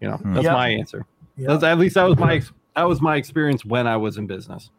you 0.01 0.07
know, 0.09 0.21
that's 0.27 0.45
Yeah. 0.45 0.53
my 0.53 0.69
answer. 0.69 1.05
Yeah. 1.37 1.49
That's, 1.49 1.65
at 1.65 1.79
least 1.79 1.97
that 1.97 2.05
was 2.09 2.19
my 2.19 2.41
that 2.77 2.85
was 2.87 3.01
my 3.01 3.17
experience 3.17 3.65
when 3.65 3.87
I 3.89 3.97
was 3.97 4.19
in 4.19 4.27
business. 4.29 4.71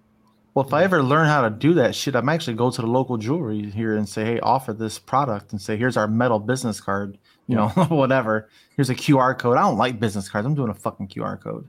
Well, 0.58 0.66
if 0.66 0.74
I 0.74 0.84
ever 0.84 1.04
learn 1.04 1.28
how 1.28 1.44
to 1.44 1.52
do 1.52 1.76
that 1.76 1.94
shit, 1.94 2.16
I'm 2.16 2.28
actually 2.30 2.56
go 2.56 2.72
to 2.72 2.82
the 2.82 2.88
local 2.88 3.18
jewelry 3.18 3.70
here 3.70 3.96
and 3.96 4.10
say, 4.10 4.26
"Hey, 4.26 4.40
offer 4.40 4.74
this 4.74 4.98
product," 4.98 5.52
and 5.52 5.62
say, 5.62 5.78
"Here's 5.78 5.96
our 5.96 6.08
metal 6.08 6.40
business 6.40 6.82
card." 6.82 7.20
You 7.46 7.58
know, 7.58 7.68
whatever. 7.90 8.50
Here's 8.76 8.90
a 8.90 8.96
QR 8.96 9.38
code. 9.38 9.56
I 9.56 9.62
don't 9.62 9.78
like 9.78 10.00
business 10.00 10.28
cards. 10.30 10.48
I'm 10.48 10.56
doing 10.56 10.72
a 10.72 10.74
fucking 10.74 11.10
QR 11.10 11.40
code. 11.40 11.68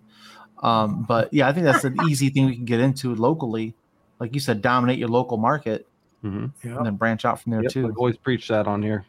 Um, 0.62 1.04
but 1.06 1.34
yeah, 1.34 1.46
I 1.46 1.52
think 1.52 1.66
that's 1.66 1.84
an 1.84 1.98
easy 2.08 2.30
thing 2.30 2.46
we 2.46 2.56
can 2.56 2.64
get 2.64 2.80
into 2.80 3.14
locally. 3.14 3.74
Like 4.20 4.32
you 4.32 4.40
said, 4.40 4.62
dominate 4.62 4.98
your 4.98 5.10
local 5.10 5.36
market 5.36 5.86
Mm-hmm. 6.24 6.66
Yeah. 6.66 6.78
and 6.78 6.86
then 6.86 6.96
branch 6.96 7.26
out 7.26 7.42
from 7.42 7.52
there 7.52 7.62
Yep, 7.64 7.72
too. 7.72 7.88
I've 7.88 7.98
always 7.98 8.16
preach 8.16 8.48
that 8.48 8.66
on 8.66 8.82
here. 8.82 9.04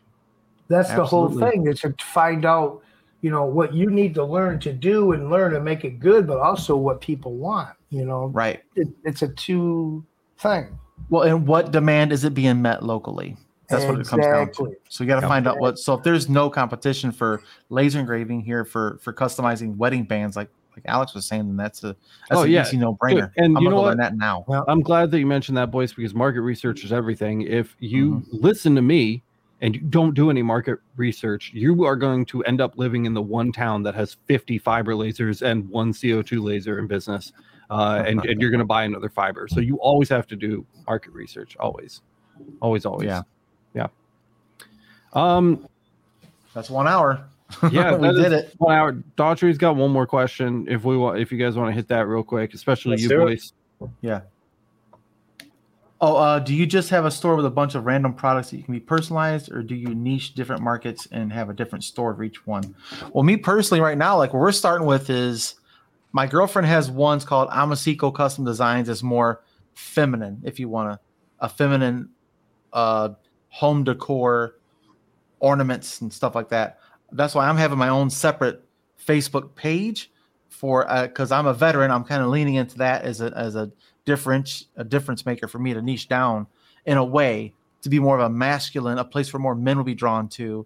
That's 0.67 0.93
the 0.93 1.05
whole 1.05 1.29
thing. 1.29 1.67
Is 1.67 1.79
to 1.79 1.95
find 2.01 2.43
out, 2.43 2.83
you 3.21 3.29
know, 3.31 3.45
what 3.45 3.73
you 3.73 3.89
need 3.89 4.13
to 4.15 4.23
learn 4.23 4.59
to 4.61 4.71
do 4.73 5.11
and 5.13 5.29
learn 5.29 5.55
and 5.55 5.65
make 5.65 5.83
it 5.83 5.99
good, 5.99 6.25
but 6.27 6.37
also 6.39 6.75
what 6.75 7.01
people 7.01 7.35
want. 7.35 7.75
You 7.89 8.05
know, 8.05 8.27
Right. 8.27 8.61
it, 8.75 8.87
it's 9.03 9.21
a 9.23 9.27
two 9.29 10.05
thing. 10.37 10.77
Well, 11.09 11.23
and 11.23 11.47
what 11.47 11.71
demand 11.71 12.11
is 12.11 12.23
it 12.23 12.33
being 12.33 12.61
met 12.61 12.83
locally? 12.83 13.35
That's 13.69 13.85
what 13.85 13.99
it 13.99 14.07
comes 14.07 14.25
down 14.25 14.51
to. 14.53 14.75
So 14.89 15.03
you 15.03 15.07
got 15.07 15.19
to 15.21 15.27
find 15.27 15.47
out 15.47 15.59
what. 15.59 15.77
So 15.77 15.93
if 15.93 16.03
there's 16.03 16.27
no 16.27 16.49
competition 16.49 17.11
for 17.11 17.41
laser 17.69 17.99
engraving 17.99 18.41
here 18.41 18.65
for 18.65 18.97
for 19.01 19.13
customizing 19.13 19.75
wedding 19.77 20.05
bands, 20.05 20.35
like 20.35 20.49
like 20.75 20.83
Alex 20.85 21.13
was 21.13 21.25
saying, 21.27 21.45
then 21.47 21.55
that's 21.57 21.83
a 21.83 21.95
that's 22.29 22.39
Oh, 22.39 22.43
an 22.43 22.51
yeah. 22.51 22.61
easy 22.63 22.77
no 22.77 22.95
brainer. 22.95 23.31
And 23.37 23.55
I'm 23.57 23.63
you 23.63 23.69
gonna 23.69 23.69
know 23.69 23.75
go 23.75 23.81
what? 23.89 23.97
that 23.97 24.15
now. 24.17 24.43
I'm 24.67 24.81
glad 24.81 25.11
that 25.11 25.19
you 25.19 25.27
mentioned 25.27 25.55
that, 25.57 25.69
boys, 25.69 25.93
because 25.93 26.15
market 26.15 26.41
research 26.41 26.83
is 26.83 26.91
everything. 26.91 27.41
If 27.43 27.75
you 27.79 28.15
Mm-hmm. 28.15 28.37
listen 28.37 28.75
to 28.75 28.81
me 28.81 29.23
and 29.61 29.75
you 29.75 29.81
don't 29.81 30.13
do 30.13 30.29
any 30.29 30.41
market 30.41 30.79
research, 30.95 31.51
you 31.53 31.83
are 31.83 31.95
going 31.95 32.25
to 32.25 32.43
end 32.43 32.61
up 32.61 32.77
living 32.77 33.05
in 33.05 33.13
the 33.13 33.21
one 33.21 33.51
town 33.51 33.83
that 33.83 33.95
has 33.95 34.17
50 34.25 34.57
fiber 34.57 34.93
lasers 34.93 35.41
and 35.41 35.67
one 35.69 35.91
CO2 35.91 36.41
laser 36.41 36.79
in 36.79 36.87
business. 36.87 37.33
Uh, 37.69 38.03
and, 38.07 38.23
and 38.25 38.41
you're 38.41 38.51
going 38.51 38.59
to 38.59 38.65
buy 38.65 38.83
another 38.83 39.09
fiber. 39.09 39.47
So 39.47 39.59
you 39.59 39.77
always 39.77 40.09
have 40.09 40.27
to 40.27 40.35
do 40.35 40.65
market 40.87 41.11
research. 41.11 41.57
Always. 41.57 42.01
Always, 42.61 42.85
always. 42.85 43.07
Yeah. 43.07 43.21
Yeah. 43.73 43.87
Um, 45.13 45.67
That's 46.53 46.69
one 46.69 46.87
hour. 46.87 47.25
Yeah, 47.71 47.95
we 47.95 48.13
did 48.13 48.31
it. 48.31 48.53
One 48.59 48.75
hour. 48.75 48.91
Daughtry's 49.17 49.57
got 49.57 49.75
one 49.75 49.89
more 49.89 50.05
question. 50.05 50.67
If 50.69 50.83
we 50.83 50.95
want, 50.95 51.17
if 51.17 51.31
you 51.31 51.39
guys 51.39 51.55
want 51.55 51.69
to 51.69 51.73
hit 51.73 51.87
that 51.87 52.05
real 52.05 52.21
quick, 52.21 52.53
especially 52.53 52.91
Let's 52.91 53.01
you 53.01 53.09
do 53.09 53.21
it. 53.21 53.25
boys. 53.25 53.53
Yeah. 54.01 54.21
Oh, 56.01 56.15
uh, 56.15 56.39
do 56.39 56.55
you 56.55 56.65
just 56.65 56.89
have 56.91 57.05
a 57.05 57.11
store 57.11 57.35
with 57.35 57.45
a 57.45 57.51
bunch 57.51 57.75
of 57.75 57.85
random 57.85 58.13
products 58.13 58.51
that 58.51 58.57
you 58.57 58.63
can 58.63 58.73
be 58.73 58.79
personalized, 58.79 59.51
or 59.51 59.61
do 59.61 59.75
you 59.75 59.93
niche 59.93 60.33
different 60.33 60.61
markets 60.61 61.07
and 61.11 61.31
have 61.33 61.49
a 61.49 61.53
different 61.53 61.83
store 61.83 62.15
for 62.15 62.23
each 62.23 62.47
one? 62.47 62.73
Well, 63.11 63.23
me 63.23 63.35
personally, 63.35 63.81
right 63.81 63.97
now, 63.97 64.17
like 64.17 64.33
what 64.33 64.39
we're 64.39 64.53
starting 64.53 64.87
with 64.87 65.09
is 65.09 65.55
my 66.13 66.25
girlfriend 66.25 66.67
has 66.67 66.89
ones 66.89 67.25
called 67.25 67.49
Amasiko 67.49 68.13
Custom 68.15 68.45
Designs. 68.45 68.87
It's 68.87 69.03
more 69.03 69.43
feminine, 69.73 70.41
if 70.45 70.57
you 70.57 70.69
want 70.69 70.93
to, 70.93 70.99
a 71.39 71.49
feminine 71.49 72.09
uh, 72.71 73.09
home 73.49 73.83
decor 73.83 74.55
ornaments 75.39 76.01
and 76.01 76.13
stuff 76.13 76.33
like 76.33 76.49
that. 76.49 76.79
That's 77.11 77.35
why 77.35 77.47
I'm 77.47 77.57
having 77.57 77.77
my 77.77 77.89
own 77.89 78.09
separate 78.09 78.63
Facebook 79.05 79.55
page 79.55 80.11
for 80.47 80.85
because 81.01 81.31
I'm 81.31 81.47
a 81.47 81.53
veteran. 81.53 81.91
I'm 81.91 82.03
kind 82.03 82.21
of 82.21 82.29
leaning 82.29 82.55
into 82.55 82.77
that 82.77 83.03
as 83.03 83.21
a 83.21 83.33
as 83.35 83.55
a 83.55 83.71
difference 84.09 84.65
a 84.75 84.83
difference 84.83 85.23
maker 85.25 85.47
for 85.47 85.59
me 85.59 85.71
to 85.73 85.81
niche 85.83 86.07
down 86.07 86.47
in 86.85 86.97
a 86.97 87.05
way 87.05 87.53
to 87.83 87.89
be 87.89 87.99
more 87.99 88.17
of 88.19 88.25
a 88.25 88.29
masculine, 88.29 88.97
a 88.97 89.05
place 89.05 89.31
where 89.31 89.39
more 89.39 89.53
men 89.55 89.77
will 89.77 89.83
be 89.83 89.93
drawn 89.93 90.27
to. 90.27 90.65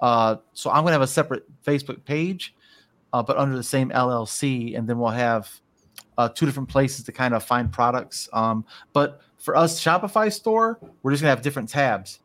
Uh, 0.00 0.36
so 0.52 0.70
I'm 0.70 0.82
gonna 0.84 0.92
have 0.92 1.00
a 1.00 1.06
separate 1.06 1.44
Facebook 1.64 2.04
page, 2.04 2.54
uh, 3.14 3.22
but 3.22 3.36
under 3.38 3.56
the 3.56 3.62
same 3.62 3.88
LLC, 3.90 4.76
and 4.76 4.86
then 4.86 4.98
we'll 4.98 5.08
have 5.28 5.48
uh, 6.18 6.28
two 6.28 6.44
different 6.44 6.68
places 6.68 7.04
to 7.06 7.12
kind 7.12 7.32
of 7.34 7.42
find 7.42 7.72
products. 7.72 8.28
Um, 8.34 8.64
but 8.92 9.22
for 9.38 9.56
us, 9.56 9.80
Shopify 9.82 10.30
store, 10.30 10.78
we're 11.02 11.12
just 11.12 11.22
gonna 11.22 11.30
have 11.30 11.42
different 11.42 11.68
tabs. 11.70 12.20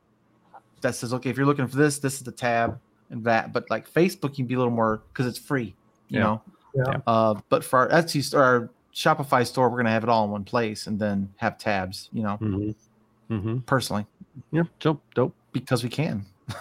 That 0.81 0.95
says, 0.95 1.13
okay, 1.13 1.29
if 1.29 1.37
you're 1.37 1.45
looking 1.45 1.67
for 1.67 1.77
this, 1.77 1.97
this 1.99 2.15
is 2.15 2.23
the 2.23 2.31
tab 2.31 2.77
and 3.09 3.23
that. 3.23 3.53
But 3.53 3.69
like 3.69 3.89
Facebook, 3.89 4.31
you 4.31 4.43
can 4.43 4.47
be 4.47 4.55
a 4.55 4.57
little 4.57 4.73
more 4.73 5.01
because 5.13 5.25
it's 5.25 5.39
free, 5.39 5.75
you 6.09 6.19
Yeah. 6.19 6.23
know. 6.23 6.41
Yeah. 6.75 6.97
Uh, 7.07 7.33
but 7.49 7.63
for 7.63 7.79
our 7.79 7.89
Etsy 7.89 8.21
store, 8.21 8.43
our 8.43 8.69
Shopify 8.97 9.45
store, 9.45 9.69
we're 9.69 9.77
gonna 9.77 9.91
have 9.91 10.01
it 10.03 10.09
all 10.09 10.25
in 10.25 10.31
one 10.31 10.43
place 10.43 10.87
and 10.87 10.97
then 10.99 11.31
have 11.37 11.59
tabs, 11.59 12.09
you 12.11 12.23
know, 12.23 12.39
Mm-hmm. 12.41 13.33
Mm-hmm. 13.35 13.57
personally 13.59 14.05
Yeah. 14.51 14.63
Dope. 14.79 15.03
Dope. 15.13 15.35
because 15.51 15.83
we 15.83 15.89
can. 15.89 16.25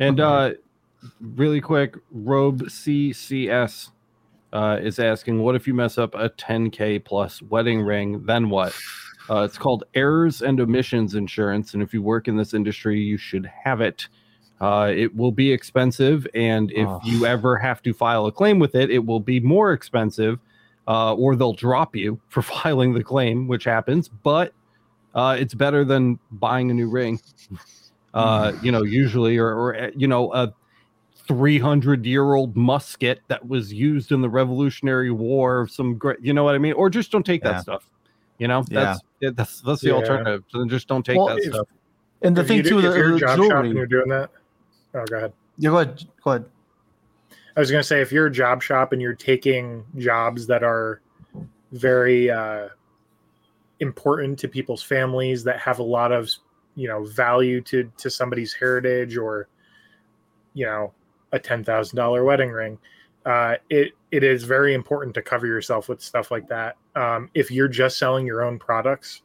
And 0.00 0.18
uh, 0.18 0.50
really 1.20 1.60
quick, 1.60 1.94
Robe 2.10 2.62
CCS 2.64 3.90
uh, 4.52 4.78
is 4.82 4.98
asking, 4.98 5.40
"What 5.42 5.54
if 5.54 5.66
you 5.68 5.74
mess 5.74 5.96
up 5.96 6.14
a 6.16 6.28
10k 6.30 7.04
plus 7.04 7.40
wedding 7.42 7.80
ring? 7.82 8.24
Then 8.26 8.50
what?" 8.50 8.74
Uh, 9.30 9.42
it's 9.42 9.56
called 9.56 9.84
errors 9.94 10.42
and 10.42 10.60
omissions 10.60 11.14
insurance, 11.14 11.72
and 11.74 11.82
if 11.84 11.94
you 11.94 12.02
work 12.02 12.26
in 12.28 12.36
this 12.36 12.52
industry, 12.52 13.00
you 13.00 13.16
should 13.16 13.46
have 13.64 13.80
it. 13.80 14.08
Uh, 14.60 14.92
it 14.94 15.14
will 15.16 15.32
be 15.32 15.52
expensive, 15.52 16.26
and 16.34 16.72
if 16.72 16.88
Oh. 16.88 17.00
you 17.04 17.24
ever 17.26 17.56
have 17.56 17.80
to 17.82 17.94
file 17.94 18.26
a 18.26 18.32
claim 18.32 18.58
with 18.58 18.74
it, 18.74 18.90
it 18.90 19.04
will 19.06 19.20
be 19.20 19.38
more 19.40 19.72
expensive, 19.72 20.40
uh, 20.88 21.14
or 21.14 21.36
they'll 21.36 21.52
drop 21.52 21.94
you 21.96 22.20
for 22.28 22.42
filing 22.42 22.92
the 22.94 23.02
claim, 23.04 23.48
which 23.48 23.64
happens. 23.64 24.08
But 24.08 24.52
uh, 25.14 25.36
it's 25.38 25.54
better 25.54 25.84
than 25.84 26.18
buying 26.32 26.70
a 26.70 26.74
new 26.74 26.88
ring. 26.88 27.20
Uh, 28.14 28.52
you 28.62 28.72
know, 28.72 28.82
usually, 28.82 29.36
or, 29.36 29.48
or 29.54 29.74
uh, 29.76 29.90
you 29.96 30.06
know, 30.08 30.32
a 30.32 30.52
300 31.26 32.06
year 32.06 32.34
old 32.34 32.56
musket 32.56 33.20
that 33.28 33.46
was 33.46 33.72
used 33.72 34.12
in 34.12 34.20
the 34.20 34.28
Revolutionary 34.28 35.10
War. 35.10 35.60
of 35.60 35.70
Some 35.70 35.96
great, 35.96 36.18
you 36.22 36.32
know 36.32 36.44
what 36.44 36.54
I 36.54 36.58
mean? 36.58 36.72
Or 36.74 36.88
just 36.88 37.10
don't 37.10 37.26
take 37.26 37.42
that 37.42 37.54
Yeah. 37.56 37.60
stuff. 37.60 37.88
You 38.38 38.48
know, 38.48 38.62
that's 38.70 39.00
yeah, 39.20 39.30
that's 39.34 39.60
that's 39.62 39.80
the 39.80 39.88
Yeah. 39.88 39.94
alternative. 39.94 40.44
So 40.48 40.58
then 40.58 40.68
just 40.68 40.88
don't 40.88 41.04
take 41.04 41.16
Well, 41.16 41.28
that 41.28 41.38
if- 41.38 41.52
stuff. 41.54 41.66
And 42.22 42.34
the 42.36 42.42
If 42.42 42.48
thing 42.48 42.56
you 42.58 42.62
do- 42.62 42.68
too, 42.70 42.80
the, 42.82 42.96
you're 42.96 43.12
the 43.14 43.18
job 43.20 43.28
shop 43.28 43.36
jewelry. 43.38 43.68
and 43.68 43.76
you're 43.76 43.86
doing 43.86 44.08
that. 44.08 44.30
Oh, 44.94 45.04
go 45.04 45.16
ahead. 45.16 45.32
Yeah, 45.58 45.70
go 45.70 45.78
ahead. 45.78 46.04
Go 46.24 46.30
ahead. 46.30 46.44
I 47.56 47.60
was 47.60 47.70
going 47.70 47.80
to 47.80 47.86
say, 47.86 48.02
if 48.02 48.12
you're 48.12 48.26
a 48.26 48.30
job 48.30 48.62
shop 48.62 48.92
and 48.92 49.00
you're 49.00 49.14
taking 49.14 49.84
jobs 49.96 50.46
that 50.46 50.62
are 50.62 51.00
very 51.72 52.30
uh, 52.30 52.68
important 53.80 54.38
to 54.40 54.48
people's 54.48 54.82
families, 54.82 55.42
that 55.44 55.58
have 55.60 55.78
a 55.78 55.82
lot 55.82 56.12
of 56.12 56.30
you 56.74 56.86
know 56.86 57.04
value 57.04 57.62
to 57.62 57.90
to 57.96 58.10
somebody's 58.10 58.52
heritage, 58.52 59.16
or 59.16 59.48
you 60.52 60.66
know 60.66 60.92
a 61.32 61.38
ten 61.38 61.64
thousand 61.64 61.96
dollar 61.96 62.24
wedding 62.24 62.50
ring, 62.50 62.78
uh, 63.24 63.54
it 63.70 63.92
it 64.10 64.22
is 64.22 64.44
very 64.44 64.74
important 64.74 65.14
to 65.14 65.22
cover 65.22 65.46
yourself 65.46 65.88
with 65.88 66.02
stuff 66.02 66.30
like 66.30 66.46
that. 66.48 66.76
Um, 66.94 67.30
if 67.34 67.50
you're 67.50 67.68
just 67.68 67.98
selling 67.98 68.26
your 68.26 68.42
own 68.42 68.58
products, 68.58 69.22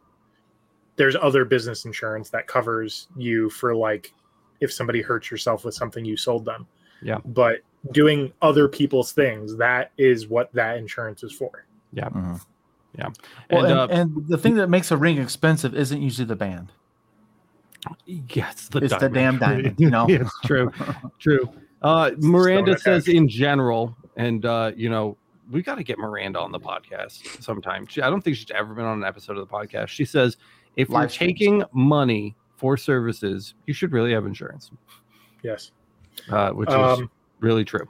there's 0.96 1.18
other 1.22 1.44
business 1.44 1.84
insurance 1.84 2.30
that 2.30 2.48
covers 2.48 3.08
you 3.18 3.50
for 3.50 3.76
like 3.76 4.14
if 4.62 4.72
somebody 4.72 5.02
hurts 5.02 5.30
yourself 5.30 5.66
with 5.66 5.74
something 5.74 6.06
you 6.06 6.16
sold 6.16 6.46
them. 6.46 6.66
Yeah. 7.02 7.18
But 7.26 7.62
doing 7.92 8.32
other 8.42 8.68
people's 8.68 9.12
things, 9.12 9.56
that 9.58 9.92
is 9.98 10.28
what 10.28 10.54
that 10.54 10.78
insurance 10.78 11.24
is 11.24 11.32
for. 11.32 11.66
Mhm. 11.96 12.40
Yeah. 12.98 13.10
Well, 13.50 13.66
and, 13.66 13.72
and, 13.72 13.80
uh, 13.80 13.88
and 13.94 14.28
the 14.28 14.38
thing 14.38 14.56
that 14.56 14.68
makes 14.70 14.92
a 14.92 14.98
ring 14.98 15.18
expensive 15.18 15.74
isn't 15.76 16.02
usually 16.02 16.26
the 16.26 16.36
band. 16.36 16.72
yes, 18.06 18.68
the 18.70 18.80
it's 18.80 18.96
the 18.98 19.10
damn 19.10 19.38
diamond, 19.40 19.76
you 19.80 19.90
know? 19.90 20.06
it's 20.10 20.32
true, 20.46 20.72
true. 21.20 21.50
Uh, 21.82 22.12
Miranda 22.20 22.78
Stone 22.78 23.02
says 23.02 23.08
in 23.08 23.28
general, 23.28 23.96
and 24.18 24.46
uh, 24.46 24.72
you 24.76 24.90
know, 24.90 25.18
we 25.50 25.64
got 25.64 25.76
to 25.76 25.84
get 25.84 25.98
Miranda 25.98 26.40
on 26.40 26.52
the 26.52 26.60
podcast 26.60 27.42
sometime. 27.42 27.88
She, 27.88 28.02
I 28.02 28.10
don't 28.10 28.22
think 28.22 28.36
she's 28.38 28.52
ever 28.52 28.74
been 28.74 28.86
on 28.86 29.00
an 29.00 29.04
episode 29.04 29.38
of 29.38 29.48
the 29.48 29.52
podcast. 29.54 29.88
She 29.88 30.06
says 30.06 30.38
if 30.76 30.90
you're 30.90 31.00
Live 31.00 31.12
streams. 31.12 31.34
taking 31.34 31.64
money 31.74 32.36
for 32.56 32.78
services, 32.78 33.56
you 33.66 33.74
should 33.74 33.92
really 33.92 34.14
have 34.14 34.26
insurance, 34.26 34.70
Yes. 35.42 35.72
uh, 36.30 36.52
which 36.52 36.70
is 36.70 36.76
Um, 36.76 37.10
really 37.42 37.66
true. 37.66 37.88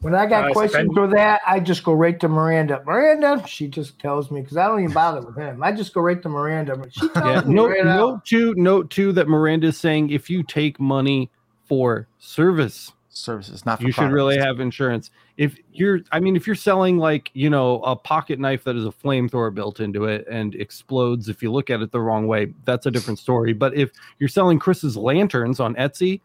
When 0.00 0.14
I 0.16 0.26
got 0.26 0.50
Uh, 0.50 0.52
questions 0.52 0.92
spend- 0.92 0.94
for 0.94 1.06
that, 1.14 1.40
I 1.46 1.60
just 1.60 1.84
go 1.84 1.92
right 1.92 2.18
to 2.20 2.28
Miranda. 2.28 2.82
Miranda, 2.84 3.44
she 3.46 3.68
just 3.68 4.00
tells 4.00 4.30
me 4.32 4.40
because 4.40 4.56
I 4.56 4.66
don't 4.66 4.80
even 4.80 4.92
bother 4.92 5.20
with 5.20 5.36
him. 5.36 5.62
I 5.62 5.70
just 5.70 5.94
go 5.94 6.00
right 6.00 6.20
to 6.20 6.28
Miranda. 6.28 6.76
She 6.90 7.00
tells 7.14 7.24
Yeah, 7.24 7.40
me 7.48 7.54
note, 7.54 7.70
right 7.70 7.84
note 7.84 8.24
two, 8.24 8.52
note 8.56 8.90
two 8.90 9.12
that 9.12 9.28
Miranda's 9.28 9.78
saying 9.78 10.10
if 10.10 10.28
you 10.28 10.42
take 10.42 10.80
money 10.80 11.30
for 11.68 12.08
service, 12.18 12.90
Services, 13.14 13.66
not 13.66 13.78
for 13.78 13.84
you 13.84 13.92
should 13.92 14.10
really 14.10 14.38
have 14.38 14.58
insurance. 14.58 15.10
If 15.36 15.58
you're, 15.70 16.00
I 16.12 16.18
mean, 16.18 16.34
if 16.34 16.46
you're 16.46 16.56
selling 16.56 16.96
like 16.96 17.30
you 17.34 17.50
know 17.50 17.82
a 17.82 17.94
pocket 17.94 18.40
knife 18.40 18.64
that 18.64 18.74
is 18.74 18.86
a 18.86 18.90
flamethrower 18.90 19.54
built 19.54 19.80
into 19.80 20.06
it 20.06 20.26
and 20.30 20.54
explodes 20.54 21.28
if 21.28 21.42
you 21.42 21.52
look 21.52 21.68
at 21.68 21.82
it 21.82 21.92
the 21.92 22.00
wrong 22.00 22.26
way, 22.26 22.54
that's 22.64 22.86
a 22.86 22.90
different 22.90 23.18
story. 23.18 23.52
But 23.52 23.74
if 23.76 23.92
you're 24.18 24.30
selling 24.30 24.58
Chris's 24.58 24.96
lanterns 24.96 25.60
on 25.60 25.74
Etsy, 25.74 26.08
you're 26.08 26.20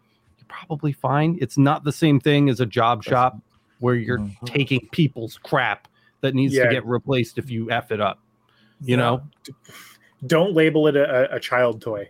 probably 0.47 0.91
fine. 0.91 1.37
It's 1.41 1.57
not 1.57 1.83
the 1.83 1.91
same 1.91 2.19
thing 2.19 2.49
as 2.49 2.59
a 2.59 2.65
job 2.65 3.03
shop 3.03 3.37
where 3.79 3.95
you're 3.95 4.19
Mhm. 4.19 4.45
taking 4.45 4.87
people's 4.91 5.37
crap 5.43 5.87
that 6.21 6.33
needs 6.33 6.53
Yeah. 6.55 6.65
to 6.65 6.69
get 6.71 6.85
replaced 6.85 7.37
if 7.37 7.49
you 7.49 7.69
f 7.71 7.91
it 7.91 8.01
up. 8.01 8.19
You 8.81 8.97
know, 8.97 9.21
don't 10.25 10.53
label 10.53 10.87
it 10.87 10.95
a, 10.95 11.33
a 11.35 11.39
child 11.39 11.81
toy, 11.81 12.09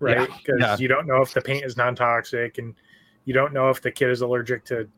right? 0.00 0.28
Because 0.38 0.60
yeah. 0.60 0.76
you 0.78 0.88
don't 0.88 1.06
know 1.06 1.20
if 1.22 1.32
the 1.34 1.40
paint 1.40 1.64
is 1.64 1.76
non-toxic, 1.76 2.58
and 2.58 2.74
you 3.24 3.34
don't 3.34 3.52
know 3.52 3.68
if 3.70 3.80
the 3.82 3.90
kid 3.90 4.10
is 4.10 4.20
allergic 4.20 4.64
to 4.66 4.88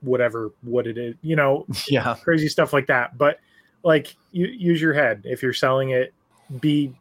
whatever 0.00 0.52
what 0.62 0.86
it 0.86 0.98
is. 0.98 1.14
You 1.22 1.36
know, 1.36 1.66
Yeah. 1.88 2.16
crazy 2.22 2.48
stuff 2.48 2.72
like 2.72 2.86
that. 2.86 3.16
But 3.18 3.38
like, 3.82 4.16
you 4.32 4.46
use 4.46 4.80
your 4.80 4.94
head. 4.94 5.22
If 5.24 5.42
you're 5.42 5.52
selling 5.52 5.90
it, 5.90 6.12
be 6.60 6.92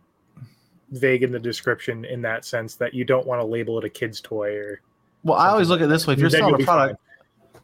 vague 0.91 1.23
in 1.23 1.31
the 1.31 1.39
description 1.39 2.05
in 2.05 2.21
that 2.21 2.45
sense 2.45 2.75
that 2.75 2.93
you 2.93 3.03
don't 3.05 3.25
want 3.25 3.41
to 3.41 3.45
label 3.45 3.77
it 3.79 3.83
a 3.85 3.89
kid's 3.89 4.21
toy 4.21 4.53
or 4.55 4.81
Well, 5.23 5.37
I 5.37 5.49
always 5.49 5.69
look 5.69 5.81
at 5.81 5.85
it 5.85 5.87
this 5.87 6.05
way: 6.05 6.13
if 6.13 6.19
you're 6.19 6.29
selling 6.29 6.55
a 6.55 6.57
be 6.57 6.65
product, 6.65 6.99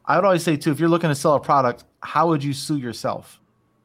I 0.05 0.15
would 0.15 0.25
always 0.25 0.43
say 0.43 0.57
too, 0.57 0.71
if 0.71 0.79
you're 0.79 0.89
looking 0.89 1.09
to 1.09 1.15
sell 1.15 1.35
a 1.35 1.39
product, 1.39 1.83
how 2.01 2.27
would 2.29 2.43
you 2.43 2.53
sue 2.53 2.77
yourself? 2.77 3.39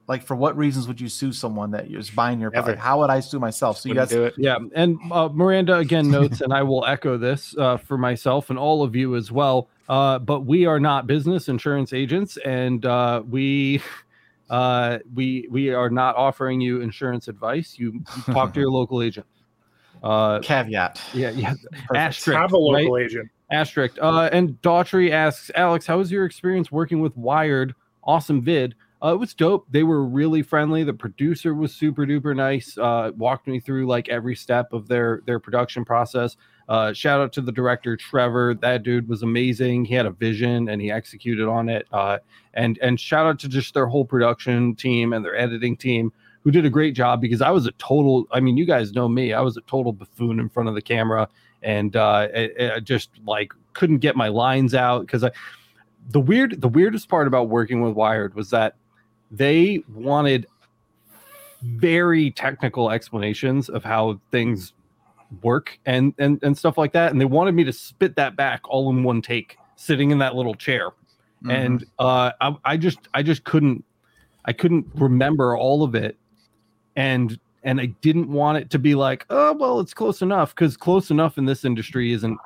Like, 0.06 0.22
for 0.22 0.36
what 0.36 0.56
reasons 0.56 0.86
would 0.86 1.00
you 1.00 1.08
sue 1.08 1.32
someone 1.32 1.70
that 1.70 1.90
is 1.90 2.10
buying 2.10 2.38
your 2.38 2.50
Never. 2.50 2.64
product? 2.64 2.82
How 2.82 3.00
would 3.00 3.10
I 3.10 3.20
sue 3.20 3.38
myself? 3.38 3.78
So 3.78 3.88
you 3.88 3.94
Wouldn't 3.94 4.10
guys, 4.10 4.16
do 4.16 4.24
it. 4.24 4.34
Yeah, 4.36 4.58
and 4.74 4.98
uh, 5.10 5.30
Miranda 5.32 5.76
again 5.76 6.10
notes, 6.10 6.40
and 6.40 6.52
I 6.52 6.62
will 6.62 6.84
echo 6.84 7.16
this 7.16 7.56
uh, 7.56 7.78
for 7.78 7.96
myself 7.96 8.50
and 8.50 8.58
all 8.58 8.82
of 8.82 8.94
you 8.94 9.16
as 9.16 9.32
well. 9.32 9.68
Uh, 9.88 10.18
but 10.18 10.40
we 10.40 10.66
are 10.66 10.80
not 10.80 11.06
business 11.06 11.48
insurance 11.48 11.92
agents, 11.92 12.36
and 12.38 12.84
uh, 12.84 13.22
we 13.28 13.82
uh, 14.50 14.98
we 15.14 15.46
we 15.50 15.70
are 15.70 15.90
not 15.90 16.16
offering 16.16 16.60
you 16.60 16.80
insurance 16.80 17.28
advice. 17.28 17.78
You 17.78 18.02
talk 18.26 18.54
to 18.54 18.60
your 18.60 18.70
local 18.70 19.02
agent. 19.02 19.26
Uh, 20.02 20.38
caveat. 20.40 21.00
yeah, 21.14 21.30
yeah. 21.30 21.54
Perfect. 21.72 21.96
Asterisk, 21.96 22.38
have 22.38 22.52
a 22.52 22.58
local 22.58 22.94
right? 22.94 23.04
agent. 23.04 23.30
Asterisk. 23.54 23.96
Uh, 24.00 24.28
and 24.32 24.60
Daughtry 24.62 25.10
asks, 25.10 25.50
Alex, 25.54 25.86
how 25.86 25.98
was 25.98 26.10
your 26.10 26.24
experience 26.24 26.72
working 26.72 27.00
with 27.00 27.16
Wired? 27.16 27.74
Awesome 28.02 28.42
vid. 28.42 28.74
Uh, 29.02 29.12
it 29.12 29.18
was 29.18 29.34
dope. 29.34 29.66
They 29.70 29.82
were 29.82 30.04
really 30.04 30.42
friendly. 30.42 30.82
The 30.82 30.94
producer 30.94 31.54
was 31.54 31.74
super 31.74 32.06
duper 32.06 32.34
nice. 32.34 32.78
Uh, 32.78 33.12
walked 33.16 33.46
me 33.46 33.60
through 33.60 33.86
like 33.86 34.08
every 34.08 34.34
step 34.34 34.72
of 34.72 34.88
their 34.88 35.22
their 35.26 35.38
production 35.38 35.84
process. 35.84 36.36
Uh, 36.70 36.92
shout 36.94 37.20
out 37.20 37.32
to 37.34 37.42
the 37.42 37.52
director 37.52 37.96
Trevor. 37.96 38.54
That 38.54 38.82
dude 38.82 39.06
was 39.06 39.22
amazing. 39.22 39.84
He 39.84 39.94
had 39.94 40.06
a 40.06 40.10
vision 40.10 40.70
and 40.70 40.80
he 40.80 40.90
executed 40.90 41.46
on 41.46 41.68
it. 41.68 41.86
Uh, 41.92 42.18
and 42.54 42.78
and 42.80 42.98
shout 42.98 43.26
out 43.26 43.38
to 43.40 43.48
just 43.48 43.74
their 43.74 43.86
whole 43.86 44.06
production 44.06 44.74
team 44.74 45.12
and 45.12 45.22
their 45.22 45.36
editing 45.36 45.76
team 45.76 46.10
who 46.42 46.50
did 46.50 46.64
a 46.64 46.70
great 46.70 46.94
job 46.94 47.20
because 47.20 47.42
I 47.42 47.50
was 47.50 47.66
a 47.66 47.72
total. 47.72 48.26
I 48.32 48.40
mean, 48.40 48.56
you 48.56 48.64
guys 48.64 48.92
know 48.92 49.08
me. 49.08 49.34
I 49.34 49.42
was 49.42 49.58
a 49.58 49.62
total 49.62 49.92
buffoon 49.92 50.40
in 50.40 50.48
front 50.48 50.70
of 50.70 50.74
the 50.74 50.82
camera 50.82 51.28
and 51.64 51.96
uh, 51.96 52.28
I, 52.34 52.72
I 52.76 52.80
just 52.80 53.10
like 53.26 53.52
couldn't 53.72 53.98
get 53.98 54.16
my 54.16 54.28
lines 54.28 54.74
out 54.74 55.00
because 55.00 55.24
I. 55.24 55.30
The 56.10 56.20
weird, 56.20 56.60
the 56.60 56.68
weirdest 56.68 57.08
part 57.08 57.26
about 57.26 57.48
working 57.48 57.80
with 57.80 57.94
Wired 57.94 58.34
was 58.34 58.50
that 58.50 58.76
they 59.30 59.82
wanted 59.94 60.46
very 61.62 62.30
technical 62.30 62.90
explanations 62.90 63.70
of 63.70 63.82
how 63.82 64.20
things 64.30 64.74
work 65.42 65.78
and 65.86 66.12
and 66.18 66.38
and 66.42 66.56
stuff 66.58 66.76
like 66.76 66.92
that, 66.92 67.10
and 67.10 67.18
they 67.20 67.24
wanted 67.24 67.54
me 67.54 67.64
to 67.64 67.72
spit 67.72 68.16
that 68.16 68.36
back 68.36 68.60
all 68.68 68.90
in 68.90 69.02
one 69.02 69.22
take, 69.22 69.56
sitting 69.76 70.10
in 70.10 70.18
that 70.18 70.34
little 70.34 70.54
chair 70.54 70.90
Mhm. 71.42 71.52
and 71.54 71.84
uh 71.98 72.32
I, 72.40 72.56
I 72.64 72.76
just 72.76 73.00
i 73.12 73.22
just 73.22 73.44
couldn't 73.44 73.84
i 74.46 74.52
couldn't 74.52 74.86
remember 74.94 75.56
all 75.56 75.82
of 75.82 75.94
it 75.94 76.16
and 76.96 77.38
and 77.64 77.80
i 77.80 77.86
didn't 77.86 78.30
want 78.30 78.56
it 78.56 78.70
to 78.70 78.78
be 78.78 78.94
like 78.94 79.26
oh 79.30 79.52
well 79.54 79.80
it's 79.80 79.94
close 79.94 80.22
enough 80.22 80.54
because 80.54 80.76
close 80.76 81.10
enough 81.10 81.38
in 81.38 81.44
this 81.44 81.64
industry 81.64 82.12
isn't 82.12 82.38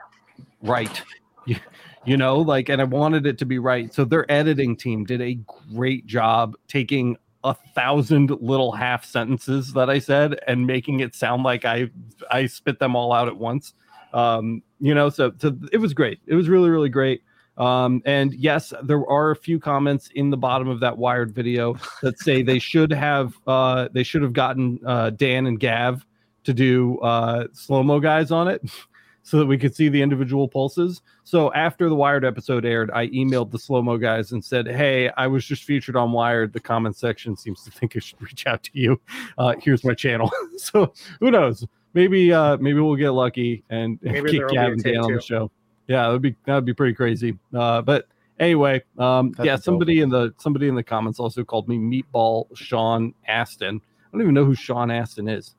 right 0.63 1.03
you, 2.05 2.17
know 2.17 2.39
like 2.39 2.69
and 2.69 2.81
i 2.81 2.85
wanted 2.85 3.27
it 3.27 3.39
to 3.39 3.45
be 3.45 3.59
right. 3.59 3.93
So 3.93 4.05
their 4.05 4.31
editing 4.31 4.77
team 4.77 5.05
did 5.05 5.21
a 5.21 5.39
great 5.75 6.07
job 6.07 6.55
taking 6.67 7.17
a 7.45 7.55
thousand 7.55 8.31
little 8.41 8.73
half 8.73 9.05
sentences 9.05 9.73
that 9.73 9.89
i 9.89 9.99
said 9.99 10.39
and 10.47 10.67
making 10.67 11.01
it 11.01 11.15
sound 11.15 11.45
like 11.45 11.65
i 11.65 11.89
i 12.31 12.47
spit 12.47 12.79
them 12.79 12.97
all 12.97 13.13
out 13.13 13.29
at 13.29 13.37
once. 13.37 13.75
Um 14.13 14.63
you 14.81 14.95
know 14.95 15.11
so 15.11 15.33
so 15.39 15.57
it 15.73 15.79
was 15.79 15.95
great. 15.95 16.21
It 16.27 16.35
was 16.35 16.49
really 16.49 16.71
really 16.71 16.89
great 16.89 17.23
um, 17.59 18.03
and 18.07 18.33
yes, 18.35 18.73
there 18.83 19.05
are 19.09 19.33
a 19.33 19.37
few 19.37 19.59
comments 19.59 20.11
in 20.15 20.31
the 20.31 20.37
bottom 20.37 20.69
of 20.69 20.81
that 20.81 20.97
wired 20.97 21.35
video 21.35 21.77
that 22.03 22.19
say 22.19 22.43
they 22.43 22.59
should 22.61 22.93
have 22.93 23.35
uh, 23.47 23.89
they 23.93 24.03
should 24.03 24.23
have 24.23 24.33
gotten 24.33 24.81
uh, 24.87 25.11
Dan 25.11 25.47
and 25.47 25.59
Gav 25.59 26.07
to 26.45 26.55
do 26.55 26.99
uh, 27.01 27.49
slow 27.53 27.83
mo 27.83 28.01
guys 28.01 28.31
on 28.31 28.49
it, 28.49 28.63
so 29.23 29.39
that 29.39 29.47
we 29.47 29.59
could 29.59 29.75
see 29.75 29.89
the 29.89 30.01
individual 30.01 30.49
pulses. 30.49 31.03
So 31.25 31.53
after 31.53 31.89
the 31.89 31.95
Wired 31.95 32.25
episode 32.25 32.65
aired, 32.65 32.91
I 32.93 33.09
emailed 33.09 33.51
the 33.51 33.59
slow 33.59 33.83
mo 33.83 33.99
guys 33.99 34.31
and 34.31 34.43
said, 34.43 34.69
"Hey, 34.69 35.11
I 35.17 35.27
was 35.27 35.45
just 35.45 35.65
featured 35.65 35.97
on 35.97 36.13
Wired. 36.13 36.53
The 36.53 36.61
comment 36.61 36.97
section 36.97 37.37
seems 37.37 37.65
to 37.65 37.73
think 37.73 37.97
I 37.97 37.99
should 37.99 38.23
reach 38.23 38.47
out 38.47 38.63
to 38.63 38.71
you. 38.73 39.01
Uh, 39.37 39.55
here's 39.61 39.85
my 39.85 39.95
channel." 39.95 40.31
so 40.57 40.95
who 41.19 41.33
knows? 41.33 41.67
Maybe 41.95 42.33
uh, 42.33 42.57
maybe 42.59 42.79
we'll 42.79 42.95
get 42.95 43.11
lucky 43.11 43.65
and, 43.69 43.99
and 44.03 44.13
Maybe 44.13 44.31
get 44.31 44.39
there'll 44.39 44.55
Gav 44.55 44.73
and 44.73 44.83
Dan 44.83 44.99
on 44.99 45.13
the 45.13 45.21
show. 45.21 45.51
Yeah, 45.89 46.03
that 46.05 46.13
would 46.13 46.23
be 46.23 46.37
that 46.47 46.55
would 46.55 46.67
be 46.67 46.75
pretty 46.75 46.95
crazy. 46.95 47.37
Uh, 47.55 47.83
but 47.83 48.07
anyway, 48.39 48.83
um, 48.99 49.33
That'd 49.33 49.47
yeah, 49.47 49.57
somebody 49.57 50.01
in 50.01 50.11
the 50.11 50.35
somebody 50.39 50.69
in 50.69 50.75
the 50.75 50.83
comments 50.83 51.19
also 51.19 51.45
called 51.45 51.69
me 51.69 51.79
Meatball 51.79 52.47
Sean 52.55 53.15
Astin. 53.27 53.81
I 53.81 54.11
don't 54.13 54.23
even 54.23 54.35
know 54.35 54.45
who 54.45 54.55
Sean 54.55 54.91
Astin 54.91 55.29
is. 55.29 55.55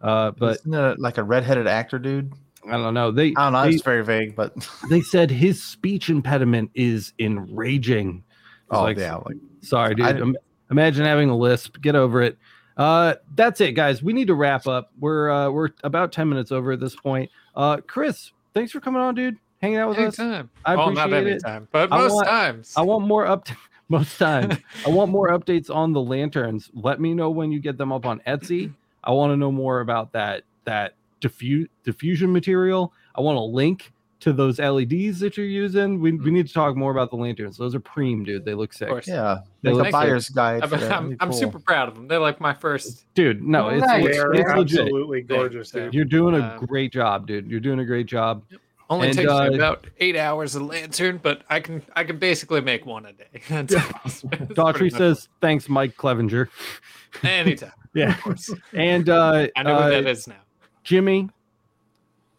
Uh, 0.00 0.30
but 0.32 0.58
like 0.66 1.18
a 1.18 1.22
redheaded 1.22 1.66
actor, 1.66 1.98
dude? 1.98 2.32
I 2.66 2.72
don't 2.72 2.94
know. 2.94 3.10
They 3.10 3.34
I 3.36 3.44
don't 3.44 3.52
know. 3.52 3.64
they, 3.64 3.70
It's 3.70 3.82
very 3.82 4.04
vague, 4.04 4.34
but 4.36 4.54
they 4.90 5.00
said 5.00 5.30
his 5.30 5.62
speech 5.62 6.08
impediment 6.10 6.70
is 6.74 7.12
enraging. 7.18 8.24
Oh 8.70 8.82
like, 8.82 8.98
yeah, 8.98 9.16
like 9.16 9.36
Sorry, 9.60 9.94
dude. 9.94 10.06
I- 10.06 10.18
Im- 10.18 10.36
imagine 10.70 11.04
having 11.04 11.30
a 11.30 11.36
lisp. 11.36 11.80
Get 11.80 11.94
over 11.94 12.22
it. 12.22 12.38
Uh, 12.76 13.14
that's 13.34 13.60
it, 13.60 13.72
guys. 13.72 14.02
We 14.02 14.12
need 14.12 14.28
to 14.28 14.34
wrap 14.34 14.66
up. 14.66 14.92
We're 15.00 15.30
uh, 15.30 15.50
we're 15.50 15.70
about 15.82 16.12
ten 16.12 16.28
minutes 16.28 16.52
over 16.52 16.72
at 16.72 16.80
this 16.80 16.94
point. 16.94 17.30
Uh, 17.56 17.78
Chris, 17.78 18.32
thanks 18.54 18.70
for 18.70 18.80
coming 18.80 19.00
on, 19.02 19.14
dude. 19.14 19.36
Hanging 19.60 19.78
out 19.78 19.88
with 19.90 19.98
us. 19.98 20.18
Anytime. 20.18 20.50
I 20.64 20.76
well, 20.76 20.90
not 20.92 21.06
appreciate 21.08 21.26
any 21.26 21.36
it. 21.36 21.42
time, 21.42 21.68
but 21.72 21.92
I 21.92 21.98
most 21.98 22.14
want- 22.14 22.28
times. 22.28 22.72
I 22.76 22.82
want 22.82 23.06
more 23.06 23.26
up 23.26 23.48
most 23.88 24.18
times. 24.18 24.56
I 24.86 24.90
want 24.90 25.10
more 25.10 25.30
updates 25.30 25.74
on 25.74 25.92
the 25.92 26.00
lanterns. 26.00 26.70
Let 26.74 27.00
me 27.00 27.14
know 27.14 27.30
when 27.30 27.50
you 27.50 27.60
get 27.60 27.76
them 27.76 27.92
up 27.92 28.06
on 28.06 28.20
Etsy. 28.26 28.72
I 29.02 29.12
want 29.12 29.32
to 29.32 29.36
know 29.36 29.50
more 29.52 29.80
about 29.80 30.12
that 30.12 30.44
that 30.64 30.94
diffu- 31.20 31.68
diffusion 31.84 32.32
material. 32.32 32.92
I 33.14 33.20
want 33.20 33.38
a 33.38 33.42
link 33.42 33.92
to 34.20 34.32
those 34.32 34.58
LEDs 34.58 35.20
that 35.20 35.36
you're 35.36 35.46
using. 35.46 36.00
We, 36.00 36.12
we 36.12 36.18
mm. 36.30 36.32
need 36.32 36.48
to 36.48 36.52
talk 36.52 36.76
more 36.76 36.90
about 36.90 37.10
the 37.10 37.16
lanterns. 37.16 37.56
Those 37.56 37.74
are 37.74 37.80
preem, 37.80 38.24
dude. 38.24 38.44
They 38.44 38.54
look 38.54 38.72
sick. 38.72 38.88
of 38.88 38.92
course. 38.94 39.08
yeah, 39.08 39.38
They 39.62 39.70
like 39.70 39.76
look 39.76 39.82
a 39.82 39.86
sick. 39.86 39.92
buyer's 39.92 40.28
guide. 40.28 40.62
I'm. 40.62 40.74
I'm, 40.74 41.04
Really 41.04 41.16
I'm 41.20 41.30
cool. 41.30 41.38
super 41.38 41.58
proud 41.60 41.88
of 41.88 41.94
them. 41.94 42.08
They're 42.08 42.18
like 42.18 42.40
my 42.40 42.52
first. 42.52 43.06
Dude, 43.14 43.42
no, 43.42 43.68
it's, 43.68 43.86
Nice. 43.86 44.04
it's, 44.06 44.16
They 44.16 44.20
are 44.22 44.34
it's 44.34 44.50
legit. 44.50 44.80
absolutely 44.80 45.22
gorgeous, 45.22 45.70
dude. 45.70 45.94
You're 45.94 46.04
doing 46.04 46.34
a 46.34 46.58
great 46.66 46.92
job, 46.92 47.26
dude. 47.26 47.48
You're 47.48 47.60
doing 47.60 47.78
a 47.80 47.84
great 47.84 48.06
job. 48.06 48.42
Only 48.90 49.08
And, 49.08 49.16
takes 49.16 49.30
uh, 49.30 49.48
me 49.48 49.56
about 49.56 49.86
eight 49.98 50.16
hours 50.16 50.54
a 50.54 50.64
lantern, 50.64 51.20
but 51.22 51.42
I 51.50 51.60
can 51.60 51.82
I 51.94 52.04
can 52.04 52.18
basically 52.18 52.62
make 52.62 52.86
one 52.86 53.04
a 53.04 53.12
day. 53.12 53.26
That's 53.48 53.74
that's 53.74 54.22
pretty 54.22 54.54
Daughtry 54.54 54.90
says, 54.90 55.28
thanks, 55.40 55.68
Mike 55.68 55.96
Clevenger. 55.96 56.48
anytime. 57.22 57.72
Yeah. 57.94 58.10
Of 58.10 58.20
course. 58.22 58.54
And 58.72 59.08
uh, 59.08 59.48
I 59.56 59.62
know 59.62 59.74
uh, 59.76 59.80
what 59.80 59.88
that 59.90 60.06
is 60.06 60.26
now. 60.26 60.40
Jimmy, 60.84 61.28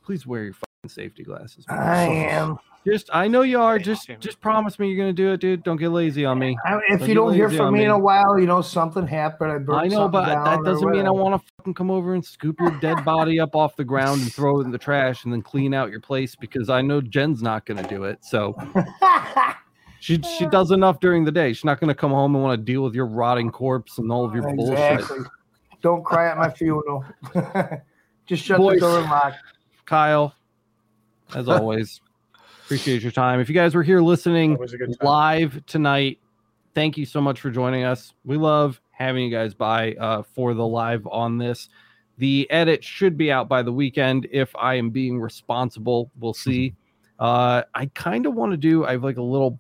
please 0.03 0.25
wear 0.25 0.43
your 0.45 0.53
fucking 0.53 0.89
safety 0.89 1.23
glasses. 1.23 1.65
man. 1.67 1.79
I 1.79 2.03
am. 2.03 2.57
Just, 2.87 3.09
I 3.11 3.27
know 3.27 3.41
you 3.41 3.59
are. 3.59 3.75
Thanks, 3.75 3.85
Just, 3.85 4.07
Jimmy. 4.07 4.19
just 4.19 4.39
promise 4.39 4.79
me 4.79 4.87
you're 4.89 4.97
gonna 4.97 5.13
do 5.13 5.33
it, 5.33 5.41
dude. 5.41 5.63
Don't 5.63 5.77
get 5.77 5.89
lazy 5.89 6.25
on 6.25 6.39
me. 6.39 6.57
I, 6.65 6.79
if 6.89 6.99
Don't 6.99 7.09
you 7.09 7.15
don't 7.15 7.33
hear 7.33 7.49
from 7.49 7.67
on 7.67 7.73
me 7.73 7.83
in 7.83 7.91
a 7.91 7.99
while, 7.99 8.39
you 8.39 8.47
know 8.47 8.61
something 8.61 9.05
happened. 9.05 9.51
I 9.51 9.57
burnt 9.57 9.79
I 9.79 9.87
know, 9.87 10.07
but 10.07 10.25
down 10.25 10.45
that 10.45 10.63
doesn't 10.63 10.89
mean 10.89 11.05
I 11.05 11.11
want 11.11 11.35
to 11.35 11.39
fucking 11.39 11.48
come 11.75 11.91
over 11.91 12.13
and 12.13 12.25
scoop 12.25 12.59
your 12.59 12.71
dead 12.79 13.03
body 13.05 13.39
up 13.39 13.55
off 13.55 13.75
the 13.75 13.83
ground 13.83 14.21
and 14.21 14.33
throw 14.33 14.59
it 14.59 14.65
in 14.65 14.71
the 14.71 14.77
trash 14.77 15.23
and 15.23 15.33
then 15.33 15.41
clean 15.41 15.73
out 15.73 15.89
your 15.91 15.99
place 15.99 16.35
because 16.35 16.69
I 16.69 16.81
know 16.81 17.01
Jen's 17.01 17.41
not 17.41 17.65
gonna 17.65 17.87
do 17.87 18.03
it. 18.05 18.19
So 18.23 18.55
she 19.99 20.21
she 20.21 20.45
does 20.47 20.71
enough 20.71 20.99
during 20.99 21.25
the 21.25 21.31
day. 21.31 21.53
She's 21.53 21.65
not 21.65 21.79
gonna 21.79 21.95
come 21.95 22.11
home 22.11 22.35
and 22.35 22.43
want 22.43 22.59
to 22.59 22.63
deal 22.63 22.83
with 22.83 22.93
your 22.95 23.05
rotting 23.05 23.51
corpse 23.51 23.97
and 23.97 24.11
all 24.11 24.25
of 24.25 24.33
your 24.33 24.53
bullshit. 24.55 25.03
Don't 25.81 26.03
cry 26.03 26.29
at 26.29 26.37
my 26.37 26.49
funeral. 26.49 27.05
Just 28.25 28.43
shut 28.43 28.57
Boys. 28.57 28.75
the 28.75 28.79
door 28.81 28.99
and 28.99 29.09
lock. 29.09 29.33
Kyle, 29.85 30.35
as 31.33 31.47
always, 31.47 32.01
Appreciate 32.69 33.01
your 33.01 33.11
time. 33.11 33.39
If 33.39 33.49
you 33.49 33.55
guys 33.55 33.73
were 33.73 33.81
here 33.81 33.99
listening 33.99 34.51
That 34.51 34.59
was 34.59 34.73
a 34.73 34.77
good 34.77 34.95
time. 34.99 35.07
live 35.07 35.65
tonight, 35.65 36.19
thank 36.75 36.99
you 36.99 37.05
so 37.05 37.19
much 37.19 37.41
for 37.41 37.49
joining 37.49 37.83
us. 37.83 38.13
We 38.25 38.37
love 38.37 38.79
having 38.99 39.23
you 39.23 39.31
guys 39.31 39.53
by 39.53 39.93
uh, 39.93 40.23
for 40.23 40.53
the 40.53 40.65
live 40.65 41.07
on 41.07 41.37
this. 41.37 41.69
The 42.17 42.49
edit 42.51 42.83
should 42.83 43.17
be 43.17 43.31
out 43.31 43.47
by 43.47 43.61
the 43.61 43.71
weekend 43.71 44.27
if 44.31 44.53
I 44.55 44.75
am 44.75 44.89
being 44.89 45.19
responsible. 45.19 46.11
We'll 46.19 46.33
see. 46.33 46.75
Uh, 47.17 47.63
I 47.73 47.85
kind 47.95 48.25
of 48.25 48.33
want 48.33 48.51
to 48.51 48.57
do. 48.57 48.85
I 48.85 48.91
have 48.91 49.03
like 49.03 49.17
a 49.17 49.21
little 49.21 49.57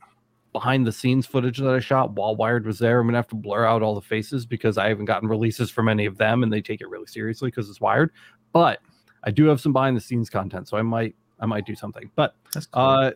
behind 0.51 0.85
the 0.85 0.91
scenes 0.91 1.25
footage 1.25 1.57
that 1.59 1.73
I 1.73 1.79
shot 1.79 2.11
while 2.11 2.35
Wired 2.35 2.65
was 2.65 2.79
there. 2.79 2.99
I'm 2.99 3.07
gonna 3.07 3.17
have 3.17 3.27
to 3.29 3.35
blur 3.35 3.65
out 3.65 3.81
all 3.81 3.95
the 3.95 4.01
faces 4.01 4.45
because 4.45 4.77
I 4.77 4.89
haven't 4.89 5.05
gotten 5.05 5.29
releases 5.29 5.69
from 5.69 5.87
any 5.87 6.05
of 6.05 6.17
them, 6.17 6.43
and 6.43 6.51
they 6.51 6.61
take 6.61 6.81
it 6.81 6.89
really 6.89 7.07
seriously 7.07 7.49
because 7.49 7.69
it's 7.69 7.79
Wired. 7.79 8.11
But 8.51 8.79
I 9.23 9.31
do 9.31 9.45
have 9.45 9.61
some 9.61 9.73
behind 9.73 9.95
the 9.95 10.01
scenes 10.01 10.29
content, 10.29 10.67
so 10.67 10.77
I 10.77 10.81
might 10.81 11.15
I 11.39 11.45
might 11.45 11.65
do 11.65 11.75
something. 11.75 12.11
But 12.15 12.35
cool. 12.53 12.67
uh, 12.73 13.11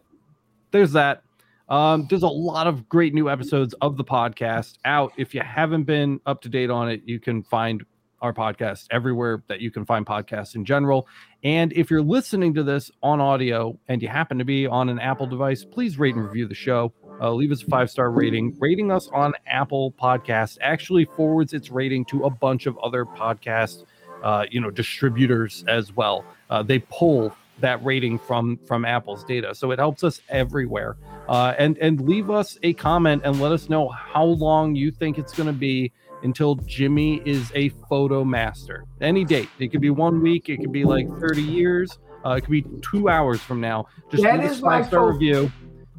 there's 0.72 0.94
that. 0.94 1.24
Um, 1.70 2.08
there's 2.10 2.24
a 2.24 2.28
lot 2.28 2.68
of 2.68 2.90
great 2.90 3.14
new 3.14 3.30
episodes 3.30 3.74
of 3.82 3.98
the 3.98 4.04
podcast 4.04 4.78
out. 4.86 5.14
If 5.18 5.34
you 5.34 5.42
haven't 5.42 5.84
been 5.84 6.20
up 6.26 6.42
to 6.42 6.50
date 6.50 6.70
on 6.70 6.90
it, 6.90 7.02
you 7.06 7.20
can 7.20 7.44
find 7.44 7.84
our 8.24 8.34
podcast 8.34 8.88
everywhere 8.90 9.44
that 9.48 9.60
you 9.60 9.70
can 9.70 9.86
find 9.86 10.06
podcasts 10.06 10.56
in 10.56 10.64
general. 10.64 11.08
And 11.44 11.74
if 11.74 11.92
you're 11.92 12.02
listening 12.02 12.54
to 12.54 12.64
this 12.64 12.90
on 13.04 13.20
audio 13.20 13.78
and 13.90 14.02
you 14.02 14.08
happen 14.08 14.38
to 14.38 14.46
be 14.46 14.66
on 14.66 14.88
an 14.88 14.98
Apple 14.98 15.28
device, 15.28 15.66
please 15.66 16.00
rate 16.00 16.16
and 16.16 16.26
review 16.26 16.48
the 16.48 16.56
show. 16.56 16.94
Uh, 17.22 17.34
leave 17.34 17.52
us 17.52 17.62
a 17.62 17.66
five 17.68 17.92
star 17.92 18.12
rating. 18.12 18.56
Rating 18.60 18.92
us 18.92 19.10
on 19.14 19.34
Apple 19.46 19.92
Podcasts 19.92 20.58
actually 20.62 21.06
forwards 21.06 21.54
its 21.54 21.70
rating 21.70 22.06
to 22.06 22.24
a 22.24 22.30
bunch 22.30 22.66
of 22.66 22.78
other 22.80 23.06
podcast, 23.06 23.84
uh, 24.24 24.46
you 24.50 24.62
know, 24.62 24.72
distributors 24.72 25.66
as 25.68 25.94
well. 25.94 26.26
Uh, 26.50 26.64
they 26.64 26.80
pull 26.80 27.36
that 27.64 27.84
rating 27.84 28.20
from 28.20 28.60
from 28.68 28.86
Apple's 28.86 29.24
data, 29.24 29.56
so 29.56 29.72
it 29.72 29.80
helps 29.80 30.04
us 30.04 30.22
everywhere. 30.30 30.98
Uh, 31.28 31.54
and 31.58 31.78
and 31.80 32.02
leave 32.02 32.30
us 32.30 32.58
a 32.64 32.74
comment 32.74 33.24
and 33.26 33.42
let 33.42 33.52
us 33.52 33.70
know 33.70 33.88
how 33.90 34.24
long 34.24 34.76
you 34.76 34.92
think 34.92 35.18
it's 35.18 35.34
going 35.34 35.48
to 35.48 35.54
be 35.54 35.92
until 36.24 36.56
Jimmy 36.56 37.22
is 37.26 37.52
a 37.56 37.70
photo 37.90 38.24
master. 38.24 38.86
Any 39.02 39.26
date. 39.26 39.50
It 39.60 39.70
could 39.70 39.82
be 39.82 39.90
one 39.90 40.22
week. 40.22 40.50
It 40.50 40.58
could 40.58 40.72
be 40.72 40.86
like 40.86 41.08
30 41.20 41.42
years. 41.42 42.00
Uh, 42.26 42.32
it 42.32 42.42
could 42.42 42.52
be 42.52 42.66
two 42.82 43.10
hours 43.10 43.42
from 43.42 43.60
now. 43.60 43.88
Just 44.10 44.24
That 44.24 44.40
leave 44.40 44.62
my 44.62 44.80
five 44.80 44.88
star 44.88 45.12
review. 45.12 45.52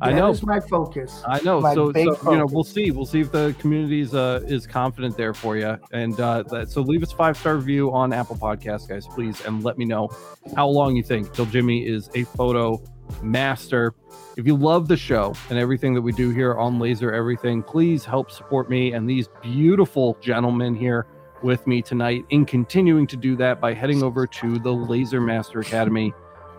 I 0.05 0.13
know. 0.13 0.31
is 0.31 0.43
my 0.43 0.61
focus. 0.61 1.23
I 1.27 1.41
know. 1.41 1.61
So, 1.61 1.93
so 1.93 2.31
you 2.31 2.39
know, 2.39 2.47
we'll 2.47 2.65
see. 2.65 2.91
We'll 2.91 3.07
see 3.07 3.21
if 3.21 3.33
the 3.33 3.55
community's 3.59 4.15
uh, 4.15 4.41
is 4.47 4.67
confident 4.67 5.17
there 5.17 5.35
for 5.35 5.57
you. 5.57 5.79
And 5.93 6.19
uh, 6.21 6.43
that, 6.45 6.71
so, 6.71 6.83
leave 6.83 7.03
us 7.03 7.13
a 7.13 7.17
five 7.17 7.37
star 7.37 7.57
review 7.57 7.93
on 7.93 8.13
Apple 8.13 8.37
Podcasts, 8.37 8.89
guys, 8.89 9.07
please, 9.07 9.41
and 9.45 9.65
let 9.65 9.79
me 9.79 9.85
know 9.85 10.11
how 10.57 10.69
long 10.69 10.97
you 10.97 11.03
think 11.03 11.33
till 11.33 11.47
Jimmy 11.47 11.87
is 11.87 12.11
a 12.15 12.25
photo 12.25 12.83
master. 13.23 13.95
If 14.37 14.47
you 14.47 14.57
love 14.57 14.89
the 14.89 14.97
show 14.97 15.35
and 15.51 15.59
everything 15.59 15.95
that 15.95 16.03
we 16.03 16.13
do 16.13 16.31
here 16.31 16.55
on 16.55 16.79
Laser 16.79 17.13
Everything, 17.13 17.63
please 17.63 18.05
help 18.05 18.31
support 18.31 18.69
me 18.69 18.93
and 18.93 19.09
these 19.09 19.29
beautiful 19.43 20.19
gentlemen 20.21 20.75
here 20.75 21.07
with 21.43 21.67
me 21.67 21.83
tonight 21.83 22.25
in 22.31 22.45
continuing 22.45 23.07
to 23.07 23.17
do 23.17 23.37
that 23.37 23.61
by 23.61 23.75
heading 23.75 24.03
over 24.03 24.27
to 24.27 24.59
the 24.59 24.73
Laser 24.73 25.21
Master 25.21 25.61
Academy. 25.61 26.13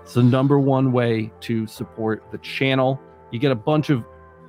It's 0.04 0.14
the 0.14 0.24
number 0.24 0.60
one 0.60 0.92
way 0.92 1.32
to 1.42 1.66
support 1.66 2.24
the 2.32 2.38
channel. 2.38 3.02
You 3.32 3.40
get 3.40 3.52
a 3.52 3.56
bunch 3.56 3.90
of 3.90 4.04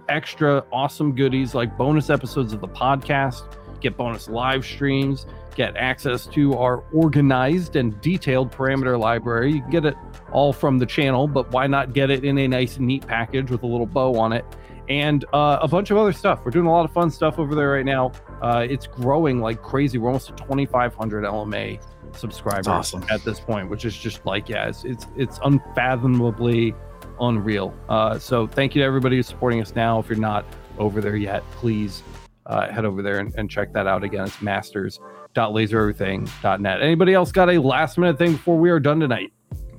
extra 0.08 0.64
awesome 0.72 1.14
goodies 1.14 1.54
like 1.54 1.76
bonus 1.76 2.10
episodes 2.10 2.52
of 2.52 2.60
the 2.60 2.68
podcast, 2.68 3.42
get 3.80 3.96
bonus 3.96 4.28
live 4.28 4.64
streams, 4.64 5.26
get 5.54 5.76
access 5.76 6.26
to 6.26 6.54
our 6.54 6.84
organized 6.92 7.76
and 7.76 8.00
detailed 8.00 8.52
parameter 8.52 8.98
library. 8.98 9.52
You 9.52 9.62
can 9.62 9.70
get 9.70 9.84
it 9.86 9.96
all 10.32 10.52
from 10.52 10.78
the 10.78 10.86
channel, 10.86 11.26
but 11.26 11.50
why 11.50 11.66
not 11.66 11.92
get 11.92 12.10
it 12.10 12.24
in 12.24 12.38
a 12.38 12.46
nice, 12.46 12.78
neat 12.78 13.06
package 13.06 13.50
with 13.50 13.62
a 13.62 13.66
little 13.66 13.86
bow 13.86 14.18
on 14.18 14.32
it? 14.32 14.44
And 14.88 15.24
uh, 15.32 15.58
a 15.60 15.66
bunch 15.66 15.90
of 15.90 15.96
other 15.96 16.12
stuff. 16.12 16.44
We're 16.44 16.52
doing 16.52 16.66
a 16.66 16.70
lot 16.70 16.84
of 16.84 16.92
fun 16.92 17.10
stuff 17.10 17.40
over 17.40 17.56
there 17.56 17.70
right 17.70 17.84
now. 17.84 18.12
Uh, 18.40 18.64
it's 18.68 18.86
growing 18.86 19.40
like 19.40 19.60
crazy. 19.60 19.98
We're 19.98 20.08
almost 20.08 20.30
at 20.30 20.36
2,500 20.36 21.24
LMA 21.24 21.82
subscribers 22.12 22.68
awesome. 22.68 23.04
at 23.10 23.24
this 23.24 23.40
point, 23.40 23.68
which 23.68 23.84
is 23.84 23.96
just 23.96 24.24
like, 24.24 24.48
yeah, 24.48 24.68
it's 24.68 24.84
it's, 24.84 25.06
it's 25.16 25.40
unfathomably 25.42 26.72
unreal. 27.20 27.74
Uh, 27.88 28.18
so 28.18 28.46
thank 28.46 28.74
you 28.74 28.82
to 28.82 28.86
everybody 28.86 29.16
who's 29.16 29.26
supporting 29.26 29.60
us 29.60 29.74
now. 29.74 29.98
If 29.98 30.08
you're 30.08 30.18
not 30.18 30.44
over 30.78 31.00
there 31.00 31.16
yet, 31.16 31.42
please 31.52 32.02
uh, 32.46 32.70
head 32.70 32.84
over 32.84 33.02
there 33.02 33.18
and, 33.18 33.34
and 33.36 33.50
check 33.50 33.72
that 33.72 33.86
out 33.86 34.04
again. 34.04 34.26
It's 34.26 34.40
masters.lasereverything.net. 34.40 36.82
Anybody 36.82 37.14
else 37.14 37.32
got 37.32 37.50
a 37.50 37.60
last 37.60 37.98
minute 37.98 38.18
thing 38.18 38.32
before 38.32 38.58
we 38.58 38.70
are 38.70 38.80
done 38.80 39.00
tonight? 39.00 39.32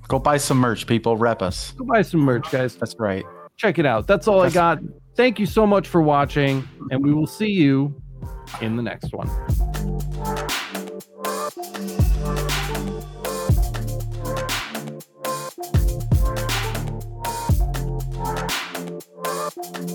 Go 0.08 0.20
buy 0.20 0.38
some 0.38 0.58
merch, 0.58 0.88
people. 0.88 1.18
Rep 1.18 1.42
us. 1.42 1.74
Go 1.74 1.86
buy 1.86 2.02
some 2.02 2.22
merch, 2.22 2.50
guys. 2.52 2.76
That's 2.76 2.96
right. 2.98 3.26
Check 3.58 3.80
it 3.80 3.86
out. 3.86 4.08
That's 4.08 4.28
all 4.28 4.42
I 4.42 4.50
got. 4.50 4.80
Thank 5.16 5.40
you 5.40 5.46
so 5.46 5.66
much 5.66 5.88
for 5.88 6.02
watching, 6.02 6.68
and 6.92 7.04
we 7.04 7.14
will 7.14 7.28
see 7.28 7.50
you 7.50 8.02
in 8.62 8.76
the 8.76 8.84
next 8.84 9.14
one. 9.14 9.30
Thank 19.50 19.88